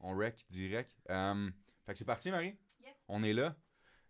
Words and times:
On 0.00 0.16
rec 0.16 0.44
direct. 0.50 0.96
Euh, 1.10 1.50
fait 1.84 1.92
que 1.92 1.98
c'est 1.98 2.04
parti, 2.04 2.30
Marie? 2.30 2.56
On 3.08 3.22
est 3.22 3.32
là. 3.32 3.56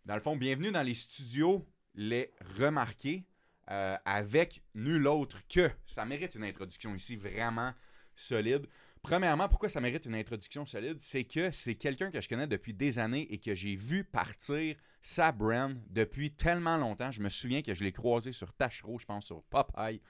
Dans 0.05 0.15
le 0.15 0.21
fond, 0.21 0.35
bienvenue 0.35 0.71
dans 0.71 0.81
les 0.81 0.95
studios 0.95 1.67
Les 1.93 2.33
Remarqués 2.57 3.27
euh, 3.69 3.97
avec 4.05 4.63
nul 4.73 5.07
autre 5.07 5.45
que. 5.47 5.69
Ça 5.85 6.05
mérite 6.05 6.35
une 6.35 6.43
introduction 6.43 6.95
ici 6.95 7.15
vraiment 7.15 7.73
solide. 8.15 8.67
Premièrement, 9.03 9.47
pourquoi 9.47 9.69
ça 9.69 9.79
mérite 9.79 10.05
une 10.05 10.15
introduction 10.15 10.65
solide? 10.65 10.99
C'est 10.99 11.25
que 11.25 11.51
c'est 11.51 11.75
quelqu'un 11.75 12.09
que 12.09 12.19
je 12.19 12.27
connais 12.27 12.47
depuis 12.47 12.73
des 12.73 12.97
années 12.97 13.31
et 13.31 13.37
que 13.37 13.53
j'ai 13.53 13.75
vu 13.75 14.03
partir 14.03 14.75
sa 15.01 15.31
brand 15.31 15.77
depuis 15.89 16.31
tellement 16.31 16.77
longtemps. 16.77 17.11
Je 17.11 17.21
me 17.21 17.29
souviens 17.29 17.61
que 17.61 17.75
je 17.75 17.83
l'ai 17.83 17.91
croisé 17.91 18.31
sur 18.31 18.53
Tachereau, 18.53 18.97
je 18.97 19.05
pense 19.05 19.25
sur 19.25 19.43
Popeye, 19.43 20.01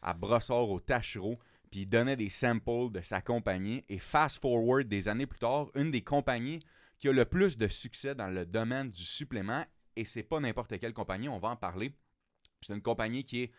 à 0.00 0.14
Brossard 0.14 0.70
au 0.70 0.78
Tachereau 0.78 1.38
puis 1.70 1.80
il 1.80 1.86
donnait 1.86 2.16
des 2.16 2.30
samples 2.30 2.92
de 2.92 3.00
sa 3.00 3.20
compagnie. 3.20 3.84
Et 3.88 3.98
fast 3.98 4.40
forward 4.40 4.88
des 4.88 5.08
années 5.08 5.26
plus 5.26 5.38
tard, 5.38 5.70
une 5.74 5.90
des 5.90 6.02
compagnies 6.02 6.60
qui 6.98 7.08
a 7.08 7.12
le 7.12 7.24
plus 7.24 7.58
de 7.58 7.68
succès 7.68 8.14
dans 8.14 8.28
le 8.28 8.46
domaine 8.46 8.90
du 8.90 9.04
supplément, 9.04 9.64
et 9.96 10.04
c'est 10.04 10.22
pas 10.22 10.40
n'importe 10.40 10.78
quelle 10.78 10.94
compagnie, 10.94 11.28
on 11.28 11.38
va 11.38 11.48
en 11.48 11.56
parler. 11.56 11.92
C'est 12.60 12.72
une 12.72 12.82
compagnie 12.82 13.24
qui 13.24 13.42
est 13.44 13.52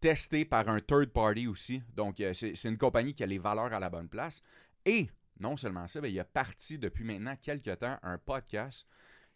testée 0.00 0.44
par 0.44 0.68
un 0.68 0.80
third 0.80 1.10
party 1.10 1.46
aussi. 1.46 1.82
Donc, 1.94 2.20
euh, 2.20 2.32
c'est 2.34 2.64
une 2.64 2.78
compagnie 2.78 3.14
qui 3.14 3.22
a 3.22 3.26
les 3.26 3.38
valeurs 3.38 3.72
à 3.72 3.80
la 3.80 3.90
bonne 3.90 4.08
place. 4.08 4.42
Et 4.84 5.08
non 5.40 5.56
seulement 5.56 5.86
ça, 5.86 6.00
mais 6.00 6.12
il 6.12 6.20
a 6.20 6.24
parti 6.24 6.78
depuis 6.78 7.04
maintenant 7.04 7.36
quelques 7.40 7.78
temps 7.78 7.98
un 8.02 8.18
podcast. 8.18 8.86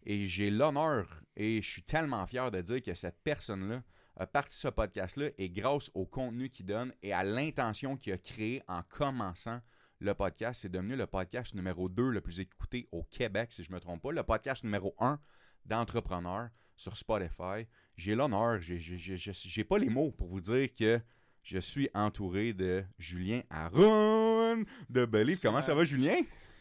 Et 0.05 0.27
j'ai 0.27 0.51
l'honneur 0.51 1.23
et 1.37 1.61
je 1.61 1.69
suis 1.69 1.83
tellement 1.83 2.27
fier 2.27 2.51
de 2.51 2.61
dire 2.61 2.83
que 2.83 2.95
cette 2.95 3.21
personne-là 3.23 3.83
a 4.19 4.27
parti 4.27 4.57
ce 4.57 4.69
podcast-là 4.69 5.29
et 5.39 5.49
grâce 5.49 5.91
au 5.95 6.05
contenu 6.05 6.51
qu'il 6.51 6.67
donne 6.67 6.93
et 7.03 7.13
à 7.13 7.23
l'intention 7.23 7.97
qu'il 7.97 8.13
a 8.13 8.19
créé 8.19 8.63
en 8.67 8.83
commençant 8.83 9.61
le 10.01 10.13
podcast, 10.13 10.63
c'est 10.63 10.69
devenu 10.69 10.97
le 10.97 11.07
podcast 11.07 11.55
numéro 11.55 11.89
2 11.89 12.11
le 12.11 12.21
plus 12.21 12.41
écouté 12.41 12.89
au 12.91 13.05
Québec, 13.05 13.53
si 13.53 13.63
je 13.63 13.71
ne 13.71 13.77
me 13.77 13.81
trompe 13.81 14.03
pas. 14.03 14.13
Le 14.13 14.23
podcast 14.25 14.65
numéro 14.65 14.95
1 14.99 15.21
d'entrepreneurs 15.67 16.49
sur 16.77 16.97
Spotify. 16.97 17.67
J'ai 17.97 18.17
l'honneur, 18.17 18.59
j'ai 18.61 19.65
pas 19.65 19.79
les 19.79 19.89
mots 19.89 20.11
pour 20.11 20.29
vous 20.29 20.41
dire 20.41 20.69
que 20.75 21.01
je 21.43 21.59
suis 21.59 21.89
entouré 21.95 22.53
de 22.53 22.85
Julien 22.99 23.43
Aron 23.51 24.65
de 24.91 25.05
Believe. 25.05 25.41
Comment 25.41 25.63
ça 25.63 25.75
va, 25.75 25.85
Julien? 25.85 26.17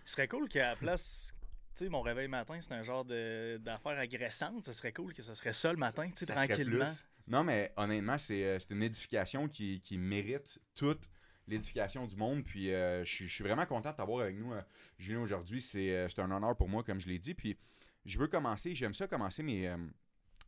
Ce 0.06 0.14
serait 0.14 0.28
cool 0.28 0.48
qu'à 0.48 0.70
la 0.70 0.76
place 0.76 1.34
tu 1.76 1.84
sais, 1.84 1.90
mon 1.90 2.02
réveil 2.02 2.28
matin, 2.28 2.58
c'est 2.60 2.72
un 2.72 2.82
genre 2.82 3.06
d'affaire 3.06 4.00
agressante. 4.00 4.66
Ce 4.66 4.74
serait 4.74 4.94
cool 4.94 5.14
que 5.14 5.22
ce 5.22 5.36
serait 5.36 5.54
ça 5.54 5.72
le 5.72 5.78
matin, 5.78 6.10
tu 6.10 6.26
sais, 6.26 6.34
tranquillement. 6.34 6.86
Non, 7.28 7.44
mais 7.44 7.74
honnêtement, 7.76 8.16
euh, 8.16 8.58
c'est 8.60 8.72
une 8.72 8.84
édification 8.84 9.50
qui, 9.50 9.82
qui 9.82 9.98
mérite 9.98 10.60
toute 10.76 11.10
l'édification 11.48 12.06
du 12.06 12.16
monde. 12.16 12.44
Puis 12.44 12.74
euh, 12.74 13.04
je 13.04 13.26
suis 13.26 13.44
vraiment 13.44 13.66
content 13.66 13.92
de 13.92 13.98
t'avoir 13.98 14.22
avec 14.22 14.38
nous, 14.38 14.54
euh, 14.54 14.62
Julien, 14.98 15.22
aujourd'hui. 15.22 15.62
C'est 15.62 16.20
un 16.20 16.32
honneur 16.32 16.56
pour 16.56 16.70
moi, 16.70 16.84
comme 16.84 17.00
je 17.00 17.08
l'ai 17.08 17.20
dit. 17.20 17.34
Puis 17.34 17.58
je 18.06 18.18
veux 18.18 18.28
commencer, 18.28 18.74
j'aime 18.76 18.94
ça 18.94 19.08
commencer 19.08 19.44
mes, 19.44 19.74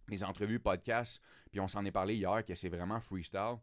mes 0.07 0.23
entrevues, 0.23 0.59
podcasts. 0.59 1.21
Puis 1.51 1.59
on 1.59 1.67
s'en 1.67 1.83
est 1.83 1.91
parlé 1.91 2.15
hier, 2.15 2.45
que 2.45 2.55
c'est 2.55 2.69
vraiment 2.69 3.01
freestyle. 3.01 3.57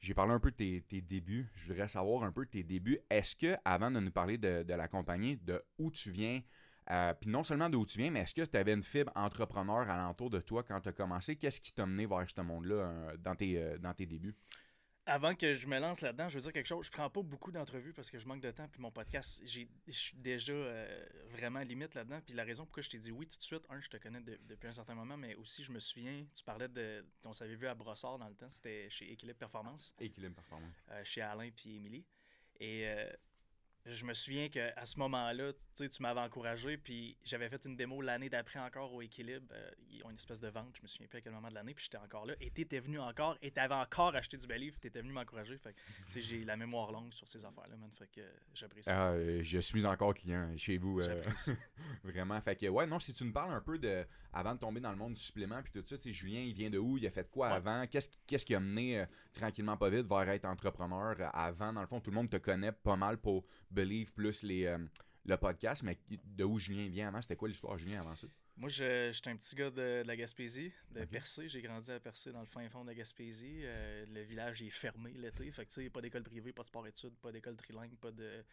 J'ai 0.00 0.14
parlé 0.14 0.32
un 0.32 0.40
peu 0.40 0.52
de 0.52 0.56
tes, 0.56 0.80
tes, 0.88 1.00
débuts. 1.02 1.50
Je 1.56 1.66
voudrais 1.66 1.88
savoir 1.88 2.22
un 2.22 2.30
peu 2.30 2.46
de 2.46 2.50
tes 2.50 2.62
débuts. 2.62 3.00
Est-ce 3.10 3.34
que, 3.34 3.56
avant 3.64 3.90
de 3.90 3.98
nous 3.98 4.12
parler 4.12 4.38
de, 4.38 4.62
de 4.62 4.74
la 4.74 4.86
compagnie, 4.86 5.36
de 5.36 5.62
où 5.76 5.90
tu 5.90 6.12
viens, 6.12 6.40
euh, 6.90 7.12
puis 7.14 7.28
non 7.28 7.44
seulement 7.44 7.68
d'où 7.68 7.84
tu 7.84 7.98
viens, 7.98 8.10
mais 8.10 8.20
est-ce 8.20 8.34
que 8.34 8.44
tu 8.44 8.56
avais 8.56 8.72
une 8.72 8.82
fibre 8.82 9.12
entrepreneur 9.14 9.88
alentour 9.88 10.30
de 10.30 10.40
toi 10.40 10.62
quand 10.62 10.80
tu 10.80 10.88
as 10.88 10.92
commencé? 10.92 11.36
Qu'est-ce 11.36 11.60
qui 11.60 11.72
t'a 11.72 11.84
mené 11.84 12.06
vers 12.06 12.24
ce 12.34 12.40
monde-là 12.40 12.74
euh, 12.74 13.16
dans, 13.18 13.34
tes, 13.34 13.58
euh, 13.58 13.78
dans 13.78 13.92
tes 13.92 14.06
débuts? 14.06 14.34
Avant 15.04 15.34
que 15.34 15.54
je 15.54 15.66
me 15.66 15.78
lance 15.78 16.02
là-dedans, 16.02 16.28
je 16.28 16.36
veux 16.36 16.42
dire 16.42 16.52
quelque 16.52 16.66
chose. 16.66 16.86
Je 16.86 16.90
prends 16.90 17.08
pas 17.08 17.22
beaucoup 17.22 17.50
d'entrevues 17.50 17.94
parce 17.94 18.10
que 18.10 18.18
je 18.18 18.26
manque 18.26 18.42
de 18.42 18.50
temps. 18.50 18.68
Puis 18.68 18.80
mon 18.80 18.90
podcast, 18.90 19.40
je 19.42 19.64
suis 19.90 20.16
déjà 20.16 20.52
vraiment 21.30 21.60
limite 21.60 21.94
là-dedans. 21.94 22.20
Puis 22.20 22.34
la 22.34 22.44
raison 22.44 22.64
pourquoi 22.64 22.82
je 22.82 22.90
t'ai 22.90 22.98
dit 22.98 23.10
oui 23.10 23.26
tout 23.26 23.38
de 23.38 23.42
suite, 23.42 23.62
un, 23.70 23.80
je 23.80 23.88
te 23.88 23.96
connais 23.96 24.20
depuis 24.20 24.68
un 24.68 24.72
certain 24.72 24.94
moment, 24.94 25.16
mais 25.16 25.34
aussi 25.36 25.62
je 25.62 25.72
me 25.72 25.78
souviens, 25.78 26.26
tu 26.34 26.44
parlais 26.44 26.68
de 26.68 27.06
qu'on 27.22 27.32
s'avait 27.32 27.56
vu 27.56 27.66
à 27.66 27.74
Brossard 27.74 28.18
dans 28.18 28.28
le 28.28 28.34
temps. 28.34 28.50
C'était 28.50 28.90
chez 28.90 29.10
Équilibre 29.10 29.38
Performance. 29.38 29.94
Équilibre 29.98 30.34
Performance. 30.34 30.74
chez 31.04 31.22
Alain 31.22 31.48
puis 31.56 31.76
Émilie. 31.76 32.04
Et 32.60 32.86
je 33.92 34.04
me 34.04 34.12
souviens 34.12 34.48
qu'à 34.48 34.84
ce 34.84 34.98
moment-là, 34.98 35.52
tu 35.74 36.02
m'avais 36.02 36.20
encouragé, 36.20 36.76
puis 36.76 37.16
j'avais 37.24 37.48
fait 37.48 37.64
une 37.64 37.76
démo 37.76 38.00
l'année 38.02 38.28
d'après 38.28 38.58
encore 38.58 38.92
au 38.92 39.02
Équilibre. 39.02 39.46
Euh, 39.52 39.70
ils 39.90 40.04
ont 40.04 40.10
une 40.10 40.16
espèce 40.16 40.40
de 40.40 40.48
vente, 40.48 40.76
je 40.76 40.82
me 40.82 40.88
souviens 40.88 41.06
plus 41.06 41.18
à 41.18 41.20
quel 41.20 41.32
moment 41.32 41.48
de 41.48 41.54
l'année, 41.54 41.74
puis 41.74 41.84
j'étais 41.84 42.02
encore 42.02 42.26
là. 42.26 42.34
Et 42.40 42.50
t'étais 42.50 42.80
venu 42.80 42.98
encore, 42.98 43.38
et 43.42 43.50
t'avais 43.50 43.74
encore 43.74 44.14
acheté 44.14 44.36
du 44.36 44.46
bel 44.46 44.60
livre, 44.60 44.78
t'étais 44.78 45.00
venu 45.00 45.12
m'encourager. 45.12 45.56
Fait 45.58 45.72
que, 45.72 46.20
j'ai 46.20 46.44
la 46.44 46.56
mémoire 46.56 46.92
longue 46.92 47.12
sur 47.12 47.28
ces 47.28 47.44
affaires-là, 47.44 47.76
man. 47.76 47.90
Fait 47.98 48.08
que 48.08 48.20
j'apprécie. 48.54 48.90
Ah, 48.90 49.12
euh, 49.12 49.40
je 49.42 49.58
suis 49.58 49.86
encore 49.86 50.14
client 50.14 50.52
chez 50.56 50.78
vous. 50.78 51.00
Euh, 51.00 51.22
vraiment. 52.04 52.40
Fait 52.40 52.56
que, 52.56 52.66
ouais, 52.66 52.86
non, 52.86 52.98
si 52.98 53.12
tu 53.12 53.24
me 53.24 53.32
parles 53.32 53.52
un 53.52 53.60
peu 53.60 53.78
de, 53.78 54.04
avant 54.32 54.54
de 54.54 54.58
tomber 54.58 54.80
dans 54.80 54.90
le 54.90 54.98
monde 54.98 55.14
du 55.14 55.20
supplément, 55.20 55.62
puis 55.62 55.72
tout 55.72 55.86
ça, 55.86 55.96
tu 55.96 56.04
sais, 56.04 56.12
Julien, 56.12 56.40
il 56.40 56.54
vient 56.54 56.70
de 56.70 56.78
où? 56.78 56.98
Il 56.98 57.06
a 57.06 57.10
fait 57.10 57.30
quoi 57.30 57.48
avant? 57.50 57.86
Qu'est-ce, 57.86 58.10
qu'est-ce 58.26 58.44
qui 58.44 58.54
a 58.54 58.60
mené 58.60 59.04
tranquillement 59.32 59.76
pas 59.76 59.90
vite 59.90 60.06
vers 60.06 60.28
être 60.28 60.44
entrepreneur 60.44 61.16
avant? 61.32 61.72
Dans 61.72 61.80
le 61.80 61.86
fond, 61.86 62.00
tout 62.00 62.10
le 62.10 62.16
monde 62.16 62.30
te 62.30 62.36
connaît 62.36 62.72
pas 62.72 62.96
mal 62.96 63.18
pour 63.18 63.44
Believe 63.78 64.12
plus 64.12 64.42
les, 64.42 64.66
euh, 64.66 64.78
le 65.24 65.36
podcast, 65.36 65.84
mais 65.84 65.96
de 66.08 66.42
où 66.42 66.58
Julien 66.58 66.88
vient 66.88 67.08
avant, 67.08 67.22
c'était 67.22 67.36
quoi 67.36 67.48
l'histoire 67.48 67.78
Julien 67.78 68.00
avant 68.00 68.16
ça? 68.16 68.26
Moi, 68.56 68.68
je, 68.68 69.12
suis 69.12 69.30
un 69.30 69.36
petit 69.36 69.54
gars 69.54 69.70
de, 69.70 70.02
la 70.04 70.16
Gaspésie, 70.16 70.72
de 70.90 71.04
Percé. 71.04 71.48
J'ai 71.48 71.62
grandi 71.62 71.92
à 71.92 72.00
Percé, 72.00 72.32
dans 72.32 72.40
le 72.40 72.46
fin 72.46 72.68
fond 72.68 72.82
de 72.82 72.88
la 72.88 72.94
Gaspésie. 72.94 73.60
Euh, 73.62 74.04
le 74.06 74.22
village 74.22 74.62
est 74.62 74.70
fermé 74.70 75.12
l'été. 75.12 75.48
Fait 75.52 75.64
que, 75.64 75.70
tu 75.70 75.82
sais, 75.84 75.90
pas 75.90 76.00
d'école 76.00 76.24
privée, 76.24 76.52
pas 76.52 76.62
de 76.62 76.66
sport-études, 76.66 77.14
pas 77.22 77.30
d'école 77.30 77.56
trilingue, 77.56 77.94
pas 77.98 78.10
de. 78.10 78.44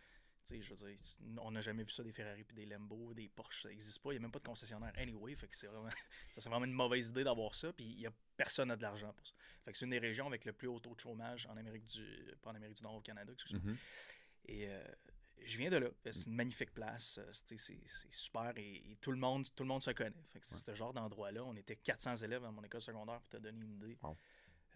Tu 0.46 0.58
sais, 0.58 0.62
je 0.62 0.76
veux 0.76 0.92
dire, 0.92 1.00
on 1.42 1.50
n'a 1.50 1.62
jamais 1.62 1.84
vu 1.84 1.90
ça, 1.90 2.04
des 2.04 2.12
Ferrari 2.12 2.44
puis 2.44 2.56
des 2.56 2.68
Lambo, 2.68 3.16
des 3.16 3.28
Porsche, 3.30 3.64
ça 3.64 3.70
n'existe 3.70 3.98
pas. 4.04 4.12
Il 4.12 4.14
n'y 4.14 4.18
a 4.18 4.22
même 4.22 4.32
pas 4.32 4.38
de 4.38 4.44
concessionnaire 4.44 4.94
anyway. 4.96 5.34
Fait 5.34 5.48
que 5.48 5.56
c'est 5.56 5.66
vraiment, 5.66 5.90
ça 6.28 6.40
c'est 6.40 6.50
vraiment 6.50 6.66
une 6.66 6.72
mauvaise 6.72 7.08
idée 7.08 7.24
d'avoir 7.24 7.56
ça. 7.56 7.74
Puis 7.74 7.86
il 7.86 8.02
y 8.02 8.06
a 8.06 8.12
personne 8.38 8.68
n'a 8.68 8.76
de 8.76 8.84
l'argent 8.84 9.12
pour 9.12 9.26
ça. 9.26 9.34
Fait 9.64 9.72
que 9.72 9.78
c'est 9.80 9.86
une 9.86 9.92
des 9.92 9.98
régions 9.98 10.28
avec 10.28 10.46
le 10.46 10.54
plus 10.54 10.68
haut 10.68 10.80
taux 10.80 10.94
de 10.94 11.00
chômage 11.00 11.48
en 11.48 11.58
Amérique 11.58 11.88
du. 11.88 12.06
Pas 12.44 12.52
en 12.52 12.56
Amérique 12.56 12.78
du 12.78 12.84
Nord, 12.84 12.94
au 12.94 13.02
Canada. 13.02 13.34
Mm-hmm. 13.34 13.76
Et 14.48 14.68
euh, 14.68 14.84
je 15.44 15.58
viens 15.58 15.70
de 15.70 15.78
là. 15.78 15.88
C'est 16.12 16.26
une 16.26 16.36
magnifique 16.36 16.74
place. 16.74 17.20
Euh, 17.20 17.30
c'est 17.34 17.58
super 18.10 18.54
et, 18.58 18.98
tout, 19.02 19.12
le 19.12 19.18
monde, 19.18 19.48
tout 19.56 19.64
le 19.64 19.70
monde 19.70 19.82
se 19.82 19.92
connaît. 19.92 20.14
c'est 20.42 20.56
ce 20.58 20.76
genre 20.76 20.94
d'endroit-là. 20.94 21.44
On 21.44 21.56
était 21.56 21.76
400 21.76 22.18
élèves 22.18 22.44
à 22.44 22.52
mon 22.52 22.64
école 22.64 22.82
secondaire 22.82 23.20
pour 23.20 23.30
te 23.30 23.38
donner 23.38 23.62
une 23.62 23.74
idée. 23.74 23.98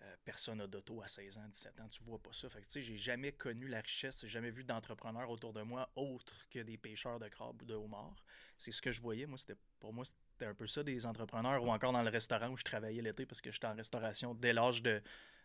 Euh, 0.02 0.16
personne 0.24 0.60
n'a 0.60 0.68
d'auto 0.68 1.02
à 1.02 1.08
16 1.08 1.38
ans, 1.40 1.48
17 1.48 1.82
ans. 1.82 1.90
Tu 1.90 2.04
vois 2.04 2.20
pas 2.20 2.32
ça. 2.32 2.50
Fait 2.50 2.62
que, 2.62 2.82
j'ai 2.82 2.98
jamais 2.98 3.34
connu 3.34 3.68
la 3.68 3.82
richesse, 3.82 4.22
j'ai 4.22 4.28
jamais 4.28 4.52
vu 4.52 4.64
d'entrepreneurs 4.64 5.30
autour 5.30 5.52
de 5.52 5.62
moi 5.62 5.90
autres 5.96 6.48
que 6.50 6.60
des 6.60 6.78
pêcheurs 6.78 7.20
de 7.20 7.28
crabes 7.28 7.62
ou 7.62 7.66
de 7.66 7.74
homards. 7.74 8.24
C'est 8.58 8.72
ce 8.72 8.82
que 8.82 8.92
je 8.92 9.02
voyais. 9.02 9.26
Moi, 9.26 9.38
c'était 9.38 9.58
pour 9.80 9.94
moi, 9.94 10.06
c'était 10.06 10.46
un 10.46 10.54
peu 10.54 10.68
ça, 10.68 10.84
des 10.84 11.06
entrepreneurs, 11.06 11.64
ou 11.64 11.70
encore 11.70 11.92
dans 11.92 12.04
le 12.04 12.10
restaurant 12.10 12.50
où 12.50 12.58
je 12.58 12.64
travaillais 12.64 13.02
l'été 13.02 13.26
parce 13.26 13.42
que 13.42 13.52
j'étais 13.52 13.68
en 13.68 13.76
restauration 13.76 14.34
dès 14.34 14.54
l'âge 14.54 14.82
de 14.82 15.02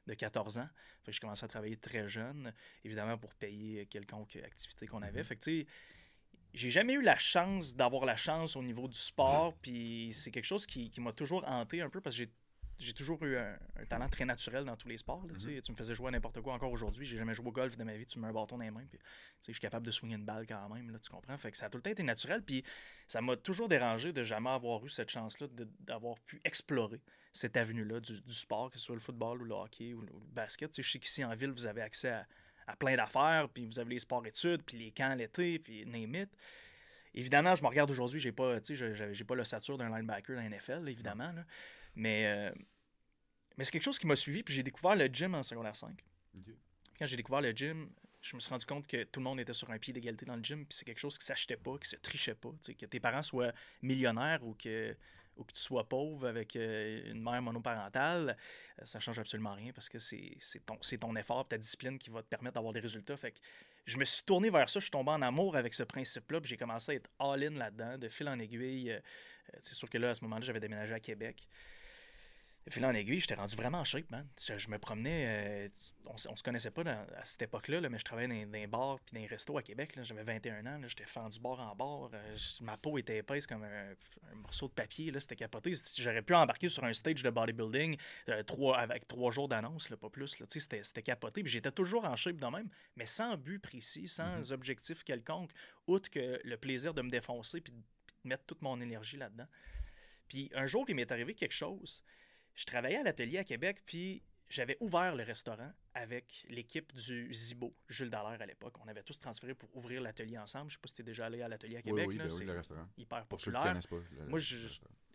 de 0.06 0.14
14 0.14 0.58
ans. 0.58 0.68
Fait 1.02 1.10
que 1.10 1.16
je 1.16 1.20
commençais 1.20 1.44
à 1.44 1.48
travailler 1.48 1.76
très 1.76 2.08
jeune, 2.08 2.52
évidemment 2.84 3.18
pour 3.18 3.34
payer 3.34 3.86
quelconque 3.86 4.36
activité 4.36 4.86
qu'on 4.86 5.02
avait. 5.02 5.20
Mhm. 5.20 5.24
Fait 5.24 5.36
que 5.36 5.42
tu 5.42 5.60
sais, 5.60 5.66
j'ai 6.52 6.70
jamais 6.70 6.92
eu 6.92 7.02
la 7.02 7.18
chance 7.18 7.74
d'avoir 7.74 8.04
la 8.04 8.16
chance 8.16 8.56
au 8.56 8.62
niveau 8.62 8.86
du 8.88 8.98
sport, 8.98 9.54
puis 9.60 10.10
c'est 10.12 10.30
quelque 10.30 10.44
chose 10.44 10.66
qui, 10.66 10.90
qui 10.90 11.00
m'a 11.00 11.12
toujours 11.12 11.44
hanté 11.48 11.80
un 11.80 11.90
peu 11.90 12.00
parce 12.00 12.16
que 12.16 12.24
j'ai 12.24 12.30
j'ai 12.78 12.92
toujours 12.92 13.22
eu 13.24 13.36
un, 13.36 13.56
talent 13.88 14.08
très 14.08 14.24
naturel 14.24 14.64
dans 14.64 14.76
tous 14.76 14.88
les 14.88 14.96
sports. 14.96 15.22
Mhm. 15.22 15.62
Tu 15.62 15.72
me 15.72 15.76
faisais 15.76 15.94
jouer 15.94 16.08
à 16.08 16.10
n'importe 16.10 16.40
quoi 16.40 16.54
encore 16.54 16.72
aujourd'hui. 16.72 17.06
J'ai 17.06 17.16
jamais 17.16 17.34
joué 17.34 17.46
au 17.46 17.52
golf 17.52 17.76
de 17.76 17.84
ma 17.84 17.96
vie. 17.96 18.06
Tu 18.06 18.18
me 18.18 18.24
mets 18.24 18.30
un 18.30 18.32
bâton 18.32 18.58
dans 18.58 18.64
les 18.64 18.70
mains. 18.70 18.84
Puis, 18.90 18.98
je 19.46 19.52
suis 19.52 19.60
capable 19.60 19.86
de 19.86 19.90
soigner 19.90 20.16
une 20.16 20.24
balle 20.24 20.46
quand 20.46 20.68
même. 20.68 20.90
Là, 20.90 20.98
tu 20.98 21.10
comprends? 21.10 21.36
Fait 21.36 21.50
que 21.50 21.56
ça 21.56 21.66
a 21.66 21.70
tout 21.70 21.78
le 21.78 21.82
temps 21.82 21.90
été 21.90 22.02
naturel. 22.02 22.42
Puis 22.42 22.64
ça 23.06 23.20
m'a 23.20 23.36
toujours 23.36 23.68
dérangé 23.68 24.12
de 24.12 24.24
jamais 24.24 24.50
avoir 24.50 24.84
eu 24.84 24.90
cette 24.90 25.10
chance-là 25.10 25.46
d'avoir 25.80 26.18
pu 26.20 26.40
explorer 26.44 27.00
cette 27.34 27.56
avenue-là 27.56 28.00
du, 28.00 28.32
sport, 28.32 28.70
que 28.70 28.78
ce 28.78 28.84
soit 28.84 28.94
le 28.94 29.00
football 29.00 29.42
ou 29.42 29.44
le 29.44 29.54
hockey 29.54 29.92
ou 29.92 30.00
le, 30.00 30.12
basket. 30.32 30.80
je 30.80 30.88
sais 30.88 31.00
qu'ici 31.00 31.24
en 31.24 31.34
ville, 31.34 31.50
vous 31.50 31.66
avez 31.66 31.82
accès 31.82 32.10
à, 32.66 32.76
plein 32.76 32.96
d'affaires. 32.96 33.48
Puis 33.52 33.66
vous 33.66 33.78
avez 33.78 33.90
les 33.90 33.98
sports-études, 33.98 34.62
puis 34.62 34.78
les 34.78 34.92
camps 34.92 35.14
l'été, 35.14 35.58
puis 35.58 35.84
name 35.84 36.14
it. 36.14 36.30
Évidemment, 37.12 37.54
je 37.54 37.62
me 37.62 37.68
regarde 37.68 37.90
aujourd'hui, 37.90 38.20
j'ai 38.20 38.32
pas, 38.32 38.58
j'ai 38.62 39.24
pas 39.24 39.34
l'ossature 39.34 39.76
d'un 39.76 39.88
linebacker 39.88 40.36
dans 40.36 40.42
la 40.42 40.48
NFL, 40.48 40.88
évidemment. 40.88 41.34
Mais, 41.96 42.26
euh, 42.26 42.54
mais 43.56 43.64
c'est 43.64 43.72
quelque 43.72 43.82
chose 43.82 43.98
qui 43.98 44.06
m'a 44.06 44.16
suivi, 44.16 44.42
puis 44.42 44.54
j'ai 44.54 44.62
découvert 44.62 44.96
le 44.96 45.06
gym 45.06 45.34
en 45.34 45.42
secondaire 45.42 45.76
5. 45.76 46.04
Quand 46.98 47.06
j'ai 47.06 47.16
découvert 47.16 47.40
le 47.40 47.50
gym, 47.50 47.90
je 48.20 48.34
me 48.36 48.40
suis 48.40 48.50
rendu 48.50 48.64
compte 48.64 48.86
que 48.86 49.04
tout 49.04 49.20
le 49.20 49.24
monde 49.24 49.38
était 49.40 49.52
sur 49.52 49.70
un 49.70 49.78
pied 49.78 49.92
d'égalité 49.92 50.24
dans 50.24 50.36
le 50.36 50.42
gym, 50.42 50.64
puis 50.64 50.76
c'est 50.76 50.84
quelque 50.84 50.98
chose 50.98 51.18
qui 51.18 51.26
s'achetait 51.26 51.56
pas, 51.56 51.76
qui 51.78 51.88
se 51.88 51.96
trichait 51.96 52.34
pas. 52.34 52.50
Que 52.78 52.86
tes 52.86 53.00
parents 53.00 53.22
soient 53.22 53.52
millionnaires 53.82 54.44
ou 54.44 54.54
que, 54.54 54.96
ou 55.36 55.44
que 55.44 55.52
tu 55.52 55.60
sois 55.60 55.88
pauvre 55.88 56.28
avec 56.28 56.56
euh, 56.56 57.10
une 57.10 57.22
mère 57.22 57.40
monoparentale, 57.42 58.36
euh, 58.80 58.84
ça 58.84 59.00
change 59.00 59.18
absolument 59.18 59.54
rien 59.54 59.72
parce 59.72 59.88
que 59.88 59.98
c'est 59.98 60.36
ton, 60.66 60.76
ton 61.00 61.16
effort, 61.16 61.46
ta 61.46 61.58
discipline 61.58 61.98
qui 61.98 62.10
va 62.10 62.22
te 62.22 62.28
permettre 62.28 62.54
d'avoir 62.54 62.72
des 62.72 62.80
résultats. 62.80 63.16
Fait 63.16 63.32
que 63.32 63.38
je 63.86 63.98
me 63.98 64.04
suis 64.04 64.22
tourné 64.24 64.50
vers 64.50 64.68
ça, 64.68 64.80
je 64.80 64.86
suis 64.86 64.96
en 64.96 65.22
amour 65.22 65.56
avec 65.56 65.74
ce 65.74 65.82
principe-là, 65.82 66.40
puis 66.40 66.50
j'ai 66.50 66.56
commencé 66.56 66.92
à 66.92 66.94
être 66.94 67.10
all-in 67.18 67.50
là-dedans, 67.50 67.98
de 67.98 68.08
fil 68.08 68.28
en 68.28 68.38
aiguille. 68.38 68.98
c'est 69.60 69.74
sûr 69.74 69.90
que 69.90 69.98
là, 69.98 70.10
à 70.10 70.14
ce 70.14 70.22
moment-là, 70.24 70.42
j'avais 70.42 70.60
déménagé 70.60 70.94
à 70.94 71.00
Québec 71.00 71.46
Là, 72.76 72.88
en 72.88 72.94
aiguille, 72.94 73.20
j'étais 73.20 73.34
rendu 73.34 73.54
vraiment 73.56 73.80
en 73.80 73.84
shape, 73.84 74.10
man. 74.10 74.26
Je, 74.38 74.68
me 74.68 74.78
promenais. 74.78 75.26
Euh, 75.26 75.68
on, 76.06 76.14
on, 76.30 76.36
se 76.36 76.42
connaissait 76.42 76.70
pas 76.70 76.82
à 76.82 77.24
cette 77.24 77.42
époque-là, 77.42 77.80
là, 77.80 77.90
mais 77.90 77.98
je 77.98 78.04
travaillais 78.04 78.26
dans, 78.26 78.50
dans, 78.50 78.58
les 78.58 78.66
bars 78.66 78.98
puis 79.00 79.14
dans 79.14 79.20
les 79.20 79.26
restos 79.26 79.58
à 79.58 79.62
Québec. 79.62 79.98
J'avais 80.02 80.22
21 80.22 80.64
ans. 80.66 80.80
J'étais 80.86 81.04
fendu 81.04 81.38
bord 81.40 81.60
en 81.60 81.76
bord. 81.76 82.10
Euh, 82.14 82.36
ma 82.62 82.78
peau 82.78 82.96
était 82.96 83.18
épaisse 83.18 83.46
comme 83.46 83.64
un, 83.64 83.94
morceau 84.36 84.68
de 84.68 84.72
papier. 84.72 85.12
C'était 85.20 85.36
capoté. 85.36 85.72
J'aurais 85.98 86.22
pu 86.22 86.34
embarquer 86.34 86.68
sur 86.68 86.84
un 86.84 86.92
stage 86.94 87.22
de 87.22 87.28
bodybuilding 87.28 87.98
euh, 88.30 88.42
trois, 88.44 88.78
avec 88.78 89.06
trois 89.06 89.30
jours 89.30 89.46
d'annonce, 89.46 89.88
pas 89.88 90.08
plus. 90.08 90.34
C'était 90.48 91.02
capoté. 91.02 91.42
Puis 91.42 91.52
j'étais 91.52 91.72
toujours 91.72 92.06
en 92.06 92.16
shape 92.16 92.36
de 92.36 92.46
même, 92.46 92.70
mais 92.96 93.06
sans 93.06 93.36
but 93.36 93.58
précis, 93.58 94.08
sans 94.08 94.40
mm-hmm. 94.40 94.52
objectif 94.54 95.04
quelconque, 95.04 95.50
outre 95.86 96.08
que 96.08 96.40
le 96.42 96.56
plaisir 96.56 96.94
de 96.94 97.02
me 97.02 97.10
défoncer 97.10 97.60
puis 97.60 97.74
de 97.74 98.28
mettre 98.28 98.44
toute 98.46 98.62
mon 98.62 98.80
énergie 98.80 99.18
là-dedans. 99.18 99.46
Puis 100.28 100.50
un 100.54 100.64
jour, 100.64 100.86
il 100.88 100.94
m'est 100.94 101.12
arrivé 101.12 101.34
quelque 101.34 101.52
chose 101.52 102.02
je 102.54 102.64
travaillais 102.64 102.98
à 102.98 103.02
l'atelier 103.02 103.38
à 103.38 103.44
Québec, 103.44 103.82
puis 103.86 104.22
j'avais 104.48 104.76
ouvert 104.80 105.14
le 105.16 105.24
restaurant 105.24 105.72
avec 105.94 106.46
l'équipe 106.48 106.92
du 106.94 107.32
Zibo, 107.32 107.74
Jules 107.88 108.10
Dallaire 108.10 108.40
à 108.40 108.46
l'époque. 108.46 108.74
On 108.84 108.88
avait 108.88 109.02
tous 109.02 109.18
transféré 109.18 109.54
pour 109.54 109.74
ouvrir 109.76 110.00
l'atelier 110.00 110.38
ensemble. 110.38 110.70
Je 110.70 110.74
ne 110.74 110.78
sais 110.78 110.80
pas 110.80 110.88
si 110.88 110.94
tu 110.94 111.02
es 111.02 111.04
déjà 111.04 111.26
allé 111.26 111.42
à 111.42 111.48
l'atelier 111.48 111.76
à 111.76 111.82
Québec. 111.82 112.06
Oui, 112.08 112.16
là, 112.16 112.26
ben 112.26 112.32
oui, 112.32 112.44
le 112.44 112.52
restaurant. 112.52 112.88
hyper 112.96 113.26
populaire. 113.26 113.78
Moi, 114.28 114.38
je, 114.38 114.56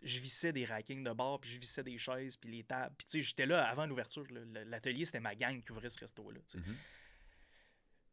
je, 0.02 0.18
vissais 0.18 0.52
des 0.52 0.64
rackings 0.64 1.04
de 1.04 1.12
bar, 1.12 1.38
puis 1.40 1.50
je 1.50 1.58
vissais 1.58 1.82
des 1.82 1.98
chaises, 1.98 2.36
puis 2.36 2.50
les 2.50 2.64
tables. 2.64 2.94
Puis 2.96 3.06
tu 3.06 3.10
sais, 3.12 3.22
j'étais 3.22 3.46
là 3.46 3.66
avant 3.66 3.86
l'ouverture. 3.86 4.26
L'atelier, 4.66 5.04
c'était 5.04 5.20
ma 5.20 5.34
gang 5.34 5.62
qui 5.62 5.72
ouvrait 5.72 5.90
ce 5.90 6.00
resto-là. 6.00 6.40
Mm-hmm. 6.40 6.74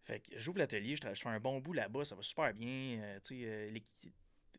Fait 0.03 0.21
que 0.21 0.39
j'ouvre 0.39 0.59
l'atelier, 0.59 0.95
je, 0.95 1.13
fais 1.13 1.29
un 1.29 1.39
bon 1.39 1.59
bout 1.59 1.73
là-bas, 1.73 2.05
ça 2.05 2.15
va 2.15 2.21
super 2.21 2.53
bien. 2.53 3.01
Euh, 3.01 3.19
tu 3.19 3.39
sais, 3.39 3.45
euh, 3.45 3.79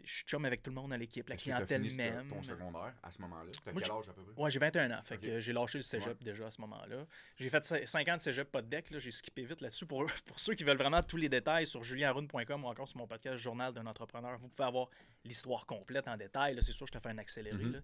je 0.04 0.12
suis 0.12 0.24
chum 0.24 0.44
avec 0.44 0.62
tout 0.62 0.70
le 0.70 0.76
monde 0.76 0.90
dans 0.90 0.96
l'équipe, 0.96 1.28
la 1.28 1.36
clientèle 1.36 1.82
même. 1.94 2.28
ton 2.28 2.42
secondaire 2.42 2.94
à 3.02 3.10
ce 3.10 3.20
moment-là? 3.22 3.50
Tu 3.50 3.58
as 3.68 3.72
quel 3.72 3.90
âge 3.90 4.08
à 4.08 4.12
peu 4.12 4.22
près? 4.22 4.42
Ouais, 4.42 4.50
j'ai 4.50 4.58
21 4.58 4.90
ans. 4.90 5.02
Fait 5.02 5.18
que 5.18 5.40
j'ai 5.40 5.52
lâché 5.52 5.78
le 5.78 5.82
cégep 5.82 6.22
déjà 6.22 6.46
à 6.46 6.50
ce 6.50 6.60
moment-là. 6.62 7.06
J'ai 7.36 7.48
fait 7.48 7.64
5 7.64 8.08
ans 8.08 8.16
de 8.16 8.20
cégep, 8.20 8.50
pas 8.50 8.62
de 8.62 8.68
deck. 8.68 8.86
J'ai 8.98 9.10
skippé 9.10 9.44
vite 9.44 9.60
là-dessus. 9.60 9.86
Pour, 9.86 10.06
pour 10.26 10.40
ceux 10.40 10.54
qui 10.54 10.64
veulent 10.64 10.78
vraiment 10.78 11.02
tous 11.02 11.16
les 11.16 11.28
détails 11.28 11.66
sur 11.66 11.82
julienrune.com 11.82 12.64
ou 12.64 12.68
encore 12.68 12.88
sur 12.88 12.98
mon 12.98 13.06
podcast 13.06 13.36
Journal 13.36 13.72
d'un 13.72 13.86
entrepreneur, 13.86 14.38
vous 14.38 14.48
pouvez 14.48 14.66
avoir 14.66 14.88
l'histoire 15.24 15.66
complète 15.66 16.08
en 16.08 16.16
détail. 16.16 16.56
C'est 16.60 16.72
sûr, 16.72 16.86
je 16.86 16.92
te 16.92 16.98
fais 16.98 17.10
un 17.10 17.18
accéléré. 17.18 17.56
Mm-hmm. 17.56 17.82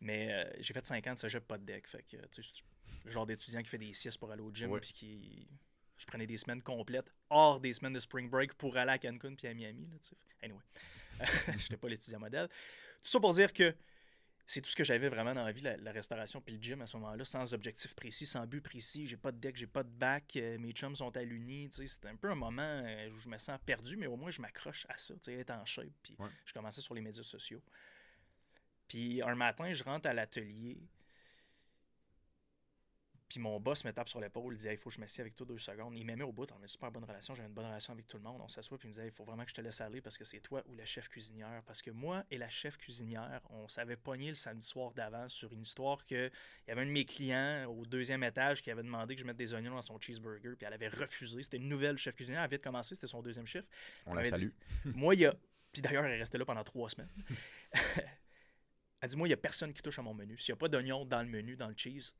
Mais 0.00 0.32
euh, 0.32 0.50
j'ai 0.58 0.74
fait 0.74 0.86
5 0.86 1.06
ans 1.06 1.14
de 1.14 1.18
cégep, 1.18 1.46
pas 1.46 1.58
de 1.58 1.64
deck. 1.64 1.86
Fait 1.86 2.02
que, 2.02 2.16
tu 2.26 2.42
sais, 2.42 2.62
genre 3.06 3.26
d'étudiant 3.26 3.62
qui 3.62 3.68
fait 3.68 3.78
des 3.78 3.94
siestes 3.94 4.18
pour 4.18 4.30
aller 4.30 4.42
au 4.42 4.52
gym 4.52 4.78
puis 4.80 4.92
qui 4.92 5.48
je 6.02 6.06
prenais 6.06 6.26
des 6.26 6.36
semaines 6.36 6.62
complètes 6.62 7.12
hors 7.30 7.60
des 7.60 7.72
semaines 7.72 7.92
de 7.92 8.00
spring 8.00 8.28
break 8.28 8.54
pour 8.54 8.76
aller 8.76 8.90
à 8.90 8.98
Cancun 8.98 9.34
puis 9.34 9.46
à 9.46 9.54
Miami. 9.54 9.86
Là, 9.86 9.98
anyway. 10.42 10.60
je 11.46 11.52
n'étais 11.52 11.76
pas 11.76 11.88
l'étudiant 11.88 12.18
modèle. 12.18 12.48
Tout 12.48 13.10
ça 13.10 13.20
pour 13.20 13.32
dire 13.32 13.52
que 13.52 13.74
c'est 14.46 14.60
tout 14.60 14.70
ce 14.70 14.76
que 14.76 14.84
j'avais 14.84 15.08
vraiment 15.08 15.34
dans 15.34 15.44
la 15.44 15.52
vie, 15.52 15.62
la, 15.62 15.92
restauration 15.92 16.40
puis 16.40 16.56
le 16.56 16.62
gym 16.62 16.82
à 16.82 16.86
ce 16.86 16.96
moment-là, 16.96 17.24
sans 17.24 17.54
objectif 17.54 17.94
précis, 17.94 18.26
sans 18.26 18.46
but 18.46 18.60
précis. 18.60 19.06
J'ai 19.06 19.16
pas 19.16 19.32
de 19.32 19.38
deck, 19.38 19.56
j'ai 19.56 19.66
pas 19.66 19.82
de 19.82 19.88
bac, 19.88 20.36
euh, 20.36 20.58
mes 20.58 20.72
chums 20.72 20.96
sont 20.96 21.16
à 21.16 21.22
l'uni. 21.22 21.68
C'était 21.70 22.08
un 22.08 22.16
peu 22.16 22.30
un 22.30 22.34
moment 22.34 22.62
euh, 22.62 23.10
où 23.10 23.16
je 23.16 23.28
me 23.28 23.38
sens 23.38 23.58
perdu, 23.64 23.96
mais 23.96 24.06
au 24.06 24.16
moins 24.16 24.30
je 24.30 24.42
m'accroche 24.42 24.86
à 24.88 24.98
ça, 24.98 25.14
être 25.28 25.50
en 25.50 25.64
shape. 25.64 25.92
Puis 26.02 26.16
je 26.44 26.52
commençais 26.52 26.80
sur 26.80 26.94
les 26.94 27.00
médias 27.00 27.22
sociaux. 27.22 27.62
Puis 28.88 29.22
un 29.22 29.34
matin, 29.34 29.72
je 29.72 29.82
rentre 29.84 30.08
à 30.08 30.12
l'atelier. 30.12 30.82
Puis 33.32 33.40
mon 33.40 33.58
boss 33.58 33.82
me 33.86 33.92
tape 33.94 34.10
sur 34.10 34.20
l'épaule, 34.20 34.52
il 34.52 34.58
dit 34.58 34.66
Il 34.70 34.76
faut 34.76 34.90
que 34.90 34.94
je 34.94 35.00
m'assieds 35.00 35.22
avec 35.22 35.34
toi 35.34 35.46
deux 35.46 35.56
secondes. 35.56 35.96
Il 35.96 36.04
m'aimait 36.04 36.22
au 36.22 36.32
bout, 36.32 36.52
on 36.52 36.56
a 36.56 36.60
une 36.60 36.68
super 36.68 36.92
bonne 36.92 37.04
relation, 37.04 37.34
j'avais 37.34 37.48
une 37.48 37.54
bonne 37.54 37.64
relation 37.64 37.94
avec 37.94 38.06
tout 38.06 38.18
le 38.18 38.22
monde. 38.22 38.42
On 38.44 38.48
s'assoit, 38.48 38.76
puis 38.76 38.88
il 38.88 38.90
me 38.90 38.92
disait 38.92 39.06
Il 39.06 39.10
faut 39.10 39.24
vraiment 39.24 39.42
que 39.44 39.48
je 39.48 39.54
te 39.54 39.62
laisse 39.62 39.80
aller 39.80 40.02
parce 40.02 40.18
que 40.18 40.24
c'est 40.26 40.40
toi 40.40 40.62
ou 40.68 40.74
la 40.74 40.84
chef 40.84 41.08
cuisinière. 41.08 41.62
Parce 41.64 41.80
que 41.80 41.90
moi 41.90 42.24
et 42.30 42.36
la 42.36 42.50
chef 42.50 42.76
cuisinière, 42.76 43.40
on 43.48 43.68
s'avait 43.68 43.96
pogné 43.96 44.28
le 44.28 44.34
samedi 44.34 44.66
soir 44.66 44.92
d'avance 44.92 45.32
sur 45.32 45.50
une 45.54 45.62
histoire 45.62 46.04
qu'il 46.04 46.30
y 46.68 46.70
avait 46.70 46.82
un 46.82 46.84
de 46.84 46.90
mes 46.90 47.06
clients 47.06 47.64
au 47.70 47.86
deuxième 47.86 48.22
étage 48.22 48.60
qui 48.60 48.70
avait 48.70 48.82
demandé 48.82 49.14
que 49.14 49.22
je 49.22 49.26
mette 49.26 49.38
des 49.38 49.54
oignons 49.54 49.76
dans 49.76 49.80
son 49.80 49.98
cheeseburger, 49.98 50.54
puis 50.54 50.66
elle 50.66 50.74
avait 50.74 50.88
refusé. 50.88 51.42
C'était 51.42 51.56
une 51.56 51.70
nouvelle 51.70 51.96
chef 51.96 52.14
cuisinière, 52.14 52.42
elle 52.42 52.44
avait 52.44 52.58
de 52.58 52.62
commencer, 52.62 52.96
c'était 52.96 53.06
son 53.06 53.22
deuxième 53.22 53.46
chiffre. 53.46 53.66
On 54.04 54.12
la 54.12 54.26
salue. 54.26 54.50
moi, 54.84 55.14
il 55.14 55.22
y 55.22 55.26
a. 55.26 55.34
Puis 55.72 55.80
d'ailleurs, 55.80 56.04
elle 56.04 56.18
restait 56.18 56.36
là 56.36 56.44
pendant 56.44 56.64
trois 56.64 56.90
semaines. 56.90 57.08
elle 59.00 59.08
dit 59.08 59.16
Moi, 59.16 59.26
il 59.26 59.30
n'y 59.30 59.34
a 59.34 59.38
personne 59.38 59.72
qui 59.72 59.80
touche 59.80 59.98
à 59.98 60.02
mon 60.02 60.12
menu. 60.12 60.36
S'il 60.36 60.52
n'y 60.52 60.58
a 60.58 60.60
pas 60.60 60.68
d'oignons 60.68 61.06
dans 61.06 61.22
le 61.22 61.28
menu, 61.28 61.56
dans 61.56 61.68
le 61.68 61.74
cheese, 61.74 62.12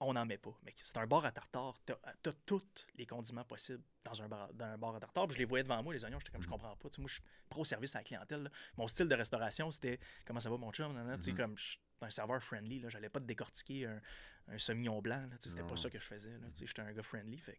on 0.00 0.12
n'en 0.12 0.24
met 0.24 0.38
pas. 0.38 0.56
Mais 0.64 0.72
c'est 0.76 0.96
un 0.96 1.06
bar 1.06 1.24
à 1.24 1.32
tartare. 1.32 1.78
Tu 1.86 1.92
as, 1.92 2.32
tous 2.46 2.62
les 2.96 3.06
condiments 3.06 3.44
possibles 3.44 3.82
dans 4.04 4.22
un 4.22 4.28
bar, 4.28 4.52
dans 4.54 4.66
un 4.66 4.78
bar 4.78 4.94
à 4.94 5.00
tartare. 5.00 5.26
Puis 5.26 5.34
je 5.34 5.38
les 5.38 5.44
voyais 5.44 5.64
devant 5.64 5.82
moi, 5.82 5.92
les 5.92 6.04
oignons. 6.04 6.18
J'étais 6.18 6.32
comme, 6.32 6.42
je 6.42 6.48
mm. 6.48 6.52
comprends 6.52 6.76
pas. 6.76 6.88
moi, 6.98 7.08
je 7.08 7.14
suis 7.14 7.22
pro 7.48 7.64
service 7.64 7.94
à 7.96 7.98
la 7.98 8.04
clientèle. 8.04 8.50
Mon 8.76 8.86
style 8.88 9.08
de 9.08 9.14
restauration, 9.14 9.70
c'était 9.70 9.98
comment 10.24 10.40
ça 10.40 10.50
va, 10.50 10.56
mon 10.56 10.72
chum? 10.72 10.96
Mm-hmm. 10.96 11.34
Comme 11.34 11.58
je 11.58 11.70
suis 11.70 11.80
un 12.00 12.10
serveur 12.10 12.42
friendly. 12.42 12.84
Je 12.86 12.96
n'allais 12.96 13.08
pas 13.08 13.20
te 13.20 13.26
décortiquer 13.26 13.86
un, 13.86 14.00
un 14.48 14.58
semillon 14.58 15.00
blanc. 15.00 15.28
C'était 15.40 15.62
pas 15.62 15.76
ça 15.76 15.90
que 15.90 15.98
je 15.98 16.06
faisais. 16.06 16.32
J'étais 16.54 16.82
un 16.82 16.92
gars 16.92 17.02
friendly. 17.02 17.38
Fait 17.38 17.58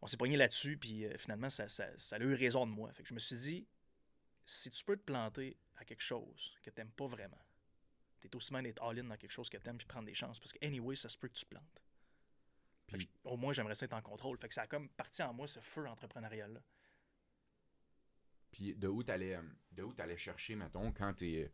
on 0.00 0.06
s'est 0.06 0.16
pogné 0.16 0.36
là-dessus. 0.36 0.76
Puis 0.76 1.04
euh, 1.06 1.16
finalement, 1.18 1.50
ça, 1.50 1.68
ça, 1.68 1.86
ça, 1.96 2.16
a 2.16 2.18
eu 2.18 2.34
raison 2.34 2.66
de 2.66 2.72
moi. 2.72 2.92
Fait 2.92 3.02
que 3.02 3.08
je 3.08 3.14
me 3.14 3.20
suis 3.20 3.36
dit, 3.36 3.66
si 4.44 4.70
tu 4.70 4.84
peux 4.84 4.96
te 4.96 5.04
planter 5.04 5.56
à 5.76 5.84
quelque 5.84 6.02
chose 6.02 6.52
que 6.62 6.70
tu 6.70 6.80
n'aimes 6.80 6.90
pas 6.90 7.06
vraiment, 7.06 7.38
t'es 8.28 8.36
aussi 8.36 8.52
bien 8.52 8.62
d'être 8.62 8.82
all-in 8.82 9.04
dans 9.04 9.16
quelque 9.16 9.30
chose 9.32 9.48
que 9.48 9.56
t'aimes 9.56 9.78
puis 9.78 9.86
prendre 9.86 10.06
des 10.06 10.14
chances. 10.14 10.38
Parce 10.38 10.52
que, 10.52 10.64
anyway, 10.64 10.96
ça 10.96 11.08
se 11.08 11.16
peut 11.16 11.28
que 11.28 11.34
tu 11.34 11.46
plantes. 11.46 11.82
au 13.24 13.36
moins, 13.36 13.52
j'aimerais 13.52 13.74
ça 13.74 13.86
être 13.86 13.94
en 13.94 14.02
contrôle. 14.02 14.38
Fait 14.38 14.48
que 14.48 14.54
ça 14.54 14.62
a 14.62 14.66
comme 14.66 14.88
parti 14.90 15.22
en 15.22 15.32
moi 15.32 15.46
ce 15.46 15.60
feu 15.60 15.86
entrepreneurial-là. 15.86 16.60
Puis 18.52 18.74
de 18.74 18.86
où 18.86 19.02
t'allais, 19.02 19.34
euh, 19.34 19.42
de 19.72 19.82
où 19.82 19.92
allais 19.98 20.16
chercher, 20.16 20.54
mettons, 20.54 20.92
quand 20.92 21.14
t'es. 21.14 21.50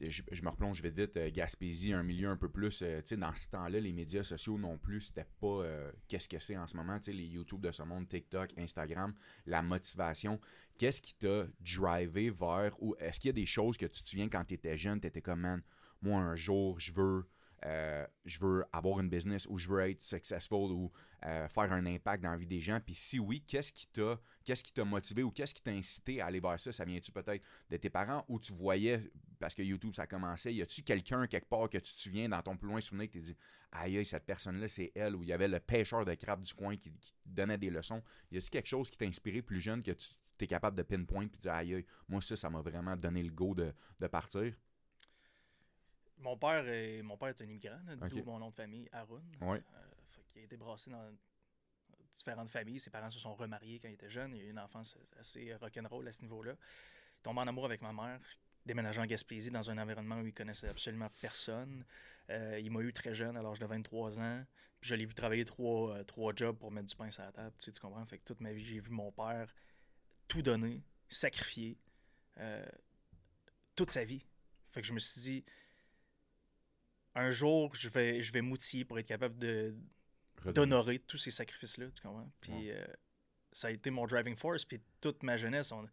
Je, 0.00 0.22
je, 0.30 0.42
me 0.44 0.48
replonge 0.48 0.80
vite 0.80 0.94
vite, 0.94 1.16
euh, 1.16 1.28
Gaspésie, 1.28 1.92
un 1.92 2.04
milieu 2.04 2.28
un 2.28 2.36
peu 2.36 2.48
plus, 2.48 2.82
euh, 2.82 3.00
tu 3.00 3.08
sais, 3.08 3.16
dans 3.16 3.34
ce 3.34 3.48
temps-là, 3.48 3.80
les 3.80 3.92
médias 3.92 4.22
sociaux 4.22 4.56
non 4.56 4.78
plus, 4.78 5.00
c'était 5.00 5.26
pas 5.40 5.64
qu'est-ce 6.06 6.28
que 6.28 6.38
c'est 6.38 6.56
en 6.56 6.68
ce 6.68 6.76
moment, 6.76 6.98
tu 6.98 7.06
sais, 7.06 7.12
les 7.12 7.26
YouTube 7.26 7.60
de 7.60 7.72
ce 7.72 7.82
monde, 7.82 8.06
TikTok, 8.08 8.56
Instagram, 8.56 9.12
la 9.44 9.60
motivation. 9.60 10.40
Qu'est-ce 10.78 11.02
qui 11.02 11.14
t'a 11.14 11.48
drivé 11.58 12.30
vers, 12.30 12.80
ou 12.80 12.94
est-ce 13.00 13.18
qu'il 13.18 13.30
y 13.30 13.30
a 13.30 13.32
des 13.32 13.46
choses 13.46 13.76
que 13.76 13.86
tu 13.86 14.00
te 14.00 14.08
souviens 14.08 14.28
quand 14.28 14.44
t'étais 14.44 14.76
jeune, 14.76 15.00
t'étais 15.00 15.20
comme, 15.20 15.40
man, 15.40 15.62
moi, 16.02 16.20
un 16.20 16.36
jour, 16.36 16.78
je 16.78 16.92
veux, 16.92 17.24
euh, 17.64 18.06
je 18.24 18.38
veux 18.38 18.64
avoir 18.72 19.00
une 19.00 19.08
business 19.08 19.46
ou 19.48 19.58
je 19.58 19.68
veux 19.68 19.80
être 19.80 20.02
successful 20.02 20.70
ou 20.70 20.92
euh, 21.26 21.48
faire 21.48 21.72
un 21.72 21.84
impact 21.86 22.22
dans 22.22 22.30
la 22.30 22.36
vie 22.36 22.46
des 22.46 22.60
gens. 22.60 22.78
Puis 22.80 22.94
si 22.94 23.18
oui, 23.18 23.42
qu'est-ce 23.46 23.72
qui 23.72 23.88
t'a 23.88 24.20
qu'est-ce 24.44 24.62
qui 24.62 24.72
t'a 24.72 24.84
motivé 24.84 25.22
ou 25.22 25.30
qu'est-ce 25.30 25.52
qui 25.52 25.62
t'a 25.62 25.72
incité 25.72 26.20
à 26.20 26.26
aller 26.26 26.40
vers 26.40 26.58
ça? 26.60 26.70
Ça 26.72 26.84
vient-tu 26.84 27.10
peut-être 27.10 27.44
de 27.68 27.76
tes 27.76 27.90
parents 27.90 28.24
ou 28.28 28.38
tu 28.38 28.52
voyais, 28.52 29.10
parce 29.38 29.54
que 29.54 29.62
YouTube, 29.62 29.92
ça 29.94 30.06
commençait, 30.06 30.54
y 30.54 30.62
a-tu 30.62 30.82
quelqu'un 30.82 31.26
quelque 31.26 31.48
part 31.48 31.68
que 31.68 31.78
tu 31.78 31.92
te 31.92 32.00
souviens 32.00 32.28
dans 32.28 32.40
ton 32.42 32.56
plus 32.56 32.68
loin 32.68 32.80
souvenir 32.80 33.10
qui 33.10 33.18
t'a 33.18 33.24
dit 33.24 33.36
Aïe, 33.72 34.04
cette 34.06 34.24
personne-là, 34.24 34.68
c'est 34.68 34.92
elle, 34.94 35.16
ou 35.16 35.22
il 35.22 35.28
y 35.28 35.32
avait 35.32 35.48
le 35.48 35.60
pêcheur 35.60 36.04
de 36.04 36.14
crabes 36.14 36.42
du 36.42 36.54
coin 36.54 36.76
qui, 36.76 36.92
donnait 37.26 37.58
des 37.58 37.70
leçons? 37.70 38.02
Y 38.30 38.38
a-tu 38.38 38.48
quelque 38.48 38.68
chose 38.68 38.88
qui 38.88 38.96
t'a 38.96 39.04
inspiré 39.04 39.42
plus 39.42 39.60
jeune 39.60 39.82
que 39.82 39.90
tu 39.90 40.14
es 40.40 40.46
capable 40.46 40.76
de 40.76 40.82
pinpoint 40.82 41.24
et 41.24 41.26
de 41.26 41.36
dire 41.36 41.52
Aïe, 41.52 41.84
moi, 42.08 42.22
ça, 42.22 42.36
ça 42.36 42.48
m'a 42.48 42.62
vraiment 42.62 42.96
donné 42.96 43.22
le 43.22 43.32
go 43.32 43.54
de, 43.54 43.74
de 44.00 44.06
partir? 44.06 44.54
Mon 46.20 46.36
père, 46.36 46.66
est, 46.66 47.02
mon 47.02 47.16
père 47.16 47.28
est 47.28 47.40
un 47.40 47.44
immigrant, 47.44 47.78
d'où 48.08 48.24
mon 48.24 48.38
nom 48.38 48.50
de 48.50 48.54
famille, 48.54 48.88
Arun. 48.92 49.22
Euh, 49.42 49.58
il 50.34 50.42
a 50.42 50.44
été 50.44 50.56
brassé 50.56 50.90
dans 50.90 51.12
différentes 52.12 52.48
familles. 52.48 52.80
Ses 52.80 52.90
parents 52.90 53.10
se 53.10 53.18
sont 53.18 53.34
remariés 53.34 53.78
quand 53.78 53.88
il 53.88 53.94
était 53.94 54.08
jeune. 54.10 54.34
Il 54.34 54.42
a 54.42 54.44
eu 54.46 54.50
une 54.50 54.58
enfance 54.58 54.96
assez 55.18 55.54
rock'n'roll 55.54 56.06
à 56.08 56.12
ce 56.12 56.22
niveau-là. 56.22 56.52
Il 56.52 57.22
tombe 57.22 57.38
en 57.38 57.46
amour 57.46 57.66
avec 57.66 57.82
ma 57.82 57.92
mère, 57.92 58.20
déménageant 58.66 59.02
en 59.02 59.06
Gaspésie 59.06 59.50
dans 59.50 59.70
un 59.70 59.78
environnement 59.78 60.20
où 60.20 60.26
il 60.26 60.34
connaissait 60.34 60.68
absolument 60.68 61.08
personne. 61.20 61.84
Euh, 62.30 62.58
il 62.58 62.70
m'a 62.70 62.80
eu 62.80 62.92
très 62.92 63.14
jeune, 63.14 63.36
à 63.36 63.42
l'âge 63.42 63.58
de 63.58 63.66
23 63.66 64.20
ans. 64.20 64.44
Puis 64.80 64.90
je 64.90 64.94
l'ai 64.94 65.04
vu 65.04 65.14
travailler 65.14 65.44
trois, 65.44 65.96
euh, 65.96 66.04
trois 66.04 66.32
jobs 66.34 66.56
pour 66.56 66.70
mettre 66.70 66.88
du 66.88 66.96
pain 66.96 67.10
sur 67.10 67.22
la 67.22 67.32
table. 67.32 67.54
Tu, 67.58 67.72
tu 67.72 67.80
comprends? 67.80 68.04
Fait 68.06 68.18
que 68.18 68.24
toute 68.24 68.40
ma 68.40 68.52
vie, 68.52 68.64
j'ai 68.64 68.80
vu 68.80 68.90
mon 68.90 69.12
père 69.12 69.52
tout 70.26 70.42
donner, 70.42 70.82
sacrifier, 71.08 71.78
toute 73.74 73.90
sa 73.90 74.04
vie. 74.04 74.22
Fait 74.70 74.82
que 74.82 74.86
je 74.86 74.92
me 74.92 74.98
suis 74.98 75.20
dit, 75.20 75.44
un 77.18 77.30
jour, 77.30 77.74
je 77.74 77.88
vais, 77.88 78.22
je 78.22 78.32
vais 78.32 78.40
m'outiller 78.40 78.84
pour 78.84 78.98
être 78.98 79.06
capable 79.06 79.38
de 79.38 79.74
d'honorer 80.44 81.00
tous 81.00 81.18
ces 81.18 81.32
sacrifices-là, 81.32 81.86
tu 81.90 82.00
comprends? 82.00 82.30
Puis 82.40 82.70
euh, 82.70 82.86
ça 83.52 83.68
a 83.68 83.70
été 83.72 83.90
mon 83.90 84.06
driving 84.06 84.36
force, 84.36 84.64
puis 84.64 84.80
toute 85.00 85.24
ma 85.24 85.36
jeunesse, 85.36 85.72
on, 85.72 85.84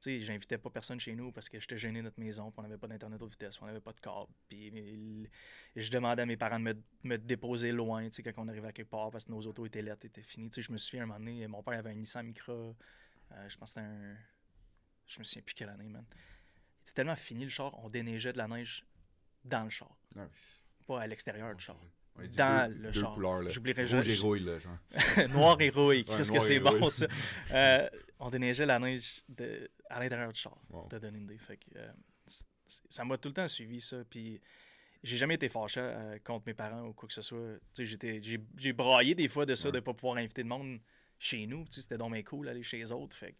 tu 0.00 0.20
j'invitais 0.20 0.58
pas 0.58 0.68
personne 0.68 0.98
chez 0.98 1.14
nous 1.14 1.30
parce 1.30 1.48
que 1.48 1.60
j'étais 1.60 1.78
gêné 1.78 2.02
notre 2.02 2.18
maison, 2.18 2.50
puis 2.50 2.58
on 2.58 2.62
n'avait 2.62 2.76
pas 2.76 2.88
d'internet 2.88 3.22
haute 3.22 3.30
vitesse, 3.30 3.62
on 3.62 3.66
n'avait 3.66 3.80
pas 3.80 3.92
de 3.92 4.00
câble, 4.00 4.32
puis 4.48 5.30
je 5.76 5.90
demandais 5.90 6.22
à 6.22 6.26
mes 6.26 6.36
parents 6.36 6.58
de 6.58 6.64
me, 6.64 6.82
me 7.04 7.16
déposer 7.16 7.70
loin, 7.70 8.04
tu 8.08 8.16
sais, 8.16 8.22
quand 8.24 8.32
on 8.42 8.48
arrivait 8.48 8.68
à 8.68 8.72
quelque 8.72 8.90
part, 8.90 9.10
parce 9.10 9.26
que 9.26 9.30
nos 9.30 9.40
autos 9.42 9.64
étaient 9.64 9.80
lettres, 9.80 10.06
étaient 10.06 10.22
finies, 10.22 10.50
tu 10.50 10.56
sais, 10.56 10.62
je 10.62 10.72
me 10.72 10.76
souviens, 10.76 11.04
un 11.04 11.06
moment 11.06 11.20
donné, 11.20 11.46
mon 11.46 11.62
père 11.62 11.78
avait 11.78 11.90
un 11.90 11.94
Nissan 11.94 12.26
Micra, 12.26 12.52
euh, 12.52 13.48
je 13.48 13.56
pense 13.56 13.72
que 13.72 13.80
c'était 13.80 13.86
un... 13.86 14.16
Je 15.06 15.18
me 15.18 15.24
souviens 15.24 15.42
plus 15.42 15.54
quelle 15.54 15.68
année, 15.68 15.88
man. 15.88 16.04
Il 16.10 16.82
était 16.84 16.94
tellement 16.94 17.16
fini, 17.16 17.44
le 17.44 17.50
char, 17.50 17.78
on 17.84 17.88
déneigeait 17.90 18.32
de 18.32 18.38
la 18.38 18.48
neige 18.48 18.86
dans 19.44 19.64
le 19.64 19.70
char. 19.70 19.96
Nice 20.16 20.63
pas 20.86 21.00
à 21.00 21.06
l'extérieur 21.06 21.54
du 21.54 21.64
char. 21.64 21.76
dans 22.36 22.72
le 22.72 22.92
char. 22.92 23.18
J'oublierai 23.50 23.84
Rouge 23.84 24.08
et 24.08 24.16
rouille, 24.16 24.44
là, 24.44 24.58
genre. 24.58 24.78
Noir 25.30 25.60
et 25.60 25.70
rouille. 25.70 26.04
Qu'est-ce 26.04 26.32
que 26.32 26.40
c'est 26.40 26.60
bon, 26.60 26.88
ça? 26.88 27.06
Euh, 27.52 27.88
on 28.18 28.30
déneigeait 28.30 28.66
la 28.66 28.78
neige 28.78 29.22
de, 29.28 29.70
à 29.90 30.00
l'intérieur 30.00 30.32
du 30.32 30.40
char, 30.40 30.56
une 31.02 31.22
idée. 31.22 31.38
Fait 31.38 31.56
que, 31.56 31.76
euh, 31.76 31.92
ça 32.88 33.04
m'a 33.04 33.18
tout 33.18 33.28
le 33.28 33.34
temps 33.34 33.48
suivi, 33.48 33.80
ça. 33.80 33.98
Puis 34.08 34.40
j'ai 35.02 35.16
jamais 35.16 35.34
été 35.34 35.48
fâché 35.48 35.80
euh, 35.80 36.18
contre 36.24 36.44
mes 36.46 36.54
parents 36.54 36.86
ou 36.86 36.92
quoi 36.92 37.06
que 37.06 37.14
ce 37.14 37.22
soit. 37.22 37.58
J'ai 37.78 38.72
braillé 38.72 39.14
des 39.14 39.28
fois 39.28 39.44
de 39.46 39.54
ça, 39.54 39.70
de 39.70 39.76
de 39.76 39.80
pas 39.80 39.92
pouvoir 39.92 40.16
inviter 40.16 40.42
de 40.42 40.48
monde 40.48 40.80
chez 41.18 41.46
nous. 41.46 41.64
C'était 41.70 41.98
donc 41.98 42.12
mes 42.12 42.24
cool 42.24 42.46
d'aller 42.46 42.62
chez 42.62 42.78
les 42.78 42.90
autres. 42.90 43.16
Fait 43.16 43.36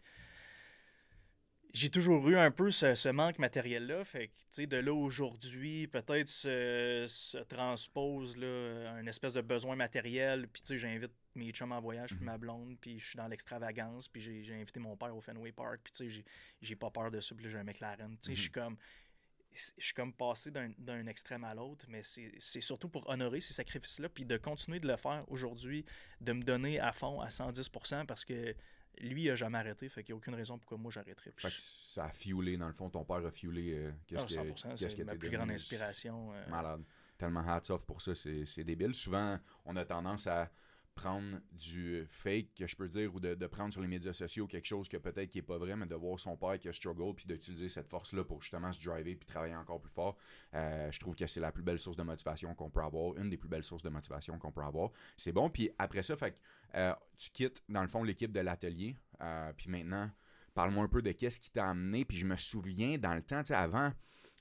j'ai 1.75 1.91
toujours 1.91 2.27
eu 2.29 2.37
un 2.37 2.53
peu 2.53 2.71
ce, 2.71 3.09
manque 3.11 3.41
matériel-là. 3.41 4.05
Fait 4.05 4.31
que, 4.57 4.65
de 4.65 4.77
là 4.77 4.95
aujourd'hui, 4.95 5.89
peut-être 5.89 6.29
se, 6.29 7.43
transpose 7.43 8.37
là, 8.37 8.93
un 8.93 9.07
espèce 9.07 9.33
de 9.35 9.41
besoin 9.41 9.75
matériel. 9.75 10.47
Puis, 10.47 10.79
j'invite 10.79 11.11
mes 11.35 11.51
chums 11.51 11.73
en 11.73 11.81
voyage, 11.81 12.11
puis 12.11 12.21
mhm. 12.21 12.27
ma 12.27 12.39
blonde, 12.39 12.77
puis 12.81 13.01
je 13.01 13.09
suis 13.09 13.17
dans 13.17 13.27
l'extravagance. 13.27 14.07
Puis, 14.07 14.23
j'ai 14.23 14.55
invité 14.55 14.79
mon 14.79 14.97
père 14.97 15.15
au 15.15 15.21
Fenway 15.21 15.51
Park. 15.51 15.81
Puis, 15.83 15.93
tu 15.93 16.11
sais, 16.11 16.25
j'ai 16.63 16.77
pas 16.77 16.91
peur 16.91 17.11
de 17.11 17.21
ça. 17.21 17.35
Puis, 17.35 17.51
j'ai 17.51 17.59
un 17.59 17.65
McLaren. 17.65 18.17
Tu 18.23 18.29
sais, 18.29 18.35
je 18.37 18.41
suis 18.43 18.51
mhm. 18.51 18.55
comme 18.55 18.77
je 19.55 19.85
suis 19.85 19.95
comme 19.95 20.13
passé 20.13 20.51
d'un 20.51 21.07
extrême 21.07 21.45
à 21.45 21.55
l'autre, 21.55 21.87
mais 21.89 22.01
c'est 22.03 22.61
surtout 22.61 22.89
pour 22.89 23.09
honorer 23.09 23.41
ces 23.41 23.53
sacrifices-là, 23.53 24.09
puis 24.09 24.25
de 24.25 24.37
continuer 24.37 24.81
de 24.81 24.89
le 24.89 24.97
faire 24.97 25.25
aujourd'hui, 25.29 25.85
de 26.21 26.33
me 26.33 26.43
donner 26.43 26.81
à 26.81 26.93
fond 26.93 27.21
à 27.21 27.29
110%, 27.29 28.05
parce 28.07 28.25
que 28.25 28.53
lui, 29.01 29.25
il 29.25 29.29
n'a 29.29 29.35
jamais 29.35 29.59
arrêté, 29.59 29.89
fait 29.89 30.03
qu'il 30.03 30.15
n'y 30.15 30.17
a 30.17 30.19
aucune 30.19 30.35
raison 30.35 30.59
pourquoi 30.59 30.79
moi 30.79 30.91
j'arrêterais. 30.91 31.33
ça 31.39 32.05
a 32.07 32.11
fuelé, 32.11 32.57
dans 32.57 32.69
le 32.69 32.73
fond, 32.73 32.91
ton 32.91 33.05
père 33.05 33.25
a 33.25 33.31
fuelé. 33.31 33.73
Euh, 33.75 33.93
qu'est-ce 34.07 34.23
ah, 34.23 34.73
que 34.73 34.89
c'est 34.89 35.05
ma 35.05 35.17
plus 35.17 35.31
grande 35.31 35.51
inspiration. 35.51 36.33
Euh. 36.33 36.49
Malade. 36.49 36.83
Tellement 37.17 37.47
hats 37.47 37.71
off 37.71 37.85
pour 37.85 38.01
ça, 38.01 38.15
c'est 38.15 38.65
débile. 38.65 38.95
Souvent, 38.95 39.39
on 39.65 39.77
a 39.77 39.85
tendance 39.85 40.27
à 40.27 40.51
prendre 40.95 41.39
du 41.53 42.07
fake, 42.09 42.55
que 42.55 42.67
je 42.67 42.77
peux 42.77 42.89
dire, 42.89 43.15
ou 43.15 43.21
de, 43.21 43.47
prendre 43.47 43.73
sur 43.73 43.83
les 43.83 43.89
médias 43.89 44.13
sociaux 44.13 44.47
quelque 44.47 44.67
chose 44.67 44.89
que 44.89 44.97
peut-être 44.97 45.31
qui 45.31 45.39
est 45.39 45.43
pas 45.43 45.59
vrai, 45.59 45.77
mais 45.77 45.87
de 45.87 45.95
voir 45.95 46.19
son 46.19 46.37
père 46.37 46.59
qui 46.59 46.69
a 46.69 46.73
struggle, 46.73 47.15
puis 47.15 47.27
d'utiliser 47.27 47.69
cette 47.69 47.89
force-là 47.89 48.25
pour 48.25 48.43
justement 48.43 48.73
se 48.73 48.83
driver 48.83 49.15
puis 49.15 49.27
travailler 49.27 49.57
encore 49.57 49.81
plus 49.81 49.93
fort. 49.93 50.17
Euh, 50.55 50.91
je 50.91 51.01
trouve 51.01 51.15
que 51.15 51.27
c'est 51.27 51.41
la 51.41 51.53
plus 51.53 51.63
belle 51.63 51.79
source 51.79 51.97
de 51.97 52.03
motivation 52.03 52.55
qu'on 52.55 52.71
peut 52.71 52.83
avoir, 52.83 53.17
une 53.17 53.29
des 53.29 53.37
plus 53.37 53.49
belles 53.49 53.65
sources 53.65 53.83
de 53.83 53.91
motivation 53.91 54.39
qu'on 54.39 54.53
peut 54.53 54.63
avoir. 54.63 54.91
C'est 55.17 55.33
bon, 55.33 55.51
puis 55.51 55.71
après 55.79 56.03
ça, 56.03 56.17
fait 56.17 56.39
euh, 56.75 56.95
tu 57.17 57.31
quittes 57.31 57.63
dans 57.69 57.83
le 57.83 57.89
fond 57.89 58.03
l'équipe 58.03 58.33
de 58.33 58.41
l'atelier, 58.41 58.97
euh, 59.21 59.53
puis 59.57 59.71
maintenant, 59.71 60.11
parle-moi 60.55 60.85
un 60.85 60.89
peu 60.89 61.03
de 61.03 61.13
qu'est-ce 61.13 61.41
qui 61.41 61.51
t'a 61.51 61.69
amené, 61.69 62.05
puis 62.05 62.17
je 62.17 62.27
me 62.27 62.37
souviens 62.37 62.99
dans 62.99 63.15
le 63.15 63.23
temps, 63.23 63.43
tu 63.43 63.49
sais, 63.49 63.55
avant 63.55 63.93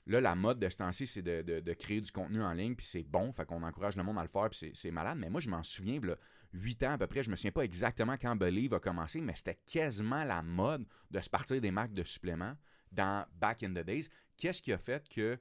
Là, 0.06 0.20
la 0.20 0.34
mode 0.34 0.58
de 0.58 0.68
ce 0.68 0.76
temps-ci, 0.76 1.06
c'est 1.06 1.22
de, 1.22 1.72
créer 1.72 2.00
du 2.00 2.12
contenu 2.12 2.42
en 2.42 2.52
ligne, 2.52 2.74
puis 2.74 2.86
c'est 2.86 3.02
bon, 3.02 3.32
fait 3.32 3.46
qu'on 3.46 3.62
encourage 3.62 3.96
le 3.96 4.02
monde 4.02 4.18
à 4.18 4.22
le 4.22 4.28
faire, 4.28 4.50
puis 4.50 4.70
c'est 4.74 4.90
malade. 4.90 5.18
Mais 5.18 5.30
moi, 5.30 5.40
je 5.40 5.48
m'en 5.48 5.62
souviens, 5.62 5.98
là, 6.00 6.16
8 6.54 6.82
ans 6.84 6.92
à 6.92 6.98
peu 6.98 7.06
près, 7.06 7.22
je 7.22 7.30
me 7.30 7.36
souviens 7.36 7.52
pas 7.52 7.64
exactement 7.64 8.16
quand 8.16 8.36
Believe 8.36 8.74
a 8.74 8.80
commencé, 8.80 9.20
mais 9.20 9.34
c'était 9.34 9.58
quasiment 9.66 10.24
la 10.24 10.42
mode 10.42 10.86
de 11.10 11.20
se 11.20 11.28
partir 11.28 11.60
des 11.60 11.70
marques 11.70 11.92
de 11.92 12.04
suppléments 12.04 12.56
dans 12.92 13.26
Back 13.34 13.64
in 13.64 13.70
the 13.70 13.84
Days. 13.84 14.08
Qu'est-ce 14.36 14.62
qui 14.62 14.72
a 14.72 14.78
fait 14.78 15.08
que 15.08 15.38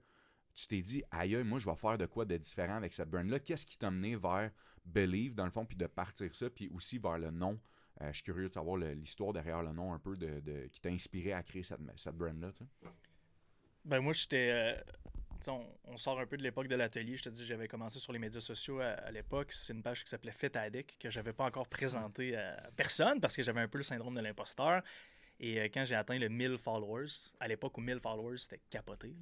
tu 0.55 0.67
t'es 0.67 0.81
dit, 0.81 1.03
aïe, 1.11 1.43
moi, 1.43 1.59
je 1.59 1.69
vais 1.69 1.75
faire 1.75 1.97
de 1.97 2.05
quoi 2.05 2.25
de 2.25 2.35
différent 2.37 2.75
avec 2.75 2.93
cette 2.93 3.09
brand-là? 3.09 3.39
Qu'est-ce 3.39 3.65
qui 3.65 3.77
t'a 3.77 3.91
mené 3.91 4.15
vers 4.15 4.51
Believe, 4.85 5.35
dans 5.35 5.45
le 5.45 5.51
fond, 5.51 5.65
puis 5.65 5.77
de 5.77 5.87
partir 5.87 6.33
ça, 6.35 6.49
puis 6.49 6.69
aussi 6.69 6.97
vers 6.97 7.17
le 7.17 7.31
nom? 7.31 7.59
Euh, 8.01 8.07
je 8.07 8.13
suis 8.13 8.23
curieux 8.23 8.49
de 8.49 8.53
savoir 8.53 8.77
l'histoire 8.77 9.33
derrière 9.33 9.61
le 9.61 9.71
nom 9.71 9.93
un 9.93 9.99
peu 9.99 10.17
de, 10.17 10.67
qui 10.67 10.81
t'a 10.81 10.89
inspiré 10.89 11.33
à 11.33 11.43
créer 11.43 11.63
cette, 11.63 11.79
cette 11.95 12.15
brand-là. 12.15 12.51
Ben 13.85 13.99
moi, 13.99 14.13
j'étais. 14.13 14.49
Euh, 14.51 14.81
on, 15.49 15.97
sort 15.97 16.19
un 16.19 16.25
peu 16.25 16.37
de 16.37 16.43
l'époque 16.43 16.67
de 16.67 16.75
l'atelier. 16.75 17.17
Je 17.17 17.23
te 17.23 17.29
dis, 17.29 17.45
j'avais 17.45 17.67
commencé 17.67 17.99
sur 17.99 18.13
les 18.13 18.19
médias 18.19 18.41
sociaux 18.41 18.79
à, 18.79 19.11
l'époque. 19.11 19.51
C'est 19.51 19.73
une 19.73 19.83
page 19.83 20.03
qui 20.03 20.09
s'appelait 20.09 20.31
Fit 20.31 20.55
Addict 20.57 20.95
que 20.99 21.09
j'avais 21.09 21.33
pas 21.33 21.45
encore 21.45 21.67
présentée 21.67 22.35
à 22.35 22.69
personne 22.75 23.19
parce 23.19 23.35
que 23.35 23.43
j'avais 23.43 23.61
un 23.61 23.67
peu 23.67 23.77
le 23.77 23.83
syndrome 23.83 24.15
de 24.15 24.21
l'imposteur. 24.21 24.81
Et 25.39 25.59
euh, 25.59 25.67
quand 25.73 25.85
j'ai 25.85 25.95
atteint 25.95 26.17
le 26.17 26.29
1000 26.29 26.57
followers, 26.57 27.07
à 27.39 27.47
l'époque 27.47 27.77
où 27.77 27.81
1000 27.81 27.99
followers, 27.99 28.37
c'était 28.37 28.61
capoté. 28.69 29.15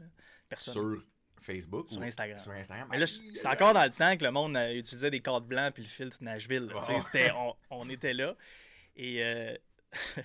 Personne. 0.49 0.73
Sur 0.73 1.03
Facebook 1.41 1.89
Sur 1.89 2.01
Instagram. 2.01 2.37
Sur 2.37 2.51
Instagram? 2.51 2.87
Mais 2.91 2.99
là, 2.99 3.07
c'était 3.07 3.47
encore 3.47 3.73
dans 3.73 3.83
le 3.83 3.89
temps 3.89 4.15
que 4.15 4.23
le 4.23 4.31
monde 4.31 4.55
euh, 4.55 4.77
utilisait 4.77 5.09
des 5.09 5.21
cartes 5.21 5.45
blancs 5.45 5.73
puis 5.73 5.83
le 5.83 5.89
filtre 5.89 6.17
Nashville. 6.21 6.71
on, 7.69 7.89
était 7.89 8.13
là. 8.13 8.35
Et 8.95 9.23
euh, 9.23 9.55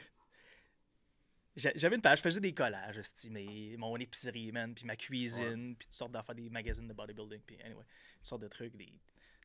J'avais 1.57 1.97
une 1.97 2.03
page, 2.03 2.19
je 2.19 2.23
faisais 2.23 2.41
des 2.41 2.53
collages, 2.53 2.99
estimés, 2.99 3.77
mon 3.79 3.97
épicerie, 3.97 4.53
man, 4.53 4.75
puis 4.75 4.85
ma 4.85 4.95
cuisine, 4.95 5.75
puis 5.75 5.87
toutes 5.87 5.97
sortes 5.97 6.13
d'affaires, 6.13 6.35
des 6.35 6.51
magazines 6.51 6.87
de 6.87 6.93
bodybuilding, 6.93 7.41
puis 7.47 7.57
anyway, 7.65 7.83
toutes 8.17 8.27
sortes 8.27 8.43
de 8.43 8.49
trucs. 8.49 8.77
Des... 8.77 8.93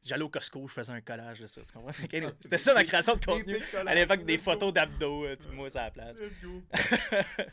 J'allais 0.03 0.24
au 0.24 0.30
Costco, 0.30 0.68
je 0.68 0.74
faisais 0.74 0.91
un 0.91 1.00
collage 1.00 1.39
de 1.39 1.48
ça, 1.48 1.62
tu 1.62 1.72
comprends? 1.72 1.94
C'était 2.41 2.58
ça 2.58 2.74
ma 2.74 2.84
création 2.84 3.15
de 3.15 3.25
contenu. 3.25 3.58
à 3.86 3.96
l'époque, 3.96 4.25
des 4.25 4.38
photos 4.38 4.74
d'abdos, 4.74 5.25
euh, 5.25 5.36
tout 5.38 5.51
moi, 5.51 5.70
ça 5.70 5.84
à 5.84 5.86
la 5.86 5.91
place. 5.91 6.18
Let's 6.20 6.41
go. 6.41 6.62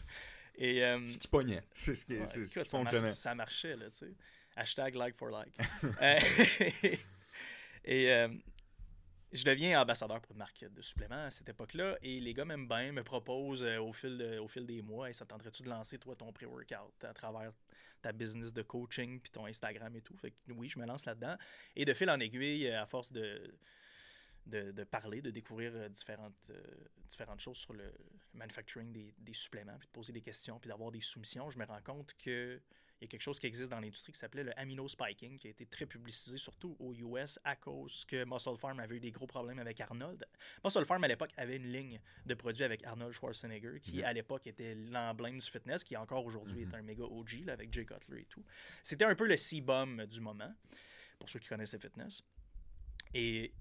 Et, 0.61 0.85
euh, 0.85 1.07
ce 1.07 1.19
qui 1.19 1.29
pognait, 1.29 1.63
c'est 1.73 1.95
ce 1.95 2.05
qui, 2.05 2.15
ouais, 2.15 2.27
ce 2.27 2.41
qui 2.41 2.69
fonctionnait. 2.69 3.13
Ça, 3.13 3.33
marchait, 3.37 3.77
là, 3.77 3.91
tu 3.91 3.99
sais. 3.99 4.13
Hashtag 4.57 4.97
like 4.97 5.15
for 5.15 5.31
like. 5.31 5.57
Euh, 6.03 6.19
et 7.85 8.29
je 9.33 9.45
deviens 9.45 9.81
ambassadeur 9.81 10.21
pour 10.21 10.33
une 10.33 10.39
marque 10.39 10.65
de 10.65 10.83
suppléments 10.83 11.25
à 11.27 11.31
cette 11.31 11.49
époque-là 11.49 11.99
et 12.03 12.21
les 12.21 12.33
gars 12.33 12.45
m'aiment 12.45 12.69
bien, 12.69 12.93
me 12.93 13.03
proposent 13.03 13.63
euh, 13.63 13.79
au, 13.79 13.93
fil 13.93 14.39
au 14.41 14.49
fil 14.49 14.67
des 14.67 14.83
mois, 14.83 15.11
et 15.11 15.13
ça 15.13 15.27
tenterait-tu 15.27 15.63
de 15.63 15.69
lancer 15.69 15.99
toi 15.99 16.17
ton 16.17 16.33
pré-workout 16.33 17.05
à 17.05 17.13
travers 17.13 17.53
ta 18.01 18.13
business 18.13 18.53
de 18.53 18.63
coaching 18.63 19.21
puis 19.21 19.31
ton 19.31 19.47
Instagram 19.47 19.95
et 19.97 20.01
tout? 20.01 20.17
Fait 20.17 20.31
que 20.31 20.53
oui, 20.53 20.69
je 20.69 20.79
me 20.79 20.87
lance 20.87 21.05
là-dedans. 21.05 21.37
Et 21.77 21.85
de 21.85 21.93
fil 21.93 22.09
en 22.11 22.19
aiguille, 22.21 22.69
à 22.71 22.87
force 22.87 23.13
de, 23.13 23.53
de, 24.47 24.85
parler, 24.85 25.21
de 25.21 25.31
découvrir 25.31 25.73
euh, 25.75 25.89
différentes, 25.89 26.51
euh, 26.51 26.63
différentes 27.09 27.41
choses 27.41 27.59
sur 27.59 27.75
le 27.75 27.93
manufacturing 28.33 28.93
des, 28.93 29.15
des 29.19 29.35
suppléments, 29.35 29.77
puis 29.79 29.89
de 29.89 29.93
poser 29.93 30.13
des 30.13 30.23
questions, 30.23 30.59
puis 30.59 30.69
d'avoir 30.69 30.91
des 30.91 31.01
soumissions, 31.01 31.51
je 31.51 31.59
me 31.59 31.65
rends 31.65 31.83
compte 31.83 32.15
que 32.19 32.61
il 33.01 33.05
y 33.05 33.07
a 33.07 33.09
quelque 33.09 33.23
chose 33.23 33.39
qui 33.39 33.47
existe 33.47 33.71
dans 33.71 33.79
l'industrie 33.79 34.13
qui 34.13 34.19
s'appelait 34.19 34.43
le 34.43 34.59
amino 34.59 34.89
spiking, 34.89 35.39
qui 35.39 35.47
a 35.47 35.51
été 35.51 35.67
très 35.67 35.87
publicisé, 35.87 36.37
surtout 36.37 36.77
aux 36.81 36.93
US, 36.95 37.39
à 37.45 37.55
cause 37.55 38.05
que 38.05 38.25
Muscle 38.25 38.57
Farm 38.57 38.81
avait 38.81 38.97
eu 38.97 39.01
des 39.01 39.13
gros 39.13 39.27
problèmes 39.27 39.61
avec 39.61 39.81
Arnold. 39.81 40.27
Muscle 40.65 40.85
Farm, 40.85 41.05
à 41.05 41.09
l'époque, 41.09 41.31
avait 41.37 41.57
une 41.57 41.71
ligne 41.71 42.01
de 42.27 42.35
produits 42.35 42.65
avec 42.65 42.83
Arnold 42.83 43.13
Schwarzenegger, 43.13 43.79
qui, 43.81 44.03
à 44.03 44.13
l'époque, 44.13 44.49
était 44.49 44.75
l'emblème 44.75 45.39
du 45.39 45.47
fitness, 45.47 45.85
qui 45.85 45.97
encore 45.97 46.25
aujourd'hui 46.25 46.63
est 46.63 46.67
mhm. 46.67 46.75
un 46.75 46.83
méga 46.83 47.05
OG, 47.05 47.45
là, 47.45 47.53
avec 47.53 47.73
Jay 47.73 47.85
Cutler 47.85 48.23
et 48.23 48.27
tout. 48.27 48.45
C'était 48.83 49.05
un 49.05 49.15
peu 49.15 49.29
le 49.29 49.37
C-bomb 49.37 50.05
du 50.07 50.21
moment, 50.21 50.53
pour 51.21 51.29
ceux 51.29 51.39
qui 51.39 51.49
connaissent 51.49 51.75
le 51.75 51.79
fitness. 51.79 52.25
Et 53.15 53.53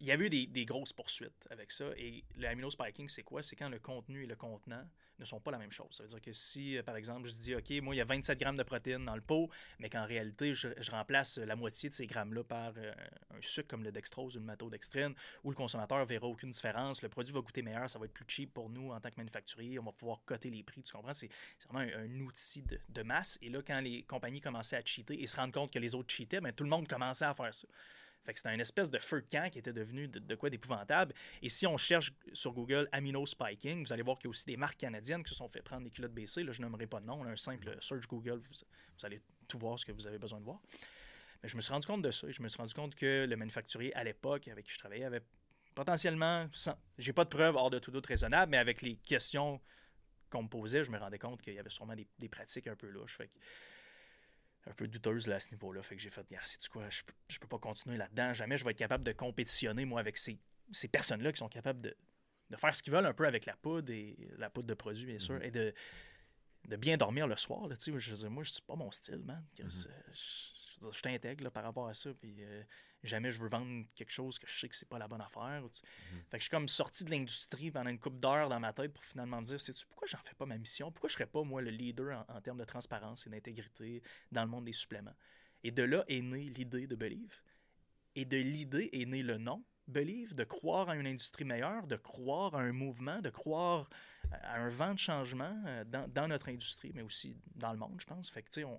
il 0.00 0.06
y 0.06 0.12
avait 0.12 0.26
eu 0.26 0.30
des, 0.30 0.46
des, 0.46 0.64
grosses 0.64 0.94
poursuites 0.94 1.46
avec 1.50 1.72
ça. 1.72 1.90
Et 1.96 2.24
le 2.36 2.46
amino 2.46 2.70
spiking, 2.70 3.08
c'est 3.08 3.22
quoi? 3.22 3.42
C'est 3.42 3.56
quand 3.56 3.68
le 3.68 3.80
contenu 3.80 4.24
et 4.24 4.26
le 4.26 4.36
contenant 4.36 4.88
ne 5.18 5.24
sont 5.24 5.40
pas 5.40 5.50
la 5.50 5.58
même 5.58 5.70
chose. 5.70 5.88
Ça 5.90 6.02
veut 6.02 6.08
dire 6.08 6.20
que 6.20 6.32
si, 6.32 6.78
euh, 6.78 6.82
par 6.82 6.96
exemple, 6.96 7.28
je 7.28 7.32
dis, 7.32 7.54
OK, 7.54 7.70
moi, 7.82 7.94
il 7.94 7.98
y 7.98 8.00
a 8.00 8.04
27 8.04 8.38
grammes 8.38 8.56
de 8.56 8.62
protéines 8.62 9.04
dans 9.04 9.14
le 9.14 9.20
pot, 9.20 9.48
mais 9.78 9.88
qu'en 9.88 10.06
réalité, 10.06 10.54
je, 10.54 10.68
remplace 10.90 11.38
la 11.38 11.56
moitié 11.56 11.88
de 11.88 11.94
ces 11.94 12.06
grammes-là 12.06 12.44
par 12.44 12.72
euh, 12.76 12.92
un 13.30 13.40
sucre 13.40 13.68
comme 13.68 13.84
le 13.84 13.92
dextrose 13.92 14.36
ou 14.36 14.40
le 14.40 14.46
matodextrine, 14.46 15.14
où 15.44 15.50
le 15.50 15.56
consommateur 15.56 16.04
verra 16.04 16.26
aucune 16.26 16.50
différence, 16.50 17.02
le 17.02 17.08
produit 17.08 17.32
va 17.32 17.40
goûter 17.40 17.62
meilleur, 17.62 17.88
ça 17.90 17.98
va 17.98 18.06
être 18.06 18.12
plus 18.12 18.24
cheap 18.26 18.54
pour 18.54 18.70
nous 18.70 18.92
en 18.92 19.00
tant 19.00 19.10
que 19.10 19.16
manufacturier, 19.16 19.78
on 19.78 19.84
va 19.84 19.92
pouvoir 19.92 20.20
coter 20.24 20.50
les 20.50 20.62
prix, 20.62 20.82
tu 20.82 20.92
comprends? 20.92 21.12
C'est 21.12 21.30
vraiment 21.68 21.90
un, 21.96 22.20
outil 22.20 22.64
de, 22.88 23.02
masse. 23.02 23.38
Et 23.42 23.48
là, 23.48 23.60
quand 23.66 23.80
les 23.80 24.02
compagnies 24.02 24.40
commençaient 24.40 24.76
à 24.76 24.84
cheater 24.84 25.22
et 25.22 25.26
se 25.26 25.36
rendre 25.36 25.52
compte 25.52 25.72
que 25.72 25.78
les 25.78 25.94
autres 25.94 26.12
cheataient, 26.12 26.40
bien, 26.40 26.52
tout 26.52 26.64
le 26.64 26.70
monde 26.70 26.88
commençait 26.88 27.24
à 27.24 27.34
faire 27.34 27.54
ça. 27.54 27.68
Fait 28.28 28.34
que 28.34 28.40
c'était 28.40 28.52
une 28.52 28.60
espèce 28.60 28.90
de 28.90 28.98
feu 28.98 29.22
de 29.22 29.26
camp 29.26 29.48
qui 29.50 29.58
était 29.58 29.72
devenu 29.72 30.06
de, 30.06 30.34
quoi 30.34 30.50
d'épouvantable. 30.50 31.14
Et 31.40 31.48
si 31.48 31.66
on 31.66 31.78
cherche 31.78 32.12
sur 32.34 32.52
Google 32.52 32.86
amino 32.92 33.24
spiking, 33.24 33.86
vous 33.86 33.90
allez 33.90 34.02
voir 34.02 34.18
qu'il 34.18 34.26
y 34.26 34.28
a 34.28 34.32
aussi 34.32 34.44
des 34.44 34.58
marques 34.58 34.76
canadiennes 34.76 35.22
qui 35.22 35.30
se 35.30 35.34
sont 35.34 35.48
fait 35.48 35.62
prendre 35.62 35.84
des 35.84 35.90
culottes 35.90 36.12
baissées. 36.12 36.42
Là, 36.42 36.52
je 36.52 36.60
n'aimerais 36.60 36.86
pas 36.86 37.00
de 37.00 37.06
nom. 37.06 37.24
un 37.24 37.36
simple 37.36 37.78
search 37.80 38.06
Google, 38.06 38.42
vous, 38.46 39.06
allez 39.06 39.22
tout 39.48 39.58
voir 39.58 39.78
ce 39.78 39.86
que 39.86 39.92
vous 39.92 40.06
avez 40.06 40.18
besoin 40.18 40.40
de 40.40 40.44
voir. 40.44 40.60
Mais 41.42 41.48
je 41.48 41.56
me 41.56 41.62
suis 41.62 41.72
rendu 41.72 41.86
compte 41.86 42.02
de 42.02 42.10
ça. 42.10 42.30
je 42.30 42.42
me 42.42 42.48
suis 42.48 42.58
rendu 42.58 42.74
compte 42.74 42.94
que 42.94 43.24
le 43.26 43.34
manufacturier 43.34 43.94
à 43.94 44.04
l'époque 44.04 44.46
avec 44.48 44.66
qui 44.66 44.72
je 44.72 44.78
travaillais 44.78 45.06
avait 45.06 45.22
potentiellement, 45.74 46.46
j'ai 46.98 47.14
pas 47.14 47.24
de 47.24 47.30
preuves 47.30 47.56
hors 47.56 47.70
de 47.70 47.78
tout 47.78 47.90
doute 47.90 48.04
raisonnable, 48.04 48.50
mais 48.50 48.58
avec 48.58 48.82
les 48.82 48.96
questions 48.96 49.58
qu'on 50.28 50.42
me 50.42 50.48
posait, 50.48 50.84
je 50.84 50.90
me 50.90 50.98
rendais 50.98 51.18
compte 51.18 51.40
qu'il 51.40 51.54
y 51.54 51.58
avait 51.58 51.70
sûrement 51.70 51.94
des, 51.96 52.28
pratiques 52.28 52.66
un 52.66 52.76
peu 52.76 52.88
louches. 52.88 53.16
Fait 53.16 53.30
un 54.68 54.74
peu 54.74 54.86
douteuse 54.86 55.28
à 55.30 55.40
ce 55.40 55.50
niveau-là. 55.50 55.82
Fait 55.82 55.96
que 55.96 56.02
j'ai 56.02 56.10
fait, 56.10 56.26
c'est 56.44 56.68
quoi, 56.68 56.88
je 56.90 57.02
peux, 57.02 57.14
peux 57.40 57.48
pas 57.48 57.58
continuer 57.58 57.96
là-dedans. 57.96 58.32
Jamais 58.32 58.56
je 58.56 58.64
vais 58.64 58.72
être 58.72 58.78
capable 58.78 59.04
de 59.04 59.12
compétitionner, 59.12 59.84
moi, 59.84 60.00
avec 60.00 60.18
ces, 60.18 60.38
personnes-là 60.90 61.32
qui 61.32 61.38
sont 61.38 61.48
capables 61.48 61.80
de, 61.82 61.96
faire 62.56 62.74
ce 62.74 62.82
qu'ils 62.82 62.92
veulent 62.92 63.06
un 63.06 63.14
peu 63.14 63.26
avec 63.26 63.46
la 63.46 63.56
poudre 63.56 63.92
et 63.92 64.16
la 64.36 64.50
poudre 64.50 64.68
de 64.68 64.74
produit, 64.74 65.06
bien 65.06 65.18
sûr, 65.18 65.36
mm-hmm. 65.36 65.46
et 65.46 65.50
de, 65.50 65.74
de 66.68 66.76
bien 66.76 66.96
dormir 66.96 67.26
le 67.26 67.36
soir. 67.36 67.66
Là, 67.66 67.76
je 67.78 68.26
moi, 68.26 68.44
c'est 68.44 68.64
pas 68.64 68.76
mon 68.76 68.90
style, 68.90 69.22
man. 69.24 69.44
Mm-hmm. 69.58 69.86
Je, 70.12 70.57
t'intègre 71.02 71.50
par 71.50 71.62
rapport 71.62 71.88
à 71.88 71.94
ça. 71.94 72.12
Puis, 72.14 72.36
euh, 72.40 72.62
jamais 73.02 73.30
je 73.30 73.40
veux 73.40 73.48
vendre 73.48 73.84
quelque 73.94 74.10
chose 74.10 74.38
que 74.38 74.46
je 74.46 74.58
sais 74.58 74.68
que 74.68 74.76
c'est 74.76 74.88
pas 74.88 74.98
la 74.98 75.08
bonne 75.08 75.20
affaire. 75.20 75.62
Mhm. 75.62 75.70
Fait 76.30 76.36
que 76.36 76.38
je 76.38 76.42
suis 76.42 76.50
comme 76.50 76.68
sorti 76.68 77.04
de 77.04 77.10
l'industrie 77.10 77.70
pendant 77.70 77.90
une 77.90 77.98
couple 77.98 78.18
d'heures 78.18 78.48
dans 78.48 78.60
ma 78.60 78.72
tête 78.72 78.92
pour 78.92 79.04
finalement 79.04 79.40
me 79.40 79.46
dire 79.46 79.60
c'est 79.60 79.74
pourquoi 79.86 80.06
j'en 80.06 80.18
fais 80.18 80.34
pas 80.34 80.46
ma 80.46 80.58
mission? 80.58 80.90
Pourquoi 80.90 81.08
je 81.08 81.14
serais 81.14 81.26
pas 81.26 81.42
moi 81.42 81.62
le 81.62 81.70
leader 81.70 82.24
en, 82.28 82.40
termes 82.40 82.58
de 82.58 82.64
transparence 82.64 83.26
et 83.26 83.30
d'intégrité 83.30 84.02
dans 84.32 84.42
le 84.42 84.48
monde 84.48 84.64
des 84.64 84.72
suppléments? 84.72 85.14
Et 85.64 85.70
de 85.70 85.82
là 85.82 86.04
est 86.08 86.22
née 86.22 86.44
l'idée 86.44 86.86
de 86.86 86.94
Believe. 86.94 87.42
Et 88.14 88.24
de 88.24 88.36
l'idée 88.36 88.90
est 88.92 89.06
né 89.06 89.22
le 89.22 89.38
nom 89.38 89.64
Believe, 89.86 90.34
de 90.34 90.44
croire 90.44 90.90
à 90.90 90.96
une 90.96 91.06
industrie 91.06 91.44
meilleure, 91.44 91.86
de 91.86 91.96
croire 91.96 92.54
à 92.54 92.60
un 92.60 92.72
mouvement, 92.72 93.20
de 93.20 93.30
croire 93.30 93.88
à 94.30 94.58
un 94.58 94.68
vent 94.68 94.92
de 94.92 94.98
changement 94.98 95.62
euh, 95.66 95.84
dans, 95.84 96.06
dans 96.08 96.28
notre 96.28 96.50
industrie, 96.50 96.92
mais 96.94 97.00
aussi 97.00 97.40
dans 97.54 97.72
le 97.72 97.78
monde, 97.78 97.98
je 97.98 98.04
pense. 98.06 98.28
Fait 98.28 98.42
que, 98.42 98.50
tu 98.50 98.60
sais, 98.60 98.64
on, 98.64 98.78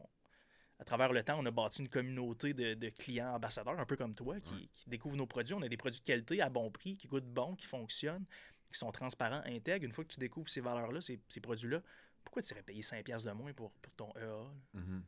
à 0.80 0.86
travers 0.86 1.12
le 1.12 1.22
temps, 1.24 1.38
on 1.38 1.46
a 1.46 1.52
bâti 1.52 1.82
une 1.82 1.90
communauté 1.90 2.54
de, 2.54 2.90
clients 2.90 3.36
ambassadeurs, 3.36 3.78
un 3.78 3.86
peu 3.86 3.98
comme 3.98 4.16
toi, 4.16 4.40
qui, 4.40 4.70
découvrent 4.88 5.18
nos 5.18 5.28
produits. 5.28 5.54
On 5.54 5.62
a 5.62 5.68
des 5.68 5.78
produits 5.78 6.00
de 6.00 6.06
qualité 6.06 6.42
à 6.42 6.50
bon 6.50 6.72
prix, 6.72 6.96
qui 6.96 7.08
coûtent 7.08 7.32
bon, 7.32 7.56
qui 7.56 7.68
fonctionnent, 7.68 8.26
qui 8.72 8.78
sont 8.78 8.92
transparents, 8.92 9.42
intègres. 9.46 9.86
Une 9.86 9.92
fois 9.92 10.06
que 10.06 10.14
tu 10.14 10.20
découvres 10.20 10.50
ces 10.50 10.62
valeurs-là, 10.62 11.02
ces, 11.02 11.20
produits-là, 11.42 11.82
pourquoi 12.24 12.42
tu 12.42 12.54
irais 12.54 12.64
payer 12.64 12.82
5$ 12.82 13.26
de 13.26 13.32
moins 13.32 13.54
pour, 13.54 13.74
ton 13.98 14.10
EA? 14.16 14.78
Mm-hmm. 14.78 15.02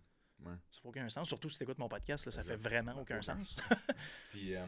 Ça 0.72 0.82
fait 0.82 0.88
aucun 0.88 1.10
sens. 1.10 1.28
Surtout 1.28 1.50
si 1.50 1.58
tu 1.58 1.64
écoutes 1.64 1.78
mon 1.78 1.90
podcast, 1.90 2.26
là, 2.26 2.32
ça 2.32 2.44
fait 2.44 2.56
vraiment 2.56 3.00
aucun 3.00 3.22
sens. 3.22 3.62
Puis, 4.32 4.56
euh, 4.56 4.66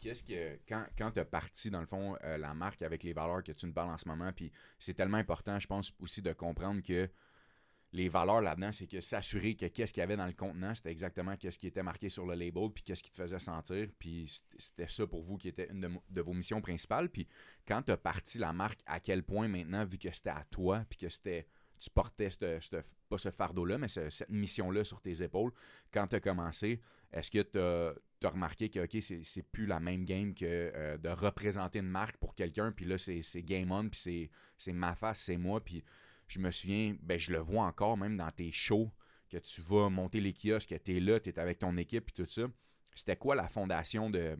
qu'est-ce 0.00 0.24
que. 0.24 0.58
Quand, 0.66 0.86
quand 0.96 1.10
tu 1.10 1.20
as 1.20 1.24
parti, 1.26 1.70
dans 1.70 1.80
le 1.80 1.86
fond, 1.86 2.16
euh, 2.24 2.38
la 2.38 2.54
marque 2.54 2.80
avec 2.82 3.02
les 3.02 3.12
valeurs 3.12 3.42
que 3.42 3.52
tu 3.52 3.66
nous 3.66 3.72
parles 3.72 3.90
en 3.90 3.98
ce 3.98 4.08
moment, 4.08 4.32
puis 4.32 4.52
c'est 4.78 4.94
tellement 4.94 5.18
important, 5.18 5.58
je 5.58 5.66
pense 5.66 5.92
aussi, 5.98 6.22
de 6.22 6.32
comprendre 6.32 6.80
que 6.82 7.10
les 7.92 8.08
valeurs 8.08 8.42
là-dedans, 8.42 8.70
c'est 8.70 8.86
que 8.86 9.00
s'assurer 9.00 9.54
que 9.54 9.66
qu'est-ce 9.66 9.94
qu'il 9.94 10.02
y 10.02 10.04
avait 10.04 10.16
dans 10.16 10.26
le 10.26 10.34
contenant, 10.34 10.74
c'était 10.74 10.90
exactement 10.90 11.36
qu'est-ce 11.36 11.58
qui 11.58 11.66
était 11.66 11.82
marqué 11.82 12.08
sur 12.08 12.26
le 12.26 12.34
label, 12.34 12.70
puis 12.74 12.82
qu'est-ce 12.84 13.02
qui 13.02 13.10
te 13.10 13.16
faisait 13.16 13.38
sentir. 13.38 13.88
Puis 13.98 14.42
c'était 14.58 14.88
ça 14.88 15.06
pour 15.06 15.22
vous 15.22 15.38
qui 15.38 15.48
était 15.48 15.68
une 15.70 15.98
de, 16.10 16.20
vos 16.20 16.34
missions 16.34 16.60
principales. 16.60 17.08
Puis 17.08 17.26
quand 17.66 17.82
tu 17.82 17.92
as 17.92 17.96
parti 17.96 18.38
la 18.38 18.52
marque, 18.52 18.80
à 18.86 19.00
quel 19.00 19.22
point 19.22 19.48
maintenant, 19.48 19.84
vu 19.86 19.96
que 19.96 20.12
c'était 20.12 20.30
à 20.30 20.44
toi, 20.50 20.84
puis 20.88 20.98
que 20.98 21.08
c'était 21.08 21.46
tu 21.78 21.90
portais 21.90 22.28
pas 23.08 23.18
ce 23.18 23.30
fardeau-là, 23.30 23.78
mais 23.78 23.86
cette 23.86 24.28
mission-là 24.28 24.82
sur 24.82 25.00
tes 25.00 25.22
épaules. 25.22 25.52
Quand 25.92 26.08
tu 26.08 26.16
as 26.16 26.20
commencé, 26.20 26.80
est-ce 27.12 27.30
que 27.30 27.42
tu 27.42 27.58
as, 27.58 28.30
remarqué 28.30 28.68
que 28.68 28.80
OK, 28.80 29.00
c'est 29.00 29.42
plus 29.44 29.66
la 29.66 29.78
même 29.78 30.04
game 30.04 30.34
que 30.34 30.44
euh, 30.44 30.98
de 30.98 31.08
représenter 31.08 31.78
une 31.78 31.88
marque 31.88 32.16
pour 32.16 32.34
quelqu'un, 32.34 32.72
puis 32.72 32.84
là, 32.84 32.98
c'est 32.98 33.22
game 33.42 33.70
on, 33.70 33.88
puis 33.88 34.28
c'est 34.56 34.72
ma 34.72 34.96
face, 34.96 35.20
c'est 35.20 35.36
moi, 35.36 35.64
puis 35.64 35.84
je 36.28 36.40
me 36.40 36.50
souviens, 36.50 36.96
ben, 37.02 37.18
je 37.18 37.32
le 37.32 37.38
vois 37.38 37.64
encore 37.64 37.96
même 37.96 38.16
dans 38.16 38.30
tes 38.30 38.52
shows, 38.52 38.90
que 39.28 39.38
tu 39.38 39.60
vas 39.62 39.88
monter 39.88 40.20
les 40.20 40.32
kiosques, 40.32 40.70
que 40.70 40.74
tu 40.76 40.96
es 40.96 41.00
là, 41.00 41.20
tu 41.20 41.28
es 41.30 41.38
avec 41.38 41.58
ton 41.58 41.76
équipe, 41.76 42.06
puis 42.06 42.24
tout 42.24 42.30
ça. 42.30 42.46
C'était 42.94 43.16
quoi 43.16 43.34
la 43.34 43.48
fondation 43.48 44.10
de, 44.10 44.36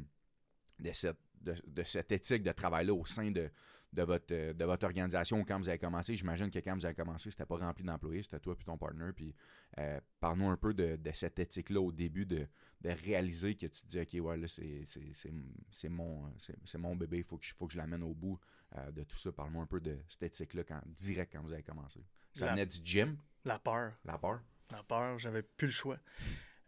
cette, 0.93 2.13
éthique 2.13 2.43
de 2.43 2.53
travail-là 2.53 2.95
au 2.95 3.07
sein 3.07 3.31
de, 3.31 3.51
votre, 3.93 4.85
organisation 4.85 5.45
quand 5.45 5.59
vous 5.59 5.69
avez 5.69 5.79
commencé? 5.79 6.15
J'imagine 6.17 6.51
que 6.51 6.59
quand 6.59 6.75
vous 6.75 6.85
avez 6.85 6.95
commencé, 6.95 7.31
c'était 7.31 7.47
pas 7.47 7.57
rempli 7.57 7.85
d'employés, 7.85 8.23
c'était 8.23 8.41
toi 8.41 8.57
et 8.59 8.65
ton 8.65 8.77
partner. 8.77 9.13
Puis 9.15 9.35
euh, 9.79 10.01
parle-nous 10.21 10.49
un 10.49 10.57
peu 10.57 10.75
de, 10.75 10.99
cette 11.13 11.39
éthique-là 11.39 11.81
au 11.81 11.93
début, 11.93 12.27
de, 12.27 12.49
réaliser 12.85 13.55
que 13.55 13.67
tu 13.67 13.83
te 13.83 13.87
dis, 13.87 14.01
OK, 14.01 14.27
ouais, 14.27 14.37
là, 14.37 14.49
c'est 14.49 15.89
mon, 15.89 16.97
bébé, 16.97 17.19
il 17.19 17.25
faut 17.25 17.39
que 17.39 17.73
je 17.73 17.79
l'amène 17.79 18.03
au 18.03 18.15
bout 18.15 18.41
euh, 18.77 18.91
de 18.91 19.05
tout 19.05 19.17
ça. 19.17 19.33
Parle-moi 19.33 19.63
un 19.63 19.67
peu 19.67 19.81
de 19.81 19.99
cette 20.09 20.23
éthique-là 20.23 20.65
quand, 20.65 20.81
direct 20.87 21.33
quand 21.33 21.43
vous 21.43 21.53
avez 21.53 21.63
commencé. 21.63 22.05
Ça 22.35 22.49
venait 22.49 22.67
du 22.67 22.79
gym? 22.85 23.17
La 23.45 23.59
peur. 23.59 23.93
La 24.05 24.19
peur? 24.19 24.41
La 24.71 24.83
peur, 24.83 25.19
j'avais 25.19 25.43
plus 25.43 25.69
le 25.69 25.73
choix. 25.73 25.99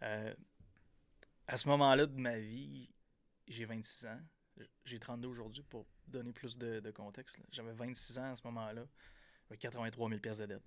à 0.00 1.56
ce 1.56 1.68
moment-là 1.68 2.06
de 2.06 2.18
ma 2.18 2.38
vie, 2.38 2.88
j'ai 3.48 3.64
26 3.64 4.06
ans. 4.06 4.20
J'ai 4.84 4.98
32 4.98 5.28
aujourd'hui 5.28 5.62
pour 5.62 5.86
donner 6.06 6.32
plus 6.32 6.58
de, 6.58 6.90
contexte. 6.90 7.38
J'avais 7.50 7.72
26 7.72 8.18
ans 8.18 8.32
à 8.32 8.36
ce 8.36 8.42
moment-là, 8.46 8.86
avec 9.48 9.60
83 9.60 10.08
000 10.08 10.20
pièces 10.20 10.38
de 10.38 10.46
dette. 10.46 10.62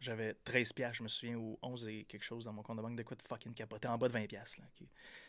J'avais 0.00 0.34
13 0.44 0.72
pièces, 0.72 0.96
je 0.96 1.02
me 1.02 1.08
souviens, 1.08 1.36
ou 1.36 1.58
11 1.62 1.88
et 1.88 2.04
quelque 2.04 2.22
chose 2.22 2.46
dans 2.46 2.52
mon 2.52 2.62
compte 2.62 2.78
de 2.78 2.82
banque 2.82 2.96
de 2.96 3.02
quoi 3.02 3.16
de 3.16 3.22
fucking 3.22 3.52
capoté, 3.52 3.86
en 3.86 3.98
bas 3.98 4.08
de 4.08 4.12
20 4.12 4.26
pièces. 4.26 4.56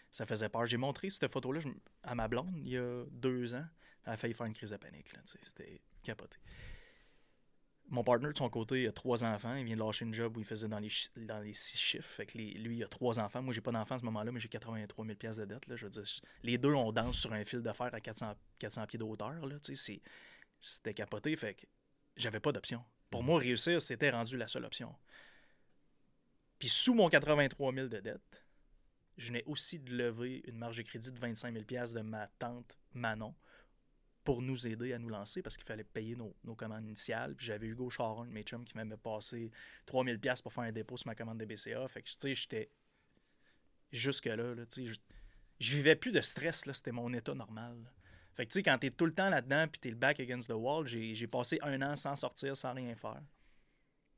Ça 0.09 0.25
faisait 0.25 0.47
peur. 0.47 0.65
J'ai 0.65 0.77
montré 0.77 1.09
cette 1.09 1.29
photo-là 1.29 1.59
à 2.03 2.15
ma 2.15 2.27
blonde 2.27 2.55
il 2.57 2.69
y 2.69 2.77
a 2.77 3.05
deux 3.11 3.53
ans. 3.53 3.65
Elle 4.05 4.13
a 4.13 4.17
failli 4.17 4.33
faire 4.33 4.47
une 4.47 4.53
crise 4.53 4.71
de 4.71 4.77
panique. 4.77 5.11
C'était 5.43 5.81
capoté. 6.03 6.37
Mon 7.89 8.03
partner, 8.03 8.31
de 8.31 8.37
son 8.37 8.49
côté, 8.49 8.87
a 8.87 8.91
trois 8.93 9.23
enfants. 9.25 9.53
Il 9.55 9.65
vient 9.65 9.75
de 9.75 9.81
lâcher 9.81 10.05
une 10.05 10.13
job 10.13 10.37
où 10.37 10.39
il 10.39 10.45
faisait 10.45 10.69
dans 10.69 10.79
les, 10.79 10.89
dans 11.17 11.39
les 11.39 11.53
six 11.53 11.77
chiffres. 11.77 12.07
Fait 12.07 12.25
que 12.25 12.37
lui, 12.37 12.77
il 12.77 12.83
a 12.83 12.87
trois 12.87 13.19
enfants. 13.19 13.41
Moi, 13.41 13.53
j'ai 13.53 13.59
pas 13.59 13.71
d'enfants 13.71 13.95
à 13.95 13.99
ce 13.99 14.05
moment-là, 14.05 14.31
mais 14.31 14.39
j'ai 14.39 14.47
83 14.47 15.05
000 15.05 15.17
de 15.17 15.45
dette. 15.45 15.67
Là. 15.67 15.75
Je 15.75 15.85
veux 15.85 15.89
dire, 15.89 16.03
les 16.43 16.57
deux, 16.57 16.73
on 16.73 16.93
danse 16.93 17.19
sur 17.19 17.33
un 17.33 17.43
fil 17.43 17.61
de 17.61 17.71
fer 17.73 17.93
à 17.93 17.99
400, 17.99 18.33
400 18.59 18.87
pieds 18.87 18.97
d'auteur. 18.97 19.35
C'était 20.61 20.93
capoté. 20.93 21.35
Fait 21.35 21.55
que 21.55 21.65
j'avais 22.15 22.39
pas 22.39 22.53
d'option. 22.53 22.81
Pour 23.09 23.23
moi, 23.23 23.39
réussir, 23.39 23.81
c'était 23.81 24.09
rendu 24.09 24.37
la 24.37 24.47
seule 24.47 24.63
option. 24.63 24.95
Puis 26.57 26.69
sous 26.69 26.93
mon 26.93 27.09
83 27.09 27.73
000 27.73 27.87
de 27.87 27.99
dette, 27.99 28.45
je 29.17 29.27
venais 29.27 29.43
aussi 29.47 29.79
de 29.79 29.91
lever 29.91 30.41
une 30.47 30.57
marge 30.57 30.77
de 30.77 30.83
crédit 30.83 31.11
de 31.11 31.19
25 31.19 31.53
000 31.53 31.65
de 31.65 32.01
ma 32.01 32.27
tante 32.39 32.77
Manon 32.93 33.35
pour 34.23 34.41
nous 34.41 34.67
aider 34.67 34.93
à 34.93 34.99
nous 34.99 35.09
lancer 35.09 35.41
parce 35.41 35.57
qu'il 35.57 35.65
fallait 35.65 35.83
payer 35.83 36.15
nos, 36.15 36.55
commandes 36.55 36.85
initiales. 36.85 37.35
J'avais 37.39 37.67
Hugo 37.67 37.89
Charon, 37.89 38.25
mes 38.25 38.43
chums, 38.43 38.63
qui 38.63 38.75
m'avait 38.75 38.97
passé 38.97 39.51
3000$ 39.87 40.41
pour 40.41 40.53
faire 40.53 40.65
un 40.65 40.71
dépôt 40.71 40.97
sur 40.97 41.07
ma 41.07 41.15
commande 41.15 41.39
de 41.39 41.45
BCA. 41.45 41.87
Fait 41.87 42.01
que, 42.01 42.09
tu 42.09 42.15
sais, 42.17 42.35
j'étais 42.35 42.69
jusque-là, 43.91 44.55
sais, 44.69 44.85
je, 44.85 45.71
vivais 45.71 45.95
plus 45.95 46.11
de 46.11 46.21
stress, 46.21 46.65
là, 46.65 46.73
c'était 46.73 46.91
mon 46.91 47.11
état 47.13 47.33
normal. 47.33 47.77
Fait 48.35 48.45
que, 48.45 48.51
tu 48.51 48.59
sais, 48.59 48.63
quand 48.63 48.77
t'es 48.77 48.91
tout 48.91 49.05
le 49.05 49.13
temps 49.13 49.29
là-dedans 49.29 49.67
puis 49.67 49.79
t'es 49.79 49.89
le 49.89 49.95
back 49.95 50.19
against 50.19 50.49
the 50.49 50.53
wall, 50.53 50.87
j'ai 50.87 51.27
passé 51.27 51.57
un 51.61 51.81
an 51.81 51.95
sans 51.95 52.15
sortir, 52.15 52.55
sans 52.55 52.73
rien 52.73 52.95
faire. 52.95 53.21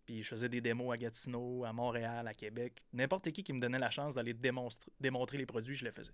Puis 0.05 0.21
je 0.21 0.27
faisais 0.27 0.49
des 0.49 0.59
démos 0.59 0.93
à 0.93 0.97
Gatineau, 0.97 1.63
à 1.63 1.71
Montréal, 1.71 2.27
à 2.27 2.33
Québec. 2.33 2.81
N'importe 2.91 3.31
qui 3.31 3.41
qui 3.41 3.53
me 3.53 3.61
donnait 3.61 3.79
la 3.79 3.89
chance 3.89 4.13
d'aller 4.13 4.33
démontrer 4.33 5.37
les 5.37 5.45
produits, 5.45 5.75
je 5.75 5.85
le 5.85 5.91
faisais. 5.91 6.11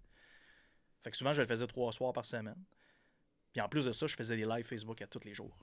Fait 1.02 1.12
que 1.12 1.18
souvent, 1.18 1.34
je 1.34 1.42
le 1.42 1.48
faisais 1.48 1.66
trois 1.66 1.92
soirs 1.92 2.14
par 2.14 2.26
semaine. 2.26 2.64
Puis 3.52 3.62
en 3.62 3.70
plus 3.70 3.86
de 3.86 3.92
ça, 3.92 4.08
je 4.08 4.16
faisais 4.16 4.38
des 4.38 4.46
lives 4.46 4.66
Facebook 4.66 5.02
à 5.02 5.08
tous 5.08 5.24
les 5.26 5.34
jours. 5.34 5.58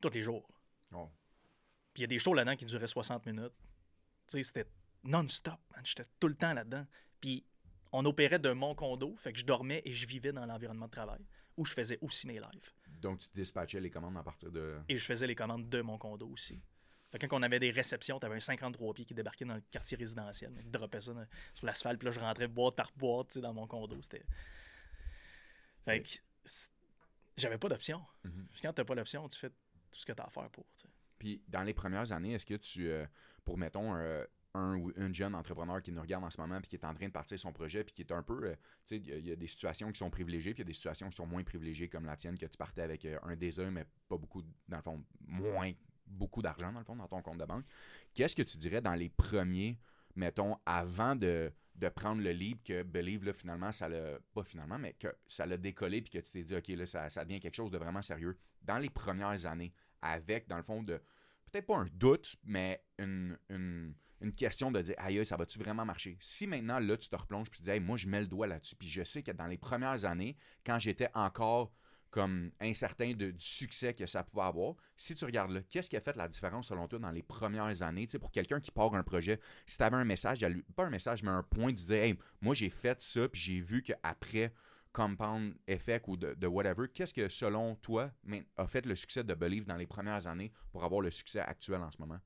Tous 0.00 0.10
les 0.10 0.22
jours. 0.22 0.48
Oh. 0.92 1.08
Puis 1.92 2.00
il 2.00 2.02
y 2.02 2.04
a 2.04 2.08
des 2.08 2.18
shows 2.18 2.34
là-dedans 2.34 2.56
qui 2.56 2.64
duraient 2.64 2.86
60 2.86 3.26
minutes. 3.26 3.52
Tu 4.26 4.38
sais, 4.38 4.42
c'était 4.42 4.70
non-stop, 5.04 5.58
J'étais 5.82 6.04
tout 6.18 6.28
le 6.28 6.34
temps 6.34 6.52
là-dedans. 6.52 6.86
Puis 7.20 7.44
on 7.92 8.04
opérait 8.04 8.38
de 8.38 8.52
mon 8.52 8.74
condo, 8.74 9.14
fait 9.16 9.32
que 9.32 9.38
je 9.38 9.44
dormais 9.44 9.82
et 9.84 9.92
je 9.92 10.06
vivais 10.06 10.32
dans 10.32 10.46
l'environnement 10.46 10.86
de 10.86 10.90
travail, 10.90 11.20
où 11.56 11.64
je 11.64 11.72
faisais 11.72 11.98
aussi 12.00 12.26
mes 12.26 12.38
lives. 12.38 12.72
Donc 13.00 13.18
tu 13.18 13.28
dispatchais 13.34 13.80
les 13.80 13.90
commandes 13.90 14.16
à 14.16 14.22
partir 14.22 14.50
de... 14.50 14.78
Et 14.88 14.96
je 14.96 15.04
faisais 15.04 15.26
les 15.26 15.34
commandes 15.34 15.68
de 15.68 15.80
mon 15.80 15.98
condo 15.98 16.28
aussi. 16.28 16.60
Fait 17.10 17.18
que 17.18 17.26
quand 17.26 17.38
on 17.38 17.42
avait 17.42 17.58
des 17.58 17.72
réceptions, 17.72 18.20
tu 18.20 18.26
avais 18.26 18.36
un 18.36 18.40
53 18.40 18.94
pieds 18.94 19.04
qui 19.04 19.14
débarquait 19.14 19.44
dans 19.44 19.56
le 19.56 19.62
quartier 19.70 19.96
résidentiel. 19.96 20.52
Je 20.64 20.68
dropait 20.68 21.00
ça 21.00 21.12
sur 21.54 21.66
l'asphalte, 21.66 21.98
puis 21.98 22.06
là, 22.06 22.12
je 22.12 22.20
rentrais 22.20 22.46
boîte 22.46 22.76
par 22.76 22.92
boîte 22.96 23.36
dans 23.38 23.52
mon 23.52 23.66
condo. 23.66 23.98
C'était 24.00 24.24
fait 25.84 26.02
que 26.02 26.08
j'avais 27.36 27.58
pas 27.58 27.68
d'option. 27.68 28.00
Mhm. 28.24 28.46
Quand 28.62 28.72
tu 28.72 28.80
n'as 28.80 28.84
pas 28.84 28.94
d'option, 28.94 29.28
tu 29.28 29.38
fais 29.38 29.50
tout 29.50 29.98
ce 29.98 30.06
que 30.06 30.12
tu 30.12 30.22
as 30.22 30.26
à 30.26 30.30
faire 30.30 30.50
pour. 30.50 30.66
Puis 31.18 31.42
dans 31.48 31.62
les 31.62 31.74
premières 31.74 32.12
années, 32.12 32.34
est-ce 32.34 32.46
que 32.46 32.54
tu, 32.54 32.88
euh, 32.88 33.06
pour 33.44 33.58
mettons, 33.58 33.94
un 34.54 34.76
ou 34.76 34.92
une 34.96 35.14
jeune 35.14 35.34
entrepreneur 35.34 35.80
qui 35.80 35.92
nous 35.92 36.00
regarde 36.00 36.24
en 36.24 36.30
ce 36.30 36.40
moment 36.40 36.58
puis 36.60 36.68
qui 36.68 36.76
est 36.76 36.84
en 36.84 36.94
train 36.94 37.06
de 37.06 37.12
partir 37.12 37.38
son 37.38 37.52
projet 37.52 37.84
puis 37.84 37.94
qui 37.94 38.02
est 38.02 38.12
un 38.12 38.22
peu, 38.22 38.44
euh, 38.44 38.54
tu 38.86 38.96
sais, 38.96 38.96
il 38.96 39.26
y, 39.26 39.32
a 39.32 39.36
des 39.36 39.46
situations 39.46 39.92
qui 39.92 39.98
sont 39.98 40.10
privilégiées 40.10 40.54
puis 40.54 40.62
il 40.62 40.66
y 40.66 40.68
a 40.68 40.70
des 40.70 40.74
situations 40.74 41.08
qui 41.08 41.16
sont 41.16 41.26
moins 41.26 41.44
privilégiées 41.44 41.88
comme 41.88 42.06
la 42.06 42.16
tienne 42.16 42.36
que 42.36 42.46
tu 42.46 42.56
partais 42.56 42.82
avec 42.82 43.04
euh, 43.04 43.18
un 43.22 43.36
désir 43.36 43.70
mais 43.70 43.86
pas 44.08 44.16
beaucoup, 44.16 44.42
dans 44.68 44.76
le 44.76 44.82
fond, 44.82 45.04
moins 45.20 45.72
beaucoup 46.06 46.42
d'argent 46.42 46.72
dans 46.72 46.80
le 46.80 46.84
fond 46.84 46.96
dans 46.96 47.06
ton 47.06 47.22
compte 47.22 47.38
de 47.38 47.44
banque. 47.44 47.64
Qu'est-ce 48.14 48.34
que 48.34 48.42
tu 48.42 48.58
dirais 48.58 48.80
dans 48.80 48.94
les 48.94 49.08
premiers, 49.08 49.78
mettons, 50.16 50.56
avant 50.66 51.16
de 51.16 51.52
de 51.80 51.88
prendre 51.88 52.22
le 52.22 52.30
lead 52.30 52.62
que 52.62 52.82
Believe, 52.82 53.32
finalement, 53.32 53.72
ça 53.72 53.88
l'a. 53.88 54.18
Pas 54.34 54.44
finalement, 54.44 54.78
mais 54.78 54.92
que 54.92 55.08
ça 55.26 55.46
l'a 55.46 55.56
décollé 55.56 56.02
puis 56.02 56.10
que 56.10 56.18
tu 56.18 56.30
t'es 56.30 56.42
dit, 56.42 56.54
OK, 56.54 56.68
là, 56.68 56.86
ça, 56.86 57.08
ça, 57.08 57.24
devient 57.24 57.40
quelque 57.40 57.54
chose 57.54 57.70
de 57.70 57.78
vraiment 57.78 58.02
sérieux. 58.02 58.38
Dans 58.62 58.78
les 58.78 58.90
premières 58.90 59.46
années, 59.46 59.72
avec, 60.02 60.46
dans 60.46 60.58
le 60.58 60.62
fond, 60.62 60.82
de. 60.82 61.00
Peut-être 61.50 61.66
pas 61.66 61.78
un 61.78 61.88
doute, 61.92 62.36
mais 62.44 62.84
une, 62.98 63.36
question 64.36 64.70
de 64.70 64.82
dire, 64.82 64.94
aïe, 64.98 65.24
ça 65.24 65.36
va-tu 65.36 65.58
vraiment 65.58 65.84
marcher? 65.84 66.16
Si 66.20 66.46
maintenant, 66.46 66.78
là, 66.78 66.96
tu 66.96 67.08
te 67.08 67.16
replonges 67.16 67.50
puis 67.50 67.62
tu 67.62 67.70
dis, 67.70 67.80
moi, 67.80 67.96
je 67.96 68.06
mets 68.06 68.20
le 68.20 68.28
doigt 68.28 68.46
là-dessus, 68.46 68.76
puis 68.76 68.88
je 68.88 69.02
sais 69.02 69.22
que 69.22 69.32
dans 69.32 69.46
les 69.46 69.58
premières 69.58 70.04
années, 70.04 70.36
quand 70.64 70.78
j'étais 70.78 71.08
encore 71.14 71.72
comme 72.10 72.50
incertain 72.60 73.12
du 73.12 73.34
succès 73.38 73.94
que 73.94 74.06
ça 74.06 74.24
pouvait 74.24 74.42
avoir. 74.42 74.74
Si 74.96 75.14
tu 75.14 75.24
regardes 75.24 75.52
là, 75.52 75.60
qu'est-ce 75.62 75.88
qui 75.88 75.96
a 75.96 76.00
fait 76.00 76.16
la 76.16 76.28
différence 76.28 76.68
selon 76.68 76.88
toi 76.88 76.98
dans 76.98 77.10
les 77.10 77.22
premières 77.22 77.82
années, 77.82 78.06
tu 78.06 78.12
sais, 78.12 78.18
pour 78.18 78.32
quelqu'un 78.32 78.60
qui 78.60 78.70
part 78.70 78.94
un 78.94 79.02
projet, 79.02 79.40
si 79.66 79.76
tu 79.76 79.82
avais 79.82 79.96
un 79.96 80.04
message, 80.04 80.44
pas 80.74 80.84
un 80.84 80.90
message, 80.90 81.22
mais 81.22 81.30
un 81.30 81.42
point, 81.42 81.70
de 81.70 81.76
dire, 81.76 82.02
hey, 82.02 82.18
moi 82.40 82.54
j'ai 82.54 82.70
fait 82.70 83.00
ça, 83.00 83.28
puis 83.28 83.40
j'ai 83.40 83.60
vu 83.60 83.82
qu'après 83.82 84.52
Compound 84.92 85.54
Effect 85.68 86.08
ou 86.08 86.16
de, 86.16 86.46
whatever, 86.46 86.88
qu'est-ce 86.92 87.14
que 87.14 87.28
selon 87.28 87.76
toi 87.76 88.12
a 88.56 88.66
fait 88.66 88.84
le 88.86 88.96
succès 88.96 89.22
de 89.22 89.34
Believe 89.34 89.64
dans 89.64 89.76
les 89.76 89.86
premières 89.86 90.26
années 90.26 90.52
pour 90.72 90.84
avoir 90.84 91.00
le 91.00 91.10
succès 91.10 91.40
actuel 91.40 91.80
en 91.80 91.90
ce 91.92 91.98
moment? 91.98 92.18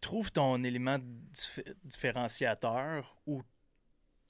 Trouve 0.00 0.32
ton 0.32 0.64
élément 0.64 0.98
différenciateur 1.84 3.16
ou 3.26 3.42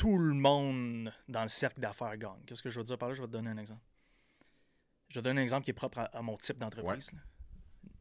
tout 0.03 0.19
le 0.19 0.35
monde 0.35 1.13
dans 1.29 1.43
le 1.43 1.49
cercle 1.49 1.81
d'affaires 1.81 2.17
gagne. 2.17 2.43
Qu'est-ce 2.45 2.61
que 2.61 2.71
je 2.71 2.81
veux 2.81 2.85
dire 2.85 2.99
par 2.99 3.09
là? 3.09 3.15
Je 3.15 3.21
vais 3.21 3.29
te 3.29 3.33
donner 3.33 3.51
un 3.51 3.57
exemple. 3.57 3.85
Je 5.09 5.15
vais 5.15 5.23
te 5.23 5.29
donner 5.29 5.41
un 5.41 5.45
exemple 5.45 5.65
qui 5.65 5.71
est 5.71 5.75
propre 5.75 6.11
à, 6.13 6.23
mon 6.23 6.37
type 6.37 6.59
d'entreprise. 6.59 7.13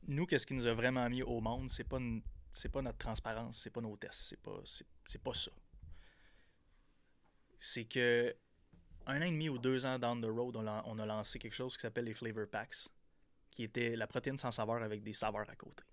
Nous, 0.07 0.25
qu'est-ce 0.25 0.47
qui 0.47 0.55
nous 0.55 0.65
a 0.65 0.73
vraiment 0.73 1.07
mis 1.11 1.21
au 1.21 1.39
monde? 1.41 1.69
C'est 1.69 1.83
pas, 1.83 1.99
c'est 2.53 2.69
pas 2.69 2.81
notre 2.81 2.97
transparence, 2.97 3.59
c'est 3.59 3.69
pas 3.69 3.81
nos 3.81 3.95
tests, 3.97 4.29
c'est 4.29 4.41
pas, 4.41 4.59
c'est, 4.65 5.21
pas 5.21 5.33
ça. 5.35 5.51
C'est 7.59 7.85
que 7.85 8.35
un 9.05 9.21
an 9.21 9.25
et 9.25 9.31
demi 9.31 9.49
ou 9.49 9.59
deux 9.59 9.85
ans 9.85 9.99
down 9.99 10.19
the 10.19 10.25
road, 10.25 10.55
on 10.55 10.65
a, 10.65 10.81
on 10.87 10.97
a 10.97 11.05
lancé 11.05 11.37
quelque 11.37 11.53
chose 11.53 11.75
qui 11.75 11.81
s'appelle 11.81 12.05
les 12.05 12.15
Flavor 12.15 12.47
Packs, 12.47 12.89
qui 13.51 13.61
était 13.61 13.95
la 13.95 14.07
protéine 14.07 14.39
sans 14.39 14.49
saveur 14.49 14.81
avec 14.81 15.03
des 15.03 15.13
saveurs 15.13 15.47
à 15.47 15.55
côté. 15.55 15.83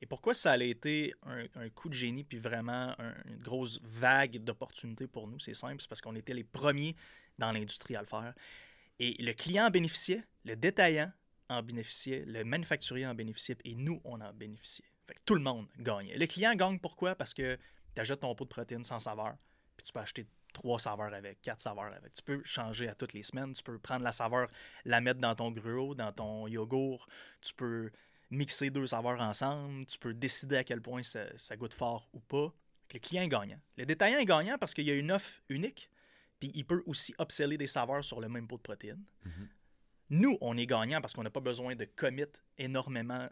Et 0.00 0.06
pourquoi 0.06 0.34
ça 0.34 0.52
a 0.52 0.58
été 0.58 1.14
un, 1.24 1.68
coup 1.70 1.88
de 1.88 1.94
génie 1.94 2.24
puis 2.24 2.38
vraiment 2.38 2.94
une 3.26 3.38
grosse 3.38 3.80
vague 3.82 4.38
d'opportunités 4.38 5.06
pour 5.06 5.26
nous? 5.26 5.40
C'est 5.40 5.54
simple, 5.54 5.76
c'est 5.80 5.88
parce 5.88 6.00
qu'on 6.00 6.14
était 6.14 6.34
les 6.34 6.44
premiers 6.44 6.94
dans 7.38 7.52
l'industrie 7.52 7.96
à 7.96 8.00
le 8.00 8.06
faire. 8.06 8.34
Et 9.00 9.20
le 9.22 9.32
client 9.32 9.66
en 9.66 9.70
bénéficiait, 9.70 10.24
le 10.44 10.56
détaillant 10.56 11.10
en 11.48 11.62
bénéficiait, 11.62 12.24
le 12.26 12.44
manufacturier 12.44 13.06
en 13.06 13.14
bénéficiait 13.14 13.56
et 13.64 13.74
nous, 13.74 14.00
on 14.04 14.20
en 14.20 14.32
bénéficiait. 14.32 14.84
Fait 15.06 15.14
que 15.14 15.20
tout 15.24 15.34
le 15.34 15.40
monde 15.40 15.66
gagnait. 15.78 16.16
Le 16.16 16.26
client 16.26 16.54
gagne 16.54 16.78
pourquoi? 16.78 17.14
Parce 17.14 17.32
que 17.32 17.58
tu 17.94 18.00
achètes 18.00 18.20
ton 18.20 18.34
pot 18.34 18.44
de 18.44 18.50
protéines 18.50 18.84
sans 18.84 19.00
saveur, 19.00 19.36
puis 19.76 19.86
tu 19.86 19.92
peux 19.92 20.00
acheter 20.00 20.26
trois 20.52 20.78
saveurs 20.78 21.14
avec, 21.14 21.40
quatre 21.40 21.60
saveurs 21.60 21.92
avec. 21.94 22.14
Tu 22.14 22.22
peux 22.22 22.42
changer 22.44 22.88
à 22.88 22.94
toutes 22.94 23.12
les 23.12 23.22
semaines. 23.22 23.52
Tu 23.54 23.62
peux 23.62 23.78
prendre 23.78 24.02
la 24.02 24.12
saveur, 24.12 24.48
la 24.84 25.00
mettre 25.00 25.20
dans 25.20 25.34
ton 25.34 25.50
gruau, 25.50 25.94
dans 25.94 26.12
ton 26.12 26.46
yogourt. 26.48 27.06
Tu 27.40 27.54
peux 27.54 27.90
mixer 28.30 28.70
deux 28.70 28.88
saveurs 28.88 29.20
ensemble. 29.20 29.86
Tu 29.86 29.98
peux 29.98 30.14
décider 30.14 30.56
à 30.56 30.64
quel 30.64 30.80
point 30.80 31.02
ça, 31.02 31.56
goûte 31.56 31.74
fort 31.74 32.08
ou 32.12 32.20
pas. 32.20 32.52
Le 32.92 32.98
client 32.98 33.22
est 33.22 33.28
gagnant. 33.28 33.60
Le 33.76 33.84
détaillant 33.84 34.18
est 34.18 34.24
gagnant 34.24 34.56
parce 34.58 34.74
qu'il 34.74 34.84
y 34.84 34.90
a 34.90 34.94
une 34.94 35.12
offre 35.12 35.40
unique. 35.48 35.90
Puis 36.40 36.52
il 36.54 36.64
peut 36.64 36.82
aussi 36.86 37.14
upseller 37.20 37.58
des 37.58 37.66
saveurs 37.66 38.04
sur 38.04 38.20
le 38.20 38.28
même 38.28 38.46
pot 38.46 38.56
de 38.56 38.62
protéines. 38.62 39.04
Mm-hmm. 39.26 39.48
Nous, 40.10 40.38
on 40.40 40.56
est 40.56 40.66
gagnant 40.66 41.00
parce 41.00 41.12
qu'on 41.12 41.22
n'a 41.22 41.30
pas 41.30 41.40
besoin 41.40 41.74
de 41.74 41.84
commit 41.84 42.24
énormément 42.56 43.28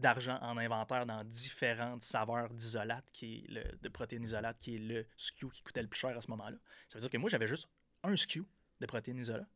d'argent 0.00 0.38
en 0.40 0.56
inventaire 0.56 1.06
dans 1.06 1.22
différentes 1.24 2.02
saveurs 2.02 2.50
d'isolates, 2.50 3.08
qui 3.12 3.36
est 3.36 3.50
le, 3.50 3.78
de 3.82 3.88
protéines 3.88 4.24
isolates, 4.24 4.58
qui 4.58 4.76
est 4.76 4.78
le 4.78 5.06
SKU 5.16 5.50
qui 5.50 5.62
coûtait 5.62 5.82
le 5.82 5.88
plus 5.88 6.00
cher 6.00 6.16
à 6.16 6.20
ce 6.20 6.30
moment-là. 6.30 6.56
Ça 6.88 6.98
veut 6.98 7.02
dire 7.02 7.10
que 7.10 7.18
moi, 7.18 7.28
j'avais 7.28 7.46
juste 7.46 7.68
un 8.02 8.16
SKU 8.16 8.44
de 8.80 8.86
protéines 8.86 9.18
isolates, 9.18 9.50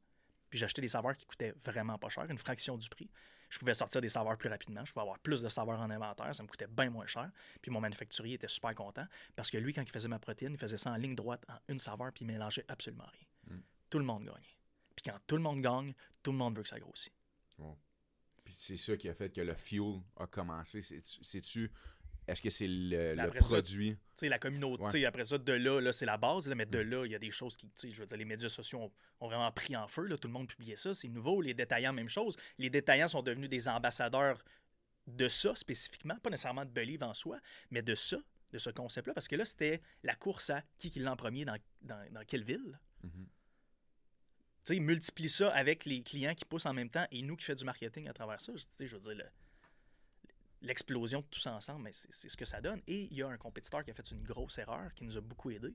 puis 0.51 0.59
j'achetais 0.59 0.83
des 0.83 0.89
saveurs 0.89 1.17
qui 1.17 1.25
coûtaient 1.25 1.55
vraiment 1.65 1.99
pas 1.99 2.11
cher, 2.11 2.31
une 2.31 2.39
fraction 2.39 2.77
du 2.77 2.89
prix. 2.89 3.09
Je 3.55 3.61
pouvais 3.61 3.75
sortir 3.75 4.01
des 4.01 4.09
saveurs 4.09 4.37
plus 4.37 4.49
rapidement, 4.49 4.85
je 4.85 4.93
pouvais 4.93 5.03
avoir 5.03 5.17
plus 5.21 5.41
de 5.41 5.49
saveurs 5.49 5.81
en 5.81 5.89
inventaire, 5.89 6.35
ça 6.35 6.43
me 6.43 6.49
coûtait 6.49 6.67
bien 6.67 6.91
moins 6.91 7.07
cher. 7.07 7.31
Puis 7.63 7.71
mon 7.71 7.81
manufacturier 7.81 8.35
était 8.35 8.49
super 8.49 8.75
content 8.75 9.07
parce 9.37 9.49
que 9.49 9.59
lui, 9.59 9.73
quand 9.73 9.83
il 9.83 9.91
faisait 9.91 10.09
ma 10.09 10.19
protéine, 10.19 10.55
il 10.55 10.59
faisait 10.59 10.77
ça 10.77 10.91
en 10.91 10.97
ligne 10.97 11.15
droite 11.15 11.45
en 11.49 11.55
une 11.69 11.79
saveur, 11.79 12.13
puis 12.13 12.25
il 12.25 12.27
mélangeait 12.27 12.65
absolument 12.67 13.07
rien. 13.07 13.57
Mm. 13.57 13.63
Tout 13.91 13.99
le 14.01 14.05
monde 14.05 14.25
gagnait. 14.25 14.59
Puis 14.97 15.05
quand 15.09 15.19
tout 15.29 15.37
le 15.37 15.43
monde 15.43 15.61
gagne, 15.61 15.95
tout 16.25 16.33
le 16.33 16.39
monde 16.39 16.57
veut 16.57 16.65
que 16.65 16.69
ça 16.69 16.81
grossisse 16.81 17.13
c'est 18.55 18.77
ça 18.77 18.97
qui 18.97 19.09
a 19.09 19.15
fait 19.15 19.31
que 19.31 19.41
le 19.41 19.55
fuel 19.55 20.01
a 20.17 20.27
commencé. 20.27 20.81
C'est-tu. 20.83 21.71
Est-ce 22.27 22.41
que 22.41 22.51
c'est 22.51 22.67
le, 22.69 23.15
produit? 23.41 23.97
Tu 24.17 24.29
la 24.29 24.39
communauté, 24.39 25.05
après 25.07 25.25
ça, 25.25 25.39
de 25.39 25.53
là, 25.53 25.81
là 25.81 25.93
c'est 25.93 26.07
la 26.07 26.17
base, 26.17 26.49
là, 26.49 26.55
mais 26.55 26.67
de 26.67 26.83
mm. 26.83 26.91
là, 26.91 27.07
il 27.07 27.13
y 27.13 27.15
a 27.15 27.19
des 27.19 27.31
choses 27.31 27.57
qui, 27.57 27.69
je 27.83 28.01
veux 28.01 28.07
dire, 28.07 28.17
les 28.17 28.25
médias 28.25 28.49
sociaux 28.49 28.93
ont, 29.21 29.29
vraiment 29.29 29.51
pris 29.53 29.77
en 29.77 29.89
feu, 29.89 30.07
là, 30.07 30.17
tout 30.17 30.29
le 30.29 30.35
monde 30.35 30.49
publiait 30.49 30.77
ça, 30.77 30.95
c'est 30.95 31.09
nouveau. 31.09 31.41
Les 31.41 31.55
détaillants, 31.55 31.93
même 31.93 32.09
chose. 32.09 32.37
Les 32.59 32.71
détaillants 32.71 33.09
sont 33.09 33.23
devenus 33.23 33.51
des 33.51 33.69
ambassadeurs 33.69 34.43
de 35.07 35.29
ça 35.29 35.55
spécifiquement, 35.55 36.17
pas 36.19 36.31
nécessairement 36.31 36.65
de 36.65 36.71
Believe 36.71 37.03
en 37.03 37.13
soi, 37.13 37.39
mais 37.71 37.83
de 37.83 37.95
ça, 37.95 38.17
de 38.53 38.59
ce 38.59 38.71
concept-là, 38.71 39.13
parce 39.13 39.29
que 39.29 39.37
là, 39.37 39.45
c'était 39.45 39.83
la 40.03 40.15
course 40.15 40.51
à 40.51 40.63
qui 40.79 40.91
qui 40.91 41.01
l'a 41.01 41.13
en 41.13 41.17
premier 41.17 41.45
dans, 41.45 41.59
dans, 41.83 42.25
quelle 42.27 42.45
ville. 42.45 42.79
Mm-hmm 43.05 43.27
sais, 44.65 44.81
multiplie 44.81 45.29
ça 45.29 45.51
avec 45.51 45.85
les 45.85 46.03
clients 46.03 46.35
qui 46.35 46.45
poussent 46.45 46.67
en 46.67 46.75
même 46.75 46.91
temps 46.91 47.07
et 47.11 47.23
nous 47.23 47.37
qui 47.37 47.45
fait 47.45 47.55
du 47.55 47.65
marketing 47.65 48.09
à 48.09 48.13
travers 48.13 48.41
ça. 48.41 48.53
Je 48.57 48.97
veux 48.97 49.15
dire, 49.15 49.27
l'explosion 50.65 51.21
de 51.21 51.27
tout 51.27 51.39
ça 51.39 51.53
ensemble, 51.53 51.89
c'est 51.93 52.29
ce 52.29 52.37
que 52.37 52.45
ça 52.45 52.61
donne. 52.61 52.81
Et 52.87 53.03
il 53.03 53.15
y 53.15 53.23
a 53.23 53.29
un 53.29 53.37
compétiteur 53.37 53.85
qui 53.85 53.91
a 53.91 53.95
fait 53.95 54.11
une 54.11 54.23
grosse 54.23 54.59
erreur 54.59 54.93
qui 54.95 55.05
nous 55.05 55.17
a 55.17 55.21
beaucoup 55.21 55.51
aidé. 55.51 55.75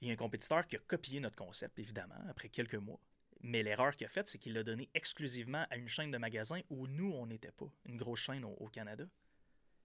Il 0.00 0.08
y 0.08 0.10
a 0.10 0.14
un 0.14 0.16
compétiteur 0.16 0.66
qui 0.66 0.76
a 0.76 0.78
copié 0.78 1.20
notre 1.20 1.36
concept, 1.36 1.78
évidemment, 1.78 2.22
après 2.28 2.48
quelques 2.48 2.76
mois. 2.76 3.00
Mais 3.42 3.62
l'erreur 3.62 3.96
qu'il 3.96 4.06
a 4.06 4.10
faite, 4.10 4.28
c'est 4.28 4.38
qu'il 4.38 4.54
l'a 4.54 4.62
donné 4.62 4.88
exclusivement 4.94 5.66
à 5.70 5.76
une 5.76 5.88
chaîne 5.88 6.10
de 6.10 6.18
magasins 6.18 6.60
où 6.70 6.86
nous, 6.86 7.10
on 7.12 7.26
n'était 7.26 7.52
pas. 7.52 7.70
Une 7.84 7.96
grosse 7.96 8.20
chaîne 8.20 8.44
au, 8.44 8.68
Canada. 8.68 9.04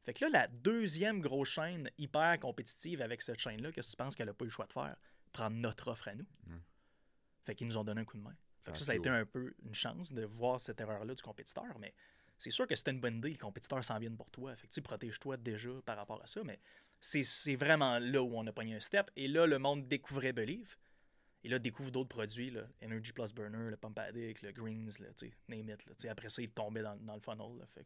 Fait 0.04 0.14
que 0.14 0.26
là, 0.26 0.30
la 0.30 0.48
deuxième 0.48 1.20
grosse 1.20 1.50
chaîne 1.50 1.90
hyper 1.98 2.40
compétitive 2.40 3.02
avec 3.02 3.22
cette 3.22 3.40
chaîne-là, 3.40 3.72
qu'est-ce 3.72 3.88
que 3.88 3.92
tu 3.92 3.98
penses 3.98 4.16
qu'elle 4.16 4.28
n'a 4.28 4.34
pas 4.34 4.46
eu 4.46 4.50
le 4.50 4.54
choix 4.54 4.68
de 4.68 4.74
faire? 4.74 4.96
Prendre 5.32 5.56
notre 5.58 5.90
offre 5.90 6.10
à 6.10 6.16
nous. 6.16 6.28
Fait 7.44 7.56
qu'ils 7.56 7.68
nous 7.68 7.78
ont 7.78 7.84
donné 7.84 8.02
un 8.02 8.06
coup 8.06 8.18
de 8.18 8.24
main. 8.24 8.36
Fait 8.64 8.72
que 8.72 8.78
ça, 8.78 8.86
ça 8.86 8.92
a 8.92 8.96
été 8.96 9.10
un 9.10 9.26
peu 9.26 9.54
une 9.64 9.76
chance 9.76 10.12
de 10.12 10.24
voir 10.24 10.60
cette 10.60 10.80
erreur-là 10.80 11.14
du 11.14 11.22
compétiteur, 11.22 11.78
mais 11.80 11.94
c'est 12.38 12.52
sûr 12.52 12.68
que 12.68 12.76
c'était 12.76 12.92
une 12.92 13.00
bonne 13.00 13.18
idée, 13.18 13.30
les 13.30 13.38
compétiteurs 13.38 13.84
s'en 13.84 13.98
viennent 14.00 14.18
pour 14.18 14.30
toi. 14.32 14.56
Fait 14.56 14.68
que 14.68 14.82
protège-toi 14.82 15.38
déjà 15.38 15.70
par 15.86 15.98
rapport 15.98 16.22
à 16.22 16.28
ça, 16.28 16.42
mais 16.44 16.60
c'est 17.00 17.56
vraiment 17.56 18.00
là 18.00 18.22
où 18.22 18.36
on 18.36 18.46
a 18.48 18.52
pogné 18.52 18.76
un 18.76 18.80
step. 18.80 19.12
Et 19.16 19.28
là, 19.28 19.46
le 19.46 19.60
monde 19.60 19.88
découvrait 19.88 20.34
Believe. 20.34 20.78
Et 21.44 21.50
là, 21.50 21.60
découvre 21.60 21.92
d'autres 21.92 22.10
produits, 22.10 22.50
là, 22.50 22.64
Energy 22.84 23.14
Plus 23.14 23.32
Burner, 23.32 23.70
le 23.70 23.78
Pump 23.78 24.00
Addict, 24.00 24.42
le 24.42 24.52
Greens, 24.52 25.00
là, 25.00 25.08
name 25.48 25.70
it. 25.70 26.06
Après 26.10 26.30
ça, 26.30 26.42
il 26.42 26.50
tombait 26.50 26.82
dans, 26.82 26.96
dans 26.96 27.14
le 27.14 27.22
funnel. 27.22 27.64
Fait 27.68 27.86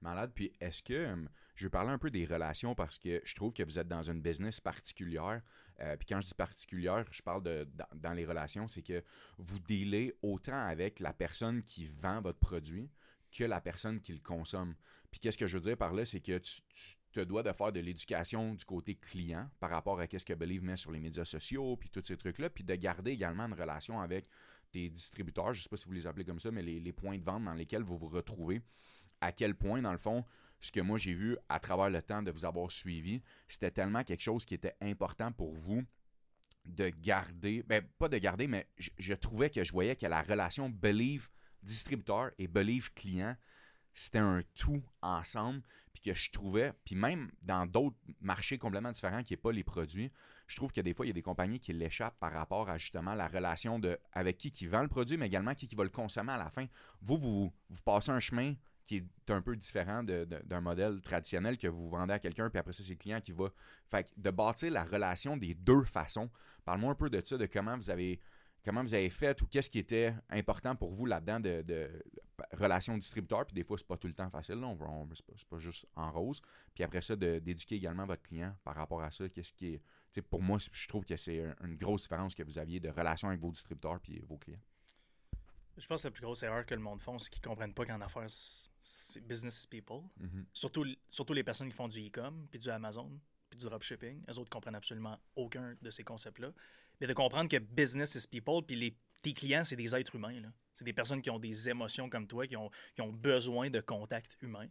Malade. 0.00 0.32
Puis 0.34 0.52
est-ce 0.60 0.82
que 0.82 1.12
hum, 1.12 1.28
je 1.54 1.66
vais 1.66 1.70
parler 1.70 1.90
un 1.90 1.98
peu 1.98 2.10
des 2.10 2.24
relations 2.24 2.74
parce 2.74 2.98
que 2.98 3.20
je 3.24 3.34
trouve 3.34 3.52
que 3.52 3.62
vous 3.62 3.78
êtes 3.78 3.88
dans 3.88 4.02
une 4.02 4.20
business 4.20 4.60
particulière. 4.60 5.42
Euh, 5.80 5.96
puis 5.96 6.06
quand 6.06 6.20
je 6.20 6.28
dis 6.28 6.34
particulière, 6.34 7.04
je 7.10 7.22
parle 7.22 7.42
de 7.42 7.68
dans, 7.94 8.12
les 8.12 8.24
relations, 8.24 8.68
c'est 8.68 8.82
que 8.82 9.02
vous 9.38 9.58
dealez 9.60 10.14
autant 10.22 10.66
avec 10.66 11.00
la 11.00 11.12
personne 11.12 11.62
qui 11.62 11.86
vend 11.86 12.20
votre 12.20 12.38
produit 12.38 12.88
que 13.38 13.44
la 13.44 13.60
personne 13.60 14.00
qui 14.00 14.12
le 14.12 14.18
consomme. 14.18 14.74
Puis 15.10 15.20
qu'est-ce 15.20 15.38
que 15.38 15.46
je 15.46 15.56
veux 15.56 15.62
dire 15.62 15.76
par 15.76 15.92
là, 15.92 16.04
c'est 16.04 16.20
que 16.20 16.38
tu, 16.38 16.60
te 17.12 17.20
dois 17.20 17.42
de 17.42 17.52
faire 17.52 17.72
de 17.72 17.80
l'éducation 17.80 18.54
du 18.54 18.64
côté 18.64 18.96
client 18.96 19.48
par 19.60 19.70
rapport 19.70 20.00
à 20.00 20.06
ce 20.06 20.24
que 20.24 20.34
Believe 20.34 20.62
met 20.62 20.76
sur 20.76 20.90
les 20.90 21.00
médias 21.00 21.24
sociaux, 21.24 21.76
puis 21.76 21.88
tous 21.88 22.02
ces 22.04 22.16
trucs-là, 22.16 22.50
puis 22.50 22.64
de 22.64 22.74
garder 22.74 23.12
également 23.12 23.44
une 23.44 23.54
relation 23.54 24.00
avec 24.00 24.26
tes 24.72 24.90
distributeurs, 24.90 25.54
je 25.54 25.60
ne 25.60 25.62
sais 25.62 25.68
pas 25.68 25.76
si 25.76 25.86
vous 25.86 25.94
les 25.94 26.06
appelez 26.06 26.24
comme 26.24 26.38
ça, 26.38 26.50
mais 26.50 26.62
les, 26.62 26.80
les 26.80 26.92
points 26.92 27.16
de 27.16 27.24
vente 27.24 27.44
dans 27.44 27.54
lesquels 27.54 27.82
vous 27.82 27.96
vous 27.96 28.08
retrouvez 28.08 28.60
à 29.20 29.32
quel 29.32 29.54
point, 29.54 29.80
dans 29.80 29.92
le 29.92 29.98
fond, 29.98 30.24
ce 30.60 30.72
que 30.72 30.80
moi 30.80 30.98
j'ai 30.98 31.14
vu 31.14 31.36
à 31.48 31.60
travers 31.60 31.90
le 31.90 32.02
temps 32.02 32.22
de 32.22 32.30
vous 32.30 32.44
avoir 32.44 32.70
suivi, 32.70 33.22
c'était 33.46 33.70
tellement 33.70 34.02
quelque 34.02 34.22
chose 34.22 34.44
qui 34.44 34.54
était 34.54 34.74
important 34.80 35.32
pour 35.32 35.54
vous 35.54 35.84
de 36.66 36.88
garder, 36.88 37.62
ben 37.62 37.82
pas 37.98 38.08
de 38.08 38.18
garder, 38.18 38.46
mais 38.46 38.68
je, 38.76 39.14
trouvais 39.14 39.48
que 39.48 39.64
je 39.64 39.72
voyais 39.72 39.96
que 39.96 40.06
la 40.06 40.22
relation 40.22 40.68
Believe 40.68 41.28
distributeur 41.62 42.30
et 42.38 42.48
Believe 42.48 42.92
client, 42.94 43.36
c'était 43.94 44.18
un 44.18 44.42
tout 44.54 44.82
ensemble, 45.02 45.62
puis 45.92 46.02
que 46.02 46.14
je 46.14 46.30
trouvais, 46.30 46.72
puis 46.84 46.94
même 46.94 47.30
dans 47.42 47.66
d'autres 47.66 47.96
marchés 48.20 48.58
complètement 48.58 48.92
différents 48.92 49.24
qui 49.24 49.32
n'est 49.32 49.38
pas 49.38 49.52
les 49.52 49.64
produits, 49.64 50.12
je 50.46 50.56
trouve 50.56 50.72
que 50.72 50.80
des 50.80 50.94
fois, 50.94 51.04
il 51.04 51.08
y 51.08 51.10
a 51.10 51.14
des 51.14 51.22
compagnies 51.22 51.60
qui 51.60 51.72
l'échappent 51.72 52.18
par 52.18 52.32
rapport 52.32 52.70
à 52.70 52.78
justement 52.78 53.14
la 53.14 53.28
relation 53.28 53.78
de 53.78 53.98
avec 54.12 54.38
qui 54.38 54.50
qui 54.50 54.66
vend 54.66 54.82
le 54.82 54.88
produit, 54.88 55.16
mais 55.16 55.26
également 55.26 55.54
qui, 55.54 55.68
qui 55.68 55.74
va 55.74 55.84
le 55.84 55.90
consommer 55.90 56.32
à 56.32 56.38
la 56.38 56.50
fin. 56.50 56.66
Vous, 57.02 57.18
vous, 57.18 57.52
vous 57.68 57.82
passez 57.82 58.10
un 58.10 58.20
chemin 58.20 58.54
qui 58.86 58.96
est 58.96 59.30
un 59.30 59.42
peu 59.42 59.54
différent 59.54 60.02
d'un 60.02 60.60
modèle 60.62 61.02
traditionnel 61.02 61.58
que 61.58 61.68
vous 61.68 61.90
vendez 61.90 62.14
à 62.14 62.18
quelqu'un, 62.18 62.48
puis 62.48 62.58
après 62.58 62.72
ça, 62.72 62.82
c'est 62.82 62.94
le 62.94 62.96
client 62.96 63.20
qui 63.20 63.32
va. 63.32 63.50
Fait 63.90 64.10
de 64.16 64.30
bâtir 64.30 64.70
la 64.72 64.84
relation 64.84 65.36
des 65.36 65.54
deux 65.54 65.84
façons. 65.84 66.30
Parle-moi 66.64 66.92
un 66.92 66.94
peu 66.94 67.10
de 67.10 67.20
ça, 67.22 67.36
de 67.36 67.44
comment 67.44 67.76
vous 67.76 67.90
avez 67.90 68.18
comment 68.64 68.82
vous 68.82 68.94
avez 68.94 69.10
fait 69.10 69.40
ou 69.42 69.46
qu'est-ce 69.46 69.70
qui 69.70 69.78
était 69.78 70.14
important 70.30 70.76
pour 70.76 70.90
vous 70.90 71.06
là-dedans 71.06 71.40
de, 71.40 71.62
de, 71.62 71.90
relation 72.52 72.96
distributeur. 72.96 73.44
Puis 73.46 73.54
des 73.54 73.64
fois, 73.64 73.78
c'est 73.78 73.86
pas 73.86 73.96
tout 73.96 74.08
le 74.08 74.14
temps 74.14 74.30
facile. 74.30 74.56
Là. 74.56 74.66
On, 74.66 75.08
c'est, 75.14 75.48
pas, 75.48 75.58
juste 75.58 75.86
en 75.96 76.10
rose. 76.10 76.40
Puis 76.74 76.84
après 76.84 77.00
ça, 77.00 77.16
d'éduquer 77.16 77.76
également 77.76 78.06
votre 78.06 78.22
client 78.22 78.54
par 78.64 78.74
rapport 78.74 79.02
à 79.02 79.10
ça. 79.10 79.28
Qu'est-ce 79.28 79.52
qui 79.52 79.74
est. 79.74 79.82
Pour 80.22 80.42
moi, 80.42 80.58
je 80.72 80.88
trouve 80.88 81.04
que 81.04 81.16
c'est 81.16 81.44
une 81.62 81.76
grosse 81.76 82.02
différence 82.02 82.34
que 82.34 82.42
vous 82.42 82.58
aviez 82.58 82.80
de 82.80 82.88
relation 82.88 83.28
avec 83.28 83.40
vos 83.40 83.52
distributeurs 83.52 84.00
et 84.08 84.20
vos 84.26 84.36
clients. 84.36 84.60
Je 85.76 85.86
pense 85.86 86.02
que 86.02 86.08
la 86.08 86.10
plus 86.10 86.22
grosse 86.22 86.42
erreur 86.42 86.66
que 86.66 86.74
le 86.74 86.80
monde 86.80 87.00
font, 87.00 87.20
c'est 87.20 87.30
qu'ils 87.30 87.42
ne 87.44 87.48
comprennent 87.48 87.74
pas 87.74 87.86
qu'en 87.86 88.00
affaires, 88.00 88.26
c'est 88.28 89.20
business 89.24 89.62
is 89.62 89.66
people. 89.68 90.00
Mm-hmm. 90.20 90.44
surtout, 90.52 90.84
surtout 91.08 91.34
les 91.34 91.44
personnes 91.44 91.68
qui 91.68 91.76
font 91.76 91.86
du 91.86 92.04
e-com, 92.04 92.48
puis 92.50 92.58
du 92.58 92.68
Amazon, 92.68 93.08
puis 93.48 93.60
du 93.60 93.66
dropshipping. 93.66 94.24
Les 94.26 94.38
autres 94.38 94.50
comprennent 94.50 94.74
absolument 94.74 95.16
aucun 95.36 95.76
de 95.80 95.90
ces 95.90 96.02
concepts-là. 96.02 96.52
Mais 97.00 97.06
de 97.06 97.12
comprendre 97.12 97.48
que 97.48 97.58
business 97.58 98.14
is 98.14 98.26
people, 98.26 98.62
puis 98.66 98.76
les, 98.76 98.96
tes 99.22 99.32
clients, 99.32 99.64
c'est 99.64 99.76
des 99.76 99.94
êtres 99.94 100.14
humains. 100.14 100.34
C'est 100.74 100.84
des 100.84 100.92
personnes 100.92 101.22
qui 101.22 101.30
ont 101.30 101.38
des 101.38 101.68
émotions 101.68 102.08
comme 102.08 102.26
toi, 102.26 102.46
qui 102.46 102.56
ont, 102.56 102.70
qui 102.94 103.02
ont 103.02 103.12
besoin 103.12 103.70
de 103.70 103.80
contact 103.80 104.36
humain. 104.40 104.68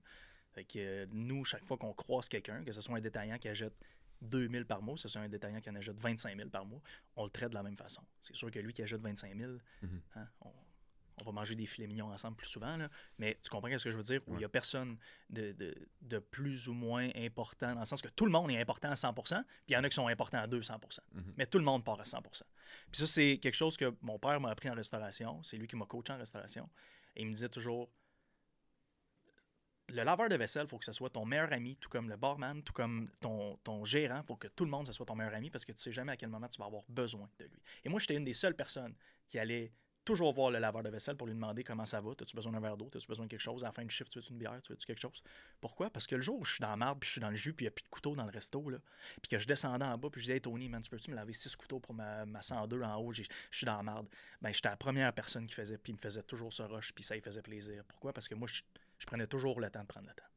Fait 0.54 0.64
que 0.64 0.80
euh, 0.80 1.06
nous, 1.12 1.44
chaque 1.44 1.66
fois 1.66 1.78
qu'on 1.78 1.94
croise 1.94 2.28
quelqu'un, 2.30 2.64
que 2.64 2.72
ce 2.72 2.82
soit 2.82 2.98
un 2.98 3.02
détaillant 3.02 3.38
qui 3.38 3.48
achète 3.48 3.74
2000 4.22 4.66
par 4.66 4.82
mois, 4.82 4.96
que 4.96 5.02
ce 5.02 5.10
soit 5.10 5.22
un 5.22 5.30
détaillant 5.30 5.62
qui 5.62 5.70
en 5.70 5.76
achète 5.76 6.00
25 6.00 6.36
000 6.36 6.50
par 6.50 6.66
mois, 6.66 6.82
on 7.16 7.26
le 7.26 7.30
traite 7.30 7.50
de 7.50 7.56
la 7.56 7.64
même 7.64 7.78
façon. 7.78 8.02
C'est 8.20 8.36
sûr 8.36 8.50
que 8.50 8.60
lui 8.60 8.74
qui 8.74 8.82
achète 8.82 9.02
25 9.02 9.38
000, 9.38 9.52
mm-hmm. 9.52 9.88
hein, 10.16 10.28
on, 10.42 10.52
on 11.20 11.24
va 11.24 11.32
manger 11.32 11.56
des 11.56 11.66
filets 11.66 11.88
mignons 11.88 12.12
ensemble 12.12 12.38
plus 12.38 12.48
souvent, 12.48 12.78
mais 13.18 13.40
tu 13.44 13.50
comprends 13.50 13.76
ce 13.78 13.84
que 13.84 13.92
je 13.92 13.98
veux 13.98 14.04
dire? 14.04 14.22
Où 14.28 14.36
il 14.36 14.40
n'y 14.40 14.46
a 14.46 14.50
personne 14.50 14.98
de, 15.30 16.20
plus 16.32 16.68
ou 16.68 16.74
moins 16.74 17.10
important, 17.16 17.74
dans 17.74 17.80
le 17.80 17.86
sens 17.86 18.02
que 18.02 18.10
tout 18.10 18.26
le 18.26 18.32
monde 18.32 18.52
est 18.52 18.60
important 18.60 18.90
à 18.90 18.94
100% 18.96 19.18
puis 19.18 19.36
il 19.70 19.74
y 19.74 19.78
en 19.78 19.84
a 19.84 19.90
qui 19.90 19.96
sont 19.96 20.08
importants 20.08 20.40
à 20.40 20.48
200 20.48 20.76
mm-hmm. 20.78 21.22
Mais 21.38 21.46
tout 21.46 21.58
le 21.58 21.64
monde 21.64 21.84
part 21.84 22.00
à 22.00 22.04
100% 22.04 22.22
Puis 22.24 22.44
ça, 22.94 23.08
c'est 23.08 23.38
quelque 23.40 23.56
chose 23.56 23.78
que 23.78 23.96
mon 24.02 24.20
père 24.20 24.40
m'a 24.40 24.50
appris 24.50 24.70
en 24.70 24.76
restauration. 24.76 25.42
C'est 25.44 25.58
lui 25.58 25.68
qui 25.68 25.76
m'a 25.76 25.86
coaché 25.86 26.14
en 26.14 26.18
restauration. 26.18 26.70
Et 27.16 27.22
il 27.22 27.28
me 27.28 27.34
disait 27.34 27.50
toujours 27.50 27.90
le 29.90 30.04
laveur 30.04 30.28
de 30.28 30.36
vaisselle, 30.36 30.66
il 30.66 30.70
faut 30.70 30.78
que 30.78 30.86
ce 30.86 30.92
soit 30.92 31.10
ton 31.10 31.26
meilleur 31.26 31.52
ami, 31.54 31.78
tout 31.78 31.90
comme 31.90 32.10
le 32.10 32.18
barman, 32.18 32.62
tout 32.62 32.74
comme 32.74 33.10
ton, 33.22 33.58
ton 33.64 33.86
gérant. 33.86 34.20
Il 34.22 34.26
faut 34.26 34.36
que 34.36 34.48
tout 34.48 34.66
le 34.66 34.72
monde, 34.72 34.86
ce 34.86 34.92
soit 34.92 35.06
ton 35.06 35.16
meilleur 35.16 35.34
ami 35.34 35.50
parce 35.50 35.66
que 35.66 35.72
tu 35.72 35.80
sais 35.80 35.92
jamais 35.92 36.12
à 36.12 36.18
quel 36.18 36.30
moment 36.30 36.48
tu 36.48 36.60
vas 36.60 36.66
avoir 36.66 36.84
besoin 36.90 37.30
de 37.40 37.46
lui. 37.46 37.62
Et 37.84 37.90
moi, 37.90 38.00
j'étais 38.00 38.16
une 38.16 38.26
des 38.26 38.34
seules 38.34 38.56
personnes 38.56 38.94
qui 39.30 39.40
allait 39.40 39.72
toujours 40.08 40.34
voir 40.34 40.52
le 40.52 40.60
laveur 40.60 40.84
de 40.84 40.90
vaisselle 40.90 41.18
pour 41.18 41.28
lui 41.28 41.34
demander 41.34 41.66
comment 41.66 41.86
ça 41.86 42.00
va. 42.00 42.12
As-tu 42.12 42.34
besoin 42.34 42.54
d'un 42.54 42.62
verre 42.62 42.78
d'eau? 42.78 42.90
As-tu 42.96 43.08
besoin 43.08 43.26
de 43.26 43.30
quelque 43.30 43.42
chose? 43.42 43.64
À 43.64 43.68
la 43.68 43.72
fin 43.74 43.84
du 43.84 43.94
shift, 43.94 44.10
tu 44.10 44.20
veux 44.20 44.26
une 44.30 44.38
bière? 44.38 44.58
Tu 44.64 44.72
veux 44.72 44.78
quelque 44.78 45.02
chose? 45.02 45.22
Pourquoi? 45.60 45.90
Parce 45.90 46.08
que 46.08 46.16
le 46.16 46.22
jour 46.22 46.40
où 46.40 46.46
je 46.46 46.54
suis 46.54 46.62
dans 46.62 46.70
la 46.70 46.78
marde, 46.78 46.98
puis 47.00 47.08
je 47.08 47.12
suis 47.12 47.22
dans 47.22 47.30
le 47.30 47.36
jus, 47.36 47.52
puis 47.52 47.66
il 47.66 47.68
n'y 47.68 47.70
a 47.70 47.72
plus 47.72 47.84
de 47.84 47.90
couteau 47.90 48.16
dans 48.16 48.24
le 48.24 48.32
resto, 48.32 48.70
là, 48.70 48.78
puis 49.22 49.30
que 49.30 49.38
je 49.38 49.46
descendais 49.46 49.84
en 49.84 49.98
bas, 49.98 50.10
puis 50.10 50.22
je 50.22 50.28
disais, 50.28 50.40
Tony, 50.40 50.70
man, 50.70 50.82
tu 50.82 50.90
peux-tu 50.90 51.12
me 51.12 51.16
laver 51.16 51.34
six 51.34 51.54
couteaux 51.58 51.80
pour 51.80 51.94
ma, 51.94 52.26
ma 52.26 52.42
102 52.42 52.82
en 52.82 52.96
haut? 52.96 53.12
Je 53.12 53.24
suis 53.52 53.66
dans 53.66 53.76
la 53.76 53.84
marde. 53.84 54.08
Ben, 54.42 54.54
j'étais 54.54 54.70
la 54.70 54.78
première 54.78 55.12
personne 55.12 55.46
qui 55.46 55.54
faisait, 55.54 55.78
puis 55.78 55.92
il 55.92 55.96
me 55.96 56.02
faisait 56.02 56.24
toujours 56.24 56.54
ce 56.54 56.64
rush, 56.64 56.94
puis 56.94 57.04
ça 57.04 57.14
lui 57.14 57.22
faisait 57.22 57.42
plaisir. 57.42 57.84
Pourquoi? 57.86 58.14
Parce 58.14 58.30
que 58.30 58.36
moi, 58.36 58.48
je 58.48 59.06
prenais 59.06 59.28
toujours 59.28 59.60
le 59.60 59.70
temps 59.70 59.82
de 59.82 59.88
prendre 59.88 60.08
le 60.08 60.14
temps. 60.14 60.37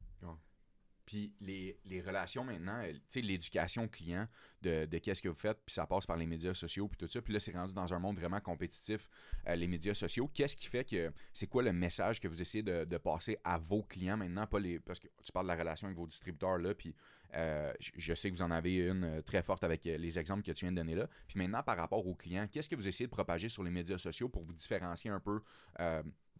Puis 1.10 1.32
les, 1.40 1.76
les, 1.86 2.00
relations 2.00 2.44
maintenant, 2.44 2.80
tu 2.84 3.00
sais, 3.08 3.20
l'éducation 3.20 3.88
client 3.88 4.28
de, 4.62 4.86
de 4.86 4.98
qu'est-ce 4.98 5.20
que 5.20 5.28
vous 5.28 5.34
faites, 5.34 5.58
puis 5.66 5.74
ça 5.74 5.84
passe 5.84 6.06
par 6.06 6.16
les 6.16 6.24
médias 6.24 6.54
sociaux, 6.54 6.86
puis 6.86 6.96
tout 6.96 7.08
ça. 7.08 7.20
Puis 7.20 7.32
là, 7.32 7.40
c'est 7.40 7.50
rendu 7.50 7.74
dans 7.74 7.92
un 7.92 7.98
monde 7.98 8.16
vraiment 8.16 8.38
compétitif, 8.38 9.08
euh, 9.48 9.56
les 9.56 9.66
médias 9.66 9.92
sociaux. 9.92 10.30
Qu'est-ce 10.32 10.56
qui 10.56 10.68
fait 10.68 10.84
que, 10.84 11.12
c'est 11.32 11.48
quoi 11.48 11.64
le 11.64 11.72
message 11.72 12.20
que 12.20 12.28
vous 12.28 12.40
essayez 12.40 12.62
de, 12.62 12.84
de, 12.84 12.96
passer 12.96 13.36
à 13.42 13.58
vos 13.58 13.82
clients 13.82 14.16
maintenant, 14.16 14.46
pas 14.46 14.60
les, 14.60 14.78
parce 14.78 15.00
que 15.00 15.08
tu 15.24 15.32
parles 15.32 15.46
de 15.46 15.52
la 15.52 15.58
relation 15.58 15.88
avec 15.88 15.98
vos 15.98 16.06
distributeurs 16.06 16.58
là, 16.58 16.74
puis 16.74 16.94
euh, 17.34 17.72
je 17.80 18.14
sais 18.14 18.30
que 18.30 18.36
vous 18.36 18.42
en 18.42 18.52
avez 18.52 18.76
une 18.76 19.02
euh, 19.02 19.20
très 19.20 19.42
forte 19.42 19.64
avec 19.64 19.82
les 19.86 20.16
exemples 20.16 20.44
que 20.44 20.52
tu 20.52 20.64
viens 20.64 20.70
de 20.70 20.76
donner 20.76 20.94
là. 20.94 21.08
Puis 21.26 21.40
maintenant, 21.40 21.64
par 21.64 21.76
rapport 21.76 22.06
aux 22.06 22.14
clients, 22.14 22.46
qu'est-ce 22.46 22.68
que 22.68 22.76
vous 22.76 22.86
essayez 22.86 23.08
de 23.08 23.12
propager 23.12 23.48
sur 23.48 23.64
les 23.64 23.70
médias 23.72 23.98
sociaux 23.98 24.28
pour 24.28 24.44
vous 24.44 24.52
différencier 24.52 25.10
un 25.10 25.18
peu 25.18 25.40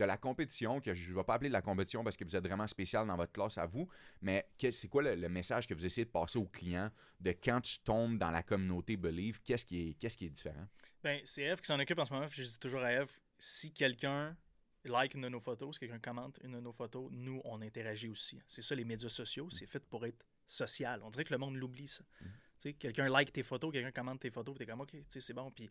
de 0.00 0.06
la 0.06 0.16
compétition, 0.16 0.80
que 0.80 0.94
je 0.94 1.10
ne 1.10 1.16
vais 1.16 1.24
pas 1.24 1.34
appeler 1.34 1.50
de 1.50 1.52
la 1.52 1.60
compétition 1.60 2.02
parce 2.02 2.16
que 2.16 2.24
vous 2.24 2.34
êtes 2.34 2.44
vraiment 2.44 2.66
spécial 2.66 3.06
dans 3.06 3.16
votre 3.16 3.32
classe 3.32 3.58
à 3.58 3.66
vous, 3.66 3.86
mais 4.22 4.46
c'est 4.58 4.88
quoi 4.88 5.02
le, 5.02 5.28
message 5.28 5.66
que 5.66 5.74
vous 5.74 5.84
essayez 5.84 6.06
de 6.06 6.10
passer 6.10 6.38
aux 6.38 6.46
clients 6.46 6.90
de 7.20 7.32
quand 7.32 7.60
tu 7.60 7.78
tombes 7.80 8.18
dans 8.18 8.30
la 8.30 8.42
communauté 8.42 8.96
Believe, 8.96 9.40
qu'est-ce 9.42 9.66
qui 9.66 9.90
est, 9.90 9.94
qu'est-ce 9.94 10.16
qui 10.16 10.26
est 10.26 10.30
différent? 10.30 10.66
Ben, 11.02 11.20
c'est 11.24 11.42
Eve 11.42 11.60
qui 11.60 11.66
s'en 11.66 11.78
occupe 11.78 11.98
en 11.98 12.04
ce 12.06 12.12
moment, 12.12 12.26
puis 12.28 12.42
je 12.42 12.48
dis 12.48 12.58
toujours 12.58 12.80
à 12.80 12.92
Eve, 12.92 13.10
si 13.38 13.72
quelqu'un 13.72 14.36
like 14.84 15.14
une 15.14 15.22
de 15.22 15.28
nos 15.28 15.40
photos, 15.40 15.76
si 15.76 15.80
quelqu'un 15.80 15.98
commente 15.98 16.38
une 16.42 16.52
de 16.52 16.60
nos 16.60 16.72
photos, 16.72 17.10
nous, 17.12 17.42
on 17.44 17.60
interagit 17.60 18.08
aussi. 18.08 18.40
C'est 18.48 18.62
ça, 18.62 18.74
les 18.74 18.84
médias 18.84 19.10
sociaux, 19.10 19.50
c'est 19.50 19.66
fait 19.66 19.84
pour 19.84 20.06
être 20.06 20.24
social. 20.46 21.02
On 21.02 21.10
dirait 21.10 21.24
que 21.24 21.32
le 21.32 21.38
monde 21.38 21.56
l'oublie, 21.56 21.88
ça. 21.88 22.02
Mm. 22.20 22.72
Quelqu'un 22.78 23.08
like 23.08 23.32
tes 23.32 23.42
photos, 23.42 23.72
quelqu'un 23.72 23.92
commente 23.92 24.20
tes 24.20 24.30
photos, 24.30 24.54
puis 24.54 24.64
t'es 24.64 24.70
comme, 24.70 24.80
OK, 24.80 24.94
c'est 25.08 25.32
bon. 25.32 25.50
Puis 25.50 25.68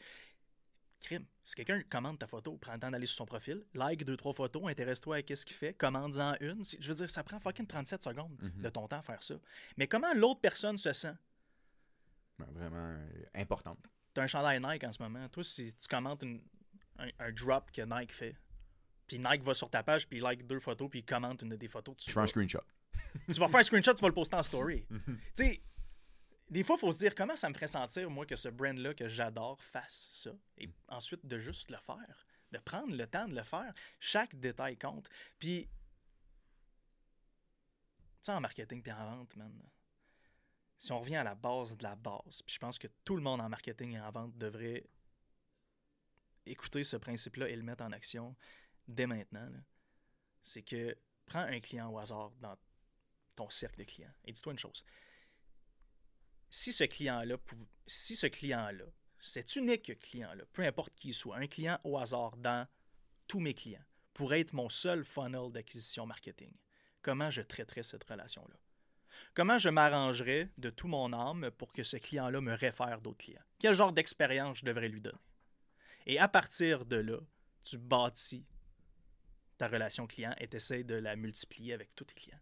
crime. 0.99 1.25
Si 1.43 1.55
quelqu'un 1.55 1.81
commente 1.89 2.19
ta 2.19 2.27
photo, 2.27 2.57
prends 2.57 2.73
le 2.73 2.79
temps 2.79 2.91
d'aller 2.91 3.05
sur 3.05 3.17
son 3.17 3.25
profil, 3.25 3.65
like 3.73 4.03
deux, 4.05 4.17
trois 4.17 4.33
photos, 4.33 4.63
intéresse-toi 4.67 5.17
à 5.17 5.35
ce 5.35 5.45
qu'il 5.45 5.55
fait, 5.55 5.73
commande-en 5.73 6.35
une. 6.41 6.63
Je 6.79 6.88
veux 6.89 6.95
dire, 6.95 7.09
ça 7.09 7.23
prend 7.23 7.39
fucking 7.39 7.67
37 7.67 8.03
secondes 8.03 8.38
mhm. 8.41 8.62
de 8.62 8.69
ton 8.69 8.88
temps 8.88 8.99
à 8.99 9.01
faire 9.01 9.23
ça. 9.23 9.35
Mais 9.77 9.88
comment 9.88 10.13
l'autre 10.13 10.41
personne 10.41 10.77
se 10.77 10.93
sent? 10.93 11.15
Ben, 12.38 12.47
vraiment 12.51 12.77
euh, 12.77 13.23
importante. 13.35 13.79
Tu 14.13 14.21
as 14.21 14.23
un 14.23 14.27
chandail 14.27 14.59
Nike 14.62 14.83
en 14.83 14.91
ce 14.91 15.01
moment. 15.01 15.27
Toi, 15.29 15.43
si 15.43 15.73
tu 15.75 15.88
commentes 15.88 16.23
un, 16.23 17.31
drop 17.31 17.71
que 17.71 17.81
Nike 17.81 18.13
fait, 18.13 18.35
puis 19.07 19.19
Nike 19.19 19.43
va 19.43 19.53
sur 19.53 19.69
ta 19.69 19.83
page, 19.83 20.07
puis 20.07 20.19
like 20.19 20.45
deux 20.45 20.59
photos, 20.59 20.89
puis 20.89 20.99
il 20.99 21.05
commente 21.05 21.41
une 21.41 21.55
des 21.55 21.67
photos. 21.67 21.95
Tu 21.97 22.12
fais 22.12 22.19
un 22.19 22.27
screenshot. 22.27 22.63
tu 23.25 23.39
vas 23.39 23.47
faire 23.47 23.59
un 23.59 23.63
screenshot, 23.63 23.93
tu 23.93 24.01
vas 24.01 24.07
le 24.07 24.13
poster 24.13 24.35
en 24.35 24.43
story. 24.43 24.85
tu 25.05 25.17
sais, 25.33 25.62
des 26.49 26.63
fois, 26.63 26.75
il 26.77 26.79
faut 26.79 26.91
se 26.91 26.97
dire 26.97 27.13
comment 27.13 27.35
ça 27.35 27.49
me 27.49 27.53
ferait 27.53 27.67
sentir, 27.67 28.09
moi, 28.09 28.25
que 28.25 28.35
ce 28.35 28.49
brand-là 28.49 28.93
que 28.93 29.07
j'adore 29.07 29.62
fasse 29.62 30.07
ça? 30.09 30.31
Et 30.57 30.67
mm. 30.67 30.73
ensuite, 30.89 31.25
de 31.25 31.38
juste 31.38 31.69
le 31.69 31.77
faire. 31.77 32.25
De 32.51 32.57
prendre 32.57 32.95
le 32.95 33.05
temps 33.05 33.27
de 33.27 33.35
le 33.35 33.43
faire. 33.43 33.73
Chaque 33.99 34.35
détail 34.35 34.77
compte. 34.77 35.07
Puis, 35.38 35.67
tu 35.67 35.71
sais, 38.23 38.31
en 38.31 38.41
marketing 38.41 38.81
puis 38.81 38.91
en 38.91 39.17
vente, 39.17 39.35
man, 39.35 39.53
si 40.79 40.91
on 40.91 40.99
revient 40.99 41.17
à 41.17 41.23
la 41.23 41.35
base 41.35 41.77
de 41.77 41.83
la 41.83 41.95
base, 41.95 42.41
puis 42.41 42.55
je 42.55 42.59
pense 42.59 42.79
que 42.79 42.88
tout 43.03 43.15
le 43.15 43.21
monde 43.21 43.41
en 43.41 43.49
marketing 43.49 43.93
et 43.93 44.01
en 44.01 44.12
vente 44.12 44.38
devrait 44.38 44.85
écouter 46.45 46.83
ce 46.83 46.97
principe-là 46.97 47.49
et 47.49 47.55
le 47.55 47.63
mettre 47.63 47.83
en 47.83 47.91
action 47.91 48.35
dès 48.88 49.05
maintenant, 49.05 49.51
c'est 50.41 50.63
que 50.63 50.97
prends 51.25 51.41
un 51.41 51.59
client 51.59 51.91
au 51.91 51.99
hasard 51.99 52.31
dans 52.39 52.57
ton 53.35 53.49
cercle 53.49 53.79
de 53.79 53.83
clients 53.83 54.13
et 54.25 54.31
dis-toi 54.31 54.53
une 54.53 54.59
chose 54.59 54.83
si 56.49 56.71
ce 56.71 56.83
client-là, 56.83 57.38
si 57.85 58.15
ce 58.15 58.27
cet 59.19 59.55
unique 59.55 59.99
client-là, 59.99 60.43
peu 60.53 60.63
importe 60.63 60.93
qui 60.95 61.09
il 61.09 61.13
soit, 61.13 61.38
un 61.38 61.47
client 61.47 61.79
au 61.83 61.97
hasard 61.97 62.38
dans 62.38 62.67
tous 63.27 63.39
mes 63.39 63.53
clients, 63.53 63.83
pourrait 64.13 64.41
être 64.41 64.53
mon 64.53 64.69
seul 64.69 65.03
funnel 65.03 65.51
d'acquisition 65.51 66.05
marketing, 66.05 66.53
comment 67.01 67.29
je 67.29 67.41
traiterais 67.41 67.83
cette 67.83 68.03
relation-là? 68.03 68.55
Comment 69.33 69.57
je 69.57 69.69
m'arrangerais 69.69 70.49
de 70.57 70.69
tout 70.69 70.88
mon 70.88 71.12
âme 71.13 71.51
pour 71.51 71.73
que 71.73 71.83
ce 71.83 71.97
client-là 71.97 72.41
me 72.41 72.53
réfère 72.53 73.01
d'autres 73.01 73.25
clients? 73.25 73.43
Quel 73.59 73.73
genre 73.73 73.91
d'expérience 73.91 74.59
je 74.59 74.65
devrais 74.65 74.88
lui 74.88 75.01
donner? 75.01 75.17
Et 76.05 76.19
à 76.19 76.27
partir 76.27 76.85
de 76.85 76.95
là, 76.95 77.19
tu 77.63 77.77
bâtis 77.77 78.45
ta 79.57 79.67
relation 79.67 80.07
client 80.07 80.33
et 80.39 80.47
tu 80.47 80.55
essaies 80.55 80.83
de 80.83 80.95
la 80.95 81.15
multiplier 81.15 81.73
avec 81.73 81.93
tous 81.93 82.05
tes 82.05 82.15
clients 82.15 82.39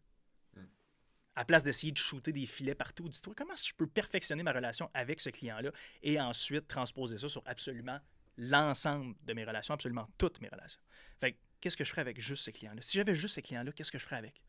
à 1.37 1.45
place 1.45 1.63
d'essayer 1.63 1.91
de 1.91 1.97
shooter 1.97 2.33
des 2.33 2.47
filets 2.47 2.73
partout, 2.73 3.07
dis-toi 3.07 3.33
comment 3.37 3.55
je 3.55 3.71
peux 3.75 3.85
perfectionner 3.85 4.41
ma 4.41 4.51
relation 4.51 4.89
avec 4.95 5.21
ce 5.21 5.29
client-là 5.29 5.71
et 6.01 6.19
ensuite 6.19 6.67
transposer 6.67 7.19
ça 7.19 7.29
sur 7.29 7.43
absolument 7.45 7.99
l'ensemble 8.37 9.15
de 9.23 9.33
mes 9.33 9.45
relations, 9.45 9.75
absolument 9.75 10.09
toutes 10.17 10.41
mes 10.41 10.49
relations. 10.49 10.81
Fait 11.21 11.37
qu'est-ce 11.61 11.77
que 11.77 11.83
je 11.83 11.91
ferais 11.91 12.01
avec 12.01 12.19
juste 12.19 12.43
ces 12.43 12.51
clients-là? 12.51 12.81
Si 12.81 12.97
j'avais 12.97 13.13
juste 13.13 13.35
ces 13.35 13.43
clients-là, 13.43 13.71
qu'est-ce 13.71 13.91
que 13.91 13.99
je 13.99 14.03
ferais 14.03 14.15
avec? 14.15 14.41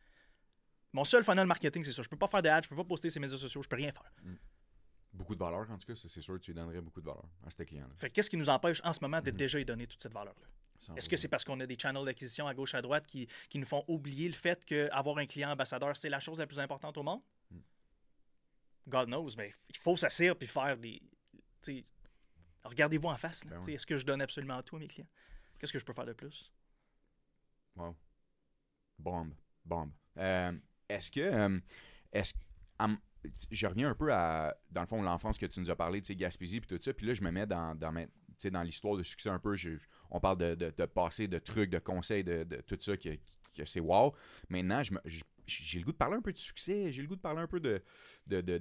Mon 0.95 1.05
seul 1.05 1.23
funnel 1.23 1.47
marketing, 1.47 1.85
c'est 1.85 1.93
ça. 1.93 2.03
Je 2.03 2.09
peux 2.09 2.17
pas 2.17 2.29
faire 2.29 2.41
de 2.41 2.49
ads, 2.49 2.63
je 2.63 2.69
peux 2.71 2.77
pas 2.77 2.85
poster 2.85 3.11
ces 3.11 3.21
médias 3.21 3.37
sociaux, 3.37 3.63
je 3.63 3.69
peux 3.69 3.77
rien 3.77 3.93
faire. 3.93 4.11
Mm. 4.23 4.35
Beaucoup 5.13 5.35
de 5.35 5.41
valeur, 5.41 5.71
en 5.71 5.77
tout 5.77 5.87
cas, 5.87 5.95
c'est 5.95 6.21
sûr 6.23 6.35
que 6.35 6.41
tu 6.41 6.53
lui 6.53 6.55
donnerais 6.55 6.81
beaucoup 6.81 7.03
de 7.03 7.07
valeur 7.07 7.29
à 7.47 7.51
ces 7.51 7.67
clients-là. 7.67 7.95
Fait 7.99 8.09
qu'est-ce 8.09 8.31
qui 8.31 8.39
nous 8.39 8.49
empêche 8.49 8.81
en 8.83 8.95
ce 8.95 9.01
moment 9.03 9.21
de 9.21 9.31
mm-hmm. 9.31 9.37
déjà 9.37 9.59
lui 9.59 9.65
donner 9.67 9.87
toute 9.87 10.01
cette 10.01 10.15
valeur-là? 10.15 10.47
Est-ce 10.97 11.09
que 11.09 11.17
c'est 11.17 11.29
parce 11.29 11.45
qu'on 11.45 11.59
a 11.61 11.67
des 11.67 11.79
channels 11.79 12.05
d'acquisition 12.05 12.47
à 12.47 12.55
gauche 12.55 12.75
à 12.75 12.83
droite 12.83 13.07
qui, 13.07 13.29
nous 13.55 13.67
font 13.67 13.85
oublier 13.89 14.29
le 14.29 14.35
fait 14.35 14.65
qu'avoir 14.65 15.19
un 15.19 15.27
client 15.27 15.51
ambassadeur, 15.51 15.97
c'est 15.97 16.09
la 16.09 16.21
chose 16.21 16.39
la 16.39 16.47
plus 16.47 16.61
importante 16.61 16.97
au 16.99 17.03
monde? 17.03 17.21
Hmm. 17.51 17.61
God 18.89 19.09
knows, 19.09 19.31
mais 19.37 19.53
il 19.69 19.77
faut 19.79 19.97
s'asseoir 19.97 20.37
puis 20.37 20.49
faire 20.49 20.77
des. 20.77 21.03
Regardez-vous 22.65 23.09
en 23.09 23.17
face. 23.17 23.45
Ben 23.47 23.63
Est-ce 23.69 23.87
que 23.87 23.97
je 23.97 24.05
donne 24.05 24.21
absolument 24.21 24.63
tout 24.63 24.77
à 24.77 24.79
mes 24.79 24.89
clients? 24.89 25.09
Qu'est-ce 25.59 25.73
que 25.73 25.79
je 25.79 25.85
peux 25.85 25.93
faire 25.93 26.07
de 26.07 26.13
plus? 26.13 26.53
Wow. 27.77 27.97
Bombe. 28.99 29.35
Bombe. 29.65 29.93
Euh, 30.17 30.53
est-ce 30.89 31.11
que. 31.11 31.21
Euh, 31.21 31.61
est-ce 32.13 32.35
je 33.51 33.67
reviens 33.67 33.91
un 33.91 33.95
peu 33.95 34.13
à, 34.13 34.57
dans 34.71 34.81
le 34.81 34.87
fond, 34.87 35.03
l'enfance 35.03 35.39
que 35.39 35.47
tu 35.47 35.61
nous 35.61 35.71
as 35.71 35.77
parlé, 35.77 36.01
de 36.01 36.07
sais, 36.07 36.15
Gaspésie 36.15 36.61
puis 36.61 36.69
tout 36.69 36.83
ça, 36.83 36.93
puis 36.95 37.07
là, 37.07 37.15
je 37.15 37.23
me 37.23 37.31
mets 37.31 37.47
dans, 37.47 37.75
dans, 37.75 37.93
dans 38.47 38.63
l'histoire 38.63 38.97
de 38.97 39.03
succès 39.03 39.29
un 39.29 39.39
peu, 39.39 39.55
on 40.11 40.21
parle 40.21 40.39
de, 40.39 40.55
de, 40.55 40.85
passer 40.87 41.29
de 41.29 41.39
trucs, 41.39 41.71
de 41.71 41.79
conseils, 41.79 42.25
de, 42.25 42.45
tout 42.67 42.79
ça, 42.81 42.97
que, 42.97 43.11
c'est 43.65 43.81
wow. 43.81 44.15
Maintenant, 44.49 44.83
j'ai 45.47 45.79
le 45.79 45.85
goût 45.85 45.93
de 45.93 45.97
parler 45.97 46.17
un 46.17 46.23
peu 46.23 46.33
de 46.33 46.39
succès, 46.39 46.93
j'ai 46.93 47.03
le 47.03 47.09
goût 47.09 47.17
de 47.17 47.21
parler 47.21 47.41
un 47.41 47.47
peu 47.47 47.61
de, 47.61 47.83
de, 48.29 48.41
de, 48.41 48.59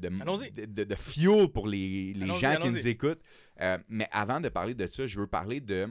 de, 0.83 0.95
fuel 0.95 1.49
pour 1.49 1.67
les, 1.67 2.13
gens 2.39 2.55
qui 2.57 2.69
nous 2.69 2.87
écoutent. 2.87 3.21
Euh, 3.61 3.77
mais 3.87 4.07
avant 4.11 4.39
de 4.39 4.49
parler 4.49 4.73
de 4.73 4.87
ça, 4.87 5.05
je 5.05 5.19
veux 5.19 5.27
parler 5.27 5.61
de 5.61 5.87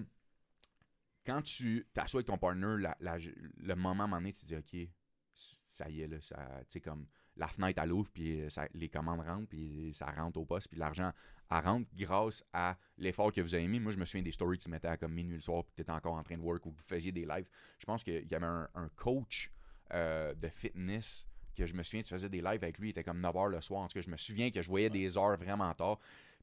quand 1.24 1.42
tu 1.42 1.86
t'assois 1.92 2.18
avec 2.18 2.26
ton 2.26 2.38
partner, 2.38 2.76
le 3.00 3.74
moment 3.74 4.02
à 4.02 4.04
un 4.04 4.08
moment 4.08 4.16
donné, 4.16 4.32
tu 4.32 4.42
te 4.42 4.46
dis, 4.46 4.56
OK, 4.56 4.88
ça 5.34 5.90
y 5.90 6.02
est, 6.02 6.08
là, 6.08 6.18
ça, 6.20 6.62
comme 6.82 7.06
la 7.36 7.48
fenêtre 7.48 7.80
à 7.80 7.86
l'ouvre, 7.86 8.10
puis 8.12 8.40
euh, 8.40 8.48
les 8.74 8.88
commandes 8.88 9.20
rentrent, 9.20 9.48
puis 9.48 9.92
ça 9.94 10.06
rentre 10.06 10.38
au 10.38 10.44
poste, 10.44 10.68
puis 10.68 10.78
l'argent 10.78 11.12
rentre 11.50 11.86
grâce 11.94 12.44
à 12.52 12.76
l'effort 12.98 13.32
que 13.32 13.40
vous 13.40 13.54
avez 13.54 13.66
mis. 13.68 13.78
Moi, 13.78 13.92
je 13.92 13.98
me 13.98 14.04
souviens 14.04 14.22
des 14.22 14.32
stories 14.32 14.58
qui 14.58 14.64
se 14.64 14.70
mettaient 14.70 14.88
à 14.88 14.96
comme 14.96 15.12
minuit 15.12 15.36
le 15.36 15.40
soir, 15.40 15.64
puis 15.64 15.74
tu 15.76 15.82
étais 15.82 15.92
encore 15.92 16.14
en 16.14 16.22
train 16.22 16.36
de 16.36 16.42
work 16.42 16.64
ou 16.66 16.70
que 16.70 16.76
vous 16.76 16.82
faisiez 16.86 17.12
des 17.12 17.26
lives. 17.26 17.48
Je 17.78 17.84
pense 17.84 18.02
qu'il 18.02 18.26
y 18.26 18.34
avait 18.34 18.46
un, 18.46 18.88
coach 18.96 19.50
euh, 19.92 20.34
de 20.34 20.48
fitness 20.48 21.26
que 21.56 21.66
je 21.66 21.74
me 21.74 21.82
souviens, 21.82 22.02
tu 22.02 22.10
faisais 22.10 22.28
des 22.28 22.40
lives 22.40 22.62
avec 22.62 22.78
lui, 22.78 22.88
il 22.88 22.90
était 22.90 23.04
comme 23.04 23.20
9h 23.20 23.50
le 23.50 23.60
soir. 23.60 23.82
En 23.82 23.88
tout 23.88 23.94
cas, 23.94 24.02
je 24.02 24.10
me 24.10 24.16
souviens 24.16 24.50
que 24.50 24.60
je 24.60 24.68
voyais 24.68 24.90
des 24.90 25.16
heures 25.16 25.36
vraiment 25.36 25.72
tard. 25.74 25.98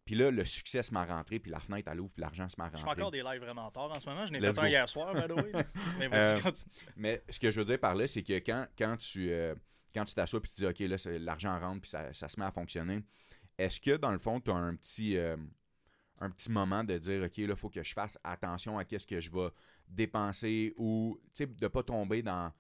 Puis 0.06 0.16
là, 0.16 0.32
le 0.32 0.44
succès 0.44 0.84
se 0.84 0.94
m'a 0.94 1.06
rentré, 1.06 1.40
puis 1.40 1.50
la 1.50 1.60
fenêtre 1.60 1.90
à 1.90 1.96
l'ouvre, 1.96 2.12
puis 2.14 2.22
l'argent 2.22 2.50
se 2.50 2.56
m'a 2.58 2.66
rentré. 2.66 2.80
Je 2.80 2.84
fais 2.84 2.90
encore 2.90 3.12
des 3.12 3.24
lives 3.24 3.40
vraiment 3.40 3.72
tard 3.72 3.90
en 3.90 4.00
ce 4.00 4.10
moment. 4.10 4.26
Je 4.26 4.34
n'ai 4.34 4.42
fait 4.42 4.60
un 4.60 4.68
hier 4.68 4.90
soir, 4.90 5.14
by 5.14 5.28
the 5.28 5.32
way. 5.32 5.52
mais, 6.00 6.10
euh, 6.12 6.52
mais 6.98 7.24
ce 7.30 7.40
que 7.40 7.52
je 7.52 7.60
veux 7.60 7.66
dire 7.66 7.80
par 7.80 7.96
là, 7.96 8.06
c'est 8.08 8.24
que 8.24 8.34
quand, 8.40 8.68
quand 8.78 8.98
tu 8.98 9.32
euh, 9.32 9.56
quand 9.94 10.06
tu 10.06 10.14
t'assois 10.14 10.40
et 10.40 10.48
tu 10.48 10.54
dis 10.56 10.66
OK, 10.66 10.80
là, 10.80 10.98
l'argent 11.20 11.60
rentre 11.60 11.82
puis 11.82 11.90
ça, 11.90 12.14
se 12.14 12.40
met 12.40 12.46
à 12.46 12.52
fonctionner, 12.52 13.02
est-ce 13.58 13.80
que 13.80 13.98
dans 13.98 14.12
le 14.12 14.18
fond, 14.18 14.40
tu 14.40 14.52
as 14.52 14.56
un 14.56 14.76
petit, 14.76 15.18
euh, 15.18 15.38
un 16.20 16.30
petit 16.30 16.52
moment 16.52 16.84
de 16.84 16.98
dire 16.98 17.24
OK, 17.24 17.38
là, 17.38 17.46
il 17.50 17.56
faut 17.56 17.70
que 17.70 17.84
je 17.84 17.94
fasse 17.94 18.18
attention 18.24 18.78
à 18.78 18.86
qu'est-ce 18.86 19.08
que 19.08 19.20
je 19.20 19.32
vais 19.32 19.50
dépenser 19.88 20.74
ou 20.78 21.20
de 21.40 21.46
ne 21.62 21.68
pas 21.68 21.84
tomber 21.84 22.22
dans 22.22 22.52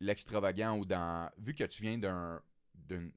l'extravagant 0.00 0.78
ou 0.78 0.84
dans. 0.84 1.30
Vu 1.38 1.54
que 1.54 1.64
tu 1.64 1.82
viens 1.82 1.98
d'un 1.98 2.40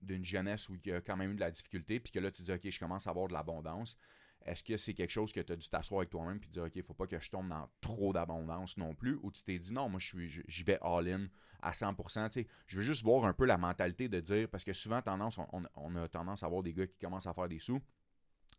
d'une 0.01 0.25
jeunesse 0.25 0.69
où 0.69 0.75
il 0.75 0.89
y 0.89 0.93
a 0.93 1.01
quand 1.01 1.17
même 1.17 1.31
eu 1.31 1.35
de 1.35 1.39
la 1.39 1.51
difficulté, 1.51 1.99
puis 1.99 2.11
que 2.11 2.19
là, 2.19 2.31
tu 2.31 2.41
dis, 2.41 2.51
OK, 2.51 2.67
je 2.69 2.79
commence 2.79 3.07
à 3.07 3.11
avoir 3.11 3.27
de 3.27 3.33
l'abondance. 3.33 3.97
Est-ce 4.45 4.63
que 4.63 4.77
c'est 4.77 4.93
quelque 4.93 5.11
chose 5.11 5.31
que 5.31 5.41
tu 5.41 5.51
as 5.51 5.55
dû 5.55 5.67
t'asseoir 5.67 5.99
avec 5.99 6.09
toi-même 6.09 6.39
et 6.43 6.47
dire, 6.47 6.63
OK, 6.63 6.71
il 6.75 6.79
ne 6.79 6.83
faut 6.83 6.93
pas 6.93 7.07
que 7.07 7.19
je 7.19 7.29
tombe 7.29 7.49
dans 7.49 7.69
trop 7.81 8.13
d'abondance 8.13 8.77
non 8.77 8.95
plus, 8.95 9.19
ou 9.21 9.31
tu 9.31 9.43
t'es 9.43 9.59
dit, 9.59 9.73
non, 9.73 9.89
moi, 9.89 9.99
je, 9.99 10.63
vais 10.63 10.79
all-in 10.81 11.27
à 11.61 11.71
100%. 11.71 12.45
je 12.67 12.75
veux 12.75 12.81
juste 12.81 13.03
voir 13.03 13.25
un 13.25 13.33
peu 13.33 13.45
la 13.45 13.57
mentalité 13.57 14.07
de 14.07 14.19
dire, 14.19 14.47
parce 14.49 14.63
que 14.63 14.73
souvent, 14.73 15.01
tendance, 15.01 15.37
on, 15.51 15.95
a 15.95 16.07
tendance 16.07 16.43
à 16.43 16.47
voir 16.47 16.63
des 16.63 16.73
gars 16.73 16.87
qui 16.87 16.97
commencent 16.97 17.27
à 17.27 17.33
faire 17.33 17.49
des 17.49 17.59
sous, 17.59 17.81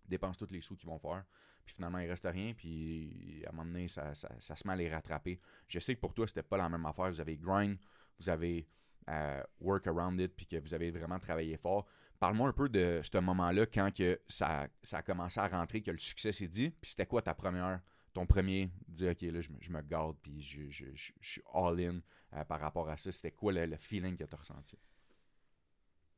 dépensent 0.07 0.45
tous 0.45 0.53
les 0.53 0.61
sous 0.61 0.77
qu'ils 0.77 0.89
vont 0.89 0.99
faire. 0.99 1.25
Puis 1.65 1.75
finalement, 1.75 1.99
il 1.99 2.09
reste 2.09 2.27
rien. 2.27 2.53
Puis 2.55 3.43
à 3.47 3.51
un 3.51 3.53
moment 3.53 3.67
donné, 3.67 3.89
ça, 3.89 4.15
ça, 4.15 4.29
ça 4.39 4.57
se 4.57 4.67
met 4.67 4.73
à 4.73 4.77
les 4.77 4.91
rattraper. 4.91 5.41
Je 5.69 5.79
sais 5.79 5.95
que 5.95 6.01
pour 6.01 6.15
toi, 6.15 6.27
c'était 6.27 6.43
pas 6.43 6.57
la 6.57 6.69
même 6.69 6.85
affaire. 6.87 7.11
Vous 7.11 7.21
avez 7.21 7.37
grind, 7.37 7.79
vous 8.19 8.29
avez 8.29 8.67
euh, 9.09 9.43
work 9.61 9.87
around 9.87 10.21
it, 10.21 10.35
puis 10.37 10.47
que 10.47 10.57
vous 10.57 10.75
avez 10.75 10.91
vraiment 10.91 11.19
travaillé 11.19 11.57
fort. 11.57 11.87
Parle-moi 12.21 12.49
un 12.51 12.53
peu 12.53 12.69
de 12.69 13.01
ce 13.03 13.19
moment-là, 13.19 13.67
quand 13.67 13.93
que 13.93 14.21
ça, 14.29 14.69
ça 14.83 14.99
a 14.99 15.03
commencé 15.03 15.41
à 15.41 15.49
rentrer, 15.49 15.83
que 15.83 15.91
le 15.91 15.99
succès 15.99 16.33
s'est 16.33 16.49
dit. 16.49 16.71
Puis 16.71 16.91
c'était 16.91 17.07
quoi 17.07 17.23
ta 17.23 17.35
première, 17.35 17.81
ton 18.13 18.27
premier, 18.27 18.71
dire, 18.87 19.13
OK, 19.13 19.23
là, 19.23 19.41
je, 19.41 19.51
me- 19.51 19.59
je 19.61 19.71
me 19.71 19.81
garde, 19.83 20.17
puis 20.23 20.41
je, 20.43 20.69
je, 20.71 20.85
je- 20.95 21.13
suis 21.23 21.43
all-in 21.53 22.01
euh, 22.35 22.45
par 22.45 22.61
rapport 22.61 22.89
à 22.91 22.97
ça. 22.99 23.11
C'était 23.11 23.33
quoi 23.33 23.53
le, 23.53 23.67
le 23.67 23.77
feeling 23.77 24.17
que 24.17 24.25
tu 24.25 24.35
as 24.35 24.39
ressenti? 24.39 24.79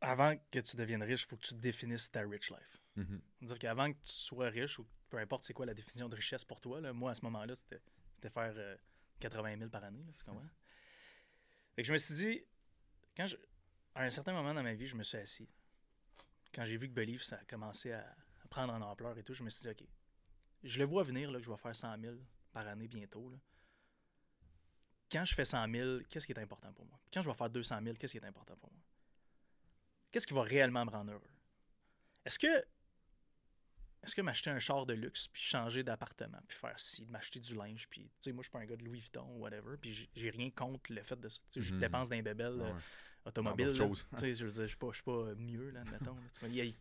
Avant 0.01 0.37
que 0.51 0.59
tu 0.59 0.77
deviennes 0.77 1.05
riche, 1.05 1.23
il 1.23 1.27
faut 1.29 1.37
que 1.37 1.47
tu 1.47 1.55
définisses 1.55 2.11
ta 2.11 2.23
rich 2.23 2.51
life. 2.51 2.83
Mhm. 2.97 3.23
C'est-à-dire 3.39 3.59
qu'avant 3.61 3.93
que 3.93 3.99
tu 3.99 4.11
sois 4.13 4.49
riche, 4.49 4.79
ou 4.81 4.87
peu 5.09 5.19
importe 5.19 5.45
c'est 5.45 5.53
quoi 5.55 5.67
la 5.67 5.75
définition 5.75 6.09
de 6.09 6.17
richesse 6.17 6.45
pour 6.45 6.61
toi, 6.61 6.81
là, 6.81 6.93
moi 6.93 7.13
à 7.13 7.15
ce 7.15 7.23
moment-là, 7.23 7.55
c'était 7.55 7.81
c'était 8.15 8.31
faire 8.31 8.53
euh, 8.57 8.77
80 9.21 9.57
000 9.59 9.71
par 9.71 9.85
année, 9.85 10.03
là, 10.05 10.13
tu 10.19 10.25
comprends? 10.25 10.49
Fait 11.77 11.83
que 11.83 11.87
je 11.89 11.93
me 11.93 11.99
suis 11.99 12.15
dit, 12.15 12.45
quand 13.17 13.27
je, 13.27 13.37
à 13.95 14.03
un 14.03 14.11
certain 14.11 14.33
moment 14.33 14.53
dans 14.53 14.63
ma 14.63 14.75
vie, 14.75 14.87
je 14.89 14.97
me 14.97 15.03
suis 15.05 15.19
assis. 15.19 15.49
Quand 16.55 16.65
j'ai 16.65 16.77
vu 16.77 16.89
que 16.89 16.93
Believe, 16.95 17.23
ça 17.23 17.37
a 17.37 17.45
commencé 17.45 17.93
à, 17.93 18.01
à 18.45 18.49
prendre 18.49 18.73
en 18.75 18.81
ampleur 18.83 19.17
et 19.19 19.23
tout, 19.23 19.35
je 19.35 19.43
me 19.43 19.51
suis 19.51 19.63
dit, 19.63 19.69
OK, 19.71 19.89
je 20.63 20.79
le 20.79 20.85
vois 20.85 21.03
venir 21.03 21.31
là, 21.31 21.39
que 21.39 21.45
je 21.45 21.51
vais 21.51 21.57
faire 21.57 21.75
100 21.75 21.99
000 22.01 22.17
par 22.53 22.67
année 22.69 22.89
bientôt. 22.89 23.31
là. 23.31 23.39
Quand 25.11 25.25
je 25.25 25.35
fais 25.35 25.45
100 25.45 25.71
000, 25.71 26.01
qu'est-ce 26.09 26.27
qui 26.27 26.33
est 26.33 26.39
important 26.39 26.73
pour 26.73 26.87
moi? 26.87 26.99
Puis 27.03 27.11
Quand 27.15 27.23
je 27.23 27.29
vais 27.29 27.35
faire 27.37 27.51
200 27.51 27.81
000, 27.83 27.97
qu'est-ce 27.97 28.13
qui 28.13 28.19
est 28.19 28.25
important 28.27 28.57
pour 28.57 28.71
moi? 28.73 28.83
Qu'est-ce 30.11 30.27
qui 30.27 30.35
va 30.35 30.43
réellement 30.43 30.85
me 30.85 30.91
rendre 30.91 31.13
heureux? 31.13 31.31
Est-ce 32.25 32.39
que 32.39 32.65
est-ce 34.05 34.17
que 34.17 34.21
m'acheter 34.21 34.51
un 34.51 34.59
char 34.59 34.85
de 34.85 34.95
luxe, 34.95 35.29
puis 35.29 35.41
changer 35.43 35.85
d'appartement, 35.85 36.41
puis 36.49 36.59
faire 36.59 36.79
ci, 36.79 37.07
m'acheter 37.07 37.39
du 37.39 37.55
linge, 37.55 37.89
puis, 37.89 38.03
tu 38.03 38.11
sais, 38.21 38.33
moi, 38.33 38.43
je 38.43 38.47
suis 38.49 38.51
pas 38.51 38.59
un 38.59 38.67
gars 38.67 38.75
de 38.75 38.83
Louis 38.85 38.99
Vuitton 38.99 39.25
ou 39.31 39.39
whatever, 39.43 39.77
puis 39.81 40.09
j'ai- 40.13 40.31
rien 40.31 40.51
contre 40.51 40.93
le 40.93 41.05
fait 41.05 41.15
de 41.21 41.29
ça. 41.29 41.39
Tu 41.53 41.61
sais, 41.63 41.69
je 41.69 41.75
Mhm. 41.75 41.81
dépense 41.81 42.11
les 42.11 42.21
bébelles 42.21 42.61
Ouais, 42.61 42.73
là. 44.13 44.19
sais, 44.19 44.35
je 44.35 44.49
je 44.49 44.65
suis 44.67 44.77
pas, 44.77 44.91
pas 45.05 45.35
mieux, 45.37 45.71
là, 45.71 45.81
admettons. 45.81 46.15
là. 46.15 46.49
Il 46.49 46.75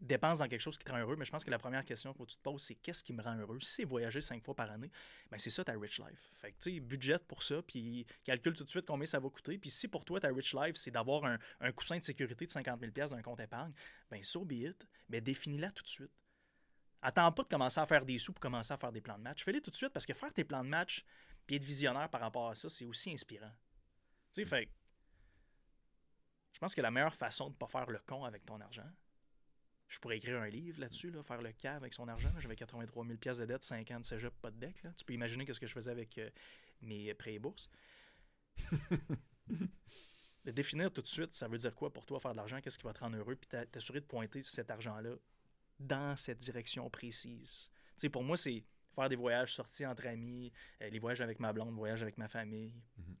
dépense 0.00 0.40
dans 0.40 0.48
quelque 0.48 0.60
chose 0.60 0.76
qui 0.76 0.84
te 0.84 0.90
rend 0.90 0.98
heureux, 0.98 1.16
mais 1.16 1.24
je 1.24 1.30
pense 1.30 1.44
que 1.44 1.50
la 1.50 1.58
première 1.58 1.84
question 1.84 2.12
que 2.12 2.22
tu 2.24 2.36
te 2.36 2.42
poses, 2.42 2.62
c'est 2.62 2.74
qu'est-ce 2.74 3.02
qui 3.02 3.12
me 3.12 3.22
rend 3.22 3.36
heureux? 3.36 3.58
Si 3.60 3.72
c'est 3.72 3.84
voyager 3.84 4.20
cinq 4.20 4.44
fois 4.44 4.54
par 4.54 4.70
année, 4.70 4.90
ben 5.30 5.38
c'est 5.38 5.50
ça 5.50 5.64
ta 5.64 5.72
rich 5.72 5.98
life. 5.98 6.32
Fait 6.36 6.52
que, 6.52 6.58
tu 6.60 6.74
sais, 6.74 6.80
budget 6.80 7.18
pour 7.26 7.42
ça, 7.42 7.62
puis 7.62 8.06
calcule 8.24 8.52
tout 8.54 8.64
de 8.64 8.68
suite 8.68 8.86
combien 8.86 9.06
ça 9.06 9.18
va 9.18 9.28
coûter. 9.28 9.58
Puis 9.58 9.70
si 9.70 9.88
pour 9.88 10.04
toi, 10.04 10.20
ta 10.20 10.28
rich 10.28 10.54
life, 10.54 10.76
c'est 10.76 10.90
d'avoir 10.90 11.24
un, 11.24 11.38
un 11.60 11.72
coussin 11.72 11.98
de 11.98 12.04
sécurité 12.04 12.46
de 12.46 12.50
50 12.50 12.80
000 12.80 13.08
d'un 13.08 13.22
compte 13.22 13.40
épargne, 13.40 13.72
ben 14.10 14.22
so 14.22 14.44
be 14.44 14.52
it, 14.52 14.86
mais 15.08 15.20
définis-la 15.20 15.70
tout 15.70 15.82
de 15.82 15.88
suite. 15.88 16.12
Attends 17.02 17.30
pas 17.32 17.42
de 17.42 17.48
commencer 17.48 17.80
à 17.80 17.86
faire 17.86 18.04
des 18.04 18.18
sous 18.18 18.32
pour 18.32 18.40
commencer 18.40 18.72
à 18.72 18.76
faire 18.76 18.92
des 18.92 19.00
plans 19.00 19.18
de 19.18 19.22
match. 19.22 19.44
Fais-les 19.44 19.60
tout 19.60 19.70
de 19.70 19.76
suite 19.76 19.92
parce 19.92 20.06
que 20.06 20.12
faire 20.12 20.32
tes 20.32 20.44
plans 20.44 20.64
de 20.64 20.68
match 20.68 21.04
puis 21.46 21.56
être 21.56 21.64
visionnaire 21.64 22.08
par 22.08 22.20
rapport 22.20 22.50
à 22.50 22.54
ça, 22.54 22.68
c'est 22.68 22.84
aussi 22.84 23.12
inspirant. 23.12 23.52
Tu 24.32 24.42
sais, 24.42 24.44
fait 24.44 24.68
je 26.56 26.58
pense 26.58 26.74
que 26.74 26.80
la 26.80 26.90
meilleure 26.90 27.14
façon 27.14 27.48
de 27.48 27.50
ne 27.50 27.56
pas 27.58 27.66
faire 27.66 27.90
le 27.90 27.98
con 28.06 28.24
avec 28.24 28.46
ton 28.46 28.58
argent, 28.62 28.90
je 29.88 29.98
pourrais 29.98 30.16
écrire 30.16 30.40
un 30.40 30.48
livre 30.48 30.80
là-dessus, 30.80 31.10
là, 31.10 31.22
faire 31.22 31.42
le 31.42 31.52
cave 31.52 31.82
avec 31.82 31.92
son 31.92 32.08
argent. 32.08 32.32
J'avais 32.38 32.56
83 32.56 33.04
000 33.04 33.18
pièces 33.18 33.36
de 33.36 33.44
dette, 33.44 33.62
5 33.62 33.90
ans 33.90 34.00
de 34.00 34.06
cégep, 34.06 34.32
pas 34.40 34.50
de 34.50 34.56
deck. 34.58 34.82
là. 34.82 34.90
Tu 34.96 35.04
peux 35.04 35.12
imaginer 35.12 35.44
qu'est-ce 35.44 35.60
que 35.60 35.66
je 35.66 35.74
faisais 35.74 35.90
avec 35.90 36.16
euh, 36.16 36.30
mes 36.80 37.12
prêts 37.12 37.34
et 37.34 37.38
bourses. 37.38 37.68
de 39.46 40.50
définir 40.50 40.90
tout 40.90 41.02
de 41.02 41.06
suite, 41.06 41.34
ça 41.34 41.46
veut 41.46 41.58
dire 41.58 41.74
quoi 41.74 41.92
pour 41.92 42.06
toi 42.06 42.18
faire 42.20 42.32
de 42.32 42.38
l'argent, 42.38 42.58
qu'est-ce 42.62 42.78
qui 42.78 42.86
va 42.86 42.94
te 42.94 43.00
rendre 43.00 43.18
heureux, 43.18 43.36
puis 43.36 43.48
t'a- 43.48 43.66
t'assurer 43.66 44.00
de 44.00 44.06
pointer 44.06 44.42
cet 44.42 44.70
argent-là 44.70 45.14
dans 45.78 46.16
cette 46.16 46.38
direction 46.38 46.88
précise. 46.88 47.68
Tu 47.68 47.92
sais, 47.98 48.08
pour 48.08 48.24
moi, 48.24 48.38
c'est 48.38 48.64
faire 48.94 49.10
des 49.10 49.16
voyages 49.16 49.52
sortis 49.54 49.84
entre 49.84 50.06
amis, 50.06 50.50
euh, 50.80 50.88
les 50.88 50.98
voyages 51.00 51.20
avec 51.20 51.38
ma 51.38 51.52
blonde, 51.52 51.74
voyages 51.74 52.00
avec 52.00 52.16
ma 52.16 52.28
famille. 52.28 52.72
Mhm. 52.96 53.16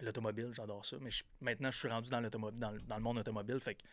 L'automobile, 0.00 0.50
j'adore 0.52 0.84
ça. 0.84 0.96
Mais 1.00 1.10
je- 1.10 1.24
maintenant, 1.40 1.70
je 1.70 1.78
suis 1.78 1.88
rendu 1.88 2.10
dans, 2.10 2.20
dans, 2.20 2.70
le- 2.70 2.80
dans 2.80 2.96
le 2.96 3.02
monde 3.02 3.18
automobile. 3.18 3.60
Fait 3.60 3.74
que, 3.74 3.82
tu 3.82 3.88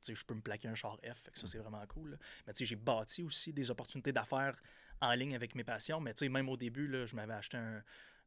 sais, 0.00 0.14
je 0.14 0.24
peux 0.24 0.34
me 0.34 0.40
plaquer 0.40 0.68
un 0.68 0.74
char 0.74 0.96
F. 1.04 1.18
Fait 1.24 1.30
que 1.32 1.38
ça, 1.38 1.46
c'est 1.46 1.58
vraiment 1.58 1.84
cool. 1.86 2.12
là. 2.12 2.16
Mais 2.46 2.52
tu 2.52 2.58
sais, 2.58 2.64
j'ai 2.66 2.76
bâti 2.76 3.22
aussi 3.22 3.52
des 3.52 3.70
opportunités 3.70 4.12
d'affaires 4.12 4.56
en 5.00 5.12
ligne 5.14 5.34
avec 5.34 5.54
mes 5.54 5.64
passions. 5.64 6.00
Mais 6.00 6.14
tu 6.14 6.20
sais, 6.24 6.28
même 6.28 6.48
au 6.48 6.56
début, 6.56 6.86
là, 6.86 7.06
je 7.06 7.16
m'avais 7.16 7.34
acheté 7.34 7.56
un. 7.56 7.82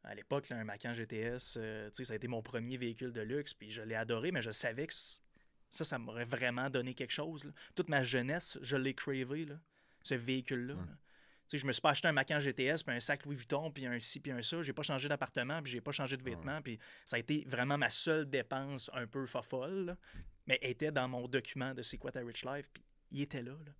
À 0.05 0.13
l'époque, 0.15 0.51
un 0.51 0.65
Macan 0.65 0.93
GTS, 0.93 1.55
euh, 1.55 1.89
ça 1.93 2.11
a 2.11 2.15
été 2.17 2.27
mon 2.27 2.41
premier 2.41 2.75
véhicule 2.75 3.13
de 3.13 3.21
luxe, 3.21 3.53
puis 3.53 3.71
je 3.71 3.81
l'ai 3.81 3.95
adoré, 3.95 4.33
mais 4.33 4.41
je 4.41 4.51
savais 4.51 4.85
que 4.85 4.93
ça, 4.93 5.85
ça 5.85 5.97
m'aurait 5.97 6.25
vraiment 6.25 6.69
donné 6.69 6.93
quelque 6.93 7.11
chose. 7.13 7.45
là. 7.45 7.51
Toute 7.73 7.87
ma 7.87 8.03
jeunesse, 8.03 8.59
je 8.61 8.75
l'ai 8.75 8.93
cravé, 8.93 9.45
là, 9.45 9.55
ce 10.03 10.15
véhicule-là. 10.15 10.73
Sais, 11.47 11.57
je 11.57 11.65
me 11.65 11.71
suis 11.71 11.81
pas 11.81 11.91
acheté 11.91 12.07
un 12.07 12.11
Macan 12.11 12.39
GTS, 12.39 12.83
puis 12.85 12.95
un 12.95 12.99
sac 12.99 13.25
Louis 13.25 13.35
Vuitton, 13.35 13.71
puis 13.71 13.85
un 13.85 13.99
ci, 13.99 14.19
puis 14.19 14.31
un 14.31 14.41
ça. 14.41 14.61
J'ai 14.61 14.73
pas 14.73 14.83
changé 14.83 15.07
d'appartement, 15.07 15.61
puis 15.61 15.71
j'ai 15.71 15.81
pas 15.81 15.91
changé 15.91 16.17
de 16.17 16.23
vêtements, 16.23 16.61
puis 16.61 16.79
ça 17.05 17.17
a 17.17 17.19
été 17.19 17.43
vraiment 17.47 17.77
ma 17.77 17.89
seule 17.89 18.29
dépense 18.29 18.89
un 18.93 19.07
peu 19.07 19.25
fofolle, 19.25 19.85
là, 19.85 19.97
mais 20.47 20.59
était 20.61 20.91
dans 20.91 21.07
mon 21.07 21.27
document 21.27 21.73
de 21.73 21.81
c'est 21.81 21.97
quoi 21.97 22.11
ta 22.11 22.21
rich 22.21 22.45
life, 22.45 22.69
puis 22.71 22.83
il 23.11 23.21
était 23.21 23.41
là, 23.41 23.51
là. 23.51 23.71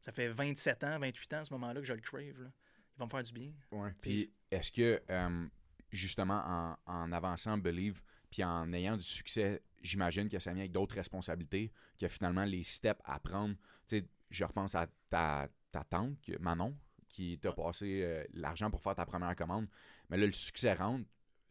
Ça 0.00 0.12
fait 0.12 0.28
27 0.28 0.84
ans, 0.84 0.98
28 0.98 1.34
ans 1.34 1.38
à 1.38 1.44
ce 1.44 1.52
moment-là 1.52 1.80
que 1.80 1.86
je 1.86 1.92
le 1.92 2.00
crave. 2.00 2.40
Là. 2.40 2.50
Il 2.96 2.98
va 2.98 3.04
me 3.04 3.10
faire 3.10 3.22
du 3.22 3.32
bien. 3.32 3.52
Ouais. 3.70 3.92
Puis 4.00 4.32
est-ce 4.50 4.72
que, 4.72 5.02
euh, 5.10 5.46
justement, 5.90 6.42
en, 6.46 6.76
en 6.86 7.12
avançant 7.12 7.58
Believe, 7.58 8.00
puis 8.30 8.42
en 8.42 8.72
ayant 8.72 8.96
du 8.96 9.02
succès, 9.02 9.62
j'imagine 9.82 10.28
que 10.28 10.38
ça 10.38 10.52
vient 10.52 10.62
avec 10.62 10.72
d'autres 10.72 10.94
responsabilités, 10.94 11.72
que 11.98 12.08
finalement, 12.08 12.44
les 12.44 12.62
steps 12.62 13.00
à 13.04 13.18
prendre, 13.18 13.54
tu 13.86 13.98
sais, 13.98 14.06
je 14.30 14.44
repense 14.44 14.74
à 14.74 14.86
ta, 15.10 15.48
ta 15.72 15.84
tante, 15.84 16.16
Manon, 16.38 16.76
qui 17.10 17.38
t'a 17.38 17.52
passé 17.52 18.00
euh, 18.02 18.24
l'argent 18.32 18.70
pour 18.70 18.80
faire 18.80 18.94
ta 18.94 19.04
première 19.04 19.36
commande. 19.36 19.66
Mais 20.08 20.16
là, 20.16 20.24
le 20.26 20.32
succès 20.32 20.72
rentre, 20.72 21.04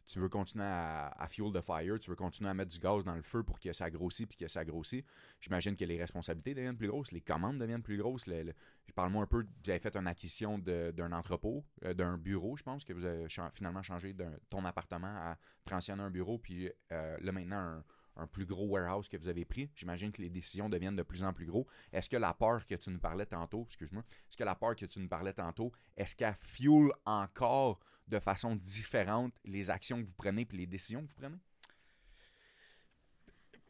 tu 0.06 0.18
veux 0.18 0.28
continuer 0.28 0.64
à, 0.66 1.26
fuel 1.28 1.52
the 1.52 1.60
fire, 1.60 1.96
tu 2.00 2.10
veux 2.10 2.16
continuer 2.16 2.50
à 2.50 2.54
mettre 2.54 2.72
du 2.72 2.80
gaz 2.80 3.04
dans 3.04 3.14
le 3.14 3.22
feu 3.22 3.44
pour 3.44 3.60
que 3.60 3.72
ça 3.72 3.88
grossit 3.90 4.28
puis 4.28 4.36
que 4.36 4.48
ça 4.48 4.64
grossit. 4.64 5.06
J'imagine 5.40 5.76
que 5.76 5.84
les 5.84 6.00
responsabilités 6.00 6.52
deviennent 6.52 6.76
plus 6.76 6.88
grosses, 6.88 7.12
les 7.12 7.20
commandes 7.20 7.58
deviennent 7.58 7.82
plus 7.82 7.96
grosses. 7.96 8.26
Le- 8.26 8.42
le- 8.42 8.54
Parle-moi 8.96 9.22
un 9.22 9.26
peu, 9.26 9.42
vous 9.42 9.70
avez 9.70 9.78
fait 9.78 9.96
une 9.96 10.08
acquisition 10.08 10.58
d'un 10.58 11.12
entrepôt, 11.12 11.64
euh, 11.84 11.94
d'un 11.94 12.18
bureau, 12.18 12.56
je 12.56 12.64
pense, 12.64 12.82
que 12.82 12.92
vous 12.92 13.04
avez 13.04 13.28
finalement 13.54 13.82
changé 13.84 14.16
ton 14.48 14.64
appartement 14.64 15.06
à 15.06 15.38
transitionner 15.64 16.02
un 16.02 16.10
bureau, 16.10 16.38
puis 16.38 16.68
euh, 16.90 17.16
là 17.20 17.30
maintenant 17.30 17.58
un, 17.58 17.84
un 18.20 18.26
plus 18.26 18.46
gros 18.46 18.66
warehouse 18.66 19.08
que 19.08 19.16
vous 19.16 19.28
avez 19.28 19.44
pris. 19.44 19.70
J'imagine 19.74 20.12
que 20.12 20.22
les 20.22 20.30
décisions 20.30 20.68
deviennent 20.68 20.96
de 20.96 21.02
plus 21.02 21.24
en 21.24 21.32
plus 21.32 21.46
gros. 21.46 21.66
Est-ce 21.92 22.10
que 22.10 22.16
la 22.16 22.34
peur 22.34 22.66
que 22.66 22.74
tu 22.74 22.90
nous 22.90 22.98
parlais 22.98 23.26
tantôt, 23.26 23.64
excuse-moi, 23.64 24.04
est-ce 24.28 24.36
que 24.36 24.44
la 24.44 24.54
peur 24.54 24.76
que 24.76 24.86
tu 24.86 25.00
nous 25.00 25.08
parlais 25.08 25.32
tantôt, 25.32 25.72
est-ce 25.96 26.14
qu'elle 26.14 26.36
fuel 26.40 26.90
encore 27.04 27.80
de 28.08 28.18
façon 28.18 28.56
différente 28.56 29.32
les 29.44 29.70
actions 29.70 30.00
que 30.00 30.06
vous 30.06 30.14
prenez 30.16 30.44
puis 30.44 30.58
les 30.58 30.66
décisions 30.66 31.02
que 31.02 31.08
vous 31.08 31.20
prenez? 31.20 31.38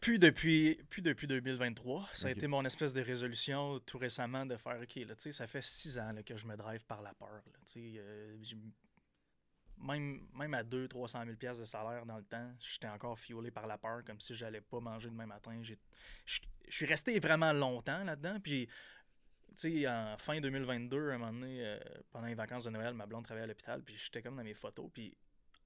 Puis 0.00 0.18
depuis, 0.18 0.80
puis 0.88 1.02
depuis 1.02 1.26
2023, 1.26 2.08
ça 2.14 2.28
a 2.28 2.30
été 2.30 2.46
mon 2.46 2.64
espèce 2.64 2.94
de 2.94 3.02
résolution 3.02 3.80
tout 3.80 3.98
récemment 3.98 4.46
de 4.46 4.56
faire 4.56 4.80
OK, 4.80 4.94
là, 4.96 5.14
tu 5.14 5.24
sais, 5.24 5.32
ça 5.32 5.46
fait 5.46 5.62
six 5.62 5.98
ans 5.98 6.12
là, 6.12 6.22
que 6.22 6.38
je 6.38 6.46
me 6.46 6.56
drive 6.56 6.82
par 6.86 7.02
la 7.02 7.12
peur. 7.12 7.28
là, 7.28 7.58
euh, 7.76 8.36
même, 9.80 10.54
à 10.54 10.62
200-300 10.62 11.24
000 11.24 11.36
pièces 11.36 11.58
de 11.58 11.64
salaire 11.64 12.04
dans 12.06 12.16
le 12.16 12.24
temps, 12.24 12.52
j'étais 12.60 12.88
encore 12.88 13.18
fuelé 13.18 13.50
par 13.50 13.66
la 13.66 13.78
peur, 13.78 14.04
comme 14.04 14.20
si 14.20 14.34
j'allais 14.34 14.60
pas 14.60 14.80
manger 14.80 15.08
demain 15.08 15.26
matin. 15.26 15.60
Je 15.62 15.74
suis 16.68 16.86
resté 16.86 17.18
vraiment 17.18 17.52
longtemps 17.52 18.04
là-dedans. 18.04 18.38
Puis, 18.40 18.66
tu 18.66 19.80
sais, 19.82 19.88
en 19.88 20.16
fin 20.18 20.40
2022, 20.40 21.10
à 21.10 21.14
un 21.14 21.18
moment 21.18 21.32
donné, 21.32 21.64
euh, 21.64 21.78
pendant 22.10 22.26
les 22.26 22.34
vacances 22.34 22.64
de 22.64 22.70
Noël, 22.70 22.94
ma 22.94 23.06
blonde 23.06 23.24
travaillait 23.24 23.44
à 23.44 23.48
l'hôpital, 23.48 23.82
puis 23.82 23.96
j'étais 23.96 24.22
comme 24.22 24.36
dans 24.36 24.44
mes 24.44 24.54
photos. 24.54 24.90
Puis, 24.92 25.16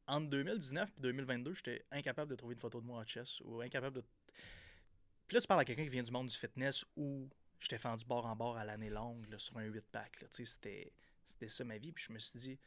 entre 0.06 0.28
2019 0.28 0.90
et 0.96 1.00
2022, 1.00 1.54
j'étais 1.54 1.84
incapable 1.90 2.30
de 2.30 2.36
trouver 2.36 2.54
une 2.54 2.60
photo 2.60 2.80
de 2.80 2.86
moi 2.86 3.02
à 3.02 3.06
chess 3.06 3.40
ou 3.44 3.60
incapable 3.60 3.96
de. 3.96 4.04
Puis 5.26 5.36
là, 5.36 5.40
tu 5.40 5.46
parles 5.46 5.60
à 5.60 5.64
quelqu'un 5.64 5.84
qui 5.84 5.90
vient 5.90 6.02
du 6.02 6.12
monde 6.12 6.28
du 6.28 6.36
fitness 6.36 6.84
où 6.96 7.28
j'étais 7.58 7.78
fendu 7.78 8.04
bord 8.04 8.26
en 8.26 8.36
bord 8.36 8.56
à 8.58 8.64
l'année 8.64 8.90
longue 8.90 9.26
sur 9.38 9.56
un 9.56 9.66
8-pack. 9.66 10.20
là. 10.20 10.28
Tu 10.28 10.44
sais, 10.44 10.92
C'était 11.24 11.48
ça 11.48 11.64
ma 11.64 11.78
vie. 11.78 11.92
Puis 11.92 12.04
je 12.08 12.12
me 12.12 12.18
suis 12.18 12.38
dit, 12.38 12.58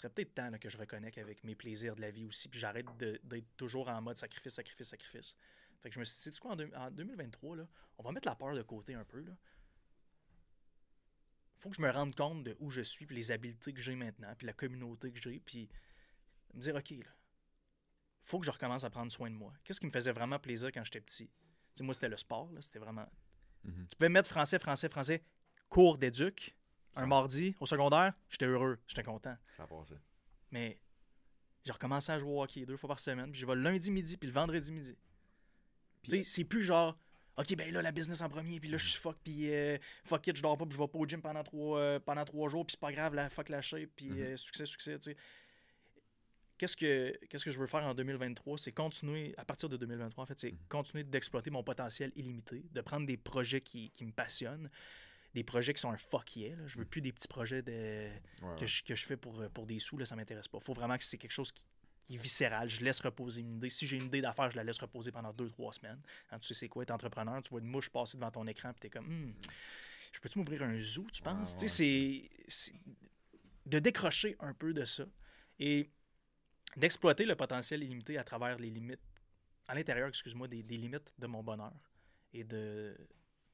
serait 0.00 0.10
peut-être 0.10 0.34
temps 0.34 0.50
là, 0.50 0.58
que 0.58 0.68
je 0.68 0.76
reconnecte 0.78 1.18
avec 1.18 1.44
mes 1.44 1.54
plaisirs 1.54 1.94
de 1.96 2.00
la 2.00 2.10
vie 2.10 2.24
aussi. 2.26 2.48
Puis 2.48 2.60
j'arrête 2.60 2.86
d'être 2.98 3.56
toujours 3.56 3.88
en 3.88 4.00
mode 4.00 4.16
sacrifice, 4.16 4.54
sacrifice, 4.54 4.88
sacrifice. 4.88 5.36
Fait 5.80 5.88
que 5.88 5.94
je 5.94 6.00
me 6.00 6.04
suis 6.04 6.16
dit, 6.16 6.22
sais-tu 6.22 6.40
quoi, 6.40 6.52
en, 6.52 6.56
deux- 6.56 6.70
en 6.74 6.90
2023, 6.90 7.56
là, 7.56 7.66
on 7.98 8.02
va 8.02 8.12
mettre 8.12 8.28
la 8.28 8.36
peur 8.36 8.54
de 8.54 8.62
côté 8.62 8.94
un 8.94 9.04
peu. 9.04 9.20
Là. 9.20 9.32
Faut 11.58 11.70
que 11.70 11.76
je 11.76 11.82
me 11.82 11.90
rende 11.90 12.14
compte 12.14 12.44
de 12.44 12.56
où 12.60 12.70
je 12.70 12.80
suis, 12.80 13.06
puis 13.06 13.16
les 13.16 13.30
habiletés 13.30 13.72
que 13.72 13.80
j'ai 13.80 13.94
maintenant, 13.94 14.34
puis 14.36 14.46
la 14.46 14.52
communauté 14.52 15.12
que 15.12 15.20
j'ai, 15.20 15.40
puis 15.40 15.68
me 16.54 16.60
dire, 16.60 16.74
OK, 16.74 16.90
là, 16.90 17.10
faut 18.24 18.38
que 18.38 18.46
je 18.46 18.50
recommence 18.50 18.84
à 18.84 18.90
prendre 18.90 19.10
soin 19.10 19.30
de 19.30 19.34
moi. 19.34 19.52
Qu'est-ce 19.64 19.80
qui 19.80 19.86
me 19.86 19.90
faisait 19.90 20.12
vraiment 20.12 20.38
plaisir 20.38 20.70
quand 20.72 20.84
j'étais 20.84 21.00
petit? 21.00 21.30
Tu 21.74 21.82
moi, 21.82 21.94
c'était 21.94 22.08
le 22.08 22.16
sport, 22.16 22.50
c'était 22.60 22.78
vraiment... 22.78 23.06
Mhm. 23.64 23.88
Tu 23.88 23.96
pouvais 23.96 24.08
mettre 24.08 24.28
français, 24.28 24.58
français, 24.58 24.88
français, 24.88 25.22
cours 25.68 25.98
d'éduc, 25.98 26.56
un 26.96 27.06
mardi, 27.06 27.54
au 27.60 27.66
secondaire, 27.66 28.12
j'étais 28.28 28.46
heureux, 28.46 28.78
j'étais 28.86 29.02
content. 29.02 29.36
Ça 29.56 29.62
a 29.62 29.66
passé. 29.66 29.94
Mais 30.50 30.78
j'ai 31.64 31.72
recommencé 31.72 32.10
à 32.12 32.18
jouer 32.18 32.30
au 32.30 32.42
hockey 32.42 32.64
deux 32.66 32.76
fois 32.76 32.88
par 32.88 32.98
semaine. 32.98 33.30
Puis 33.30 33.40
je 33.40 33.46
vais 33.46 33.54
le 33.54 33.62
lundi 33.62 33.90
midi 33.90 34.16
puis 34.16 34.26
le 34.28 34.32
vendredi 34.34 34.72
midi. 34.72 34.96
Tu 36.04 36.10
sais, 36.10 36.24
c'est 36.24 36.44
plus 36.44 36.62
genre, 36.62 36.96
OK, 37.36 37.54
ben 37.56 37.72
là, 37.72 37.82
la 37.82 37.92
business 37.92 38.20
en 38.22 38.28
premier, 38.28 38.58
puis 38.58 38.68
là, 38.70 38.76
je 38.78 38.88
suis 38.88 38.98
fuck, 38.98 39.16
puis 39.22 39.52
euh, 39.52 39.78
fuck 40.04 40.26
it, 40.26 40.36
je 40.36 40.42
dors 40.42 40.56
pas, 40.58 40.64
puis 40.66 40.74
je 40.76 40.80
vais 40.82 40.88
pas 40.88 40.98
au 40.98 41.06
gym 41.06 41.20
pendant 41.22 41.42
trois, 41.42 41.78
euh, 41.78 42.00
pendant 42.00 42.24
trois 42.24 42.48
jours, 42.48 42.66
puis 42.66 42.72
c'est 42.72 42.80
pas 42.80 42.92
grave, 42.92 43.14
la 43.14 43.30
fuck 43.30 43.48
la 43.50 43.62
shape, 43.62 43.90
puis 43.96 44.06
Mhm. 44.06 44.18
euh, 44.20 44.36
succès, 44.36 44.66
succès, 44.66 44.98
tu 44.98 45.10
sais. 45.12 45.16
Qu'est-ce 46.58 46.76
que, 46.76 47.16
qu'est-ce 47.28 47.44
que 47.44 47.50
je 47.50 47.58
veux 47.58 47.66
faire 47.66 47.82
en 47.84 47.94
2023? 47.94 48.58
C'est 48.58 48.72
continuer, 48.72 49.34
à 49.38 49.44
partir 49.46 49.68
de 49.70 49.78
2023, 49.78 50.24
en 50.24 50.26
fait, 50.26 50.38
c'est 50.38 50.52
Mhm. 50.52 50.58
continuer 50.68 51.04
d'exploiter 51.04 51.50
mon 51.50 51.62
potentiel 51.62 52.12
illimité, 52.16 52.64
de 52.70 52.80
prendre 52.82 53.06
des 53.06 53.16
projets 53.16 53.62
qui, 53.62 53.90
qui 53.90 54.04
me 54.04 54.12
passionnent, 54.12 54.70
des 55.34 55.44
projets 55.44 55.72
qui 55.74 55.80
sont 55.80 55.90
un 55.90 55.96
fuck 55.96 56.34
yeah. 56.36 56.56
Là. 56.56 56.66
Je 56.66 56.78
veux 56.78 56.84
plus 56.84 57.00
des 57.00 57.12
petits 57.12 57.28
projets 57.28 57.62
de, 57.62 58.08
Ouais, 58.42 58.56
que, 58.58 58.66
je, 58.66 58.82
que 58.82 58.94
je 58.94 59.04
fais 59.06 59.16
pour, 59.16 59.42
pour 59.50 59.66
des 59.66 59.78
sous, 59.78 59.96
là, 59.96 60.04
ça 60.04 60.16
m'intéresse 60.16 60.48
pas. 60.48 60.58
faut 60.60 60.72
vraiment 60.74 60.96
que 60.98 61.04
c'est 61.04 61.18
quelque 61.18 61.30
chose 61.32 61.52
qui, 61.52 61.62
qui 62.06 62.14
est 62.14 62.18
viscéral. 62.18 62.68
Je 62.68 62.80
laisse 62.82 62.98
reposer 63.00 63.42
une 63.42 63.56
idée. 63.56 63.68
Si 63.68 63.86
j'ai 63.86 63.96
une 63.96 64.06
idée 64.06 64.20
d'affaires, 64.20 64.50
je 64.50 64.56
la 64.56 64.64
laisse 64.64 64.78
reposer 64.78 65.12
pendant 65.12 65.32
deux, 65.32 65.48
trois 65.48 65.72
semaines. 65.72 66.00
Hein, 66.30 66.38
tu 66.40 66.48
sais 66.48 66.54
c'est 66.54 66.68
quoi 66.68 66.82
être 66.82 66.90
entrepreneur, 66.90 67.40
tu 67.42 67.50
vois 67.50 67.60
une 67.60 67.66
mouche 67.68 67.88
passer 67.90 68.16
devant 68.16 68.30
ton 68.30 68.46
écran, 68.46 68.72
puis 68.72 68.80
t'es 68.80 68.90
comme, 68.90 69.06
Hmm, 69.06 69.34
je 70.12 70.18
peux-tu 70.18 70.38
m'ouvrir 70.38 70.62
un 70.64 70.76
zoo, 70.78 71.06
tu 71.12 71.22
penses? 71.22 71.52
Ouais, 71.52 71.58
Tu 71.60 71.68
sais, 71.68 71.76
c'est- 71.76 72.30
c'est 72.48 72.74
de 73.66 73.78
décrocher 73.78 74.34
un 74.40 74.52
peu 74.54 74.72
de 74.72 74.84
ça 74.84 75.04
et 75.60 75.88
d'exploiter 76.76 77.24
le 77.24 77.36
potentiel 77.36 77.82
illimité 77.84 78.18
à 78.18 78.24
travers 78.24 78.58
les 78.58 78.70
limites, 78.70 79.00
à 79.68 79.74
l'intérieur, 79.74 80.08
excuse-moi, 80.08 80.48
des, 80.48 80.62
des 80.64 80.76
limites 80.76 81.12
de 81.18 81.26
mon 81.28 81.42
bonheur 81.44 81.72
et 82.32 82.42
de, 82.42 82.96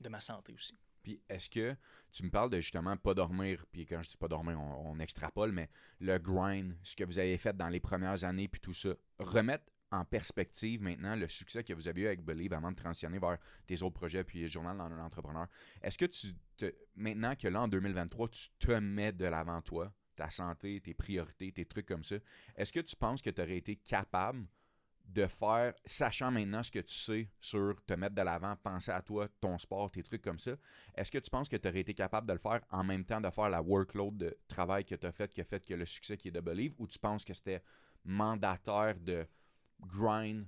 de 0.01 0.09
ma 0.09 0.21
santé 0.21 0.53
aussi. 0.55 0.79
Puis 1.07 1.23
est-ce 1.29 1.49
que 1.49 1.77
tu 2.11 2.25
me 2.25 2.31
parles 2.31 2.51
de 2.51 2.57
justement 2.57 2.97
pas 2.97 3.15
dormir, 3.15 3.65
puis 3.71 3.87
quand 3.87 4.03
je 4.03 4.11
dis 4.11 4.17
pas 4.17 4.27
dormir, 4.27 4.61
on, 4.61 4.99
extrapole, 4.99 5.53
mais 5.53 5.71
le 6.01 6.19
grind, 6.19 6.77
ce 6.83 6.97
que 6.97 7.05
vous 7.05 7.21
avez 7.21 7.39
fait 7.39 7.57
dans 7.57 7.69
les 7.69 7.79
premières 7.79 8.25
années, 8.25 8.49
puis 8.49 8.61
tout 8.61 8.75
ça, 8.75 8.89
remettre 9.21 9.73
en 9.93 10.05
perspective 10.05 10.83
maintenant 10.83 11.15
le 11.15 11.29
succès 11.29 11.63
que 11.63 11.73
vous 11.73 11.87
avez 11.87 12.01
eu 12.01 12.07
avec 12.09 12.25
Believe 12.25 12.53
avant 12.55 12.73
de 12.73 12.77
transitionner 12.77 13.21
vers 13.21 13.39
tes 13.69 13.81
autres 13.83 13.95
projets, 13.95 14.25
puis 14.25 14.49
Journal 14.49 14.77
d'un 14.77 14.99
entrepreneur. 14.99 15.47
Est-ce 15.81 15.97
que 15.97 16.07
tu, 16.07 16.35
te, 16.57 16.75
maintenant 16.97 17.37
que 17.37 17.47
là, 17.47 17.63
en 17.63 17.69
2023, 17.69 18.29
tu 18.31 18.49
te 18.59 18.73
mets 18.73 19.13
de 19.13 19.27
l'avant 19.27 19.63
toi, 19.63 19.93
ta 20.17 20.29
santé, 20.29 20.81
tes 20.81 20.95
priorités, 20.95 21.53
tes 21.53 21.67
trucs 21.67 21.87
comme 21.87 22.03
ça, 22.03 22.17
est-ce 22.57 22.73
que 22.73 22.81
tu 22.81 22.97
penses 22.97 23.23
que 23.23 23.31
tu 23.31 23.41
aurais 23.41 23.59
été 23.59 23.77
capable 23.77 24.45
de 25.07 25.27
faire, 25.27 25.73
sachant 25.85 26.31
maintenant 26.31 26.63
ce 26.63 26.71
que 26.71 26.81
tu 26.81 26.95
sais 26.95 27.31
sur 27.41 27.77
te 27.87 27.95
mettre 27.95 28.15
de 28.15 28.23
l'avant, 28.23 28.57
penser 28.57 28.91
à 28.91 29.01
toi, 29.01 29.29
ton 29.41 29.57
sport, 29.57 29.91
tes 29.91 30.03
trucs 30.03 30.23
comme 30.23 30.39
ça, 30.39 30.53
est-ce 30.95 31.11
que 31.11 31.19
tu 31.19 31.31
penses 31.31 31.49
que 31.49 31.57
tu 31.57 31.69
aurais 31.69 31.81
été 31.81 31.95
capable 31.95 32.27
de 32.27 32.33
le 32.33 32.39
faire 32.39 32.61
en 32.71 32.83
même 32.83 33.05
temps 33.05 33.21
de 33.21 33.31
faire 33.31 33.49
la 33.49 33.63
workload 33.63 34.17
de 34.17 34.37
travail 34.49 34.85
que 34.85 34.95
tu 34.95 35.07
as 35.07 35.13
fait, 35.13 35.33
qui 35.33 35.41
a 35.41 35.45
fait 35.45 35.65
que 35.65 35.75
le 35.75 35.87
succès 35.87 36.17
qui 36.17 36.29
est 36.29 36.33
de 36.33 36.41
Believe, 36.41 36.75
ou 36.79 36.87
tu 36.87 36.99
penses 36.99 37.25
que 37.25 37.35
c'était 37.35 37.63
mandataire 38.05 38.99
de 39.01 39.27
grind, 39.81 40.47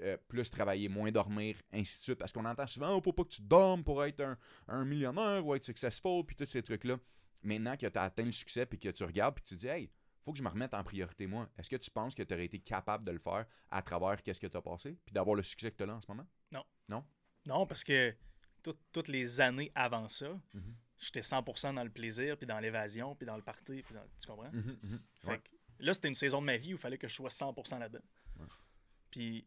euh, 0.00 0.16
plus 0.28 0.50
travailler, 0.50 0.88
moins 0.88 1.10
dormir, 1.10 1.56
ainsi 1.72 1.98
de 1.98 2.04
suite? 2.04 2.18
Parce 2.18 2.32
qu'on 2.32 2.44
entend 2.44 2.66
souvent, 2.66 2.96
oh, 2.96 3.00
faut 3.02 3.12
pas 3.12 3.24
que 3.24 3.30
tu 3.30 3.42
dormes 3.42 3.84
pour 3.84 4.04
être 4.04 4.20
un, 4.20 4.38
un 4.68 4.84
millionnaire 4.84 5.44
ou 5.44 5.54
être 5.54 5.64
successful, 5.64 6.24
puis 6.24 6.36
tous 6.36 6.46
ces 6.46 6.62
trucs-là. 6.62 6.96
Maintenant 7.42 7.76
que 7.76 7.86
tu 7.86 7.98
as 7.98 8.02
atteint 8.02 8.24
le 8.24 8.32
succès, 8.32 8.64
puis 8.66 8.78
que 8.78 8.90
tu 8.90 9.04
regardes, 9.04 9.34
puis 9.34 9.44
tu 9.44 9.56
dis, 9.56 9.66
hey, 9.66 9.90
faut 10.30 10.34
que 10.34 10.38
je 10.38 10.44
me 10.44 10.48
remette 10.48 10.74
en 10.74 10.84
priorité, 10.84 11.26
moi. 11.26 11.50
Est-ce 11.58 11.68
que 11.68 11.74
tu 11.74 11.90
penses 11.90 12.14
que 12.14 12.22
tu 12.22 12.32
aurais 12.32 12.44
été 12.44 12.60
capable 12.60 13.04
de 13.04 13.10
le 13.10 13.18
faire 13.18 13.46
à 13.68 13.82
travers 13.82 14.22
qu'est-ce 14.22 14.38
que 14.38 14.46
tu 14.46 14.56
as 14.56 14.62
passé, 14.62 14.96
puis 15.04 15.12
d'avoir 15.12 15.34
le 15.34 15.42
succès 15.42 15.72
que 15.72 15.76
tu 15.76 15.82
as 15.82 15.86
là 15.86 15.96
en 15.96 16.00
ce 16.00 16.06
moment? 16.08 16.26
Non, 17.46 17.66
parce 17.66 17.82
que 17.82 18.14
tout- 18.62 18.76
toutes 18.92 19.08
les 19.08 19.40
années 19.40 19.72
avant 19.74 20.08
ça, 20.08 20.28
Mhm. 20.54 20.74
j'étais 20.98 21.22
100% 21.22 21.72
dans 21.72 21.82
le 21.82 21.90
plaisir, 21.90 22.36
puis 22.36 22.46
dans 22.46 22.60
l'évasion, 22.60 23.16
puis 23.16 23.26
dans 23.26 23.36
le 23.36 23.42
party, 23.42 23.82
puis 23.82 23.94
dans... 23.94 24.04
Tu 24.20 24.26
comprends? 24.26 24.52
Mhm, 24.52 24.78
mhm. 24.82 25.00
Fait 25.22 25.28
Ouais. 25.28 25.38
que 25.38 25.50
là, 25.78 25.94
c'était 25.94 26.08
une 26.08 26.14
saison 26.14 26.40
de 26.42 26.46
ma 26.46 26.58
vie 26.58 26.74
où 26.74 26.76
il 26.76 26.80
fallait 26.80 26.98
que 26.98 27.08
je 27.08 27.14
sois 27.14 27.30
100% 27.30 27.78
là-dedans. 27.78 28.04
Ouais. 28.38 28.46
Puis 29.10 29.46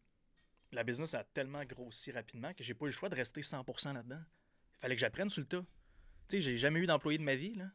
la 0.72 0.84
business 0.84 1.14
a 1.14 1.24
tellement 1.24 1.64
grossi 1.66 2.12
rapidement 2.12 2.52
que 2.54 2.64
j'ai 2.64 2.74
pas 2.74 2.86
eu 2.86 2.90
le 2.90 2.94
choix 2.94 3.08
de 3.10 3.16
rester 3.16 3.42
100% 3.44 3.94
là-dedans. 3.94 4.22
Il 4.76 4.80
fallait 4.80 4.96
que 4.96 5.02
j'apprenne 5.02 5.30
sur 5.30 5.42
le 5.42 5.48
tas. 5.48 5.62
Tu 6.28 6.38
sais, 6.38 6.42
j'ai 6.42 6.58
jamais 6.58 6.80
eu 6.80 6.88
d'employé 6.88 7.20
de 7.20 7.24
ma 7.24 7.36
vie, 7.36 7.54
là. 7.54 7.70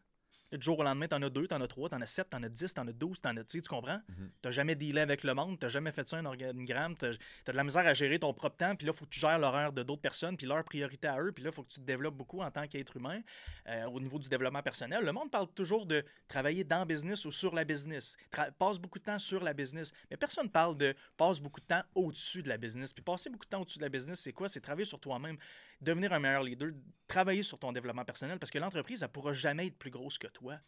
Du 0.51 0.65
jour 0.65 0.79
au 0.79 0.83
lendemain, 0.83 1.07
t'en 1.09 1.21
as 1.21 1.29
deux, 1.29 1.47
t'en 1.47 1.61
as 1.61 1.69
trois, 1.69 1.91
t'en 1.91 2.01
as 2.01 2.07
sept, 2.07 2.31
t'en 2.31 2.43
as 2.43 2.49
dix, 2.49 2.73
t'en 2.73 2.87
as 2.89 2.93
douze, 2.93 3.21
t'en 3.21 3.37
as. 3.37 3.45
Tu 3.45 3.61
comprends? 3.63 4.01
Mhm. 4.09 4.31
T'as 4.41 4.51
jamais 4.51 4.75
dealé 4.75 5.01
avec 5.01 5.23
le 5.23 5.35
monde, 5.35 5.59
t'as 5.59 5.69
jamais 5.69 5.93
fait 5.93 6.09
ça 6.09 6.17
un 6.17 6.25
organigramme, 6.25 6.97
t'as 6.97 7.09
as 7.11 7.53
de 7.53 7.57
la 7.57 7.65
misère 7.65 7.87
à 7.87 7.93
gérer 7.93 8.19
ton 8.19 8.33
propre 8.33 8.57
temps, 8.57 8.75
puis 8.75 8.87
là, 8.87 8.93
faut 8.95 9.05
que 9.05 9.11
tu 9.11 9.21
gères 9.21 9.39
l'horaire 9.39 9.73
de 9.73 9.83
d'autres 9.83 10.01
personnes, 10.01 10.37
puis 10.39 10.47
leur 10.47 10.65
priorité 10.65 11.07
à 11.07 11.21
eux, 11.21 11.33
puis 11.33 11.45
là, 11.45 11.53
faut 11.53 11.63
que 11.63 11.69
tu 11.69 11.81
te 11.81 11.85
développes 11.85 12.15
beaucoup 12.17 12.41
en 12.41 12.51
tant 12.51 12.67
qu'être 12.67 12.97
humain 12.97 13.21
euh, 13.69 13.85
au 13.87 14.01
niveau 14.01 14.19
du 14.19 14.29
développement 14.29 14.63
personnel. 14.63 15.05
Le 15.05 15.13
monde 15.13 15.31
parle 15.31 15.49
toujours 15.55 15.85
de 15.85 16.03
travailler 16.29 16.65
dans 16.65 16.81
le 16.81 16.87
business 16.87 17.25
ou 17.27 17.33
sur 17.33 17.55
la 17.55 17.65
business. 17.65 18.17
Tra- 18.33 18.51
passe 18.53 18.79
beaucoup 18.79 18.99
de 18.99 19.05
temps 19.05 19.19
sur 19.19 19.43
la 19.45 19.53
business. 19.53 19.93
Mais 20.11 20.17
personne 20.17 20.49
parle 20.49 20.79
de 20.79 20.95
passe 21.17 21.41
beaucoup 21.41 21.61
de 21.61 21.67
temps 21.67 21.83
au-dessus 21.95 22.43
de 22.43 22.49
la 22.49 22.57
business. 22.57 22.93
Puis 22.93 23.03
passer 23.03 23.29
beaucoup 23.29 23.45
de 23.45 23.51
temps 23.51 23.61
au-dessus 23.61 23.79
de 23.79 23.85
la 23.85 23.91
business, 23.91 24.21
c'est 24.21 24.33
quoi? 24.33 24.49
C'est 24.49 24.61
travailler 24.61 24.87
sur 24.87 24.99
toi-même, 25.01 25.37
devenir 25.81 26.13
un 26.13 26.19
meilleur 26.19 26.43
leader, 26.43 26.71
travailler 27.07 27.43
sur 27.43 27.59
ton 27.59 27.73
développement 27.73 28.05
personnel, 28.05 28.39
parce 28.39 28.51
que 28.51 28.59
l'entreprise, 28.59 29.03
elle 29.03 29.09
pourra 29.09 29.33
jamais 29.33 29.67
être 29.67 29.79
plus 29.79 29.91
grosse 29.91 30.19
que 30.19 30.27
toi. 30.29 30.59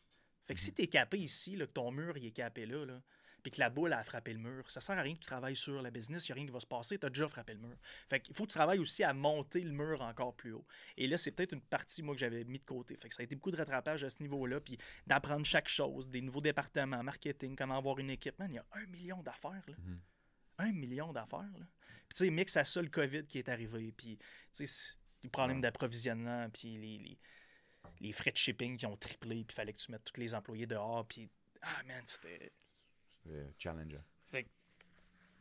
Fait 0.47 0.55
que 0.55 0.61
si 0.61 0.73
tu 0.73 0.83
es 0.83 0.87
capé 0.87 1.19
ici, 1.19 1.57
là, 1.57 1.67
que 1.67 1.73
ton 1.73 1.91
mur 1.91 2.17
il 2.17 2.27
est 2.27 2.33
capé 2.33 2.67
là, 2.67 2.85
là 2.85 3.01
puis 3.43 3.51
que 3.51 3.59
la 3.59 3.71
boule 3.71 3.93
a 3.93 4.05
frappé 4.05 4.33
le 4.33 4.39
mur, 4.39 4.71
ça 4.71 4.81
sert 4.81 4.99
à 4.99 5.03
rien 5.03 5.15
que 5.15 5.21
tu 5.21 5.27
travailles 5.27 5.57
sur 5.57 5.81
la 5.83 5.91
business, 5.91 6.29
il 6.29 6.31
n'y 6.31 6.33
a 6.33 6.37
rien 6.37 6.47
qui 6.47 6.53
va 6.53 6.61
se 6.61 6.67
passer, 6.67 6.99
tu 6.99 7.07
as 7.07 7.09
déjà 7.09 7.29
frappé 7.29 7.55
le 7.55 7.61
mur. 7.61 7.77
Fait 8.09 8.21
qu'il 8.21 8.35
faut 8.35 8.45
que 8.45 8.51
tu 8.51 8.57
travailles 8.57 8.79
aussi 8.79 9.03
à 9.03 9.13
monter 9.13 9.61
le 9.61 9.73
mur 9.73 10.03
encore 10.03 10.35
plus 10.35 10.53
haut. 10.53 10.67
Et 10.97 11.07
là, 11.07 11.17
c'est 11.17 11.31
peut-être 11.31 11.53
une 11.53 11.61
partie, 11.61 12.03
moi, 12.03 12.15
que 12.15 12.21
j'avais 12.21 12.45
mis 12.45 12.59
de 12.59 12.65
côté. 12.65 12.97
Fait 12.97 13.09
que 13.09 13.15
ça 13.15 13.23
a 13.23 13.25
été 13.25 13.35
beaucoup 13.35 13.51
de 13.51 13.57
rattrapage 13.57 14.05
à 14.05 14.11
ce 14.11 14.23
niveau-là, 14.23 14.61
puis 14.61 14.79
d'apprendre 15.07 15.45
chaque 15.45 15.69
chose, 15.69 16.09
des 16.09 16.21
nouveaux 16.21 16.41
départements, 16.41 17.03
marketing, 17.03 17.57
comment 17.57 17.79
avoir 17.79 17.99
une 17.99 18.11
équipe. 18.11 18.39
Man, 18.39 18.53
il 18.53 18.57
y 18.57 18.59
a 18.59 18.67
un 18.73 18.87
million 18.87 19.23
d'affaires, 19.23 19.65
là. 19.67 19.77
Mhm. 19.79 20.01
Un 20.59 20.73
million 20.73 21.13
d'affaires, 21.13 21.59
là. 21.59 21.67
Puis, 22.09 22.19
tu 22.19 22.25
sais, 22.25 22.31
mix 22.31 22.57
à 22.57 22.65
ça 22.65 22.83
le 22.83 22.89
COVID 22.89 23.25
qui 23.27 23.39
est 23.39 23.49
arrivé, 23.49 23.93
puis, 23.93 24.19
tu 24.53 24.67
sais, 24.67 24.95
les 25.23 25.29
problèmes 25.31 25.61
Ouais. 25.61 25.63
d'approvisionnement, 25.63 26.49
puis 26.51 26.77
les, 26.79 26.99
les, 26.99 27.19
les 28.01 28.13
frais 28.13 28.33
de 28.33 28.37
shipping 28.39 28.77
qui 28.77 28.87
ont 28.87 28.97
triplé, 28.97 29.45
puis 29.45 29.55
il 29.55 29.55
fallait 29.55 29.73
que 29.73 29.81
tu 29.81 29.91
mettes 29.93 30.05
tous 30.05 30.21
les 30.21 30.35
employés 30.35 30.67
dehors, 30.67 31.07
puis... 31.07 31.31
Ah, 31.63 31.83
man, 31.85 32.03
c'était... 32.07 32.53
C'était 33.09 33.55
challengeant. 33.59 34.05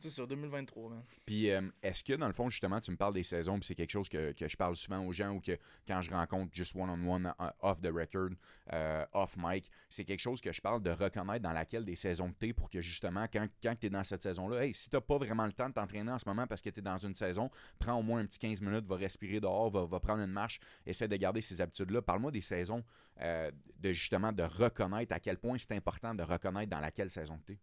C'est 0.00 0.08
ça, 0.08 0.24
2023, 0.24 0.88
man. 0.88 1.02
Puis, 1.26 1.50
euh, 1.50 1.60
est-ce 1.82 2.02
que, 2.02 2.14
dans 2.14 2.26
le 2.26 2.32
fond, 2.32 2.48
justement, 2.48 2.80
tu 2.80 2.90
me 2.90 2.96
parles 2.96 3.12
des 3.12 3.22
saisons, 3.22 3.58
puis 3.58 3.66
c'est 3.66 3.74
quelque 3.74 3.90
chose 3.90 4.08
que, 4.08 4.32
que 4.32 4.48
je 4.48 4.56
parle 4.56 4.74
souvent 4.74 5.04
aux 5.04 5.12
gens 5.12 5.34
ou 5.34 5.40
que 5.40 5.58
quand 5.86 6.00
je 6.00 6.10
rencontre 6.10 6.54
juste 6.54 6.74
one-on-one, 6.74 7.34
uh, 7.38 7.44
off 7.60 7.82
the 7.82 7.92
record, 7.92 8.30
euh, 8.72 9.04
off 9.12 9.36
mic, 9.36 9.70
c'est 9.90 10.04
quelque 10.04 10.20
chose 10.20 10.40
que 10.40 10.52
je 10.52 10.60
parle 10.62 10.82
de 10.82 10.90
reconnaître 10.90 11.42
dans 11.42 11.52
laquelle 11.52 11.84
des 11.84 11.96
saisons 11.96 12.32
tu 12.40 12.48
es 12.48 12.52
pour 12.54 12.70
que, 12.70 12.80
justement, 12.80 13.26
quand, 13.30 13.46
quand 13.62 13.74
tu 13.78 13.86
es 13.86 13.90
dans 13.90 14.02
cette 14.02 14.22
saison-là, 14.22 14.64
hey, 14.64 14.74
si 14.74 14.88
tu 14.88 14.98
pas 15.00 15.18
vraiment 15.18 15.44
le 15.44 15.52
temps 15.52 15.68
de 15.68 15.74
t'entraîner 15.74 16.10
en 16.10 16.18
ce 16.18 16.28
moment 16.28 16.46
parce 16.46 16.62
que 16.62 16.70
tu 16.70 16.80
es 16.80 16.82
dans 16.82 16.96
une 16.96 17.14
saison, 17.14 17.50
prends 17.78 17.94
au 17.94 18.02
moins 18.02 18.20
un 18.20 18.26
petit 18.26 18.38
15 18.38 18.62
minutes, 18.62 18.86
va 18.86 18.96
respirer 18.96 19.38
dehors, 19.38 19.70
va, 19.70 19.84
va 19.84 20.00
prendre 20.00 20.22
une 20.22 20.32
marche, 20.32 20.60
essaie 20.86 21.08
de 21.08 21.16
garder 21.16 21.42
ces 21.42 21.60
habitudes-là. 21.60 22.00
Parle-moi 22.00 22.30
des 22.30 22.40
saisons, 22.40 22.82
euh, 23.20 23.50
de 23.78 23.92
justement, 23.92 24.32
de 24.32 24.44
reconnaître 24.44 25.14
à 25.14 25.20
quel 25.20 25.36
point 25.36 25.58
c'est 25.58 25.72
important 25.72 26.14
de 26.14 26.22
reconnaître 26.22 26.70
dans 26.70 26.80
laquelle 26.80 27.10
saison 27.10 27.38
tu 27.44 27.52
es. 27.52 27.58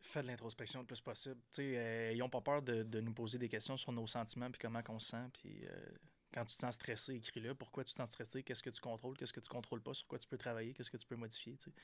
Fais 0.00 0.22
de 0.22 0.28
l'introspection 0.28 0.80
le 0.80 0.86
plus 0.86 1.00
possible. 1.00 1.36
Euh, 1.58 2.10
ayons 2.10 2.28
pas 2.30 2.40
peur 2.40 2.62
de, 2.62 2.82
de 2.82 3.00
nous 3.00 3.12
poser 3.12 3.36
des 3.38 3.48
questions 3.48 3.76
sur 3.76 3.92
nos 3.92 4.06
sentiments 4.06 4.50
puis 4.50 4.58
comment 4.60 4.80
on 4.88 4.98
se 4.98 5.08
sent. 5.10 5.24
Puis 5.34 5.64
euh, 5.66 5.70
quand 6.32 6.44
tu 6.44 6.56
te 6.56 6.60
sens 6.60 6.74
stressé, 6.74 7.14
écris-le. 7.16 7.54
Pourquoi 7.54 7.84
tu 7.84 7.92
te 7.92 7.96
sens 7.98 8.10
stressé? 8.10 8.42
Qu'est-ce 8.42 8.62
que 8.62 8.70
tu 8.70 8.80
contrôles? 8.80 9.16
Qu'est-ce 9.16 9.32
que 9.32 9.40
tu 9.40 9.48
contrôles 9.50 9.82
pas? 9.82 9.94
Sur 9.94 10.06
quoi 10.06 10.18
tu 10.18 10.28
peux 10.28 10.38
travailler? 10.38 10.72
Qu'est-ce 10.72 10.90
que 10.90 10.96
tu 10.96 11.06
peux 11.06 11.16
modifier? 11.16 11.56
tu 11.56 11.70
sais. 11.70 11.76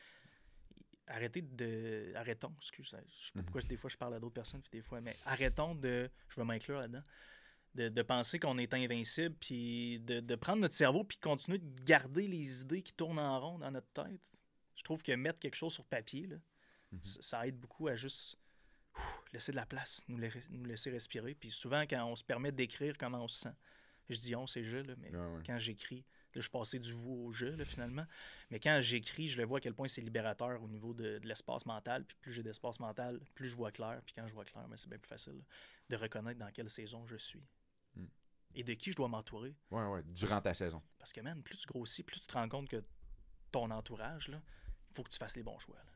Arrêtez 1.07 1.43
de. 1.43 2.12
Arrêtons, 2.15 2.55
excuse. 2.59 2.87
Je 2.91 3.27
sais 3.27 3.33
pas 3.33 3.41
Mhm. 3.41 3.45
pourquoi 3.45 3.62
des 3.62 3.77
fois 3.77 3.91
je 3.91 3.97
parle 3.97 4.15
à 4.15 4.21
d'autres 4.21 4.35
personnes, 4.35 4.62
puis 4.62 4.71
des 4.73 4.81
fois, 4.83 5.01
mais 5.03 5.15
arrêtons 5.27 5.75
de. 5.75 6.09
Je 6.29 6.37
vais 6.37 6.45
m'inclure 6.47 6.79
là-dedans. 6.79 7.03
De, 7.75 7.89
de 7.89 8.03
penser 8.03 8.39
qu'on 8.39 8.57
est 8.57 8.73
invincible, 8.73 9.35
puis 9.41 9.99
de, 10.01 10.21
de 10.21 10.35
prendre 10.37 10.61
notre 10.62 10.75
cerveau, 10.75 11.03
puis 11.05 11.19
continuer 11.19 11.59
de 11.59 11.83
garder 11.83 12.27
les 12.29 12.61
idées 12.61 12.83
qui 12.83 12.93
tournent 12.95 13.19
en 13.19 13.39
rond 13.41 13.59
dans 13.59 13.71
notre 13.73 13.89
tête. 13.89 14.31
Je 14.77 14.83
trouve 14.85 15.03
que 15.03 15.11
mettre 15.12 15.41
quelque 15.41 15.57
chose 15.57 15.75
sur 15.75 15.85
papier, 15.85 16.27
là, 16.29 16.37
Mhm. 16.95 17.05
ça, 17.05 17.22
ça 17.22 17.47
aide 17.47 17.59
beaucoup 17.59 17.88
à 17.88 17.95
juste 17.97 18.36
ouf, 18.97 19.24
laisser 19.32 19.53
de 19.53 19.57
la 19.57 19.66
place, 19.66 20.03
nous, 20.09 20.18
la- 20.18 20.28
nous 20.51 20.64
laisser 20.64 20.90
respirer. 20.90 21.34
Puis 21.34 21.51
souvent, 21.51 21.82
quand 21.82 22.05
on 22.07 22.16
se 22.16 22.24
permet 22.24 22.53
d'écrire 22.53 22.97
comment 22.99 23.24
on 23.24 23.28
se 23.28 23.40
sent, 23.40 23.55
je 24.09 24.18
dis 24.18 24.36
on, 24.36 24.47
c'est 24.47 24.64
je, 24.64 24.78
là, 24.78 24.95
mais 24.99 25.14
ouais. 25.14 25.42
quand 25.47 25.59
j'écris, 25.59 26.05
là, 26.34 26.40
je 26.40 26.49
passais 26.51 26.78
du 26.78 26.92
vous 26.92 27.26
au 27.26 27.32
je, 27.32 27.47
là, 27.47 27.64
finalement. 27.64 28.07
Mais 28.51 28.61
quand 28.61 28.78
j'écris, 28.82 29.28
je 29.28 29.38
le 29.38 29.47
vois 29.47 29.59
à 29.59 29.61
quel 29.61 29.74
point 29.74 29.88
c'est 29.88 30.03
libérateur 30.03 30.62
au 30.62 30.68
niveau 30.68 30.92
de, 30.92 31.18
de 31.18 31.26
l'espace 31.26 31.64
mental. 31.64 32.05
Puis 32.05 32.16
plus 32.20 32.32
j'ai 32.32 32.42
d'espace 32.42 32.80
mental, 32.80 33.20
plus 33.34 33.49
je 33.49 33.57
vois 33.57 33.72
clair. 33.72 34.01
Puis 34.05 34.14
quand 34.14 34.26
je 34.26 34.34
vois 34.34 34.45
clair, 34.45 34.66
ben, 34.68 34.76
c'est 34.76 34.88
bien 34.88 34.99
plus 34.99 35.09
facile 35.09 35.34
là, 35.34 35.45
de 35.90 35.97
reconnaître 35.97 36.38
dans 36.38 36.51
quelle 36.51 36.68
saison 36.68 37.07
je 37.07 37.16
suis. 37.16 37.42
Mm. 37.95 38.05
Et 38.57 38.62
de 38.62 38.74
qui 38.74 38.92
je 38.92 38.97
dois 38.97 39.09
m'entourer. 39.09 39.57
Ouais, 39.70 39.86
ouais, 39.86 40.03
durant 40.05 40.40
ta 40.40 40.55
saison. 40.55 40.82
Parce 40.99 41.12
que, 41.12 41.20
man, 41.20 41.42
plus 41.42 41.59
tu 41.59 41.66
grossis, 41.66 42.03
plus 42.03 42.20
tu 42.20 42.26
te 42.26 42.32
rends 42.34 42.49
compte 42.49 42.68
que 42.68 42.84
ton 43.51 43.70
entourage, 43.70 44.28
il 44.28 44.95
faut 44.95 45.03
que 45.03 45.11
tu 45.11 45.18
fasses 45.18 45.36
les 45.36 45.42
bons 45.42 45.59
choix. 45.59 45.76
là. 45.76 45.92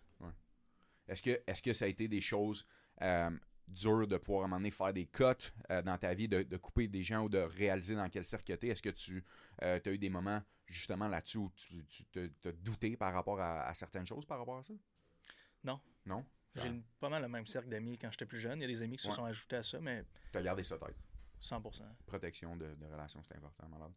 Est-ce 1.08 1.22
que, 1.22 1.30
est 1.46 1.62
que 1.64 1.72
ça 1.72 1.84
a 1.84 1.88
été 1.88 2.06
des 2.08 2.20
choses 2.20 2.66
euh, 3.02 3.30
dures 3.66 4.06
de 4.06 4.16
pouvoir 4.16 4.42
à 4.42 4.44
un 4.44 4.48
moment 4.48 4.58
donné 4.60 4.70
faire 4.70 4.92
des 4.92 5.06
cuts 5.06 5.24
euh, 5.70 5.82
dans 5.82 5.98
ta 5.98 6.14
vie, 6.14 6.28
de, 6.28 6.42
de 6.42 6.56
couper 6.56 6.88
des 6.88 7.02
gens 7.02 7.24
ou 7.24 7.28
de 7.28 7.38
réaliser 7.38 7.94
dans 7.94 8.08
quel 8.08 8.24
cercle 8.24 8.56
tu 8.56 8.66
es? 8.66 8.70
Est-ce 8.70 8.82
que 8.82 8.90
tu 8.90 9.24
as 9.60 9.78
eu 9.92 9.98
des 9.98 10.10
moments 10.10 10.42
justement 10.66 11.08
là-dessus 11.08 11.38
où 11.38 11.50
tu, 11.56 11.84
tu 11.86 12.04
te, 12.06 12.26
te 12.26 12.48
douté 12.50 12.96
par 12.96 13.12
rapport 13.14 13.40
à, 13.40 13.62
à 13.66 13.74
certaines 13.74 14.06
choses 14.06 14.26
par 14.26 14.38
rapport 14.38 14.58
à 14.58 14.62
ça? 14.62 14.74
Non. 15.64 15.80
Non? 16.06 16.24
J'ai 16.54 16.68
Ah. 16.68 16.82
pas 17.00 17.08
mal 17.08 17.22
le 17.22 17.28
même 17.28 17.46
cercle 17.46 17.68
d'amis 17.68 17.98
quand 17.98 18.10
j'étais 18.10 18.26
plus 18.26 18.38
jeune. 18.38 18.58
Il 18.58 18.62
y 18.62 18.64
a 18.64 18.68
des 18.68 18.82
amis 18.82 18.96
qui 18.96 19.02
se 19.02 19.08
Ouais. 19.08 19.14
sont 19.14 19.24
ajoutés 19.24 19.56
à 19.56 19.62
ça, 19.62 19.78
mais 19.80 20.04
Tu 20.32 20.38
as 20.38 20.42
gardé 20.42 20.64
ça 20.64 20.78
tête. 20.78 20.96
100%. 21.40 21.82
Protection 22.06 22.56
de, 22.56 22.74
de 22.74 22.86
relations, 22.86 23.22
c'est 23.22 23.36
important, 23.36 23.68
malade. 23.68 23.92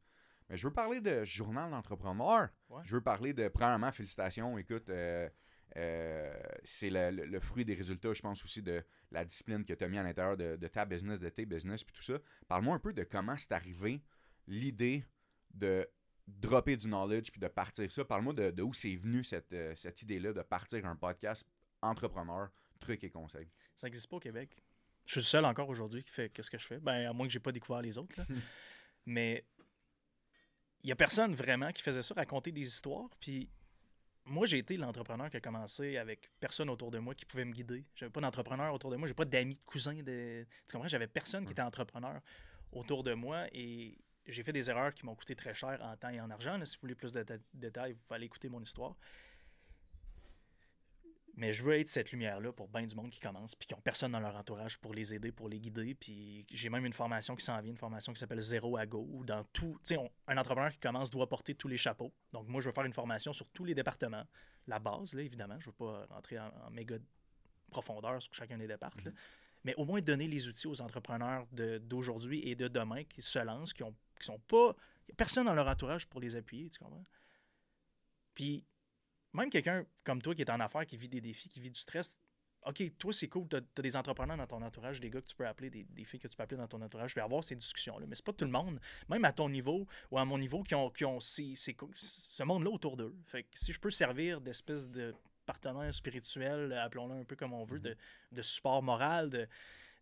Mais 0.49 0.57
je 0.57 0.67
veux 0.67 0.73
parler 0.73 0.99
de 1.01 1.23
journal 1.23 1.71
d'entrepreneur. 1.71 2.49
Ouais. 2.69 2.81
Je 2.83 2.95
veux 2.95 3.01
parler 3.01 3.33
de, 3.33 3.47
premièrement, 3.47 3.91
félicitations. 3.91 4.57
Écoute, 4.57 4.89
euh, 4.89 5.29
euh, 5.77 6.33
c'est 6.63 6.89
le, 6.89 7.11
le- 7.11 7.25
le 7.25 7.39
fruit 7.39 7.63
des 7.65 7.73
résultats, 7.73 8.13
je 8.13 8.21
pense 8.21 8.43
aussi, 8.43 8.61
de 8.61 8.83
la 9.11 9.23
discipline 9.25 9.63
que 9.65 9.73
tu 9.73 9.83
as 9.83 9.87
mis 9.87 9.97
à 9.97 10.03
l'intérieur 10.03 10.37
de, 10.37 10.55
de 10.55 10.67
ta 10.67 10.85
business, 10.85 11.19
de 11.19 11.29
tes 11.29 11.45
business, 11.45 11.83
puis 11.83 11.93
tout 11.95 12.03
ça. 12.03 12.17
Parle-moi 12.47 12.75
un 12.75 12.79
peu 12.79 12.93
de 12.93 13.03
comment 13.03 13.37
c'est 13.37 13.51
arrivé 13.51 14.01
l'idée 14.47 15.05
de 15.53 15.87
dropper 16.27 16.75
du 16.77 16.87
knowledge 16.87 17.31
puis 17.31 17.39
de 17.41 17.47
partir 17.47 17.91
ça. 17.91 18.05
Parle-moi 18.05 18.33
de, 18.33 18.51
de 18.51 18.61
où 18.63 18.73
c'est 18.73 18.95
venu 18.95 19.23
cette, 19.23 19.53
euh, 19.53 19.75
cette 19.75 20.01
idée-là 20.01 20.33
de 20.33 20.41
partir 20.41 20.85
un 20.85 20.95
podcast 20.95 21.45
entrepreneur, 21.81 22.49
trucs 22.79 23.03
et 23.03 23.09
conseils. 23.09 23.49
Ça 23.75 23.87
n'existe 23.87 24.09
pas 24.09 24.17
au 24.17 24.19
Québec. 24.21 24.55
Je 25.05 25.13
suis 25.13 25.19
le 25.21 25.25
seul 25.25 25.45
encore 25.45 25.67
aujourd'hui 25.69 26.03
qui 26.03 26.11
fait 26.11 26.29
qu'est-ce 26.29 26.51
que 26.51 26.57
je 26.59 26.65
fais. 26.65 26.79
Ben, 26.79 27.07
à 27.09 27.13
moins 27.13 27.25
que 27.27 27.33
j'ai 27.33 27.39
pas 27.39 27.51
découvert 27.51 27.81
les 27.81 27.97
autres. 27.97 28.19
là. 28.19 28.25
Mais 29.05 29.45
il 30.83 30.89
y 30.89 30.91
a 30.91 30.95
personne 30.95 31.33
vraiment 31.33 31.71
qui 31.71 31.81
faisait 31.81 32.03
ça, 32.03 32.13
raconter 32.13 32.51
des 32.51 32.61
histoires. 32.67 33.09
Puis 33.19 33.49
moi, 34.25 34.45
j'ai 34.45 34.59
été 34.59 34.77
l'entrepreneur 34.77 35.29
qui 35.29 35.37
a 35.37 35.41
commencé 35.41 35.97
avec 35.97 36.29
personne 36.39 36.69
autour 36.69 36.91
de 36.91 36.99
moi 36.99 37.15
qui 37.15 37.25
pouvait 37.25 37.45
me 37.45 37.51
guider. 37.53 37.83
J'avais 37.95 38.11
pas 38.11 38.21
d'entrepreneur 38.21 38.73
autour 38.73 38.91
de 38.91 38.95
moi. 38.95 39.07
J'ai 39.07 39.13
pas 39.13 39.25
d'amis, 39.25 39.55
de 39.57 39.63
cousins. 39.63 39.93
De... 39.95 40.45
Tu 40.67 40.73
comprends? 40.73 40.87
J'avais 40.87 41.07
personne 41.07 41.45
qui 41.45 41.51
était 41.53 41.61
entrepreneur 41.61 42.21
autour 42.71 43.03
de 43.03 43.13
moi. 43.13 43.47
Et 43.53 43.97
j'ai 44.27 44.43
fait 44.43 44.53
des 44.53 44.69
erreurs 44.69 44.93
qui 44.93 45.05
m'ont 45.05 45.15
coûté 45.15 45.35
très 45.35 45.53
cher 45.53 45.79
en 45.81 45.95
temps 45.97 46.09
et 46.09 46.21
en 46.21 46.29
argent. 46.29 46.57
là. 46.57 46.65
Si 46.65 46.75
vous 46.77 46.81
voulez 46.81 46.95
plus 46.95 47.11
de 47.11 47.23
dé- 47.23 47.39
détails, 47.53 47.93
vous 47.93 47.99
pouvez 48.07 48.15
aller 48.17 48.25
écouter 48.27 48.47
mon 48.49 48.61
histoire. 48.61 48.95
Mais 51.41 51.53
je 51.53 51.63
veux 51.63 51.73
être 51.73 51.89
cette 51.89 52.11
lumière-là 52.11 52.53
pour 52.53 52.67
bien 52.67 52.85
du 52.85 52.93
monde 52.93 53.09
qui 53.09 53.19
commence, 53.19 53.55
puis 53.55 53.65
qui 53.65 53.73
n'ont 53.73 53.81
personne 53.81 54.11
dans 54.11 54.19
leur 54.19 54.35
entourage 54.35 54.77
pour 54.77 54.93
les 54.93 55.11
aider, 55.15 55.31
pour 55.31 55.49
les 55.49 55.59
guider. 55.59 55.95
Puis 55.95 56.45
j'ai 56.51 56.69
même 56.69 56.85
une 56.85 56.93
formation 56.93 57.35
qui 57.35 57.43
s'en 57.43 57.59
vient, 57.61 57.71
une 57.71 57.79
formation 57.79 58.13
qui 58.13 58.19
s'appelle 58.19 58.41
Zéro 58.41 58.77
à 58.77 58.85
Go, 58.85 59.07
où 59.09 59.25
dans 59.25 59.43
tout, 59.45 59.75
tu 59.83 59.95
sais, 59.95 60.11
un 60.27 60.37
entrepreneur 60.37 60.71
qui 60.71 60.77
commence 60.77 61.09
doit 61.09 61.27
porter 61.27 61.55
tous 61.55 61.67
les 61.67 61.77
chapeaux. 61.77 62.13
Donc 62.31 62.47
moi, 62.47 62.61
je 62.61 62.69
veux 62.69 62.73
faire 62.75 62.85
une 62.85 62.93
formation 62.93 63.33
sur 63.33 63.49
tous 63.49 63.65
les 63.65 63.73
départements. 63.73 64.23
La 64.67 64.77
base, 64.77 65.15
là, 65.15 65.23
évidemment, 65.23 65.59
je 65.59 65.69
ne 65.69 65.71
veux 65.71 65.77
pas 65.77 66.05
rentrer 66.13 66.37
en, 66.37 66.51
en 66.67 66.69
méga 66.69 66.97
profondeur 67.71 68.21
sur 68.21 68.35
chacun 68.35 68.59
des 68.59 68.67
départs, 68.67 68.93
là. 69.03 69.09
mais 69.63 69.73
au 69.77 69.85
moins 69.85 69.99
donner 69.99 70.27
les 70.27 70.47
outils 70.47 70.67
aux 70.67 70.79
entrepreneurs 70.79 71.47
d'aujourd'hui 71.51 72.47
et 72.47 72.53
de 72.53 72.67
demain 72.67 73.03
qui 73.03 73.23
se 73.23 73.39
lancent, 73.39 73.73
qui 73.73 73.81
ont 73.81 73.95
qui 74.19 74.27
sont 74.27 74.37
pas. 74.47 74.75
y 75.09 75.11
a 75.11 75.15
personne 75.15 75.47
dans 75.47 75.55
leur 75.55 75.67
entourage 75.67 76.05
pour 76.05 76.21
les 76.21 76.35
appuyer, 76.35 76.69
tu 76.69 76.77
comprends? 76.77 77.03
Puis 78.35 78.63
même 79.33 79.49
quelqu'un 79.49 79.85
comme 80.03 80.21
toi 80.21 80.35
qui 80.35 80.41
est 80.41 80.49
en 80.49 80.59
affaires, 80.59 80.85
qui 80.85 80.97
vit 80.97 81.09
des 81.09 81.21
défis, 81.21 81.49
qui 81.49 81.59
vit 81.59 81.71
du 81.71 81.79
stress, 81.79 82.17
OK, 82.63 82.83
toi, 82.99 83.11
c'est 83.11 83.27
cool, 83.27 83.47
tu 83.49 83.55
as, 83.55 83.81
des 83.81 83.95
entrepreneurs 83.95 84.37
dans 84.37 84.45
ton 84.45 84.61
entourage, 84.61 84.99
des 84.99 85.09
gars 85.09 85.19
que 85.19 85.27
tu 85.27 85.35
peux 85.35 85.47
appeler, 85.47 85.71
des, 85.71 85.83
des 85.83 86.03
filles 86.03 86.19
que 86.19 86.27
tu 86.27 86.37
peux 86.37 86.43
appeler 86.43 86.57
dans 86.59 86.67
ton 86.67 86.79
entourage, 86.81 87.11
puis 87.13 87.21
avoir 87.21 87.43
ces 87.43 87.55
discussions-là. 87.55 88.05
Mais 88.07 88.15
c'est 88.15 88.25
pas 88.25 88.33
tout 88.33 88.45
le 88.45 88.51
monde, 88.51 88.79
même 89.09 89.25
à 89.25 89.31
ton 89.31 89.49
niveau 89.49 89.87
ou 90.11 90.19
à 90.19 90.25
mon 90.25 90.37
niveau, 90.37 90.61
qui 90.61 90.75
ont, 90.75 90.91
qui 90.91 91.03
ont 91.03 91.19
ces- 91.19 91.55
ces- 91.55 91.75
ce 91.95 92.43
monde-là 92.43 92.69
autour 92.69 92.97
d'eux. 92.97 93.15
Fait 93.25 93.43
que 93.43 93.49
si 93.53 93.73
je 93.73 93.79
peux 93.79 93.89
servir 93.89 94.41
d'espèce 94.41 94.87
de 94.87 95.15
partenaire 95.47 95.91
spirituel, 95.91 96.71
appelons-le 96.73 97.15
un 97.15 97.23
peu 97.23 97.35
comme 97.35 97.53
on 97.53 97.63
veut, 97.63 97.79
de, 97.79 97.97
de 98.31 98.41
support 98.43 98.83
moral, 98.83 99.31
de, 99.31 99.47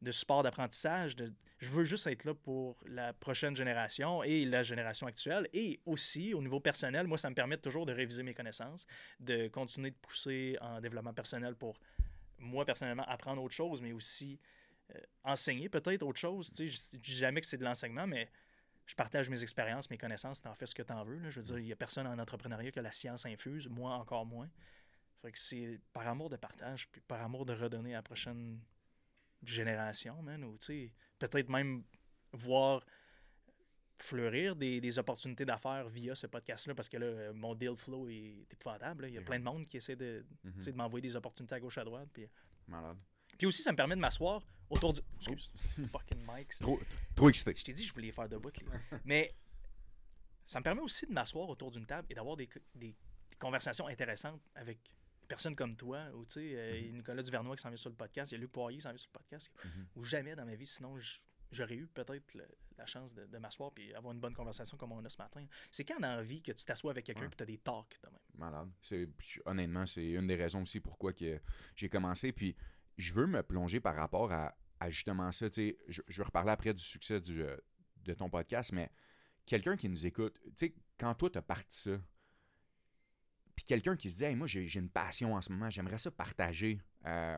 de 0.01 0.11
support 0.11 0.43
d'apprentissage, 0.43 1.15
de, 1.15 1.33
je 1.57 1.69
veux 1.69 1.83
juste 1.83 2.07
être 2.07 2.23
là 2.23 2.33
pour 2.33 2.77
la 2.85 3.13
prochaine 3.13 3.55
génération 3.55 4.23
et 4.23 4.45
la 4.45 4.63
génération 4.63 5.07
actuelle. 5.07 5.47
Et 5.53 5.81
aussi, 5.85 6.33
au 6.33 6.41
niveau 6.41 6.59
personnel, 6.59 7.05
moi, 7.07 7.17
ça 7.17 7.29
me 7.29 7.35
permet 7.35 7.57
toujours 7.57 7.85
de 7.85 7.93
réviser 7.93 8.23
mes 8.23 8.33
connaissances, 8.33 8.87
de 9.19 9.47
continuer 9.49 9.91
de 9.91 9.97
pousser 9.97 10.57
en 10.61 10.79
développement 10.79 11.13
personnel 11.13 11.55
pour 11.55 11.79
moi, 12.37 12.63
personnellement, 12.65 13.03
apprendre 13.07 13.43
autre 13.43 13.55
chose, 13.55 13.81
mais 13.81 13.91
aussi 13.91 14.39
euh, 14.95 14.99
enseigner 15.23 15.67
peut-être 15.67 16.03
autre 16.03 16.19
chose. 16.19 16.49
Tu 16.49 16.55
sais, 16.55 16.67
je 16.69 16.79
je 16.93 16.97
dis 16.97 17.17
jamais 17.17 17.41
que 17.41 17.47
c'est 17.47 17.57
de 17.57 17.65
l'enseignement, 17.65 18.07
mais 18.07 18.29
je 18.85 18.95
partage 18.95 19.29
mes 19.29 19.43
expériences, 19.43 19.89
mes 19.89 19.97
connaissances, 19.97 20.41
t'en 20.41 20.55
fais 20.55 20.65
ce 20.65 20.73
que 20.73 20.81
t'en 20.81 21.03
veux. 21.03 21.19
là. 21.19 21.29
Je 21.29 21.41
veux 21.41 21.45
dire, 21.45 21.59
il 21.59 21.65
n'y 21.65 21.71
a 21.73 21.75
personne 21.75 22.07
en 22.07 22.17
entrepreneuriat 22.17 22.71
que 22.71 22.79
la 22.79 22.91
science 22.91 23.25
infuse, 23.25 23.67
moi 23.67 23.93
encore 23.93 24.25
moins. 24.25 24.49
Fait 25.21 25.31
que 25.31 25.37
c'est 25.37 25.79
par 25.91 26.07
amour 26.07 26.29
de 26.29 26.37
partage, 26.37 26.87
puis 26.89 27.01
par 27.01 27.21
amour 27.21 27.45
de 27.45 27.53
redonner 27.53 27.93
à 27.93 27.97
la 27.97 28.01
prochaine 28.01 28.59
génération, 29.43 30.21
man, 30.21 30.43
ou 30.43 30.57
tu 30.57 30.65
sais, 30.65 30.93
peut-être 31.19 31.49
même 31.49 31.83
voir 32.33 32.85
fleurir 34.01 34.55
des, 34.55 34.79
des 34.79 34.97
opportunités 34.99 35.43
d'affaires 35.45 35.87
via 35.89 36.15
ce 36.15 36.25
podcast-là, 36.27 36.73
parce 36.73 36.87
que 36.87 36.97
là, 36.97 37.33
mon 37.33 37.53
deal 37.53 37.75
flow 37.75 38.07
est 38.09 38.47
épouvantable. 38.49 39.03
là. 39.03 39.07
Il 39.09 39.13
y 39.15 39.17
a 39.17 39.21
plein 39.21 39.39
de 39.39 39.43
monde 39.43 39.65
qui 39.65 39.77
essaie 39.77 39.95
de, 39.97 40.25
Mhm. 40.43 40.63
de 40.63 40.71
m'envoyer 40.71 41.01
des 41.01 41.15
opportunités 41.15 41.55
à 41.55 41.59
gauche 41.59 41.77
à 41.77 41.83
droite. 41.83 42.07
Puis, 42.13 42.25
Malade. 42.67 42.97
puis 43.37 43.45
aussi, 43.47 43.61
ça 43.61 43.71
me 43.71 43.77
permet 43.77 43.95
de 43.95 43.99
m'asseoir 44.01 44.41
autour 44.69 44.93
du. 44.93 45.01
Excuse, 45.17 45.51
fucking 45.91 46.23
Mike. 46.25 46.49
Trop, 46.59 46.79
trop 47.15 47.29
excité. 47.29 47.53
Je 47.57 47.63
t'ai 47.65 47.73
dit, 47.73 47.83
je 47.83 47.93
voulais 47.93 48.11
faire 48.13 48.29
debout. 48.29 48.51
là. 48.71 48.99
Mais 49.03 49.35
ça 50.45 50.59
me 50.59 50.63
permet 50.63 50.81
aussi 50.81 51.05
de 51.05 51.11
m'asseoir 51.11 51.49
autour 51.49 51.69
d'une 51.71 51.85
table 51.85 52.07
et 52.09 52.13
d'avoir 52.15 52.37
des, 52.37 52.47
des- 52.75 52.95
des 53.29 53.37
conversations 53.37 53.87
intéressantes 53.87 54.41
avec 54.55 54.79
personnes 55.29 55.55
comme 55.55 55.75
toi, 55.77 56.09
ou 56.15 56.25
tu 56.25 56.33
sais, 56.33 56.51
euh, 56.55 56.81
Mhm. 56.89 56.97
Nicolas 56.97 57.23
Duvernois 57.23 57.55
qui 57.55 57.61
s'en 57.61 57.69
vient 57.69 57.77
sur 57.77 57.89
le 57.89 57.95
podcast, 57.95 58.31
il 58.31 58.35
y 58.35 58.37
a 58.37 58.41
Luc 58.41 58.51
Poirier 58.51 58.77
qui 58.77 58.81
s'en 58.83 58.89
vient 58.89 58.97
sur 58.97 59.09
le 59.13 59.17
podcast, 59.19 59.51
Mhm. 59.63 59.87
ou 59.95 60.03
jamais 60.03 60.35
dans 60.35 60.45
ma 60.45 60.55
vie, 60.55 60.65
sinon 60.65 60.97
j'aurais 61.51 61.75
eu 61.75 61.87
peut-être 61.87 62.25
la 62.77 62.85
chance 62.85 63.13
de, 63.13 63.25
de 63.25 63.37
m'asseoir 63.37 63.71
et 63.77 63.93
avoir 63.95 64.13
une 64.13 64.19
bonne 64.19 64.33
conversation 64.33 64.77
comme 64.77 64.91
on 64.91 65.03
a 65.05 65.09
ce 65.09 65.17
matin. 65.17 65.45
C'est 65.71 65.83
quand 65.85 65.99
dans 65.99 66.15
la 66.15 66.21
vie 66.23 66.41
que 66.41 66.51
tu 66.51 66.65
t'assois 66.65 66.91
avec 66.91 67.05
quelqu'un 67.05 67.21
Ouais. 67.21 67.27
et 67.31 67.35
tu 67.35 67.43
as 67.43 67.45
des 67.45 67.57
talks 67.57 67.97
de 68.03 68.09
même? 68.09 68.19
Malade. 68.35 68.69
Puis, 69.17 69.41
honnêtement, 69.45 69.85
c'est 69.85 70.09
une 70.11 70.27
des 70.27 70.35
raisons 70.35 70.61
aussi 70.61 70.79
pourquoi 70.79 71.11
que 71.13 71.39
j'ai 71.75 71.89
commencé. 71.89 72.31
Puis 72.31 72.55
je 72.97 73.13
veux 73.13 73.25
me 73.27 73.41
plonger 73.43 73.79
par 73.79 73.95
rapport 73.95 74.31
à, 74.31 74.55
à 74.79 74.89
justement 74.89 75.31
ça. 75.31 75.49
tu 75.49 75.55
sais, 75.55 75.77
Je, 75.87 76.01
je 76.07 76.17
vais 76.17 76.25
reparler 76.25 76.51
après 76.51 76.73
du 76.73 76.83
succès 76.83 77.19
du, 77.19 77.43
euh, 77.43 77.57
de 77.97 78.13
ton 78.13 78.29
podcast, 78.29 78.71
mais 78.71 78.89
quelqu'un 79.45 79.75
qui 79.75 79.89
nous 79.89 80.05
écoute, 80.05 80.37
tu 80.43 80.51
sais, 80.55 80.75
quand 80.97 81.13
toi, 81.15 81.29
tu 81.29 81.37
as 81.37 81.41
parti 81.41 81.77
ça, 81.77 81.99
puis 83.59 83.65
quelqu'un 83.65 83.97
qui 83.97 84.09
se 84.09 84.23
dit, 84.23 84.35
moi, 84.37 84.47
j'ai, 84.47 84.73
une 84.79 84.89
passion 84.89 85.35
en 85.35 85.41
ce 85.41 85.51
moment, 85.51 85.69
j'aimerais 85.69 85.97
ça 85.97 86.09
partager. 86.09 86.79
euh, 87.05 87.37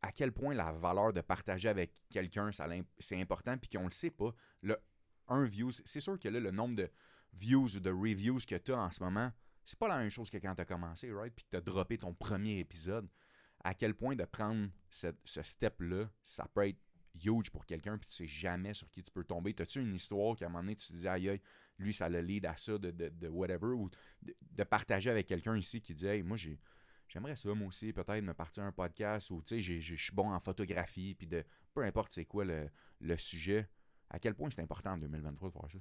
à 0.00 0.10
quel 0.10 0.32
point 0.32 0.54
la 0.54 0.72
valeur 0.72 1.12
de 1.12 1.20
partager 1.20 1.68
avec 1.68 1.92
quelqu'un, 2.08 2.50
c'est 2.98 3.20
important, 3.20 3.58
puis 3.58 3.68
qu'on 3.68 3.84
le 3.84 3.90
sait 3.90 4.10
pas. 4.10 4.32
Le 4.62 4.78
un 5.26 5.44
view, 5.44 5.70
c'est 5.70 6.00
sûr 6.00 6.18
que 6.18 6.30
là, 6.30 6.40
le 6.40 6.50
nombre 6.50 6.76
de 6.76 6.88
views 7.34 7.76
ou 7.76 7.80
de 7.80 7.90
reviews 7.90 8.38
que 8.38 8.54
tu 8.54 8.72
as 8.72 8.78
en 8.78 8.90
ce 8.90 9.02
moment, 9.02 9.30
c'est 9.66 9.78
pas 9.78 9.88
la 9.88 9.98
même 9.98 10.08
chose 10.08 10.30
que 10.30 10.38
quand 10.38 10.54
tu 10.54 10.62
as 10.62 10.64
commencé, 10.64 11.12
right? 11.12 11.34
Puis 11.34 11.44
que 11.44 11.50
tu 11.50 11.56
as 11.58 11.60
droppé 11.60 11.98
ton 11.98 12.14
premier 12.14 12.60
épisode. 12.60 13.06
À 13.62 13.74
quel 13.74 13.94
point 13.94 14.16
de 14.16 14.24
prendre 14.24 14.70
ce 14.88 15.12
step-là, 15.42 16.08
ça 16.22 16.48
peut 16.54 16.66
être 16.66 16.80
huge 17.22 17.50
pour 17.50 17.66
quelqu'un, 17.66 17.98
puis 17.98 18.08
tu 18.08 18.14
sais 18.14 18.26
jamais 18.26 18.72
sur 18.72 18.88
qui 18.88 19.02
tu 19.02 19.10
peux 19.10 19.24
tomber. 19.24 19.52
T'as-tu 19.52 19.82
une 19.82 19.94
histoire 19.94 20.36
qu'à 20.36 20.46
un 20.46 20.48
moment 20.48 20.62
donné, 20.62 20.76
tu 20.76 20.86
te 20.86 20.92
dis, 20.94 21.06
aïe, 21.06 21.28
aïe, 21.28 21.42
lui, 21.78 21.92
ça 21.94 22.08
le 22.08 22.20
lead 22.20 22.46
à 22.46 22.56
ça, 22.56 22.78
de, 22.78 22.90
de, 22.90 23.08
de 23.08 23.28
whatever, 23.28 23.68
ou 23.68 23.90
de, 24.22 24.34
de 24.40 24.64
partager 24.64 25.10
avec 25.10 25.26
quelqu'un 25.26 25.56
ici 25.56 25.80
qui 25.80 25.94
dit, 25.94 26.06
hey, 26.06 26.22
moi, 26.22 26.36
j'ai. 26.36 26.60
J'aimerais 27.08 27.36
ça, 27.36 27.54
moi 27.54 27.68
aussi, 27.68 27.90
peut-être 27.94 28.22
me 28.22 28.34
partir 28.34 28.64
un 28.64 28.72
podcast 28.72 29.30
ou, 29.30 29.42
tu 29.42 29.62
sais, 29.62 29.80
je 29.80 29.94
suis 29.94 30.12
bon 30.12 30.30
en 30.30 30.40
photographie, 30.40 31.14
puis 31.14 31.26
de 31.26 31.42
peu 31.72 31.82
importe 31.82 32.12
c'est 32.12 32.26
quoi 32.26 32.44
le, 32.44 32.68
le 33.00 33.16
sujet, 33.16 33.66
à 34.10 34.18
quel 34.18 34.34
point 34.34 34.50
c'est 34.50 34.60
important 34.60 34.92
en 34.92 34.98
2023 34.98 35.48
de 35.48 35.52
faire 35.54 35.70
ça? 35.70 35.78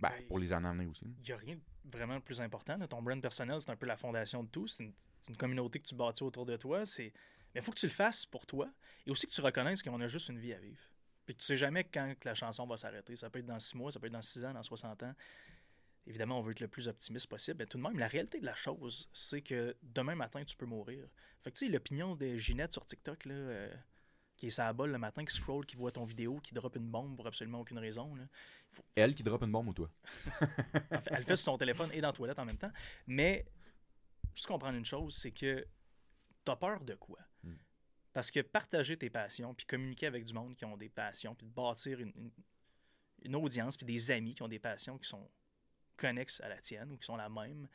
Ben, 0.00 0.10
Ben, 0.10 0.26
pour 0.26 0.38
les 0.38 0.52
années 0.54 0.86
aussi. 0.86 1.04
Il 1.18 1.22
n'y 1.22 1.32
a 1.32 1.36
rien 1.36 1.56
de 1.56 1.60
vraiment 1.90 2.16
de 2.16 2.22
plus 2.22 2.40
important. 2.40 2.78
là. 2.78 2.86
Ton 2.86 3.02
brand 3.02 3.20
personnel, 3.20 3.60
c'est 3.60 3.70
un 3.70 3.76
peu 3.76 3.84
la 3.86 3.96
fondation 3.98 4.42
de 4.42 4.48
tout. 4.48 4.66
C'est 4.66 4.84
une, 4.84 4.94
une 5.28 5.36
communauté 5.36 5.80
que 5.80 5.86
tu 5.86 5.94
bâtis 5.94 6.22
autour 6.22 6.46
de 6.46 6.56
toi. 6.56 6.86
C'est... 6.86 7.12
Mais 7.54 7.60
il 7.60 7.62
faut 7.62 7.72
que 7.72 7.78
tu 7.78 7.86
le 7.86 7.92
fasses 7.92 8.24
pour 8.26 8.46
toi. 8.46 8.72
Et 9.06 9.10
aussi 9.10 9.26
que 9.26 9.32
tu 9.32 9.40
reconnaisses 9.42 9.82
qu'on 9.82 10.00
a 10.00 10.08
juste 10.08 10.28
une 10.30 10.38
vie 10.38 10.52
à 10.54 10.58
vivre. 10.58 10.82
Puis 11.26 11.34
tu 11.34 11.44
sais 11.44 11.56
jamais 11.56 11.84
quand 11.84 12.14
la 12.24 12.34
chanson 12.34 12.66
va 12.66 12.76
s'arrêter. 12.76 13.16
Ça 13.16 13.28
peut 13.30 13.40
être 13.40 13.46
dans 13.46 13.58
six 13.60 13.76
mois, 13.76 13.90
ça 13.90 13.98
peut 14.00 14.06
être 14.06 14.12
dans 14.12 14.22
six 14.22 14.44
ans, 14.44 14.52
dans 14.54 14.62
60 14.62 15.02
ans. 15.02 15.14
Évidemment, 16.06 16.38
on 16.38 16.42
veut 16.42 16.52
être 16.52 16.60
le 16.60 16.68
plus 16.68 16.86
optimiste 16.86 17.26
possible. 17.28 17.58
Mais 17.58 17.66
tout 17.66 17.78
de 17.78 17.82
même, 17.82 17.98
la 17.98 18.06
réalité 18.06 18.38
de 18.38 18.46
la 18.46 18.54
chose, 18.54 19.08
c'est 19.12 19.42
que 19.42 19.76
demain 19.82 20.14
matin, 20.14 20.44
tu 20.44 20.56
peux 20.56 20.66
mourir. 20.66 21.04
Fait 21.42 21.50
que 21.50 21.58
tu 21.58 21.66
sais, 21.66 21.72
l'opinion 21.72 22.14
de 22.14 22.36
Ginette 22.36 22.72
sur 22.72 22.86
TikTok, 22.86 23.24
là, 23.24 23.34
euh, 23.34 23.74
qui 24.36 24.46
est 24.46 24.50
sa 24.50 24.72
balle 24.72 24.90
le 24.92 24.98
matin, 24.98 25.24
qui 25.24 25.34
scroll, 25.34 25.66
qui 25.66 25.74
voit 25.74 25.90
ton 25.90 26.04
vidéo, 26.04 26.38
qui 26.40 26.54
drop 26.54 26.76
une 26.76 26.88
bombe 26.88 27.16
pour 27.16 27.26
absolument 27.26 27.60
aucune 27.60 27.78
raison. 27.78 28.14
là. 28.14 28.24
Elle 28.94 29.14
qui 29.14 29.22
drop 29.24 29.42
une 29.42 29.50
bombe 29.50 29.68
ou 29.68 29.72
toi? 29.74 29.90
Elle 30.90 31.00
fait- 31.00 31.10
elle 31.10 31.18
le 31.18 31.24
fait 31.24 31.36
sur 31.36 31.44
son 31.46 31.58
téléphone 31.58 31.90
et 31.92 32.00
dans 32.00 32.08
la 32.08 32.12
toilette 32.12 32.38
en 32.38 32.44
même 32.44 32.58
temps. 32.58 32.72
Mais 33.06 33.46
juste 34.34 34.46
comprendre 34.46 34.76
une 34.78 34.84
chose, 34.84 35.16
c'est 35.16 35.30
que 35.32 35.66
tu 36.44 36.52
as 36.52 36.56
peur 36.56 36.84
de 36.84 36.94
quoi? 36.94 37.18
Mm. 38.16 38.18
Parce 38.18 38.30
que 38.30 38.40
partager 38.40 38.96
tes 38.96 39.10
passions, 39.10 39.54
puis 39.54 39.66
communiquer 39.66 40.06
avec 40.06 40.24
du 40.24 40.32
monde 40.32 40.56
qui 40.56 40.64
ont 40.64 40.76
des 40.76 40.88
passions, 40.88 41.34
puis 41.34 41.46
de 41.46 41.52
bâtir 41.52 42.00
une, 42.00 42.12
une- 42.16 42.30
une 43.24 43.36
audience, 43.36 43.76
puis 43.76 43.84
des 43.86 44.10
amis 44.10 44.34
qui 44.34 44.42
ont 44.42 44.48
des 44.48 44.58
passions 44.58 44.96
qui 44.98 45.08
sont 45.08 45.28
connexes 45.96 46.40
à 46.40 46.48
la 46.48 46.58
tienne 46.60 46.92
ou 46.92 46.96
qui 46.96 47.04
sont 47.06 47.16
la 47.16 47.28
même, 47.28 47.68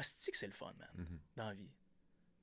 c'est 0.00 0.30
que 0.32 0.36
c'est 0.36 0.46
le 0.48 0.52
fun, 0.52 0.72
man, 0.78 0.88
Mhm. 0.96 1.18
dans 1.36 1.48
la 1.48 1.54
vie. 1.54 1.70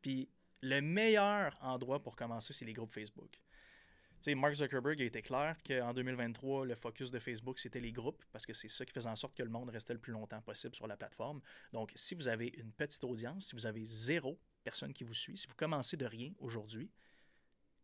Puis 0.01 0.29
le 0.61 0.79
meilleur 0.81 1.57
endroit 1.61 2.01
pour 2.01 2.15
commencer, 2.15 2.53
c'est 2.53 2.65
les 2.65 2.73
groupes 2.73 2.93
Facebook. 2.93 3.31
Tu 3.33 4.25
sais, 4.25 4.35
Mark 4.35 4.53
Zuckerberg 4.53 5.01
a 5.01 5.05
été 5.05 5.21
clair 5.23 5.57
qu'en 5.65 5.93
2023, 5.93 6.65
le 6.67 6.75
focus 6.75 7.09
de 7.09 7.17
Facebook, 7.19 7.57
c'était 7.59 7.79
les 7.79 7.91
groupes, 7.91 8.23
parce 8.31 8.45
que 8.45 8.53
c'est 8.53 8.67
ça 8.67 8.85
qui 8.85 8.93
faisait 8.93 9.09
en 9.09 9.15
sorte 9.15 9.35
que 9.35 9.41
le 9.43 9.49
monde 9.49 9.69
restait 9.71 9.93
le 9.93 9.99
plus 9.99 10.13
longtemps 10.13 10.41
possible 10.41 10.75
sur 10.75 10.85
la 10.85 10.95
plateforme. 10.95 11.41
Donc, 11.73 11.91
si 11.95 12.13
vous 12.13 12.27
avez 12.27 12.49
une 12.57 12.71
petite 12.71 13.03
audience, 13.03 13.47
si 13.47 13.55
vous 13.55 13.65
avez 13.65 13.83
zéro 13.85 14.39
personne 14.63 14.93
qui 14.93 15.03
vous 15.03 15.15
suit, 15.15 15.37
si 15.37 15.47
vous 15.47 15.55
commencez 15.55 15.97
de 15.97 16.05
rien 16.05 16.31
aujourd'hui, 16.37 16.91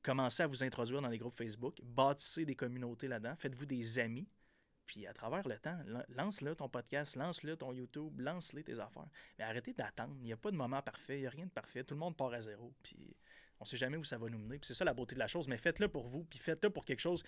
commencez 0.08 0.42
à 0.42 0.48
vous 0.48 0.64
introduire 0.64 1.02
dans 1.02 1.10
les 1.10 1.18
groupes 1.18 1.36
Facebook, 1.36 1.82
bâtissez 1.84 2.46
des 2.46 2.56
communautés 2.56 3.10
là-dedans, 3.10 3.36
faites-vous 3.36 3.66
des 3.66 4.00
amis, 4.00 4.26
puis 4.86 5.06
à 5.06 5.14
travers 5.14 5.46
le 5.46 5.58
temps, 5.60 5.78
lance-le 6.08 6.56
ton 6.56 6.70
podcast, 6.70 7.18
lance-le 7.18 7.58
ton 7.58 7.74
YouTube, 7.74 8.18
lance-le 8.22 8.64
tes 8.64 8.80
affaires. 8.80 9.10
Mais 9.38 9.44
arrêtez 9.44 9.74
d'attendre. 9.74 10.16
Il 10.20 10.24
n'y 10.24 10.32
a 10.32 10.38
pas 10.38 10.50
de 10.50 10.56
moment 10.56 10.82
parfait, 10.82 11.18
il 11.18 11.22
n'y 11.22 11.28
a 11.28 11.30
rien 11.30 11.46
de 11.46 11.52
parfait. 11.52 11.84
Tout 11.84 11.94
le 11.94 12.00
monde 12.00 12.16
part 12.16 12.32
à 12.32 12.40
zéro. 12.40 12.74
Puis 12.84 13.18
on 13.60 13.66
ne 13.66 13.68
sait 13.68 13.76
jamais 13.76 13.98
où 13.98 14.06
ça 14.06 14.18
va 14.18 14.30
nous 14.30 14.38
mener. 14.38 14.60
Puis 14.60 14.68
c'est 14.68 14.74
ça 14.74 14.86
la 14.86 14.94
beauté 14.94 15.14
de 15.14 15.20
la 15.20 15.28
chose. 15.28 15.50
Mais 15.50 15.58
faites-le 15.58 15.90
pour 15.90 16.08
vous, 16.08 16.24
puis 16.24 16.40
faites-le 16.40 16.70
pour 16.70 16.86
quelque 16.86 17.02
chose 17.02 17.22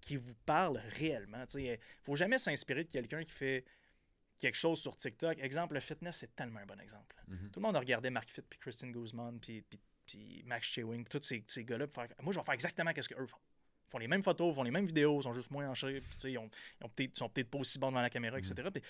qui 0.00 0.14
vous 0.14 0.36
parle 0.46 0.80
réellement. 0.90 1.42
Il 1.54 1.72
ne 1.72 1.76
faut 2.04 2.14
jamais 2.14 2.38
s'inspirer 2.38 2.84
de 2.84 2.92
quelqu'un 2.92 3.24
qui 3.24 3.32
fait 3.32 3.64
quelque 4.38 4.54
chose 4.54 4.80
sur 4.80 4.96
TikTok. 4.96 5.40
Exemple, 5.40 5.74
le 5.74 5.80
fitness, 5.80 6.18
c'est 6.18 6.36
tellement 6.36 6.60
un 6.60 6.66
bon 6.66 6.78
exemple. 6.78 7.16
Mm-hmm. 7.28 7.50
Tout 7.50 7.58
le 7.58 7.66
monde 7.66 7.74
a 7.74 7.80
regardé 7.80 8.10
Mark 8.10 8.30
Fit, 8.30 8.42
puis 8.42 8.60
Kristen 8.60 8.92
Guzman, 8.92 9.40
puis, 9.40 9.64
Max 10.44 10.66
Chewing, 10.66 11.04
tous 11.06 11.22
ces, 11.22 11.44
ces 11.46 11.64
gars-là. 11.64 11.86
Moi, 12.22 12.32
je 12.32 12.38
vais 12.38 12.44
faire 12.44 12.54
exactement 12.54 12.92
ce 12.96 13.08
qu'eux 13.08 13.26
font 13.26 13.38
font 13.92 13.98
les 13.98 14.08
mêmes 14.08 14.22
photos, 14.22 14.54
font 14.54 14.62
les 14.62 14.70
mêmes 14.70 14.86
vidéos, 14.86 15.20
sont 15.20 15.34
juste 15.34 15.50
moins 15.50 15.68
en 15.68 15.74
shape, 15.74 16.02
ils, 16.24 16.38
ont, 16.38 16.50
ils 16.98 17.10
sont 17.14 17.28
peut-être 17.28 17.50
pas 17.50 17.58
aussi 17.58 17.78
bons 17.78 17.90
devant 17.90 18.00
la 18.00 18.08
caméra, 18.08 18.38
etc. 18.38 18.54
Mm. 18.56 18.80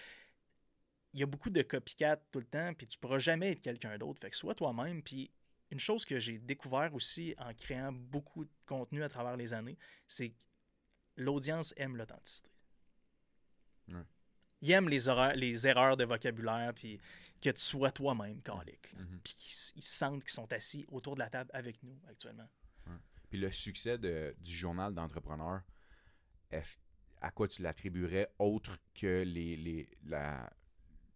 il 1.14 1.20
y 1.20 1.22
a 1.24 1.26
beaucoup 1.26 1.50
de 1.50 1.60
copycat 1.62 2.16
tout 2.30 2.38
le 2.38 2.46
temps, 2.46 2.72
puis 2.72 2.86
tu 2.86 2.98
pourras 2.98 3.18
jamais 3.18 3.50
être 3.50 3.60
quelqu'un 3.60 3.98
d'autre. 3.98 4.20
Fait 4.20 4.30
que 4.30 4.36
sois 4.36 4.54
toi-même. 4.54 5.02
Puis 5.02 5.30
une 5.70 5.80
chose 5.80 6.04
que 6.04 6.18
j'ai 6.18 6.38
découvert 6.38 6.94
aussi 6.94 7.34
en 7.38 7.52
créant 7.52 7.92
beaucoup 7.92 8.44
de 8.44 8.50
contenu 8.64 9.02
à 9.02 9.08
travers 9.08 9.36
les 9.36 9.52
années, 9.52 9.76
c'est 10.06 10.30
que 10.30 10.42
l'audience 11.16 11.74
aime 11.76 11.96
l'authenticité. 11.96 12.50
Ils 14.62 14.70
aiment 14.70 14.88
les, 14.88 15.06
les 15.34 15.66
erreurs 15.66 15.96
de 15.96 16.04
vocabulaire, 16.04 16.72
puis 16.74 16.98
que 17.40 17.50
tu 17.50 17.60
sois 17.60 17.90
toi-même, 17.90 18.40
calique. 18.40 18.94
Mm-hmm. 18.96 19.18
Puis 19.22 19.34
qu'ils 19.34 19.82
sentent 19.82 20.22
qu'ils 20.22 20.30
sont 20.30 20.50
assis 20.52 20.86
autour 20.90 21.14
de 21.14 21.20
la 21.20 21.28
table 21.28 21.50
avec 21.52 21.82
nous 21.82 21.98
actuellement. 22.08 22.48
Puis 23.28 23.40
le 23.40 23.50
succès 23.50 23.96
du 23.96 24.34
journal 24.44 24.92
d'entrepreneur, 24.94 25.62
à 27.22 27.30
quoi 27.30 27.48
tu 27.48 27.62
l'attribuerais 27.62 28.30
autre 28.38 28.76
que 28.94 29.22
les, 29.22 29.88
la, 30.04 30.50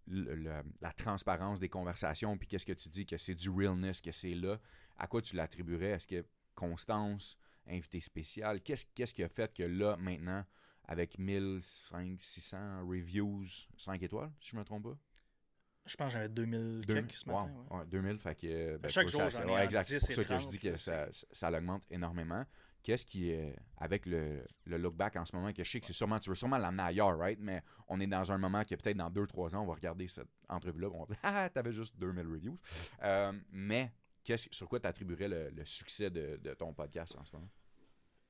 la, 0.07 0.93
transparence 0.93 1.61
des 1.61 1.69
conversations, 1.69 2.39
puis 2.39 2.49
qu'est-ce 2.49 2.65
que 2.65 2.73
tu 2.73 2.89
dis 2.89 3.05
que 3.05 3.19
c'est 3.19 3.35
du 3.35 3.51
realness, 3.51 4.01
que 4.01 4.13
c'est 4.13 4.35
là, 4.35 4.59
à 4.97 5.07
quoi 5.07 5.21
tu 5.21 5.37
l'attribuerais? 5.37 5.91
Est-ce 5.91 6.07
que 6.07 6.25
constance, 6.55 7.37
invité 7.67 8.01
spécial, 8.01 8.63
qu'est-ce, 8.63 8.87
qu'est-ce 8.95 9.13
qui 9.13 9.23
a 9.23 9.29
fait 9.29 9.53
que 9.53 9.65
là, 9.65 9.97
maintenant, 9.99 10.43
avec 10.89 11.19
1500, 11.19 12.17
600 12.19 12.87
reviews, 12.87 13.45
5 13.77 14.03
étoiles, 14.03 14.31
si 14.41 14.51
je 14.51 14.57
me 14.57 14.65
trompe 14.65 14.85
pas? 14.85 14.99
Je 15.87 15.95
pense 15.95 16.09
que 16.09 16.13
j'avais 16.15 16.29
2000 16.29 16.85
quelques 16.87 17.13
ce 17.13 17.27
matin. 17.29 17.51
Ouais. 17.71 17.87
2000, 17.87 18.19
fait 18.19 18.35
que... 18.35 18.77
Ben, 18.79 18.89
Chaque 18.89 19.09
jour, 19.09 19.31
ça, 19.31 19.47
ouais, 19.47 19.65
exact. 19.65 19.85
C'est 19.85 19.99
pour 19.99 20.25
ça 20.25 20.37
que 20.37 20.43
je 20.43 20.49
dis 20.49 20.59
que 20.59 20.75
ça, 20.75 21.07
ça, 21.11 21.51
l'augmente 21.51 21.85
énormément. 21.91 22.45
Qu'est-ce 22.83 23.07
qui 23.07 23.31
est, 23.31 23.57
avec 23.79 24.07
le, 24.07 24.45
le, 24.65 24.79
look 24.79 24.95
back 24.95 25.17
en 25.17 25.25
ce 25.25 25.35
moment, 25.35 25.53
que 25.53 25.63
je 25.63 25.71
sais 25.71 25.81
que 25.81 25.87
c'est 25.87 25.93
sûrement, 25.93 26.19
tu 26.19 26.29
veux 26.29 26.37
sûrement 26.37 26.59
l'amener 26.59 26.83
ailleurs, 26.83 27.17
right? 27.19 27.39
Mais 27.41 27.63
on 27.89 28.01
est 28.01 28.07
dans 28.07 28.31
un 28.31 28.39
moment 28.39 28.63
que 28.65 28.75
peut-être 28.75 28.97
dans 28.97 29.11
2-3 29.11 29.57
ans, 29.57 29.63
on 29.63 29.67
va 29.67 29.75
regarder 29.75 30.07
cette 30.09 30.29
entrevue-là, 30.49 30.89
on 30.93 31.01
va 31.01 31.07
dire, 31.07 31.17
ah, 31.23 31.49
t'avais 31.51 31.73
juste 31.73 31.97
2000 31.99 32.27
reviews. 32.27 32.59
Euh, 33.03 33.33
mais 33.51 33.93
qu'est-ce, 34.23 34.49
sur 34.53 34.69
quoi 34.69 34.79
tu 34.81 34.87
attribuerais 34.87 35.29
le, 35.29 35.51
le, 35.51 35.65
succès 35.65 36.11
de, 36.11 36.37
de 36.37 36.55
ton 36.55 36.73
podcast 36.73 37.17
en 37.17 37.25
ce 37.25 37.35
moment? 37.35 37.51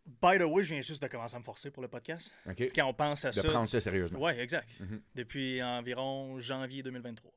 By 0.06 0.38
the 0.38 0.42
way, 0.42 0.62
je 0.62 0.74
viens 0.74 0.80
juste 0.80 1.02
de 1.02 1.08
commencer 1.08 1.34
à 1.34 1.38
me 1.38 1.44
forcer 1.44 1.70
pour 1.70 1.82
le 1.82 1.88
podcast. 1.88 2.36
Quand 2.74 2.88
on 2.88 2.94
pense 2.94 3.24
à 3.24 3.32
ça. 3.32 3.42
De 3.42 3.48
prendre 3.48 3.68
ça 3.68 3.80
sérieusement. 3.80 4.20
Oui, 4.20 4.32
exact. 4.32 4.68
Mm-hmm. 4.80 5.00
Depuis 5.14 5.62
environ 5.62 6.38
janvier 6.38 6.82
2023. 6.82 7.32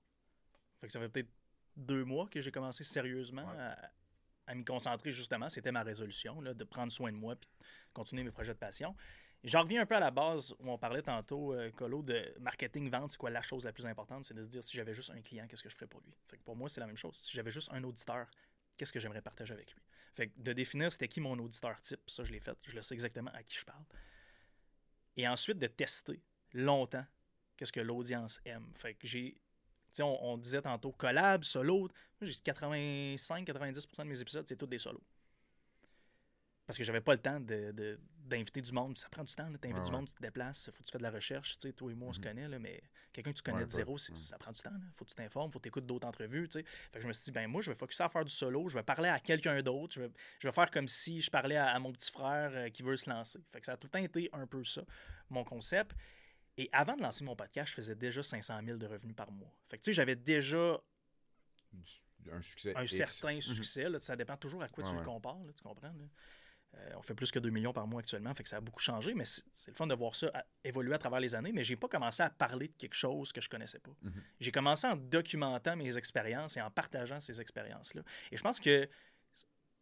Fait 0.80 0.88
que 0.88 0.94
ça 0.94 1.00
fait 1.00 1.10
peut-être 1.10 1.30
deux 1.76 2.04
mois 2.04 2.28
que 2.28 2.42
j'ai 2.42 2.52
commencé 2.52 2.84
sérieusement 2.84 3.48
à, 4.48 4.54
m'y 4.54 4.64
concentrer 4.64 5.12
justement. 5.12 5.50
C'était 5.50 5.72
ma 5.72 5.84
résolution, 5.84 6.42
de 6.42 6.64
prendre 6.64 6.92
soin 6.92 7.12
de 7.12 7.18
moi 7.18 7.34
et 7.34 7.38
continuer 7.94 8.24
mes 8.24 8.32
projets 8.32 8.54
de 8.54 8.60
passion. 8.60 8.96
J'en 9.44 9.62
reviens 9.62 9.82
un 9.82 9.86
peu 9.86 9.96
à 9.96 10.02
la 10.02 10.12
base 10.12 10.54
où 10.60 10.70
on 10.70 10.78
parlait 10.78 11.02
tantôt, 11.02 11.54
euh, 11.54 11.72
Colo, 11.72 12.02
de 12.04 12.22
marketing-vente. 12.42 13.12
C'est 13.12 13.18
quoi 13.18 13.30
la 13.30 13.42
chose 13.42 13.64
la 13.64 13.72
plus 13.72 13.86
importante? 13.86 14.26
C'est 14.26 14.34
de 14.34 14.42
se 14.42 14.50
dire 14.50 14.62
si 14.64 14.76
j'avais 14.76 14.94
juste 14.94 15.12
un 15.12 15.22
client, 15.22 15.48
qu'est-ce 15.48 15.64
que 15.64 15.70
je 15.70 15.76
ferais 15.76 15.88
pour 15.88 16.02
lui? 16.02 16.14
Fait 16.28 16.38
que 16.38 16.44
pour 16.44 16.58
moi, 16.58 16.68
c'est 16.68 16.82
la 16.82 16.88
même 16.88 16.98
chose. 16.98 17.16
Si 17.16 17.32
j'avais 17.32 17.52
juste 17.52 17.70
un 17.72 17.82
auditeur, 17.86 18.30
qu'est-ce 18.76 18.92
que 18.92 19.00
j'aimerais 19.00 19.22
partager 19.22 19.54
avec 19.54 19.74
lui? 19.74 19.82
Fait 20.20 20.28
que 20.28 20.38
de 20.38 20.52
définir 20.52 20.92
c'était 20.92 21.08
qui 21.08 21.22
mon 21.22 21.40
auditeur 21.40 21.80
type, 21.80 22.02
ça 22.08 22.26
je 22.26 22.34
l'ai 22.34 22.42
fait. 22.42 22.58
Je 22.68 22.76
le 22.76 22.82
sais 22.82 22.94
exactement 22.94 23.32
à 23.34 23.42
qui 23.42 23.58
je 23.58 23.64
parle. 23.64 23.86
Et 25.16 25.26
ensuite 25.26 25.58
de 25.58 25.68
tester 25.68 26.22
longtemps 26.52 27.06
qu'est-ce 27.56 27.72
que 27.72 27.80
l'audience 27.80 28.42
aime. 28.44 28.70
Fait 28.76 28.96
que 28.96 29.08
j'ai 29.08 29.40
on, 30.02 30.38
disait 30.38 30.62
tantôt 30.62 30.92
collab, 30.92 31.46
solo. 31.46 31.80
Moi, 31.80 31.90
j'ai 32.24 32.34
85-90% 32.34 33.98
de 34.00 34.04
mes 34.04 34.20
épisodes, 34.20 34.46
c'est 34.46 34.58
tous 34.58 34.68
des 34.68 34.78
solos. 34.78 35.02
Parce 36.70 36.78
que 36.78 36.84
j'avais 36.84 37.02
pas 37.02 37.14
le 37.14 37.20
temps 37.20 37.40
d'inviter 37.40 38.62
du 38.62 38.72
monde. 38.72 38.96
Ça 38.96 39.10
prend 39.10 39.24
du 39.24 39.34
temps. 39.34 39.52
Tu 39.60 39.68
invites 39.68 39.86
du 39.86 39.92
monde, 39.92 40.08
tu 40.08 40.14
te 40.14 40.22
déplaces, 40.22 40.70
faut 40.72 40.84
que 40.84 40.84
tu 40.84 40.92
fasses 40.92 41.02
de 41.02 41.04
la 41.04 41.10
recherche. 41.10 41.58
toi 41.58 41.92
et 41.92 41.96
moi, 41.96 42.10
on 42.10 42.14
se 42.14 42.20
mm-hmm. 42.20 42.24
connaît, 42.24 42.48
là, 42.48 42.60
mais 42.60 42.84
quelqu'un 43.12 43.32
que 43.32 43.38
tu 43.38 43.42
connais 43.42 43.66
de 43.66 43.72
zéro, 43.72 43.98
ça 43.98 44.38
prend 44.38 44.52
du 44.52 44.62
temps. 44.62 44.70
Il 44.76 44.94
faut 44.96 45.04
que 45.04 45.10
tu 45.10 45.16
t'informes, 45.16 45.50
il 45.50 45.52
faut 45.52 45.58
que 45.58 45.64
tu 45.64 45.70
écoutes 45.70 45.88
d'autres 45.88 46.08
entrevues. 46.08 46.48
Fait 46.48 46.64
que 46.94 47.02
je 47.02 47.08
me 47.08 47.14
suis 47.14 47.24
dit, 47.24 47.32
ben 47.32 47.48
moi, 47.48 47.64
je 47.64 47.72
vais 47.72 47.76
focuser 47.76 48.04
à 48.04 48.10
faire 48.10 48.24
du 48.24 48.32
solo, 48.32 48.70
je 48.70 48.76
vais 48.76 48.84
parler 48.84 49.10
à 49.10 49.20
quelqu'un 49.20 49.60
d'autre, 49.64 49.96
je 49.96 50.02
vais, 50.02 50.12
je 50.38 50.48
vais 50.48 50.52
faire 50.52 50.70
comme 50.70 50.88
si 50.88 51.24
je 51.24 51.32
parlais 51.32 51.58
à, 51.58 51.80
mon 51.80 51.92
petit 51.92 52.12
frère 52.12 52.52
euh, 52.54 52.70
qui 52.70 52.84
veut 52.84 52.98
se 52.98 53.10
lancer. 53.10 53.40
Fait 53.50 53.62
que 53.62 53.66
ça 53.66 53.72
a 53.72 53.78
tout 53.78 53.88
le 53.88 53.92
temps 53.92 54.04
été 54.04 54.30
un 54.32 54.46
peu 54.46 54.64
ça, 54.64 54.84
mon 55.32 55.44
concept. 55.44 55.98
Et 56.56 56.70
avant 56.72 56.96
de 56.96 57.02
lancer 57.02 57.24
mon 57.24 57.36
podcast, 57.36 57.70
je 57.72 57.74
faisais 57.78 57.96
déjà 57.96 58.22
500 58.22 58.60
000 58.64 58.78
de 58.78 58.86
revenus 58.86 59.16
par 59.16 59.32
mois. 59.32 59.52
Fait 59.70 59.80
que 59.80 59.82
tu 59.82 59.90
sais, 59.90 59.94
j'avais 59.94 60.16
déjà 60.16 60.80
un, 62.32 62.42
succès 62.44 62.76
un 62.76 62.86
certain 62.86 63.34
mhm. 63.34 63.42
succès. 63.42 63.88
ça 63.98 64.16
dépend 64.16 64.38
toujours 64.38 64.62
à 64.62 64.68
quoi 64.68 64.84
tu 64.84 64.94
le 64.94 65.02
compares, 65.02 65.40
tu 65.56 65.64
comprends? 65.64 65.96
Euh, 66.76 66.92
on 66.98 67.02
fait 67.02 67.16
plus 67.16 67.32
que 67.32 67.40
2 67.40 67.50
millions 67.50 67.74
par 67.74 67.88
mois 67.88 68.00
actuellement, 68.00 68.34
fait 68.34 68.44
que 68.44 68.50
ça 68.50 68.58
a 68.58 68.62
beaucoup 68.62 68.82
changé, 68.82 69.14
mais 69.14 69.26
c'est 69.26 69.72
le 69.72 69.76
fun 69.76 69.88
de 69.88 69.96
voir 69.96 70.16
ça 70.16 70.32
évoluer 70.64 70.94
à 70.94 70.98
travers 70.98 71.20
les 71.20 71.34
années. 71.34 71.52
Mais 71.52 71.64
j'ai 71.64 71.76
pas 71.76 71.88
commencé 71.88 72.22
à 72.22 72.30
parler 72.30 72.68
de 72.68 72.74
quelque 72.74 72.94
chose 72.94 73.32
que 73.32 73.42
je 73.42 73.50
connaissais 73.50 73.80
pas. 73.80 73.92
Mhm. 74.02 74.22
J'ai 74.40 74.52
commencé 74.52 74.88
en 74.88 74.96
documentant 74.96 75.76
mes 75.76 75.98
expériences 75.98 76.58
et 76.58 76.62
en 76.62 76.70
partageant 76.70 77.20
ces 77.20 77.42
expériences-là. 77.42 78.04
Et 78.32 78.38
je 78.38 78.44
pense 78.44 78.60
que 78.60 78.88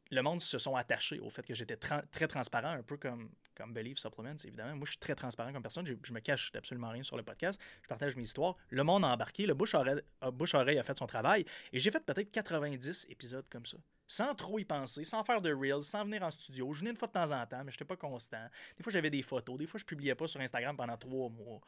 le 0.10 0.22
monde 0.22 0.42
se 0.42 0.58
sont 0.58 0.76
attachés 0.76 1.20
au 1.20 1.30
fait 1.30 1.46
que 1.46 1.54
j'étais 1.54 1.76
très 1.76 2.28
transparent, 2.28 2.72
un 2.72 2.84
peu 2.84 2.98
comme, 2.98 3.30
comme 3.58 3.74
Believe 3.74 3.98
Supplements, 3.98 4.38
évidemment. 4.46 4.76
Moi, 4.76 4.86
je 4.86 4.92
suis 4.92 5.00
très 5.00 5.16
transparent 5.16 5.52
comme 5.52 5.64
personne. 5.64 5.86
Je, 5.86 6.14
me 6.14 6.20
cache 6.20 6.52
absolument 6.56 6.90
rien 6.90 7.02
sur 7.02 7.18
le 7.18 7.24
podcast. 7.24 7.60
Je 7.82 7.88
partage 7.88 8.16
mes 8.16 8.22
histoires. 8.22 8.56
Le 8.70 8.84
monde 8.84 9.04
a 9.04 9.08
embarqué. 9.08 9.48
Le 9.48 9.56
bouche-oreille 9.56 10.02
bouche 10.34 10.54
-oreille 10.54 10.80
a 10.80 10.84
fait 10.84 10.98
son 10.98 11.08
travail. 11.08 11.44
Et 11.74 11.80
j'ai 11.80 11.90
fait 11.90 12.06
peut-être 12.06 12.32
90 12.32 13.08
épisodes 13.10 13.46
comme 13.50 13.66
ça. 13.66 13.78
Sans 14.06 14.36
trop 14.36 14.60
y 14.60 14.66
penser, 14.66 15.04
sans 15.04 15.24
faire 15.24 15.42
de 15.42 15.52
reels, 15.52 15.84
sans 15.84 16.06
venir 16.06 16.24
en 16.24 16.32
studio. 16.32 16.72
Je 16.72 16.80
venais 16.80 16.92
une 16.92 16.98
fois 16.98 17.08
de 17.08 17.14
temps 17.14 17.32
en 17.32 17.46
temps, 17.46 17.64
mais 17.64 17.72
je 17.72 17.76
n'étais 17.76 17.86
pas 17.86 17.98
constant. 17.98 18.48
Des 18.78 18.84
fois, 18.84 18.94
j'avais 18.94 19.10
des 19.10 19.24
photos. 19.24 19.58
Des 19.58 19.66
fois, 19.66 19.80
je 19.80 19.86
publiais 19.86 20.16
pas 20.16 20.28
sur 20.28 20.40
Instagram 20.40 20.78
pendant 20.78 20.98
trois 20.98 21.30
mois. 21.30 21.60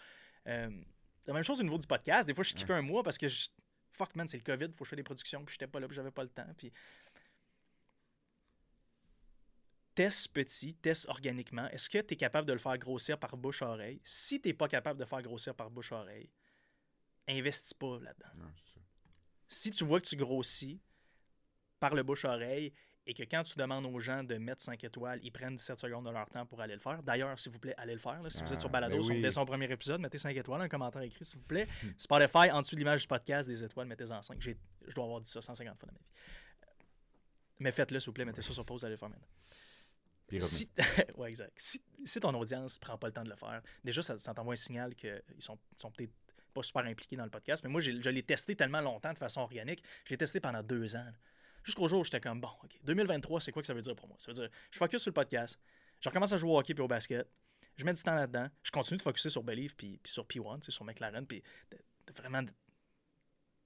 Euh, 0.47 0.69
la 1.25 1.33
même 1.33 1.43
chose 1.43 1.59
au 1.59 1.63
niveau 1.63 1.77
du 1.77 1.87
podcast. 1.87 2.27
Des 2.27 2.33
fois, 2.33 2.43
je 2.43 2.51
skippais 2.51 2.73
un 2.73 2.81
mois 2.81 3.03
parce 3.03 3.17
que 3.17 3.27
fuck 3.99 4.15
man, 4.15 4.27
c'est 4.27 4.37
le 4.37 4.43
COVID, 4.43 4.71
faut 4.71 4.79
que 4.79 4.85
je 4.85 4.89
fasse 4.91 4.97
des 4.97 5.03
productions, 5.03 5.43
puis 5.43 5.53
j'étais 5.53 5.67
pas 5.67 5.79
là, 5.79 5.87
puis 5.87 5.95
j'avais 5.95 6.11
pas 6.11 6.23
le 6.23 6.29
temps. 6.29 6.47
Puis 6.57 6.71
teste 9.95 10.29
petit, 10.29 10.75
teste 10.75 11.07
organiquement. 11.09 11.67
Est-ce 11.69 11.89
que 11.89 11.97
tu 11.99 12.13
es 12.13 12.17
capable 12.17 12.47
de 12.47 12.53
le 12.53 12.59
faire 12.59 12.77
grossir 12.77 13.17
par 13.17 13.35
bouche-oreille? 13.37 13.99
Si 14.03 14.41
tu 14.41 14.47
n'es 14.47 14.53
pas 14.53 14.67
capable 14.67 14.99
de 14.99 15.05
faire 15.05 15.21
grossir 15.21 15.55
par 15.55 15.69
bouche-oreille, 15.69 16.29
investis 17.27 17.73
pas 17.73 17.99
là-dedans. 17.99 18.51
Si 19.47 19.71
tu 19.71 19.83
vois 19.83 19.99
que 19.99 20.07
tu 20.07 20.15
grossis 20.15 20.81
par 21.79 21.95
le 21.95 22.03
bouche-oreille 22.03 22.73
et 23.05 23.13
que 23.13 23.23
quand 23.23 23.43
tu 23.43 23.57
demandes 23.57 23.85
aux 23.85 23.99
gens 23.99 24.23
de 24.23 24.35
mettre 24.35 24.61
5 24.61 24.83
étoiles, 24.83 25.19
ils 25.23 25.31
prennent 25.31 25.55
17 25.55 25.79
secondes 25.79 26.05
de 26.05 26.11
leur 26.11 26.29
temps 26.29 26.45
pour 26.45 26.61
aller 26.61 26.75
le 26.75 26.79
faire. 26.79 27.01
D'ailleurs, 27.01 27.39
s'il 27.39 27.51
vous 27.51 27.59
plaît, 27.59 27.73
allez 27.77 27.93
le 27.93 27.99
faire. 27.99 28.21
Si 28.29 28.43
vous 28.43 28.53
êtes 28.53 28.59
sur 28.59 28.69
ah, 28.69 28.73
Balado, 28.73 29.07
ben 29.07 29.21
dès 29.21 29.31
son 29.31 29.45
premier 29.45 29.71
épisode, 29.71 29.99
mettez 29.99 30.19
5 30.19 30.35
étoiles, 30.35 30.61
un 30.61 30.69
commentaire 30.69 31.01
écrit, 31.01 31.25
s'il 31.25 31.39
vous 31.39 31.45
plaît. 31.45 31.67
Spotify, 31.97 32.51
en 32.51 32.61
dessous 32.61 32.75
de 32.75 32.81
l'image 32.81 33.01
du 33.01 33.07
podcast, 33.07 33.49
des 33.49 33.63
étoiles, 33.63 33.87
mettez-en 33.87 34.21
5. 34.21 34.39
Je 34.39 34.93
dois 34.93 35.05
avoir 35.05 35.21
dit 35.21 35.29
ça 35.29 35.41
150 35.41 35.79
fois 35.79 35.87
dans 35.87 35.93
ma 35.93 35.99
vie. 35.99 36.05
Mais 37.59 37.71
faites-le, 37.71 37.99
s'il 37.99 38.07
vous 38.07 38.13
plaît, 38.13 38.25
mettez 38.25 38.41
ça 38.41 38.53
sur 38.53 38.65
pause, 38.65 38.85
allez 38.85 38.93
le 38.93 38.97
faire 38.97 39.09
maintenant. 39.09 39.27
Si, 40.37 40.69
exact. 41.27 41.53
Si, 41.57 42.19
ton 42.19 42.33
audience 42.35 42.77
prend 42.77 42.97
pas 42.97 43.07
le 43.07 43.13
temps 43.13 43.23
de 43.23 43.29
le 43.29 43.35
faire, 43.35 43.61
déjà, 43.83 44.01
ça, 44.01 44.33
t'envoie 44.33 44.53
un 44.53 44.57
signal 44.57 44.95
qu'ils 44.95 45.21
sont, 45.39 45.57
sont 45.77 45.91
peut-être 45.91 46.13
pas 46.53 46.63
super 46.63 46.85
impliqués 46.85 47.15
dans 47.15 47.23
le 47.23 47.29
podcast. 47.29 47.63
Mais 47.63 47.69
moi, 47.69 47.81
je 47.81 48.09
l'ai 48.09 48.23
testé 48.23 48.55
tellement 48.55 48.81
longtemps 48.81 49.13
de 49.13 49.17
façon 49.17 49.41
organique. 49.41 49.83
Je 50.05 50.11
l'ai 50.11 50.17
testé 50.17 50.39
pendant 50.39 50.63
deux 50.63 50.95
ans. 50.95 51.11
Jusqu'au 51.63 51.87
jour 51.87 51.99
où 51.99 52.03
j'étais 52.03 52.21
comme, 52.21 52.41
bon, 52.41 52.49
OK, 52.63 52.79
2023, 52.83 53.41
c'est 53.41 53.51
quoi 53.51 53.61
que 53.61 53.67
ça 53.67 53.73
veut 53.73 53.81
dire 53.81 53.95
pour 53.95 54.07
moi? 54.07 54.17
Ça 54.19 54.31
veut 54.31 54.35
dire, 54.35 54.49
je 54.71 54.77
focus 54.77 55.01
sur 55.01 55.09
le 55.09 55.13
podcast, 55.13 55.59
je 55.99 56.09
recommence 56.09 56.31
à 56.31 56.37
jouer 56.37 56.51
au 56.51 56.57
hockey 56.57 56.73
puis 56.73 56.83
au 56.83 56.87
basket, 56.87 57.29
je 57.75 57.85
mets 57.85 57.93
du 57.93 58.01
temps 58.01 58.15
là-dedans, 58.15 58.49
je 58.63 58.71
continue 58.71 58.97
de 58.97 59.01
focuser 59.01 59.29
sur 59.29 59.43
Believe 59.43 59.75
puis 59.75 59.99
sur 60.05 60.25
P1, 60.25 60.69
sur 60.69 60.83
McLaren, 60.85 61.25
puis 61.25 61.43
vraiment 62.15 62.43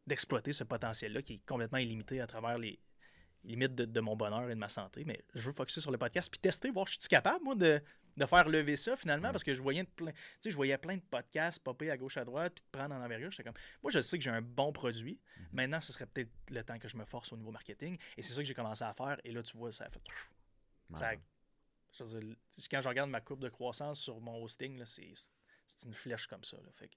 d'exploiter 0.05 0.53
ce 0.53 0.63
potentiel-là 0.63 1.21
qui 1.21 1.35
est 1.35 1.45
complètement 1.45 1.77
illimité 1.77 2.19
à 2.19 2.27
travers 2.27 2.57
les, 2.57 2.79
limite 3.43 3.75
de, 3.75 3.99
mon 3.99 4.15
bonheur 4.15 4.49
et 4.49 4.55
de 4.55 4.59
ma 4.59 4.69
santé, 4.69 5.03
mais 5.05 5.21
je 5.33 5.41
veux 5.41 5.51
focuser 5.51 5.81
sur 5.81 5.91
le 5.91 5.97
podcast 5.97 6.29
puis 6.31 6.39
tester, 6.39 6.69
voir 6.69 6.87
si 6.87 6.95
je 6.95 7.01
suis 7.01 7.09
capable, 7.09 7.43
moi, 7.43 7.55
de, 7.55 7.81
faire 8.25 8.47
lever 8.47 8.75
ça 8.75 8.95
finalement, 8.95 9.31
parce 9.31 9.43
que 9.43 9.53
je 9.53 9.61
voyais 9.61 9.83
plein, 9.83 10.11
je 10.45 10.55
voyais 10.55 10.77
plein 10.77 10.95
de 10.95 11.01
podcasts 11.01 11.59
popper 11.61 11.89
à 11.91 11.97
gauche 11.97 12.17
à 12.17 12.25
droite 12.25 12.53
puis 12.53 12.63
de 12.63 12.77
prendre 12.77 12.95
en 12.95 13.03
envergure. 13.03 13.31
J'étais 13.31 13.43
comme, 13.43 13.59
moi, 13.81 13.91
je 13.91 13.99
sais 13.99 14.17
que 14.17 14.23
j'ai 14.23 14.29
un 14.29 14.41
bon 14.41 14.71
produit. 14.71 15.19
Mhm. 15.37 15.45
Maintenant, 15.53 15.81
ce 15.81 15.91
serait 15.91 16.05
peut-être 16.05 16.31
le 16.49 16.63
temps 16.63 16.79
que 16.79 16.87
je 16.87 16.97
me 16.97 17.05
force 17.05 17.33
au 17.33 17.37
niveau 17.37 17.51
marketing. 17.51 17.97
Et 18.17 18.21
c'est 18.21 18.33
ça 18.33 18.41
que 18.41 18.47
j'ai 18.47 18.53
commencé 18.53 18.83
à 18.83 18.93
faire. 18.93 19.19
Et 19.23 19.31
là, 19.31 19.43
tu 19.43 19.57
vois, 19.57 19.71
ça 19.71 19.85
a 19.85 19.89
fait. 19.89 20.01
Ça- 20.95 21.13
je 21.97 22.03
veux 22.03 22.19
dire, 22.21 22.35
quand 22.71 22.81
je 22.81 22.89
regarde 22.89 23.09
ma 23.09 23.21
courbe 23.21 23.41
de 23.41 23.49
croissance 23.49 23.99
sur 23.99 24.19
mon 24.19 24.41
hosting, 24.43 24.83
c'est 24.85 25.03
une 25.85 25.93
flèche 25.93 26.27
comme 26.27 26.43
ça. 26.43 26.57
là. 26.57 26.71
Fait 26.73 26.87
que 26.87 26.95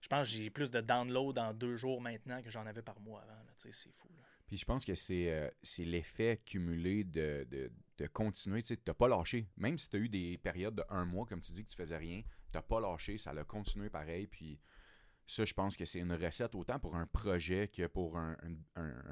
je 0.00 0.08
pense 0.08 0.30
que 0.30 0.36
j'ai 0.36 0.50
plus 0.50 0.70
de 0.70 0.80
downloads 0.80 1.38
en 1.38 1.52
deux 1.52 1.76
jours 1.76 2.00
maintenant 2.00 2.42
que 2.42 2.50
j'en 2.50 2.66
avais 2.66 2.82
par 2.82 3.00
mois 3.00 3.22
avant. 3.22 3.34
C'est 3.56 3.72
fou. 3.92 4.08
Puis 4.46 4.56
je 4.56 4.64
pense 4.64 4.84
que 4.84 4.94
c'est 4.94 5.30
euh, 5.30 5.50
l'effet 5.78 6.40
cumulé 6.44 7.04
de, 7.04 7.70
continuer. 8.12 8.62
Tu 8.62 8.78
n'as 8.86 8.94
pas 8.94 9.08
lâché. 9.08 9.46
Même 9.56 9.76
si 9.76 9.88
tu 9.88 9.96
as 9.96 10.00
eu 10.00 10.08
des 10.08 10.38
périodes 10.38 10.76
de 10.76 10.84
un 10.88 11.04
mois, 11.04 11.26
comme 11.26 11.40
tu 11.40 11.52
dis, 11.52 11.62
que 11.62 11.70
tu 11.70 11.76
faisais 11.76 11.98
rien, 11.98 12.22
tu 12.52 12.58
pas 12.62 12.80
lâché. 12.80 13.18
Ça 13.18 13.32
a 13.32 13.44
continué 13.44 13.90
pareil. 13.90 14.26
Puis 14.26 14.58
ça, 15.26 15.44
je 15.44 15.52
pense 15.52 15.76
que 15.76 15.84
c'est 15.84 15.98
une 15.98 16.14
recette 16.14 16.54
autant 16.54 16.78
pour 16.78 16.96
un 16.96 17.06
projet 17.06 17.68
que 17.68 17.86
pour 17.86 18.16
un, 18.16 18.36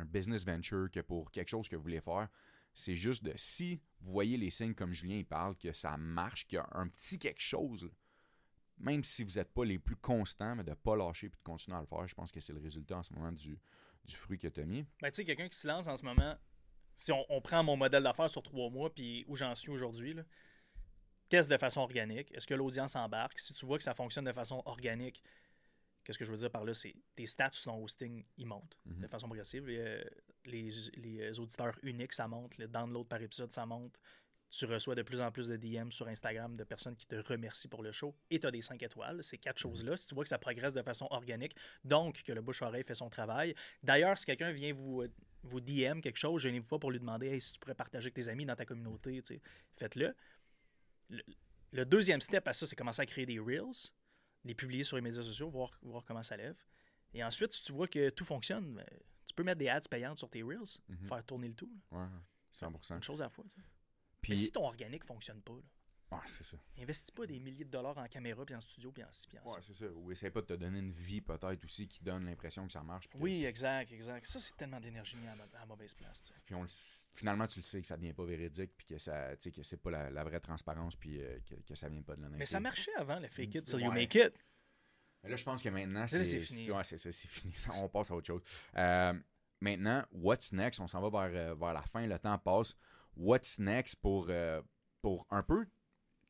business 0.07 0.47
venture, 0.47 0.91
que 0.91 1.01
pour 1.01 1.30
quelque 1.30 1.51
chose 1.51 1.68
que 1.68 1.76
vous 1.76 1.82
voulez 1.82 2.01
faire. 2.01 2.28
C'est 2.72 2.97
juste 2.97 3.24
de 3.24 3.32
si 3.37 3.80
vous 4.01 4.12
voyez 4.12 4.37
les 4.37 4.51
signes 4.51 4.74
comme 4.74 4.93
Julien 4.93 5.16
il 5.16 5.26
parle, 5.26 5.57
que 5.57 5.72
ça 5.72 5.97
marche, 5.97 6.47
qu'il 6.47 6.57
y 6.57 6.59
a 6.59 6.68
un 6.72 6.89
petit 6.89 7.18
quelque 7.18 7.41
chose, 7.41 7.91
même 8.78 9.02
si 9.02 9.24
vous 9.24 9.32
n'êtes 9.34 9.52
pas 9.52 9.64
les 9.64 9.78
plus 9.78 9.96
constants, 9.96 10.54
mais 10.56 10.64
de 10.64 10.70
ne 10.70 10.74
pas 10.74 10.96
lâcher 10.96 11.28
puis 11.28 11.38
de 11.38 11.44
continuer 11.44 11.76
à 11.76 11.80
le 11.80 11.86
faire, 11.86 12.06
je 12.06 12.14
pense 12.14 12.30
que 12.30 12.40
c'est 12.40 12.52
le 12.52 12.60
résultat 12.60 12.98
en 12.98 13.02
ce 13.02 13.12
moment 13.12 13.32
du, 13.32 13.58
du 14.04 14.16
fruit 14.16 14.38
que 14.38 14.48
tu 14.48 14.60
as 14.60 14.64
mis. 14.66 14.84
Ben, 15.00 15.08
tu 15.10 15.16
sais, 15.16 15.24
quelqu'un 15.24 15.48
qui 15.48 15.58
se 15.58 15.66
lance 15.66 15.86
en 15.88 15.96
ce 15.96 16.04
moment, 16.04 16.36
si 16.94 17.12
on, 17.12 17.24
on 17.28 17.40
prend 17.40 17.62
mon 17.62 17.76
modèle 17.76 18.02
d'affaires 18.02 18.30
sur 18.30 18.42
trois 18.42 18.70
mois, 18.70 18.94
puis 18.94 19.24
où 19.28 19.36
j'en 19.36 19.54
suis 19.54 19.70
aujourd'hui, 19.70 20.14
teste 21.28 21.50
de 21.50 21.56
façon 21.56 21.80
organique. 21.80 22.32
Est-ce 22.32 22.46
que 22.46 22.54
l'audience 22.54 22.94
embarque? 22.96 23.38
Si 23.38 23.52
tu 23.52 23.66
vois 23.66 23.78
que 23.78 23.82
ça 23.84 23.94
fonctionne 23.94 24.24
de 24.24 24.32
façon 24.32 24.62
organique, 24.64 25.22
qu'est-ce 26.04 26.18
que 26.18 26.24
je 26.24 26.30
veux 26.30 26.38
dire 26.38 26.50
par 26.50 26.64
là? 26.64 26.72
C'est 26.72 26.94
tes 27.16 27.26
stats 27.26 27.50
sur 27.52 27.72
ton 27.72 27.82
hosting, 27.82 28.24
ils 28.36 28.46
montent 28.46 28.78
Mhm. 28.84 29.00
de 29.02 29.06
façon 29.08 29.26
progressive. 29.26 29.66
Les, 29.66 29.78
euh, 29.78 30.04
les, 30.44 30.70
les 30.94 31.40
auditeurs 31.40 31.76
uniques, 31.82 32.12
ça 32.12 32.28
monte. 32.28 32.56
Le 32.58 32.68
download 32.68 33.08
par 33.08 33.20
épisode, 33.20 33.50
ça 33.50 33.66
monte. 33.66 33.98
Tu 34.51 34.64
reçois 34.64 34.94
de 34.94 35.03
plus 35.03 35.20
en 35.20 35.30
plus 35.32 35.49
de 35.49 35.57
DM 35.57 35.90
sur 35.90 36.07
Instagram 36.09 36.57
de 36.57 36.64
personnes 36.64 36.97
qui 36.97 37.07
te 37.07 37.16
remercient 37.16 37.68
pour 37.68 37.82
le 37.82 37.90
show 37.92 38.14
et 38.30 38.38
tu 38.38 38.47
as 38.47 38.51
des 38.51 38.61
5 38.62 38.82
étoiles. 38.82 39.22
Ces 39.24 39.38
quatre 39.38 39.59
choses-là, 39.59 39.97
si 39.97 40.07
tu 40.07 40.14
vois 40.14 40.22
que 40.24 40.28
ça 40.28 40.38
progresse 40.38 40.72
de 40.74 40.82
façon 40.82 41.09
organique, 41.11 41.55
donc 41.84 42.22
que 42.22 42.32
le 42.32 42.40
bouche-oreille 42.40 42.84
fait 42.84 42.94
son 42.94 43.11
travail. 43.11 43.55
D'ailleurs, 43.82 44.16
si 44.16 44.24
quelqu'un 44.24 44.53
vient 44.53 44.72
vous, 44.72 45.03
euh, 45.03 45.09
vous 45.42 45.61
DM 45.61 46.01
quelque 46.01 46.16
chose, 46.16 46.42
gênez-vous 46.42 46.66
pas 46.66 46.78
pour 46.78 46.90
lui 46.92 47.01
demander 47.01 47.26
Hey, 47.28 47.40
si 47.40 47.53
tu 47.53 47.59
pourrais 47.59 47.74
partager 47.74 48.07
avec 48.07 48.14
tes 48.14 48.28
amis 48.28 48.47
dans 48.47 48.55
ta 48.57 48.64
communauté, 48.64 49.20
tu 49.22 49.34
sais, 49.34 49.42
faites-le. 49.76 50.14
Le, 51.11 51.22
le 51.72 51.84
deuxième 51.84 52.20
step 52.20 52.47
à 52.49 52.53
ça, 52.53 52.66
c'est 52.66 52.76
commencer 52.76 53.03
à 53.03 53.07
créer 53.07 53.26
des 53.26 53.38
Reels, 53.40 53.90
les 54.44 54.55
publier 54.55 54.84
sur 54.84 54.97
les 54.97 55.03
médias 55.03 55.22
sociaux, 55.22 55.51
voir, 55.51 55.76
voir 55.82 56.05
comment 56.05 56.22
ça 56.22 56.36
lève. 56.36 56.57
Et 57.14 57.22
ensuite, 57.22 57.53
si 57.53 57.62
tu 57.62 57.72
vois 57.72 57.88
que 57.88 58.11
tout 58.11 58.24
fonctionne, 58.24 58.74
ben, 58.74 58.86
tu 59.26 59.34
peux 59.34 59.42
mettre 59.42 59.59
des 59.59 59.68
ads 59.68 59.80
payantes 59.90 60.18
sur 60.18 60.30
tes 60.30 60.42
Reels, 60.42 60.78
Mhm. 60.88 61.09
faire 61.09 61.24
tourner 61.24 61.49
le 61.49 61.55
tout. 61.55 61.70
là. 61.92 61.99
Ouais, 61.99 62.09
100%. 62.53 62.94
Une 62.97 63.03
chose 63.03 63.20
à 63.20 63.24
la 63.24 63.30
fois. 63.30 63.44
tu 63.49 63.57
sais. 63.61 63.66
Puis, 64.26 64.32
Mais 64.32 64.36
si 64.36 64.50
ton 64.52 64.64
organique 64.66 65.04
fonctionne 65.04 65.40
pas, 65.42 65.54
là, 65.54 65.60
Ouais, 66.12 66.18
c'est 66.38 66.44
ça. 66.44 66.56
investis 66.78 67.10
pas 67.10 67.26
des 67.26 67.40
milliers 67.40 67.64
de 67.64 67.70
dollars 67.70 67.98
en 67.98 68.06
caméra, 68.06 68.44
puis 68.46 68.54
en 68.54 68.60
studio, 68.60 68.92
puis 68.92 69.02
en 69.02 69.10
ci, 69.10 69.26
puis 69.26 69.38
en 69.40 69.46
ça. 69.48 69.54
Ouais, 69.54 69.60
c'est 69.60 69.74
ça. 69.74 69.86
Ou 69.86 70.12
essaye 70.12 70.30
pas 70.30 70.40
de 70.40 70.46
te 70.46 70.52
donner 70.52 70.78
une 70.78 70.92
vie 70.92 71.20
peut-être 71.20 71.64
aussi 71.64 71.88
qui 71.88 72.02
donne 72.04 72.24
l'impression 72.26 72.64
que 72.64 72.72
ça 72.72 72.82
marche. 72.84 73.08
que 73.08 73.18
Oui, 73.18 73.44
exact, 73.44 73.90
exact. 73.90 74.24
Ça, 74.24 74.38
c'est 74.38 74.56
tellement 74.56 74.78
d'énergie 74.78 75.16
mise 75.16 75.28
à, 75.28 75.34
ma- 75.34 75.60
à 75.60 75.66
mauvaise 75.66 75.94
place. 75.94 76.22
Puis 76.44 76.54
on 76.54 76.62
le 76.62 76.68
finalement, 77.12 77.46
tu 77.48 77.58
le 77.58 77.64
sais 77.64 77.80
que 77.80 77.86
ça 77.88 77.96
devient 77.96 78.12
pas 78.12 78.24
véridique, 78.24 78.70
puis 78.76 78.86
que 78.86 78.98
ça, 78.98 79.34
que 79.36 79.62
c'est 79.64 79.76
pas 79.78 79.90
la, 79.90 80.10
la 80.10 80.22
vraie 80.22 80.38
transparence, 80.40 80.94
puis 80.94 81.20
euh, 81.20 81.40
que, 81.40 81.54
que 81.56 81.74
ça 81.74 81.88
vient 81.88 82.02
pas 82.02 82.14
de 82.14 82.20
l'honnêteté. 82.20 82.38
Mais 82.38 82.46
ça 82.46 82.60
marchait 82.60 82.94
avant, 82.94 83.18
le 83.18 83.26
fake 83.28 83.54
it 83.56 83.64
till 83.64 83.80
you 83.80 83.88
Ouais. 83.88 83.94
make 83.94 84.14
it. 84.14 84.32
Mais 85.24 85.30
là, 85.30 85.36
je 85.36 85.42
pense 85.44 85.60
que 85.60 85.68
maintenant, 85.70 86.06
c'est 86.06 86.24
c'est 86.24 86.40
fini. 86.40 86.70
Ouais, 86.70 86.84
c'est 86.84 87.12
fini. 87.12 87.52
On 87.74 87.88
passe 87.88 88.12
à 88.12 88.14
autre 88.14 88.28
chose. 88.28 88.42
Euh, 88.76 89.12
maintenant, 89.60 90.04
what's 90.12 90.52
next? 90.52 90.78
On 90.78 90.86
s'en 90.86 91.00
va 91.00 91.28
vers, 91.28 91.50
euh, 91.50 91.54
vers 91.56 91.72
la 91.72 91.82
fin, 91.82 92.06
le 92.06 92.16
temps 92.20 92.38
passe. 92.38 92.76
What's 93.16 93.58
next 93.58 94.00
pour, 94.00 94.26
euh, 94.28 94.60
pour 95.02 95.26
un 95.30 95.42
peu 95.42 95.66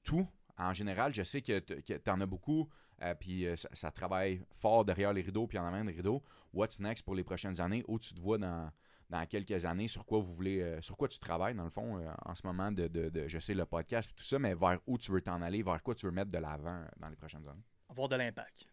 tout? 0.03 0.27
En 0.59 0.73
général, 0.73 1.13
je 1.13 1.23
sais 1.23 1.43
que 1.43 1.59
tu 1.59 2.11
en 2.11 2.21
as 2.21 2.27
beaucoup, 2.27 2.69
euh, 3.03 3.15
puis 3.15 3.47
euh, 3.47 3.57
ça, 3.57 3.69
ça 3.73 3.91
travaille 3.91 4.43
fort 4.61 4.85
derrière 4.85 5.13
les 5.13 5.23
rideaux, 5.23 5.47
puis 5.47 5.59
en 5.59 5.67
amène 5.67 5.87
les 5.87 5.93
rideaux. 5.93 6.23
What's 6.55 6.81
next 6.81 7.05
pour 7.05 7.15
les 7.15 7.25
prochaines 7.25 7.61
années? 7.61 7.85
Où 7.89 7.99
tu 7.99 8.15
te 8.15 8.21
vois 8.21 8.39
dans, 8.39 8.71
dans 9.11 9.27
quelques 9.27 9.65
années? 9.67 9.89
Sur 9.89 10.07
quoi 10.07 10.21
vous 10.21 10.33
voulez, 10.33 10.61
euh, 10.63 10.81
sur 10.81 10.97
quoi 10.97 11.09
tu 11.09 11.19
travailles, 11.19 11.55
dans 11.55 11.65
le 11.65 11.71
fond, 11.71 12.01
en 12.25 12.35
ce 12.35 12.47
moment, 12.47 12.73
de, 12.73 12.87
de- 12.89 13.11
de- 13.11 13.29
je 13.29 13.39
sais, 13.39 13.53
le 13.53 13.67
podcast, 13.67 14.13
tout 14.17 14.25
ça, 14.25 14.39
mais 14.39 14.55
vers 14.55 14.79
où 14.87 14.97
tu 14.97 15.11
veux 15.13 15.21
t'en 15.21 15.43
aller, 15.43 15.63
vers 15.63 15.83
quoi 15.83 15.95
tu 15.95 16.07
veux 16.07 16.13
mettre 16.13 16.31
de 16.33 16.39
l'avant 16.39 16.85
dans 16.99 17.09
les 17.09 17.17
prochaines 17.17 17.47
années? 17.49 17.65
Avoir 17.91 18.09
de 18.09 18.17
l'impact. 18.17 18.67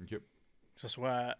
Que 0.75 0.79
ce 0.81 0.87
soit 0.87 1.35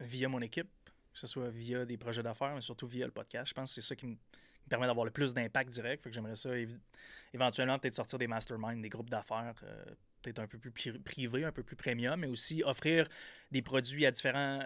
via 0.00 0.28
mon 0.28 0.40
équipe, 0.40 0.68
que 1.12 1.18
ce 1.18 1.26
soit 1.26 1.48
via 1.50 1.84
des 1.84 1.96
projets 1.96 2.22
d'affaires, 2.22 2.54
mais 2.54 2.60
surtout 2.60 2.86
via 2.88 3.06
le 3.06 3.12
podcast. 3.12 3.48
Je 3.50 3.54
pense 3.54 3.70
que 3.74 3.80
c'est 3.80 3.86
ça 3.86 3.94
qui 3.96 4.06
me 4.06 4.16
permet 4.68 4.86
d'avoir 4.86 5.04
le 5.04 5.10
plus 5.10 5.34
d'impact 5.34 5.70
direct. 5.70 6.02
Fait 6.02 6.10
que 6.10 6.14
j'aimerais 6.14 6.36
ça 6.36 6.50
éventuellement 7.32 7.78
peut-être 7.78 7.94
sortir 7.94 8.18
des 8.18 8.26
masterminds, 8.26 8.80
des 8.80 8.88
groupes 8.88 9.10
d'affaires, 9.10 9.54
euh, 9.64 9.84
peut-être 10.22 10.38
un 10.38 10.46
peu 10.46 10.58
plus 10.58 10.70
pri- 10.70 10.98
privés, 11.02 11.44
un 11.44 11.52
peu 11.52 11.62
plus 11.62 11.76
premium, 11.76 12.20
mais 12.20 12.26
aussi 12.26 12.62
offrir 12.64 13.08
des 13.50 13.62
produits 13.62 14.06
à 14.06 14.10
différents 14.10 14.60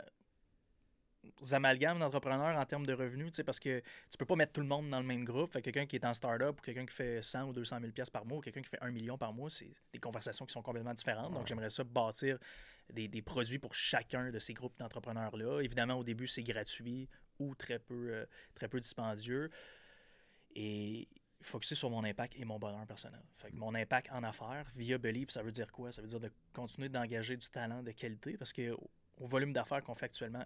amalgames 1.52 1.98
d'entrepreneurs 2.00 2.58
en 2.58 2.64
termes 2.64 2.84
de 2.86 2.92
revenus, 2.92 3.40
parce 3.46 3.60
que 3.60 3.80
tu 4.10 4.18
peux 4.18 4.24
pas 4.24 4.34
mettre 4.34 4.52
tout 4.52 4.60
le 4.60 4.66
monde 4.66 4.90
dans 4.90 4.98
le 5.00 5.06
même 5.06 5.24
groupe. 5.24 5.52
Fait 5.52 5.60
que 5.60 5.66
quelqu'un 5.66 5.86
qui 5.86 5.96
est 5.96 6.04
en 6.04 6.14
start-up 6.14 6.58
ou 6.58 6.62
quelqu'un 6.62 6.84
qui 6.84 6.94
fait 6.94 7.22
100 7.22 7.44
ou 7.44 7.52
200 7.52 7.78
000 7.80 7.92
pièces 7.92 8.10
par 8.10 8.24
mois 8.24 8.38
ou 8.38 8.40
quelqu'un 8.40 8.62
qui 8.62 8.68
fait 8.68 8.80
1 8.80 8.90
million 8.90 9.16
par 9.16 9.32
mois, 9.32 9.48
c'est 9.48 9.70
des 9.92 9.98
conversations 10.00 10.46
qui 10.46 10.52
sont 10.52 10.62
complètement 10.62 10.94
différentes. 10.94 11.32
Donc, 11.32 11.46
j'aimerais 11.46 11.70
ça 11.70 11.84
bâtir 11.84 12.38
des, 12.92 13.06
des 13.06 13.22
produits 13.22 13.58
pour 13.58 13.74
chacun 13.74 14.30
de 14.30 14.38
ces 14.38 14.52
groupes 14.52 14.76
d'entrepreneurs-là. 14.78 15.60
Évidemment, 15.60 15.94
au 15.94 16.04
début, 16.04 16.26
c'est 16.26 16.42
gratuit 16.42 17.08
ou 17.38 17.54
très 17.54 17.78
peu, 17.78 18.08
euh, 18.12 18.26
très 18.54 18.68
peu 18.68 18.80
dispendieux. 18.80 19.48
Et 20.54 21.08
focuser 21.42 21.74
sur 21.74 21.90
mon 21.90 22.04
impact 22.04 22.34
et 22.38 22.44
mon 22.44 22.58
bonheur 22.58 22.86
personnel. 22.86 23.20
Fait 23.36 23.50
que 23.50 23.56
mon 23.56 23.74
impact 23.74 24.10
en 24.12 24.22
affaires, 24.22 24.66
via 24.76 24.98
Believe, 24.98 25.30
ça 25.30 25.42
veut 25.42 25.52
dire 25.52 25.70
quoi? 25.72 25.92
Ça 25.92 26.00
veut 26.00 26.08
dire 26.08 26.20
de 26.20 26.30
continuer 26.52 26.88
d'engager 26.88 27.36
du 27.36 27.48
talent 27.48 27.82
de 27.82 27.90
qualité 27.90 28.36
parce 28.36 28.52
que 28.52 28.72
au, 28.72 29.26
volume 29.26 29.52
d'affaires 29.52 29.82
qu'on 29.82 29.94
fait 29.94 30.06
actuellement, 30.06 30.44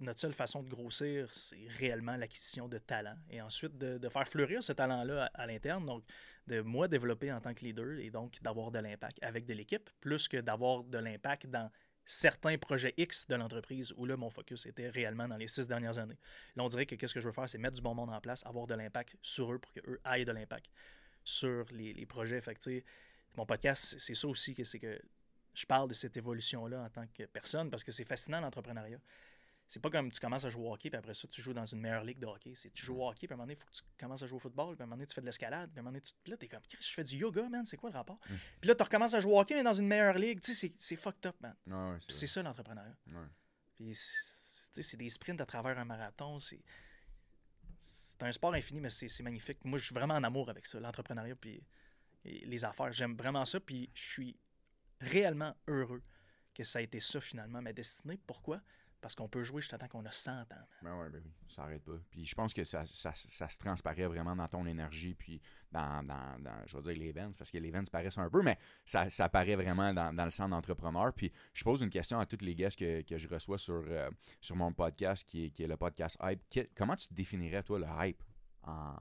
notre 0.00 0.20
seule 0.20 0.32
façon 0.32 0.62
de 0.62 0.68
grossir, 0.68 1.28
c'est 1.32 1.66
réellement 1.68 2.16
l'acquisition 2.16 2.68
de 2.68 2.78
talent. 2.78 3.16
Et 3.30 3.40
ensuite, 3.40 3.78
de, 3.78 3.98
de 3.98 4.08
faire 4.08 4.26
fleurir 4.26 4.62
ce 4.62 4.72
talent-là 4.72 5.30
à, 5.34 5.42
à 5.42 5.46
l'interne. 5.46 5.86
Donc, 5.86 6.04
de 6.46 6.60
moi 6.60 6.88
développer 6.88 7.32
en 7.32 7.40
tant 7.40 7.54
que 7.54 7.64
leader 7.64 7.98
et 8.00 8.10
donc 8.10 8.42
d'avoir 8.42 8.70
de 8.70 8.80
l'impact 8.80 9.22
avec 9.22 9.46
de 9.46 9.54
l'équipe, 9.54 9.88
plus 10.00 10.26
que 10.26 10.38
d'avoir 10.38 10.82
de 10.82 10.98
l'impact 10.98 11.46
dans 11.46 11.70
certains 12.04 12.58
projets 12.58 12.94
X 12.96 13.26
de 13.26 13.34
l'entreprise 13.34 13.92
où 13.96 14.04
là, 14.06 14.16
mon 14.16 14.30
focus 14.30 14.66
était 14.66 14.88
réellement 14.88 15.28
dans 15.28 15.36
les 15.36 15.48
six 15.48 15.66
dernières 15.66 15.98
années. 15.98 16.18
Là, 16.56 16.64
on 16.64 16.68
dirait 16.68 16.86
que 16.86 16.94
qu'est-ce 16.94 17.14
que 17.14 17.20
je 17.20 17.26
veux 17.26 17.32
faire, 17.32 17.48
c'est 17.48 17.58
mettre 17.58 17.76
du 17.76 17.82
bon 17.82 17.94
monde 17.94 18.10
en 18.10 18.20
place, 18.20 18.44
avoir 18.46 18.66
de 18.66 18.74
l'impact 18.74 19.16
sur 19.22 19.52
eux 19.52 19.58
pour 19.58 19.72
qu'eux 19.72 20.00
aient 20.12 20.24
de 20.24 20.32
l'impact 20.32 20.70
sur 21.24 21.66
les, 21.72 22.06
projets. 22.06 22.40
Fait 22.40 22.56
mon 23.36 23.46
podcast, 23.46 23.84
c'est- 23.84 23.98
c'est 24.00 24.14
ça 24.14 24.26
aussi, 24.28 24.54
que 24.54 24.64
c'est 24.64 24.78
que 24.78 25.00
je 25.54 25.66
parle 25.66 25.88
de 25.88 25.94
cette 25.94 26.16
évolution-là 26.16 26.82
en 26.82 26.88
tant 26.90 27.06
que 27.06 27.24
personne 27.24 27.70
parce 27.70 27.84
que 27.84 27.92
c'est 27.92 28.04
fascinant 28.04 28.40
l'entrepreneuriat. 28.40 29.00
C'est 29.70 29.78
pas 29.78 29.88
comme 29.88 30.10
tu 30.10 30.18
commences 30.18 30.44
à 30.44 30.48
jouer 30.50 30.66
au 30.66 30.72
hockey, 30.72 30.90
puis 30.90 30.98
après 30.98 31.14
ça, 31.14 31.28
tu 31.28 31.40
joues 31.40 31.52
dans 31.52 31.64
une 31.64 31.78
meilleure 31.78 32.02
ligue 32.02 32.18
de 32.18 32.26
hockey. 32.26 32.56
C'est 32.56 32.70
tu 32.70 32.84
joues 32.84 33.00
au 33.00 33.08
hockey, 33.08 33.28
puis 33.28 33.32
à 33.32 33.34
un 33.34 33.36
moment 33.36 33.44
donné, 33.44 33.52
il 33.52 33.56
faut 33.56 33.66
que 33.68 33.72
tu 33.72 33.82
commences 33.96 34.20
à 34.20 34.26
jouer 34.26 34.36
au 34.38 34.40
football, 34.40 34.74
puis 34.74 34.82
à 34.82 34.84
un 34.84 34.86
moment 34.86 34.96
donné, 34.96 35.06
tu 35.06 35.14
fais 35.14 35.20
de 35.20 35.26
l'escalade, 35.26 35.70
puis 35.70 35.78
à 35.78 35.80
un 35.80 35.82
moment 35.84 35.92
donné, 35.92 36.00
tu, 36.00 36.12
là, 36.28 36.36
t'es 36.36 36.48
comme, 36.48 36.60
je 36.68 36.92
fais 36.92 37.04
du 37.04 37.16
yoga, 37.16 37.48
man, 37.48 37.64
c'est 37.64 37.76
quoi 37.76 37.88
le 37.90 37.94
rapport? 37.96 38.18
Mm. 38.28 38.34
Puis 38.60 38.68
là, 38.68 38.74
tu 38.74 38.82
recommences 38.82 39.14
à 39.14 39.20
jouer 39.20 39.32
au 39.32 39.38
hockey, 39.38 39.54
mais 39.54 39.62
dans 39.62 39.72
une 39.72 39.86
meilleure 39.86 40.18
ligue. 40.18 40.40
Tu 40.40 40.54
sais, 40.54 40.72
c'est- 40.76 40.96
fucked 40.96 41.24
up, 41.24 41.36
man. 41.40 41.54
Ouais, 41.68 41.98
Puis 41.98 42.16
c'est 42.16 42.26
ça 42.26 42.42
l'entrepreneuriat. 42.42 42.96
Ouais. 43.06 43.26
Puis 43.76 43.94
c'est 43.94 44.50
tu 44.72 44.82
sais, 44.82 44.90
c'est 44.90 44.96
des 44.96 45.08
sprints 45.08 45.40
à 45.40 45.46
travers 45.46 45.78
un 45.78 45.84
marathon. 45.84 46.40
C'est 46.40 46.62
c'est 47.78 48.22
un 48.22 48.32
sport 48.32 48.54
infini, 48.54 48.80
mais 48.80 48.90
c'est 48.90 49.22
magnifique. 49.22 49.64
Moi, 49.64 49.78
je 49.78 49.84
suis 49.84 49.94
vraiment 49.94 50.14
en 50.14 50.24
amour 50.24 50.50
avec 50.50 50.66
ça, 50.66 50.78
l'entrepreneuriat 50.80 51.36
puis 51.36 51.62
et 52.24 52.44
les 52.44 52.64
affaires. 52.64 52.92
J'aime 52.92 53.16
vraiment 53.16 53.44
ça. 53.44 53.60
Puis 53.60 53.90
je 53.94 54.02
suis 54.02 54.36
réellement 55.00 55.56
heureux 55.68 56.02
que 56.54 56.64
ça 56.64 56.80
a 56.80 56.82
été 56.82 57.00
ça 57.00 57.20
finalement 57.20 57.62
ma 57.62 57.72
destinée. 57.72 58.18
Pourquoi? 58.26 58.60
Parce 59.00 59.14
qu'on 59.14 59.28
peut 59.28 59.42
jouer 59.42 59.62
jusqu'à 59.62 59.78
temps 59.78 59.88
qu'on 59.88 60.04
a 60.04 60.12
100 60.12 60.32
ans. 60.32 60.44
Ben 60.82 60.98
ouais, 60.98 61.08
ben 61.08 61.22
oui, 61.24 61.32
ça 61.48 61.62
arrête 61.62 61.82
pas. 61.82 61.98
Puis 62.10 62.26
je 62.26 62.34
pense 62.34 62.52
que 62.52 62.64
ça, 62.64 62.84
ça, 62.84 63.12
ça 63.14 63.48
se 63.48 63.58
transparaît 63.58 64.06
vraiment 64.06 64.36
dans 64.36 64.48
ton 64.48 64.66
énergie, 64.66 65.14
puis 65.14 65.40
dans, 65.72 66.02
dans, 66.02 66.38
dans 66.40 66.66
je 66.66 66.76
veux 66.76 66.82
dire, 66.82 66.96
les 66.96 67.08
events, 67.10 67.32
parce 67.38 67.50
que 67.50 67.58
les 67.58 67.68
events 67.68 67.84
paraissent 67.90 68.18
un 68.18 68.28
peu, 68.28 68.42
mais 68.42 68.58
ça, 68.84 69.08
ça 69.08 69.28
paraît 69.28 69.56
vraiment 69.56 69.94
dans, 69.94 70.24
le 70.24 70.30
sang 70.30 70.48
d'entrepreneur. 70.48 71.12
Puis 71.14 71.32
je 71.54 71.64
pose 71.64 71.80
une 71.80 71.90
question 71.90 72.18
à 72.18 72.26
tous 72.26 72.44
les 72.44 72.54
guests 72.54 72.78
que, 72.78 73.02
que 73.02 73.16
je 73.16 73.28
reçois 73.28 73.58
sur, 73.58 73.84
euh, 73.86 74.10
sur 74.40 74.56
mon 74.56 74.72
podcast, 74.72 75.26
qui 75.26 75.46
est, 75.46 75.66
le 75.66 75.76
podcast 75.76 76.18
Hype. 76.22 76.42
Comment 76.74 76.96
tu 76.96 77.12
définirais, 77.12 77.62
toi, 77.62 77.78
le 77.78 77.86
hype 78.06 78.22
en, 78.64 78.96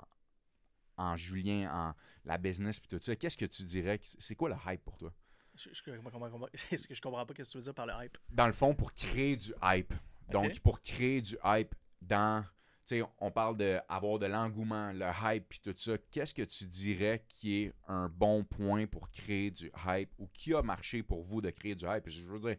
en 0.98 1.18
Julien, 1.18 1.72
en 1.72 1.94
la 2.24 2.38
business, 2.38 2.80
puis 2.80 2.88
tout 2.88 3.04
ça? 3.04 3.16
Qu'est-ce 3.16 3.38
que 3.38 3.46
tu 3.46 3.64
dirais? 3.64 4.00
C'est 4.04 4.36
quoi 4.36 4.50
le 4.50 4.56
hype 4.66 4.84
pour 4.84 4.98
toi? 4.98 5.14
Je, 5.60 5.70
je, 5.74 6.72
Est-ce 6.72 6.88
que 6.88 6.96
je 6.96 7.02
comprends 7.02 7.26
pas 7.26 7.34
ce 7.34 7.42
que 7.42 7.48
tu 7.52 7.58
veux 7.58 7.64
dire 7.64 7.74
par 7.74 7.86
le 7.86 7.94
hype? 8.02 8.18
dans 8.30 8.48
le 8.48 8.54
fond, 8.54 8.74
pour 8.74 8.94
créer 8.94 9.36
du 9.36 9.54
hype. 9.62 9.94
Donc, 10.30 10.60
pour 10.60 10.80
créer 10.80 11.22
du 11.22 11.38
hype 11.44 11.74
dans. 12.02 12.44
Tu 12.86 13.00
sais, 13.00 13.04
on 13.20 13.30
parle 13.30 13.58
d'avoir 13.58 14.18
de, 14.18 14.26
l'engouement, 14.26 14.92
le 14.92 15.06
hype 15.24 15.48
puis 15.50 15.60
tout 15.60 15.74
ça. 15.76 15.98
Qu'est-ce 16.10 16.34
que 16.34 16.42
tu 16.42 16.66
dirais 16.66 17.24
qui 17.28 17.64
est 17.64 17.74
un 17.88 18.10
bon 18.10 18.44
point 18.44 18.88
pour 18.88 19.12
créer 19.12 19.52
du 19.52 19.72
hype 19.86 20.10
ou 20.18 20.28
qui 20.34 20.56
a 20.56 20.64
marché 20.64 21.04
pour 21.04 21.22
vous 21.22 21.42
de 21.42 21.52
créer 21.52 21.76
du 21.76 21.86
hype? 21.86 22.08
Je 22.10 22.22
veux 22.22 22.40
dire, 22.40 22.58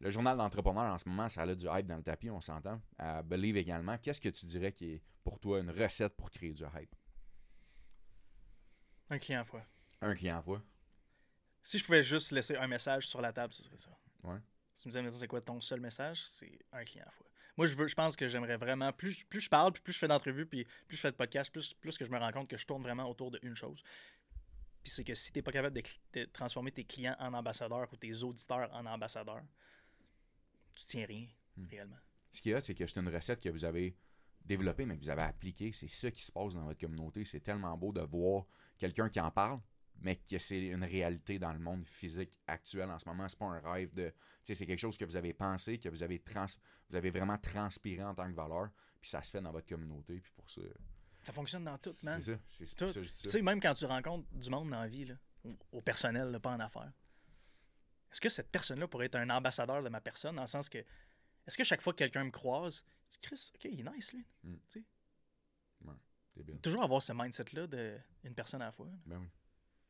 le 0.00 0.10
journal 0.10 0.36
d'entrepreneur 0.36 0.92
en 0.92 0.98
ce 0.98 1.08
moment, 1.08 1.28
ça 1.28 1.42
a 1.42 1.54
du 1.54 1.66
hype 1.66 1.86
dans 1.86 1.96
le 1.96 2.02
tapis, 2.02 2.30
on 2.30 2.40
s'entend. 2.40 2.80
Believe 3.24 3.56
également. 3.56 3.98
Qu'est-ce 3.98 4.20
que 4.20 4.28
tu 4.30 4.46
dirais 4.46 4.72
qui 4.72 4.94
est 4.94 5.02
pour 5.22 5.38
toi 5.38 5.60
une 5.60 5.70
recette 5.70 6.16
pour 6.16 6.30
créer 6.30 6.52
du 6.52 6.64
hype? 6.64 6.94
Un 9.10 9.18
client 9.18 9.40
à 9.40 9.44
fois. 9.44 9.62
Un 10.00 10.14
client 10.14 10.38
à 10.38 10.42
fois. 10.42 10.62
Si 11.62 11.78
je 11.78 11.84
pouvais 11.84 12.02
juste 12.02 12.30
laisser 12.32 12.56
un 12.56 12.66
message 12.66 13.08
sur 13.08 13.20
la 13.20 13.32
table, 13.32 13.52
ce 13.52 13.62
serait 13.62 13.78
ça. 13.78 13.90
Ouais. 14.22 14.38
Si 14.74 14.82
tu 14.82 14.88
me 14.88 14.92
disais, 14.92 15.18
c'est 15.20 15.26
quoi 15.26 15.40
ton 15.40 15.60
seul 15.60 15.80
message, 15.80 16.24
c'est 16.26 16.58
un 16.72 16.84
client 16.84 17.04
à 17.06 17.10
fois. 17.10 17.26
Moi, 17.56 17.66
je, 17.66 17.74
veux, 17.74 17.88
je 17.88 17.94
pense 17.94 18.16
que 18.16 18.28
j'aimerais 18.28 18.56
vraiment, 18.56 18.92
plus, 18.92 19.24
plus 19.24 19.40
je 19.40 19.48
parle, 19.48 19.72
plus 19.72 19.92
je 19.92 19.98
fais 19.98 20.06
d'entrevues, 20.08 20.46
puis 20.46 20.64
plus 20.86 20.96
je 20.96 21.00
fais 21.00 21.10
de 21.10 21.16
podcasts, 21.16 21.50
plus, 21.50 21.74
plus 21.74 21.98
que 21.98 22.04
je 22.04 22.10
me 22.10 22.18
rends 22.18 22.30
compte 22.30 22.48
que 22.48 22.56
je 22.56 22.64
tourne 22.64 22.82
vraiment 22.82 23.10
autour 23.10 23.32
d'une 23.32 23.56
chose. 23.56 23.82
Puis 24.84 24.92
c'est 24.92 25.02
que 25.02 25.14
si 25.14 25.32
tu 25.32 25.38
n'es 25.38 25.42
pas 25.42 25.50
capable 25.50 25.80
de 26.12 26.24
transformer 26.26 26.70
tes 26.70 26.84
clients 26.84 27.16
en 27.18 27.34
ambassadeurs 27.34 27.88
ou 27.92 27.96
tes 27.96 28.22
auditeurs 28.22 28.72
en 28.72 28.86
ambassadeurs, 28.86 29.42
tu 30.76 30.84
tiens 30.84 31.06
rien, 31.06 31.26
Hmm. 31.58 31.66
réellement. 31.70 31.98
Ce 32.32 32.40
qu'il 32.40 32.52
y 32.52 32.54
a, 32.54 32.60
c'est 32.60 32.74
que 32.74 32.86
c'est 32.86 33.00
une 33.00 33.08
recette 33.08 33.42
que 33.42 33.48
vous 33.48 33.64
avez 33.64 33.96
développée, 34.44 34.86
mais 34.86 34.96
que 34.96 35.02
vous 35.02 35.10
avez 35.10 35.22
appliquée. 35.22 35.72
C'est 35.72 35.88
ça 35.88 36.10
qui 36.10 36.22
se 36.22 36.30
passe 36.30 36.54
dans 36.54 36.64
votre 36.64 36.78
communauté. 36.80 37.24
C'est 37.24 37.40
tellement 37.40 37.76
beau 37.76 37.92
de 37.92 38.00
voir 38.00 38.44
quelqu'un 38.78 39.08
qui 39.08 39.20
en 39.20 39.30
parle, 39.30 39.60
mais 40.00 40.16
que 40.16 40.38
c'est 40.38 40.66
une 40.66 40.84
réalité 40.84 41.38
dans 41.38 41.52
le 41.52 41.58
monde 41.58 41.84
physique 41.86 42.38
actuel 42.46 42.90
en 42.90 42.98
ce 42.98 43.08
moment. 43.08 43.28
C'est 43.28 43.38
pas 43.38 43.46
un 43.46 43.60
rêve 43.60 43.92
de. 43.94 44.08
Tu 44.08 44.14
sais, 44.44 44.54
c'est 44.54 44.66
quelque 44.66 44.78
chose 44.78 44.96
que 44.96 45.04
vous 45.04 45.16
avez 45.16 45.32
pensé, 45.34 45.78
que 45.78 45.88
vous 45.88 46.02
avez, 46.02 46.18
trans, 46.20 46.46
vous 46.90 46.96
avez 46.96 47.10
vraiment 47.10 47.38
transpiré 47.38 48.02
en 48.04 48.14
tant 48.14 48.28
que 48.28 48.34
valeur, 48.36 48.68
puis 49.00 49.10
ça 49.10 49.22
se 49.22 49.30
fait 49.30 49.40
dans 49.40 49.52
votre 49.52 49.66
communauté. 49.66 50.20
Puis 50.20 50.32
pour 50.36 50.48
ça. 50.48 50.60
Ça 51.24 51.32
fonctionne 51.32 51.64
dans 51.64 51.76
tout, 51.78 51.90
C'est 51.90 52.04
man. 52.06 52.20
ça. 52.20 52.32
C'est 52.46 52.64
c'est 52.66 52.76
Tout. 52.76 52.88
ça 52.88 53.02
je 53.02 53.08
dis 53.08 53.22
Tu 53.22 53.30
sais, 53.30 53.42
même 53.42 53.60
quand 53.60 53.74
tu 53.74 53.84
rencontres 53.86 54.26
du 54.32 54.48
monde 54.50 54.70
dans 54.70 54.80
la 54.80 54.88
vie, 54.88 55.04
là, 55.04 55.14
au, 55.72 55.82
personnel, 55.82 56.30
là, 56.30 56.40
pas 56.40 56.52
en 56.52 56.60
affaires, 56.60 56.92
est-ce 58.10 58.20
que 58.20 58.28
cette 58.30 58.50
personne-là 58.50 58.88
pourrait 58.88 59.06
être 59.06 59.16
un 59.16 59.28
ambassadeur 59.28 59.82
de 59.82 59.88
ma 59.90 60.00
personne, 60.00 60.36
dans 60.36 60.42
le 60.42 60.46
sens 60.48 60.68
que, 60.70 60.78
est-ce 60.78 61.58
que 61.58 61.64
chaque 61.64 61.82
fois 61.82 61.92
que 61.92 61.98
quelqu'un 61.98 62.24
me 62.24 62.30
croise, 62.30 62.84
dis, 63.10 63.18
Chris, 63.20 63.50
ok, 63.54 63.64
il 63.64 63.80
est 63.80 63.90
nice, 63.90 64.12
lui. 64.12 64.24
C'est 64.68 66.44
bien. 66.44 66.56
Toujours 66.62 66.84
avoir 66.84 67.02
ce 67.02 67.12
mindset-là 67.12 67.66
d'une 67.66 68.34
personne 68.34 68.62
à 68.62 68.66
la 68.66 68.72
fois. 68.72 68.86
là. 68.86 68.92
Ben 69.06 69.18
oui. 69.18 69.26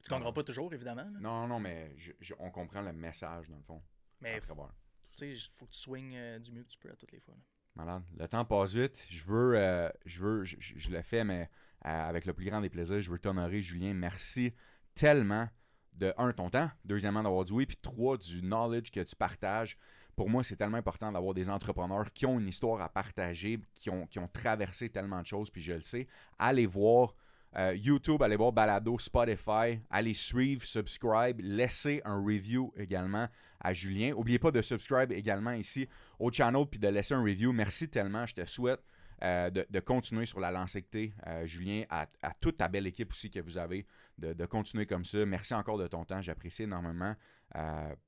Tu 0.05 0.11
comprends 0.11 0.31
Ah. 0.31 0.33
pas 0.33 0.43
toujours, 0.45 0.73
évidemment, 0.73 1.03
là, 1.11 1.19
Non, 1.21 1.47
non, 1.49 1.59
mais 1.61 1.93
je- 1.97 2.13
je- 2.21 2.35
on 2.39 2.51
comprend 2.51 2.83
le 2.83 2.93
message, 2.93 3.49
dans 3.49 3.57
le 3.57 3.63
fond. 3.63 3.83
mais 4.21 4.35
à 4.35 4.41
travers. 4.41 4.73
tu 5.17 5.37
sais, 5.37 5.51
faut 5.57 5.67
que 5.67 5.73
tu 5.73 5.81
swings 5.81 6.15
euh, 6.17 6.39
du 6.39 6.53
mieux 6.53 6.63
que 6.63 6.69
tu 6.69 6.79
peux 6.79 6.91
à 6.91 6.97
toutes 6.97 7.13
les 7.13 7.21
fois. 7.21 7.35
là. 7.35 7.41
Malade. 7.75 8.03
Le 8.17 8.27
temps 8.29 8.45
passe 8.45 8.75
vite. 8.75 9.05
Je 9.11 9.25
veux, 9.25 9.53
euh, 9.57 9.89
je 10.05 10.21
veux, 10.21 10.45
je, 10.45 10.57
je- 10.59 10.79
je 10.79 10.91
le 10.91 11.03
fais, 11.03 11.23
mais 11.25 11.49
euh, 11.87 12.09
avec 12.09 12.25
le 12.25 12.33
plus 12.33 12.45
grand 12.47 12.61
des 12.61 12.69
plaisirs, 12.71 13.01
je 13.01 13.11
veux 13.11 13.19
t'honorer, 13.19 13.61
Julien. 13.63 13.95
Merci 13.95 14.53
tellement 14.95 15.49
de 15.93 16.13
un 16.17 16.33
ton 16.33 16.51
temps, 16.51 16.71
deuxièmement 16.85 17.23
d'avoir 17.23 17.45
dit 17.45 17.53
oui, 17.53 17.67
puis 17.67 17.77
trois 17.77 18.17
du 18.17 18.41
knowledge 18.43 18.91
que 18.91 19.01
tu 19.01 19.15
partages. 19.17 19.77
Pour 20.17 20.29
moi, 20.29 20.43
c'est 20.43 20.57
tellement 20.57 20.79
important 20.79 21.13
d'avoir 21.13 21.35
des 21.35 21.49
entrepreneurs 21.51 22.13
qui 22.13 22.27
ont 22.27 22.39
une 22.41 22.49
histoire 22.49 22.81
à 22.81 22.89
partager, 22.89 23.61
qui 23.75 23.91
ont, 23.91 24.07
qui 24.07 24.19
ont 24.19 24.27
traversé 24.29 24.89
tellement 24.91 25.21
de 25.21 25.27
choses, 25.27 25.51
puis 25.51 25.61
je 25.61 25.73
le 25.75 25.83
sais. 25.83 26.09
Allez 26.39 26.67
voir 26.67 27.15
euh, 27.57 27.75
YouTube, 27.75 28.23
allez 28.23 28.37
voir 28.37 28.53
Balado, 28.53 28.99
Spotify, 28.99 29.81
allez 29.91 30.15
suivre, 30.15 30.65
subscribe, 30.65 31.41
laissez 31.41 32.03
un 32.05 32.23
review 32.23 32.73
également 32.77 33.27
à 33.61 33.73
Julien. 33.73 34.11
N'oubliez 34.11 34.39
pas 34.39 34.51
de 34.51 34.61
subscribe 34.61 35.13
également 35.13 35.53
ici 35.53 35.89
au 36.19 36.31
channel 36.31 36.67
puis 36.71 36.79
de 36.79 36.89
laisser 36.89 37.15
un 37.15 37.23
review. 37.23 37.53
Merci 37.53 37.89
tellement. 37.89 38.27
Je 38.27 38.35
te 38.35 38.45
souhaite 38.45 38.81
euh, 39.23 39.51
de, 39.51 39.81
continuer 39.81 40.27
sur 40.27 40.41
la 40.41 40.51
lancée 40.51 40.87
euh, 41.27 41.47
Julien, 41.47 41.85
à, 41.91 42.07
toute 42.41 42.59
ta 42.59 42.69
belle 42.69 42.87
équipe 42.87 43.11
aussi 43.11 43.31
que 43.31 43.41
vous 43.41 43.57
avez, 43.57 43.87
de, 44.19 44.47
continuer 44.47 44.87
comme 44.87 45.05
ça. 45.05 45.25
Merci 45.25 45.55
encore 45.55 45.79
de 45.79 45.87
ton 45.87 46.05
temps. 46.05 46.21
J'apprécie 46.21 46.65
énormément 46.65 47.17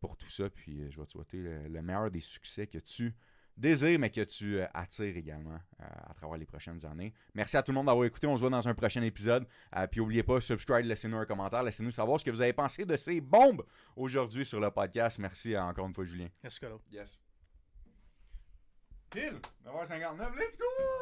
pour 0.01 0.17
tout 0.19 0.29
ça. 0.29 0.51
Puis 0.51 0.91
je 0.91 1.01
vais 1.01 1.07
te 1.07 1.13
souhaiter 1.13 1.39
le, 1.39 1.67
le 1.67 1.83
meilleur 1.83 2.11
des 2.11 2.21
succès 2.21 2.67
que 2.67 2.79
tu 2.79 3.15
désires, 3.61 3.99
mais 3.99 4.11
que 4.11 4.23
tu 4.23 4.59
euh, 4.59 4.67
attires 4.75 5.17
également 5.17 5.59
euh, 5.81 5.85
à 6.09 6.15
travers 6.15 6.39
les 6.39 6.47
prochaines 6.47 6.85
années. 6.87 7.13
Merci 7.35 7.57
à 7.57 7.63
tout 7.63 7.71
le 7.71 7.77
monde 7.77 7.87
d'avoir 7.87 8.05
écouté. 8.07 8.27
On 8.27 8.37
se 8.37 8.41
voit 8.41 8.51
dans 8.51 8.67
un 8.67 8.75
prochain 8.75 9.03
épisode. 9.03 9.47
Euh, 9.77 9.87
puis 9.87 10.01
n'oubliez 10.01 10.23
pas, 10.23 10.41
subscribe, 10.41 10.85
laissez-nous 10.87 11.19
un 11.19 11.27
commentaire. 11.27 11.63
Laissez-nous 11.63 11.93
savoir 11.93 12.19
ce 12.19 12.25
que 12.25 12.31
vous 12.31 12.41
avez 12.41 12.53
pensé 12.53 12.85
de 12.85 12.97
ces 12.97 13.21
bombes 13.21 13.65
aujourd'hui 13.95 14.45
sur 14.45 14.59
le 14.59 14.71
podcast. 14.71 15.19
Merci 15.19 15.57
encore 15.57 15.87
une 15.87 15.95
fois, 15.95 16.05
Julien. 16.05 16.29
Merci, 16.43 16.59
Colo. 16.59 16.81
Yes. 16.91 17.19
Pile, 19.11 19.41
9h59, 19.67 20.37
let's 20.37 20.57
go! 20.57 21.01